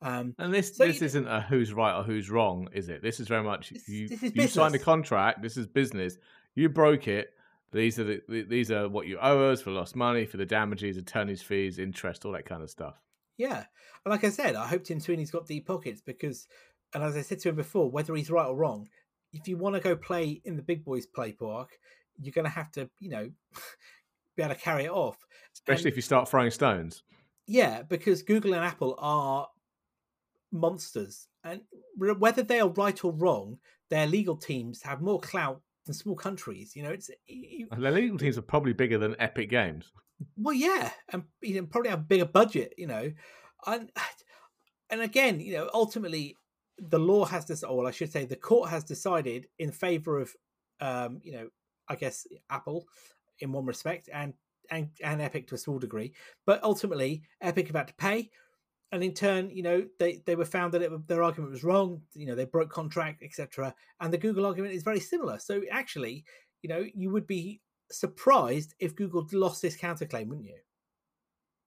Um, 0.00 0.34
and 0.38 0.52
this 0.52 0.76
so, 0.76 0.86
this 0.86 1.00
you 1.00 1.06
isn't 1.06 1.28
a 1.28 1.42
who's 1.42 1.72
right 1.72 1.96
or 1.96 2.02
who's 2.02 2.28
wrong, 2.28 2.68
is 2.72 2.88
it? 2.88 3.02
This 3.02 3.20
is 3.20 3.28
very 3.28 3.44
much 3.44 3.70
this, 3.70 3.88
you 3.88 4.08
this 4.08 4.34
you 4.34 4.48
signed 4.48 4.74
a 4.74 4.78
contract. 4.78 5.42
This 5.42 5.56
is 5.56 5.66
business. 5.66 6.18
You 6.54 6.68
broke 6.68 7.06
it. 7.06 7.30
These 7.72 7.98
are 7.98 8.04
the 8.04 8.44
these 8.48 8.70
are 8.70 8.88
what 8.88 9.06
you 9.06 9.18
owe 9.20 9.50
us 9.50 9.62
for 9.62 9.70
lost 9.70 9.96
money, 9.96 10.26
for 10.26 10.36
the 10.36 10.44
damages, 10.44 10.98
attorneys' 10.98 11.40
fees, 11.40 11.78
interest, 11.78 12.24
all 12.24 12.32
that 12.32 12.44
kind 12.44 12.62
of 12.62 12.70
stuff. 12.70 13.00
Yeah, 13.38 13.64
and 14.04 14.12
like 14.12 14.24
I 14.24 14.28
said, 14.28 14.56
I 14.56 14.66
hope 14.66 14.84
Tim 14.84 15.00
Sweeney's 15.00 15.30
got 15.30 15.46
deep 15.46 15.66
pockets 15.66 16.02
because, 16.02 16.46
and 16.94 17.02
as 17.02 17.16
I 17.16 17.22
said 17.22 17.38
to 17.40 17.48
him 17.48 17.56
before, 17.56 17.90
whether 17.90 18.14
he's 18.14 18.30
right 18.30 18.46
or 18.46 18.54
wrong, 18.54 18.88
if 19.32 19.48
you 19.48 19.56
want 19.56 19.74
to 19.74 19.80
go 19.80 19.96
play 19.96 20.42
in 20.44 20.56
the 20.56 20.62
big 20.62 20.84
boys 20.84 21.06
play 21.06 21.32
park, 21.32 21.70
you're 22.20 22.32
going 22.32 22.44
to 22.44 22.50
have 22.50 22.70
to, 22.72 22.90
you 22.98 23.08
know, 23.08 23.30
be 24.36 24.42
able 24.42 24.54
to 24.54 24.60
carry 24.60 24.84
it 24.84 24.90
off. 24.90 25.16
Especially 25.54 25.84
and, 25.84 25.92
if 25.92 25.96
you 25.96 26.02
start 26.02 26.28
throwing 26.28 26.50
stones. 26.50 27.02
Yeah, 27.46 27.82
because 27.82 28.22
Google 28.22 28.52
and 28.52 28.64
Apple 28.64 28.96
are 28.98 29.48
monsters, 30.52 31.28
and 31.42 31.62
whether 31.96 32.42
they 32.42 32.60
are 32.60 32.68
right 32.68 33.02
or 33.02 33.12
wrong, 33.12 33.58
their 33.88 34.06
legal 34.06 34.36
teams 34.36 34.82
have 34.82 35.00
more 35.00 35.20
clout 35.20 35.62
small 35.90 36.14
countries. 36.14 36.74
You 36.76 36.84
know, 36.84 36.90
it's 36.90 37.10
you, 37.26 37.68
their 37.76 37.90
legal 37.90 38.18
teams 38.18 38.38
are 38.38 38.42
probably 38.42 38.72
bigger 38.72 38.98
than 38.98 39.16
Epic 39.18 39.50
Games. 39.50 39.92
Well, 40.36 40.54
yeah, 40.54 40.90
and 41.12 41.24
you 41.40 41.60
know, 41.60 41.66
probably 41.66 41.90
have 41.90 42.00
a 42.00 42.02
bigger 42.02 42.26
budget. 42.26 42.74
You 42.76 42.86
know, 42.86 43.12
and 43.66 43.90
and 44.90 45.00
again, 45.00 45.40
you 45.40 45.54
know, 45.54 45.70
ultimately, 45.74 46.36
the 46.78 46.98
law 46.98 47.24
has 47.24 47.46
this, 47.46 47.62
or 47.62 47.86
I 47.86 47.90
should 47.90 48.12
say, 48.12 48.24
the 48.24 48.36
court 48.36 48.70
has 48.70 48.84
decided 48.84 49.46
in 49.58 49.72
favor 49.72 50.20
of, 50.20 50.32
um, 50.80 51.20
you 51.22 51.32
know, 51.32 51.48
I 51.88 51.96
guess 51.96 52.26
Apple 52.50 52.86
in 53.40 53.52
one 53.52 53.66
respect, 53.66 54.08
and 54.12 54.34
and 54.70 54.90
and 55.02 55.20
Epic 55.20 55.48
to 55.48 55.56
a 55.56 55.58
small 55.58 55.78
degree, 55.78 56.12
but 56.46 56.62
ultimately, 56.62 57.22
Epic 57.40 57.66
have 57.66 57.76
had 57.76 57.88
to 57.88 57.94
pay 57.94 58.30
and 58.92 59.02
in 59.02 59.14
turn, 59.14 59.50
you 59.50 59.62
know, 59.62 59.86
they, 59.98 60.22
they 60.26 60.36
were 60.36 60.44
found 60.44 60.74
that 60.74 60.82
it, 60.82 61.08
their 61.08 61.22
argument 61.22 61.50
was 61.50 61.64
wrong. 61.64 62.02
You 62.12 62.26
know, 62.26 62.34
they 62.34 62.44
broke 62.44 62.68
contract, 62.68 63.22
etc. 63.22 63.74
And 64.00 64.12
the 64.12 64.18
Google 64.18 64.44
argument 64.44 64.74
is 64.74 64.82
very 64.82 65.00
similar. 65.00 65.38
So 65.38 65.62
actually, 65.70 66.24
you 66.60 66.68
know, 66.68 66.84
you 66.94 67.10
would 67.10 67.26
be 67.26 67.62
surprised 67.90 68.74
if 68.78 68.94
Google 68.94 69.26
lost 69.32 69.62
this 69.62 69.76
counterclaim, 69.76 70.28
wouldn't 70.28 70.46
you? 70.46 70.58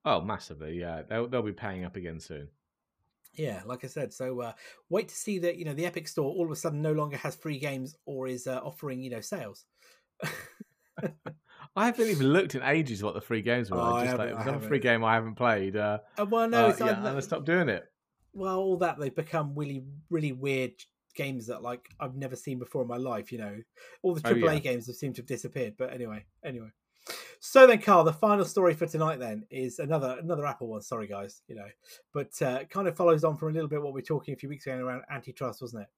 Oh, 0.05 0.21
massively. 0.21 0.79
Yeah, 0.79 1.01
they'll 1.09 1.27
they'll 1.27 1.41
be 1.41 1.51
paying 1.51 1.83
up 1.83 1.95
again 1.95 2.19
soon. 2.19 2.49
Yeah, 3.33 3.61
like 3.65 3.83
I 3.83 3.87
said. 3.87 4.13
So 4.13 4.41
uh, 4.41 4.53
wait 4.89 5.09
to 5.09 5.15
see 5.15 5.39
that 5.39 5.57
you 5.57 5.65
know 5.65 5.73
the 5.73 5.87
Epic 5.87 6.07
Store 6.07 6.31
all 6.31 6.45
of 6.45 6.51
a 6.51 6.55
sudden 6.55 6.81
no 6.81 6.93
longer 6.93 7.17
has 7.17 7.35
free 7.35 7.57
games 7.57 7.95
or 8.05 8.27
is 8.27 8.45
uh, 8.45 8.61
offering 8.63 9.01
you 9.01 9.09
know 9.09 9.21
sales. 9.21 9.65
I 11.75 11.87
haven't 11.87 12.07
even 12.07 12.27
looked 12.27 12.55
in 12.55 12.63
ages 12.63 13.03
what 13.03 13.13
the 13.13 13.21
free 13.21 13.41
games 13.41 13.69
were. 13.69 13.77
Oh, 13.79 14.03
just 14.03 14.17
like, 14.17 14.29
it 14.29 14.37
was 14.37 14.47
a 14.47 14.59
free 14.59 14.79
game 14.79 15.03
I 15.03 15.15
haven't 15.15 15.35
played. 15.35 15.75
Uh, 15.75 15.99
uh, 16.17 16.25
well, 16.25 16.47
no, 16.47 16.67
uh, 16.67 16.75
yeah, 16.79 17.05
and 17.05 17.17
I 17.17 17.19
stopped 17.19 17.45
doing 17.45 17.67
it. 17.67 17.83
Well, 18.33 18.59
all 18.59 18.77
that 18.77 18.97
they've 18.97 19.15
become 19.15 19.53
really, 19.55 19.83
really 20.09 20.31
weird 20.31 20.71
games 21.15 21.47
that 21.47 21.63
like 21.63 21.89
I've 21.99 22.15
never 22.15 22.35
seen 22.35 22.59
before 22.59 22.81
in 22.83 22.87
my 22.87 22.97
life. 22.97 23.31
You 23.31 23.39
know, 23.39 23.57
all 24.03 24.13
the 24.13 24.21
AAA 24.21 24.43
oh, 24.43 24.51
yeah. 24.51 24.59
games 24.59 24.87
have 24.87 24.95
seemed 24.95 25.15
to 25.15 25.21
have 25.21 25.27
disappeared. 25.27 25.75
But 25.77 25.93
anyway, 25.93 26.25
anyway. 26.43 26.69
So 27.39 27.67
then, 27.67 27.81
Carl, 27.81 28.03
the 28.03 28.13
final 28.13 28.45
story 28.45 28.73
for 28.73 28.87
tonight 28.87 29.19
then 29.19 29.43
is 29.49 29.79
another 29.79 30.17
another 30.21 30.45
Apple 30.45 30.67
one. 30.67 30.81
Sorry, 30.81 31.07
guys, 31.07 31.41
you 31.47 31.55
know, 31.55 31.67
but 32.13 32.41
uh, 32.41 32.63
kind 32.65 32.87
of 32.87 32.95
follows 32.95 33.23
on 33.23 33.37
from 33.37 33.49
a 33.49 33.53
little 33.53 33.69
bit 33.69 33.81
what 33.81 33.93
we 33.93 33.99
were 33.99 34.05
talking 34.05 34.33
a 34.33 34.37
few 34.37 34.49
weeks 34.49 34.65
ago 34.65 34.77
around 34.77 35.03
antitrust, 35.09 35.61
wasn't 35.61 35.83
it? 35.83 35.89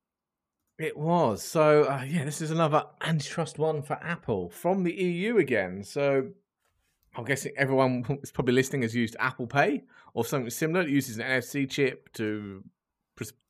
It 0.80 0.95
was. 0.95 1.41
So, 1.41 1.84
uh, 1.86 2.03
yeah, 2.07 2.23
this 2.23 2.39
is 2.41 2.51
another 2.51 2.86
antitrust 3.01 3.57
one 3.57 3.82
for 3.82 3.93
Apple 4.01 4.49
from 4.49 4.84
the 4.84 4.93
EU 4.93 5.38
again. 5.38 5.84
So, 5.84 6.30
I'm 7.15 7.25
guessing 7.25 7.53
everyone 7.57 8.05
is 8.23 8.32
probably 8.32 8.53
listening 8.53 8.84
has 8.84 8.95
used 8.95 9.15
Apple 9.19 9.47
Pay 9.47 9.84
or 10.13 10.23
something 10.23 10.49
similar. 10.51 10.82
It 10.82 10.89
uses 10.89 11.17
an 11.17 11.25
NFC 11.25 11.69
chip 11.69 12.13
to 12.13 12.63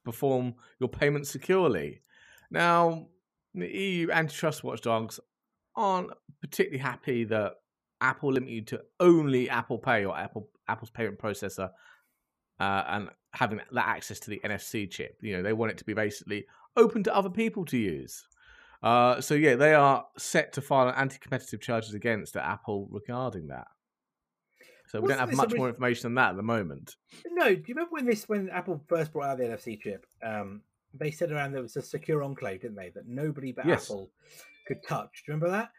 perform 0.06 0.56
your 0.80 0.88
payments 0.88 1.30
securely. 1.30 2.02
Now, 2.50 3.08
the 3.54 3.68
EU 3.68 4.10
antitrust 4.10 4.64
watchdogs 4.64 5.20
aren't 5.76 6.12
particularly 6.40 6.82
happy 6.82 7.26
that 7.26 7.56
Apple 8.00 8.32
limited 8.32 8.54
you 8.54 8.62
to 8.62 8.82
only 9.02 9.50
Apple 9.50 9.80
Pay 9.80 10.06
or 10.06 10.18
Apple 10.18 10.50
Apple's 10.70 10.92
payment 10.92 11.20
processor 11.20 11.72
uh, 12.60 12.84
and 12.88 13.10
having 13.34 13.60
that 13.72 13.88
access 13.88 14.20
to 14.22 14.30
the 14.30 14.40
NFC 14.46 14.90
chip. 14.90 15.18
You 15.22 15.38
know, 15.38 15.44
they 15.44 15.54
want 15.54 15.72
it 15.72 15.78
to 15.80 15.84
be 15.84 15.94
basically 15.94 16.46
open 16.78 17.04
to 17.04 17.16
other 17.16 17.30
people 17.30 17.66
to 17.66 17.78
use. 17.78 18.26
Uh, 18.84 19.20
so 19.20 19.34
yeah, 19.34 19.56
they 19.56 19.74
are 19.74 20.06
set 20.18 20.54
to 20.54 20.62
file 20.62 20.94
anti-competitive 20.96 21.60
charges 21.60 21.94
against 21.94 22.38
Apple 22.38 22.88
regarding 22.92 23.48
that. 23.48 23.68
So 24.88 25.00
we 25.00 25.04
Wasn't 25.04 25.20
don't 25.20 25.30
have 25.30 25.38
much 25.38 25.58
more 25.58 25.68
information 25.68 26.04
than 26.04 26.16
that 26.16 26.30
at 26.30 26.36
the 26.38 26.44
moment. 26.44 26.96
No, 27.26 27.50
do 27.50 27.62
you 27.68 27.76
remember 27.76 27.92
when 27.92 28.06
this 28.06 28.30
when 28.30 28.50
Apple 28.50 28.82
first 28.88 29.12
brought 29.12 29.30
out 29.30 29.38
the 29.38 29.44
NFC 29.44 29.80
chip? 29.82 30.06
Um, 30.24 30.62
they 30.94 31.12
said 31.12 31.32
around 31.32 31.52
there 31.52 31.62
was 31.62 31.76
a 31.76 31.82
secure 31.82 32.24
enclave, 32.24 32.62
didn't 32.62 32.78
they? 32.78 32.92
That 32.96 33.08
nobody 33.08 33.52
but 33.52 33.66
yes. 33.66 33.86
Apple 33.86 34.12
could 34.66 34.82
touch. 34.88 35.24
Do 35.26 35.32
you 35.32 35.34
remember 35.34 35.52
that? 35.52 35.72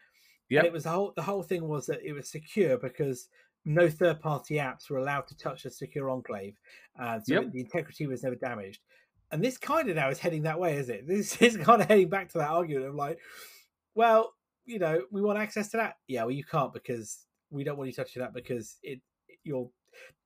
Yeah. 0.49 0.63
It 0.63 0.73
was 0.73 0.83
the 0.83 0.91
whole 0.91 1.13
the 1.15 1.23
whole 1.23 1.41
thing 1.41 1.67
was 1.67 1.87
that 1.87 2.03
it 2.03 2.13
was 2.13 2.29
secure 2.29 2.77
because 2.77 3.29
no 3.65 3.89
third 3.89 4.19
party 4.19 4.55
apps 4.55 4.89
were 4.89 4.97
allowed 4.97 5.27
to 5.27 5.37
touch 5.37 5.63
the 5.63 5.71
secure 5.71 6.09
enclave, 6.09 6.55
uh, 7.01 7.19
so 7.23 7.35
yep. 7.35 7.51
the 7.51 7.59
integrity 7.59 8.05
was 8.05 8.23
never 8.23 8.35
damaged 8.35 8.81
and 9.31 9.43
this 9.43 9.57
kind 9.57 9.89
of 9.89 9.95
now 9.95 10.09
is 10.09 10.19
heading 10.19 10.43
that 10.43 10.59
way, 10.59 10.77
is 10.77 10.89
it? 10.89 11.07
This 11.07 11.35
is 11.41 11.57
kind 11.57 11.81
of 11.81 11.87
heading 11.87 12.09
back 12.09 12.29
to 12.29 12.39
that 12.39 12.49
argument 12.49 12.87
of 12.87 12.95
like, 12.95 13.19
well, 13.95 14.33
you 14.65 14.79
know, 14.79 15.03
we 15.11 15.21
want 15.21 15.39
access 15.39 15.69
to 15.69 15.77
that. 15.77 15.95
Yeah, 16.07 16.23
well, 16.23 16.31
you 16.31 16.43
can't 16.43 16.73
because 16.73 17.25
we 17.49 17.63
don't 17.63 17.77
want 17.77 17.87
you 17.87 17.93
touching 17.93 18.21
that 18.21 18.33
because 18.33 18.77
it 18.83 19.01
you'll 19.43 19.73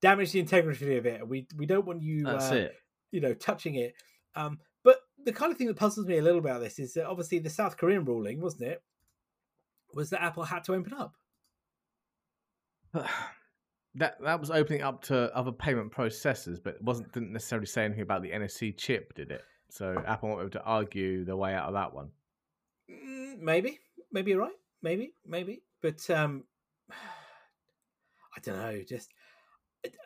damage 0.01 0.31
the 0.31 0.39
integrity 0.39 0.97
of 0.97 1.05
it. 1.05 1.27
We 1.27 1.47
we 1.57 1.65
don't 1.65 1.85
want 1.85 2.01
you, 2.01 2.27
uh, 2.27 2.67
you 3.11 3.21
know, 3.21 3.33
touching 3.33 3.75
it. 3.75 3.93
Um, 4.35 4.59
but 4.83 4.99
the 5.23 5.31
kind 5.31 5.51
of 5.51 5.57
thing 5.57 5.67
that 5.67 5.77
puzzles 5.77 6.07
me 6.07 6.17
a 6.17 6.21
little 6.21 6.39
about 6.39 6.61
this 6.61 6.79
is 6.79 6.93
that 6.95 7.05
obviously 7.05 7.39
the 7.39 7.49
South 7.49 7.77
Korean 7.77 8.03
ruling, 8.03 8.41
wasn't 8.41 8.63
it, 8.63 8.83
was 9.93 10.09
that 10.09 10.21
Apple 10.21 10.43
had 10.43 10.63
to 10.65 10.73
open 10.73 10.93
up. 10.93 11.15
that 13.95 14.17
that 14.23 14.39
was 14.39 14.49
opening 14.49 14.81
up 14.81 15.03
to 15.05 15.35
other 15.35 15.51
payment 15.51 15.91
processors, 15.91 16.57
but 16.63 16.75
it 16.75 16.81
wasn't 16.81 17.11
didn't 17.13 17.31
necessarily 17.31 17.67
say 17.67 17.85
anything 17.85 18.03
about 18.03 18.23
the 18.23 18.31
NFC 18.31 18.75
chip, 18.75 19.13
did 19.13 19.31
it? 19.31 19.43
So 19.69 20.01
Apple 20.05 20.29
won't 20.29 20.39
be 20.39 20.43
able 20.43 20.51
to 20.51 20.63
argue 20.63 21.25
their 21.25 21.35
way 21.35 21.53
out 21.53 21.67
of 21.67 21.73
that 21.73 21.93
one. 21.93 22.09
Mm, 22.91 23.39
maybe, 23.39 23.79
maybe 24.11 24.31
you're 24.31 24.39
right. 24.39 24.53
Maybe, 24.81 25.13
maybe, 25.25 25.63
but 25.81 26.07
um, 26.09 26.43
I 26.91 28.39
don't 28.43 28.57
know. 28.57 28.81
Just 28.87 29.09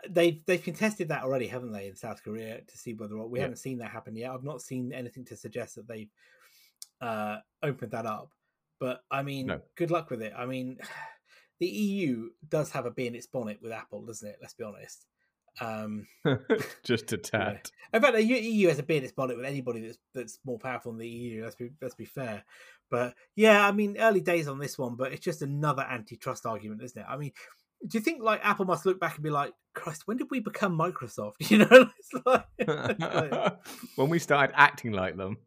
they've 0.09 0.41
they've 0.45 0.63
contested 0.63 1.09
that 1.09 1.23
already, 1.23 1.47
haven't 1.47 1.71
they, 1.71 1.87
in 1.87 1.95
South 1.95 2.23
Korea 2.23 2.61
to 2.61 2.77
see 2.77 2.93
whether 2.93 3.17
we 3.25 3.39
yeah. 3.39 3.43
haven't 3.43 3.57
seen 3.57 3.77
that 3.79 3.91
happen 3.91 4.15
yet. 4.15 4.31
I've 4.31 4.43
not 4.43 4.61
seen 4.61 4.93
anything 4.93 5.25
to 5.25 5.35
suggest 5.35 5.75
that 5.75 5.87
they've 5.87 6.11
uh, 7.01 7.37
opened 7.63 7.91
that 7.91 8.05
up. 8.05 8.31
But 8.79 9.01
I 9.09 9.23
mean, 9.23 9.47
no. 9.47 9.61
good 9.75 9.91
luck 9.91 10.09
with 10.09 10.21
it. 10.21 10.33
I 10.37 10.45
mean 10.45 10.77
the 11.59 11.67
EU 11.67 12.29
does 12.47 12.71
have 12.71 12.85
a 12.85 12.91
bee 12.91 13.07
in 13.07 13.15
its 13.15 13.27
bonnet 13.27 13.59
with 13.61 13.71
Apple, 13.71 14.05
doesn't 14.05 14.27
it? 14.27 14.37
Let's 14.41 14.53
be 14.53 14.63
honest. 14.63 15.05
Um, 15.59 16.07
Just 16.83 17.11
a 17.13 17.17
tad. 17.17 17.71
In 17.93 18.01
fact, 18.01 18.15
the 18.15 18.23
EU 18.23 18.67
has 18.67 18.79
a 18.79 18.83
bee 18.83 18.97
in 18.97 19.03
its 19.03 19.13
bonnet 19.13 19.37
with 19.37 19.45
anybody 19.45 19.81
that's 19.81 19.97
that's 20.13 20.39
more 20.45 20.59
powerful 20.59 20.91
than 20.91 20.99
the 20.99 21.07
EU. 21.07 21.43
Let's 21.43 21.55
be 21.55 21.71
let's 21.81 21.95
be 21.95 22.05
fair. 22.05 22.43
But 22.89 23.15
yeah, 23.35 23.67
I 23.67 23.71
mean, 23.71 23.97
early 23.97 24.21
days 24.21 24.47
on 24.47 24.59
this 24.59 24.77
one, 24.77 24.95
but 24.95 25.11
it's 25.11 25.23
just 25.23 25.41
another 25.41 25.83
antitrust 25.83 26.45
argument, 26.45 26.83
isn't 26.83 27.01
it? 27.01 27.05
I 27.07 27.17
mean, 27.17 27.31
do 27.85 27.97
you 27.97 28.03
think 28.03 28.21
like 28.21 28.41
Apple 28.43 28.65
must 28.65 28.85
look 28.85 28.99
back 28.99 29.15
and 29.15 29.23
be 29.23 29.29
like, 29.29 29.53
Christ, 29.73 30.03
when 30.05 30.17
did 30.17 30.27
we 30.31 30.39
become 30.39 30.77
Microsoft? 30.77 31.33
You 31.49 31.59
know, 31.59 31.89
like, 32.25 33.57
when 33.95 34.09
we 34.09 34.19
started 34.19 34.53
acting 34.55 34.91
like 34.91 35.17
them. 35.17 35.37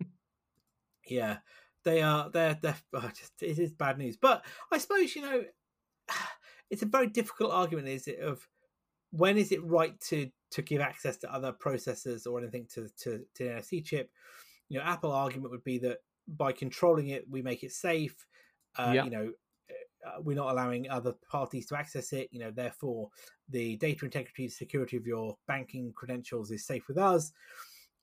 Yeah, 1.07 1.39
they 1.85 2.03
are. 2.03 2.31
They're. 2.31 2.59
They're. 2.61 2.77
Oh, 2.93 3.11
just 3.17 3.43
it 3.43 3.59
is 3.59 3.73
bad 3.73 3.99
news. 3.99 4.17
But 4.17 4.45
I 4.71 4.79
suppose 4.79 5.15
you 5.17 5.23
know 5.23 5.43
it's 6.71 6.83
a 6.83 6.87
very 6.87 7.09
difficult 7.09 7.53
argument, 7.53 7.89
is 7.89 8.07
it? 8.07 8.21
Of 8.21 8.49
when 9.11 9.37
is 9.37 9.53
it 9.53 9.62
right 9.64 9.99
to 10.09 10.31
to 10.51 10.62
give 10.62 10.81
access 10.81 11.16
to 11.18 11.33
other 11.33 11.53
processors 11.53 12.27
or 12.27 12.39
anything 12.39 12.66
to 12.75 12.89
to, 13.03 13.18
to 13.35 13.45
the 13.45 13.51
NFC 13.51 13.85
chip? 13.85 14.11
You 14.68 14.79
know, 14.79 14.85
Apple 14.85 15.12
argument 15.12 15.51
would 15.51 15.64
be 15.64 15.79
that 15.79 15.99
by 16.29 16.53
controlling 16.53 17.09
it, 17.09 17.29
we 17.29 17.43
make 17.43 17.64
it 17.64 17.73
safe. 17.73 18.14
Uh, 18.79 18.93
You 19.05 19.11
know, 19.11 19.33
uh, 20.07 20.21
we're 20.23 20.37
not 20.37 20.51
allowing 20.53 20.89
other 20.89 21.14
parties 21.29 21.66
to 21.66 21.77
access 21.77 22.12
it. 22.12 22.29
You 22.31 22.41
know, 22.41 22.51
therefore, 22.51 23.11
the 23.49 23.77
data 23.77 24.05
integrity, 24.05 24.49
security 24.49 24.97
of 24.97 25.07
your 25.07 25.37
banking 25.49 25.93
credentials 25.93 26.51
is 26.51 26.64
safe 26.64 26.87
with 26.89 26.99
us. 26.99 27.33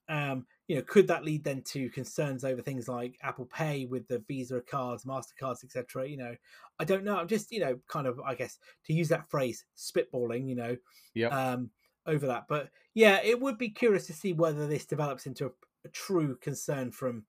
Um, 0.09 0.45
you 0.67 0.75
know, 0.75 0.81
could 0.81 1.07
that 1.07 1.23
lead 1.23 1.43
then 1.43 1.61
to 1.61 1.89
concerns 1.89 2.43
over 2.43 2.61
things 2.61 2.87
like 2.87 3.17
Apple 3.21 3.45
Pay 3.45 3.85
with 3.85 4.07
the 4.07 4.21
Visa 4.27 4.61
cards, 4.61 5.05
Mastercards, 5.05 5.63
etc.? 5.63 6.07
You 6.07 6.17
know, 6.17 6.35
I 6.77 6.83
don't 6.83 7.05
know. 7.05 7.15
I'm 7.17 7.27
just, 7.27 7.51
you 7.51 7.59
know, 7.59 7.79
kind 7.87 8.05
of, 8.05 8.19
I 8.19 8.35
guess, 8.35 8.57
to 8.85 8.93
use 8.93 9.09
that 9.09 9.29
phrase, 9.29 9.65
spitballing. 9.77 10.47
You 10.47 10.55
know, 10.55 10.77
yeah, 11.13 11.27
um, 11.27 11.69
over 12.05 12.27
that. 12.27 12.45
But 12.49 12.69
yeah, 12.93 13.21
it 13.23 13.39
would 13.39 13.57
be 13.57 13.69
curious 13.69 14.07
to 14.07 14.13
see 14.13 14.33
whether 14.33 14.67
this 14.67 14.85
develops 14.85 15.25
into 15.25 15.45
a, 15.45 15.49
a 15.85 15.89
true 15.89 16.35
concern 16.41 16.91
from 16.91 17.23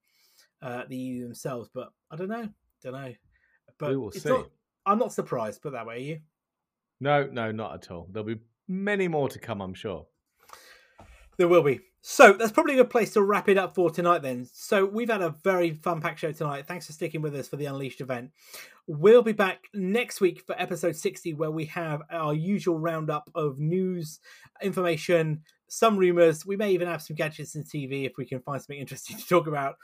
uh, 0.61 0.83
the 0.89 0.97
EU 0.97 1.25
themselves. 1.25 1.71
But 1.73 1.93
I 2.11 2.17
don't 2.17 2.29
know. 2.29 2.49
Don't 2.83 2.93
know. 2.93 3.15
But 3.79 3.91
we 3.91 3.97
will 3.97 4.11
see. 4.11 4.29
Not, 4.29 4.51
I'm 4.85 4.99
not 4.99 5.13
surprised. 5.13 5.63
Put 5.63 5.73
that 5.73 5.87
way, 5.87 5.97
are 5.97 5.99
you? 5.99 6.21
No, 7.01 7.29
no, 7.31 7.53
not 7.53 7.75
at 7.75 7.91
all. 7.91 8.09
There'll 8.11 8.27
be 8.27 8.41
many 8.67 9.07
more 9.07 9.29
to 9.29 9.39
come, 9.39 9.61
I'm 9.61 9.75
sure. 9.75 10.07
There 11.37 11.47
will 11.47 11.63
be. 11.63 11.81
So 12.01 12.33
that's 12.33 12.53
probably 12.53 12.75
a 12.75 12.77
good 12.79 12.91
place 12.91 13.13
to 13.15 13.23
wrap 13.23 13.49
it 13.49 13.59
up 13.59 13.75
for 13.75 13.91
tonight 13.91 14.23
then. 14.23 14.47
So 14.53 14.85
we've 14.85 15.11
had 15.11 15.21
a 15.21 15.35
very 15.43 15.73
fun 15.73 16.01
pack 16.01 16.17
show 16.17 16.33
tonight. 16.33 16.67
Thanks 16.67 16.87
for 16.87 16.93
sticking 16.93 17.23
with 17.23 17.35
us 17.35 17.49
for 17.49 17.57
the 17.57 17.67
Unleashed 17.67 18.01
event. 18.01 18.31
We'll 18.87 19.23
be 19.23 19.33
back 19.33 19.65
next 19.75 20.21
week 20.21 20.43
for 20.47 20.55
episode 20.61 20.97
60, 20.97 21.35
where 21.35 21.51
we 21.51 21.67
have 21.67 22.03
our 22.11 22.33
usual 22.33 22.79
roundup 22.79 23.29
of 23.35 23.59
news, 23.59 24.21
information, 24.63 25.43
some 25.69 25.97
rumors. 25.97 26.47
We 26.47 26.57
may 26.57 26.73
even 26.73 26.89
have 26.89 27.03
some 27.03 27.17
gadgets 27.17 27.55
and 27.55 27.65
TV 27.65 28.07
if 28.07 28.17
we 28.17 28.25
can 28.25 28.41
find 28.41 28.61
something 28.61 28.79
interesting 28.79 29.17
to 29.19 29.27
talk 29.27 29.47
about. 29.47 29.77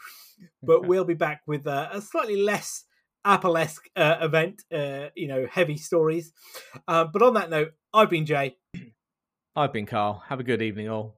But 0.63 0.87
we'll 0.87 1.05
be 1.05 1.15
back 1.15 1.43
with 1.47 1.67
uh, 1.67 1.89
a 1.93 2.01
slightly 2.01 2.37
less 2.37 2.85
Apple-esque 3.25 3.89
uh, 3.97 4.17
event, 4.21 4.63
uh, 4.73 5.09
you 5.15 5.29
know, 5.29 5.47
heavy 5.51 5.77
stories. 5.77 6.33
Uh, 6.87 7.05
but 7.05 7.23
on 7.23 7.35
that 7.35 7.51
note, 7.51 7.73
I've 7.93 8.11
been 8.11 8.27
Jay. 8.27 8.57
I've 9.57 9.73
been 9.73 9.87
Carl. 9.87 10.23
Have 10.29 10.41
a 10.41 10.45
good 10.45 10.63
evening, 10.63 10.89
all. 10.89 11.17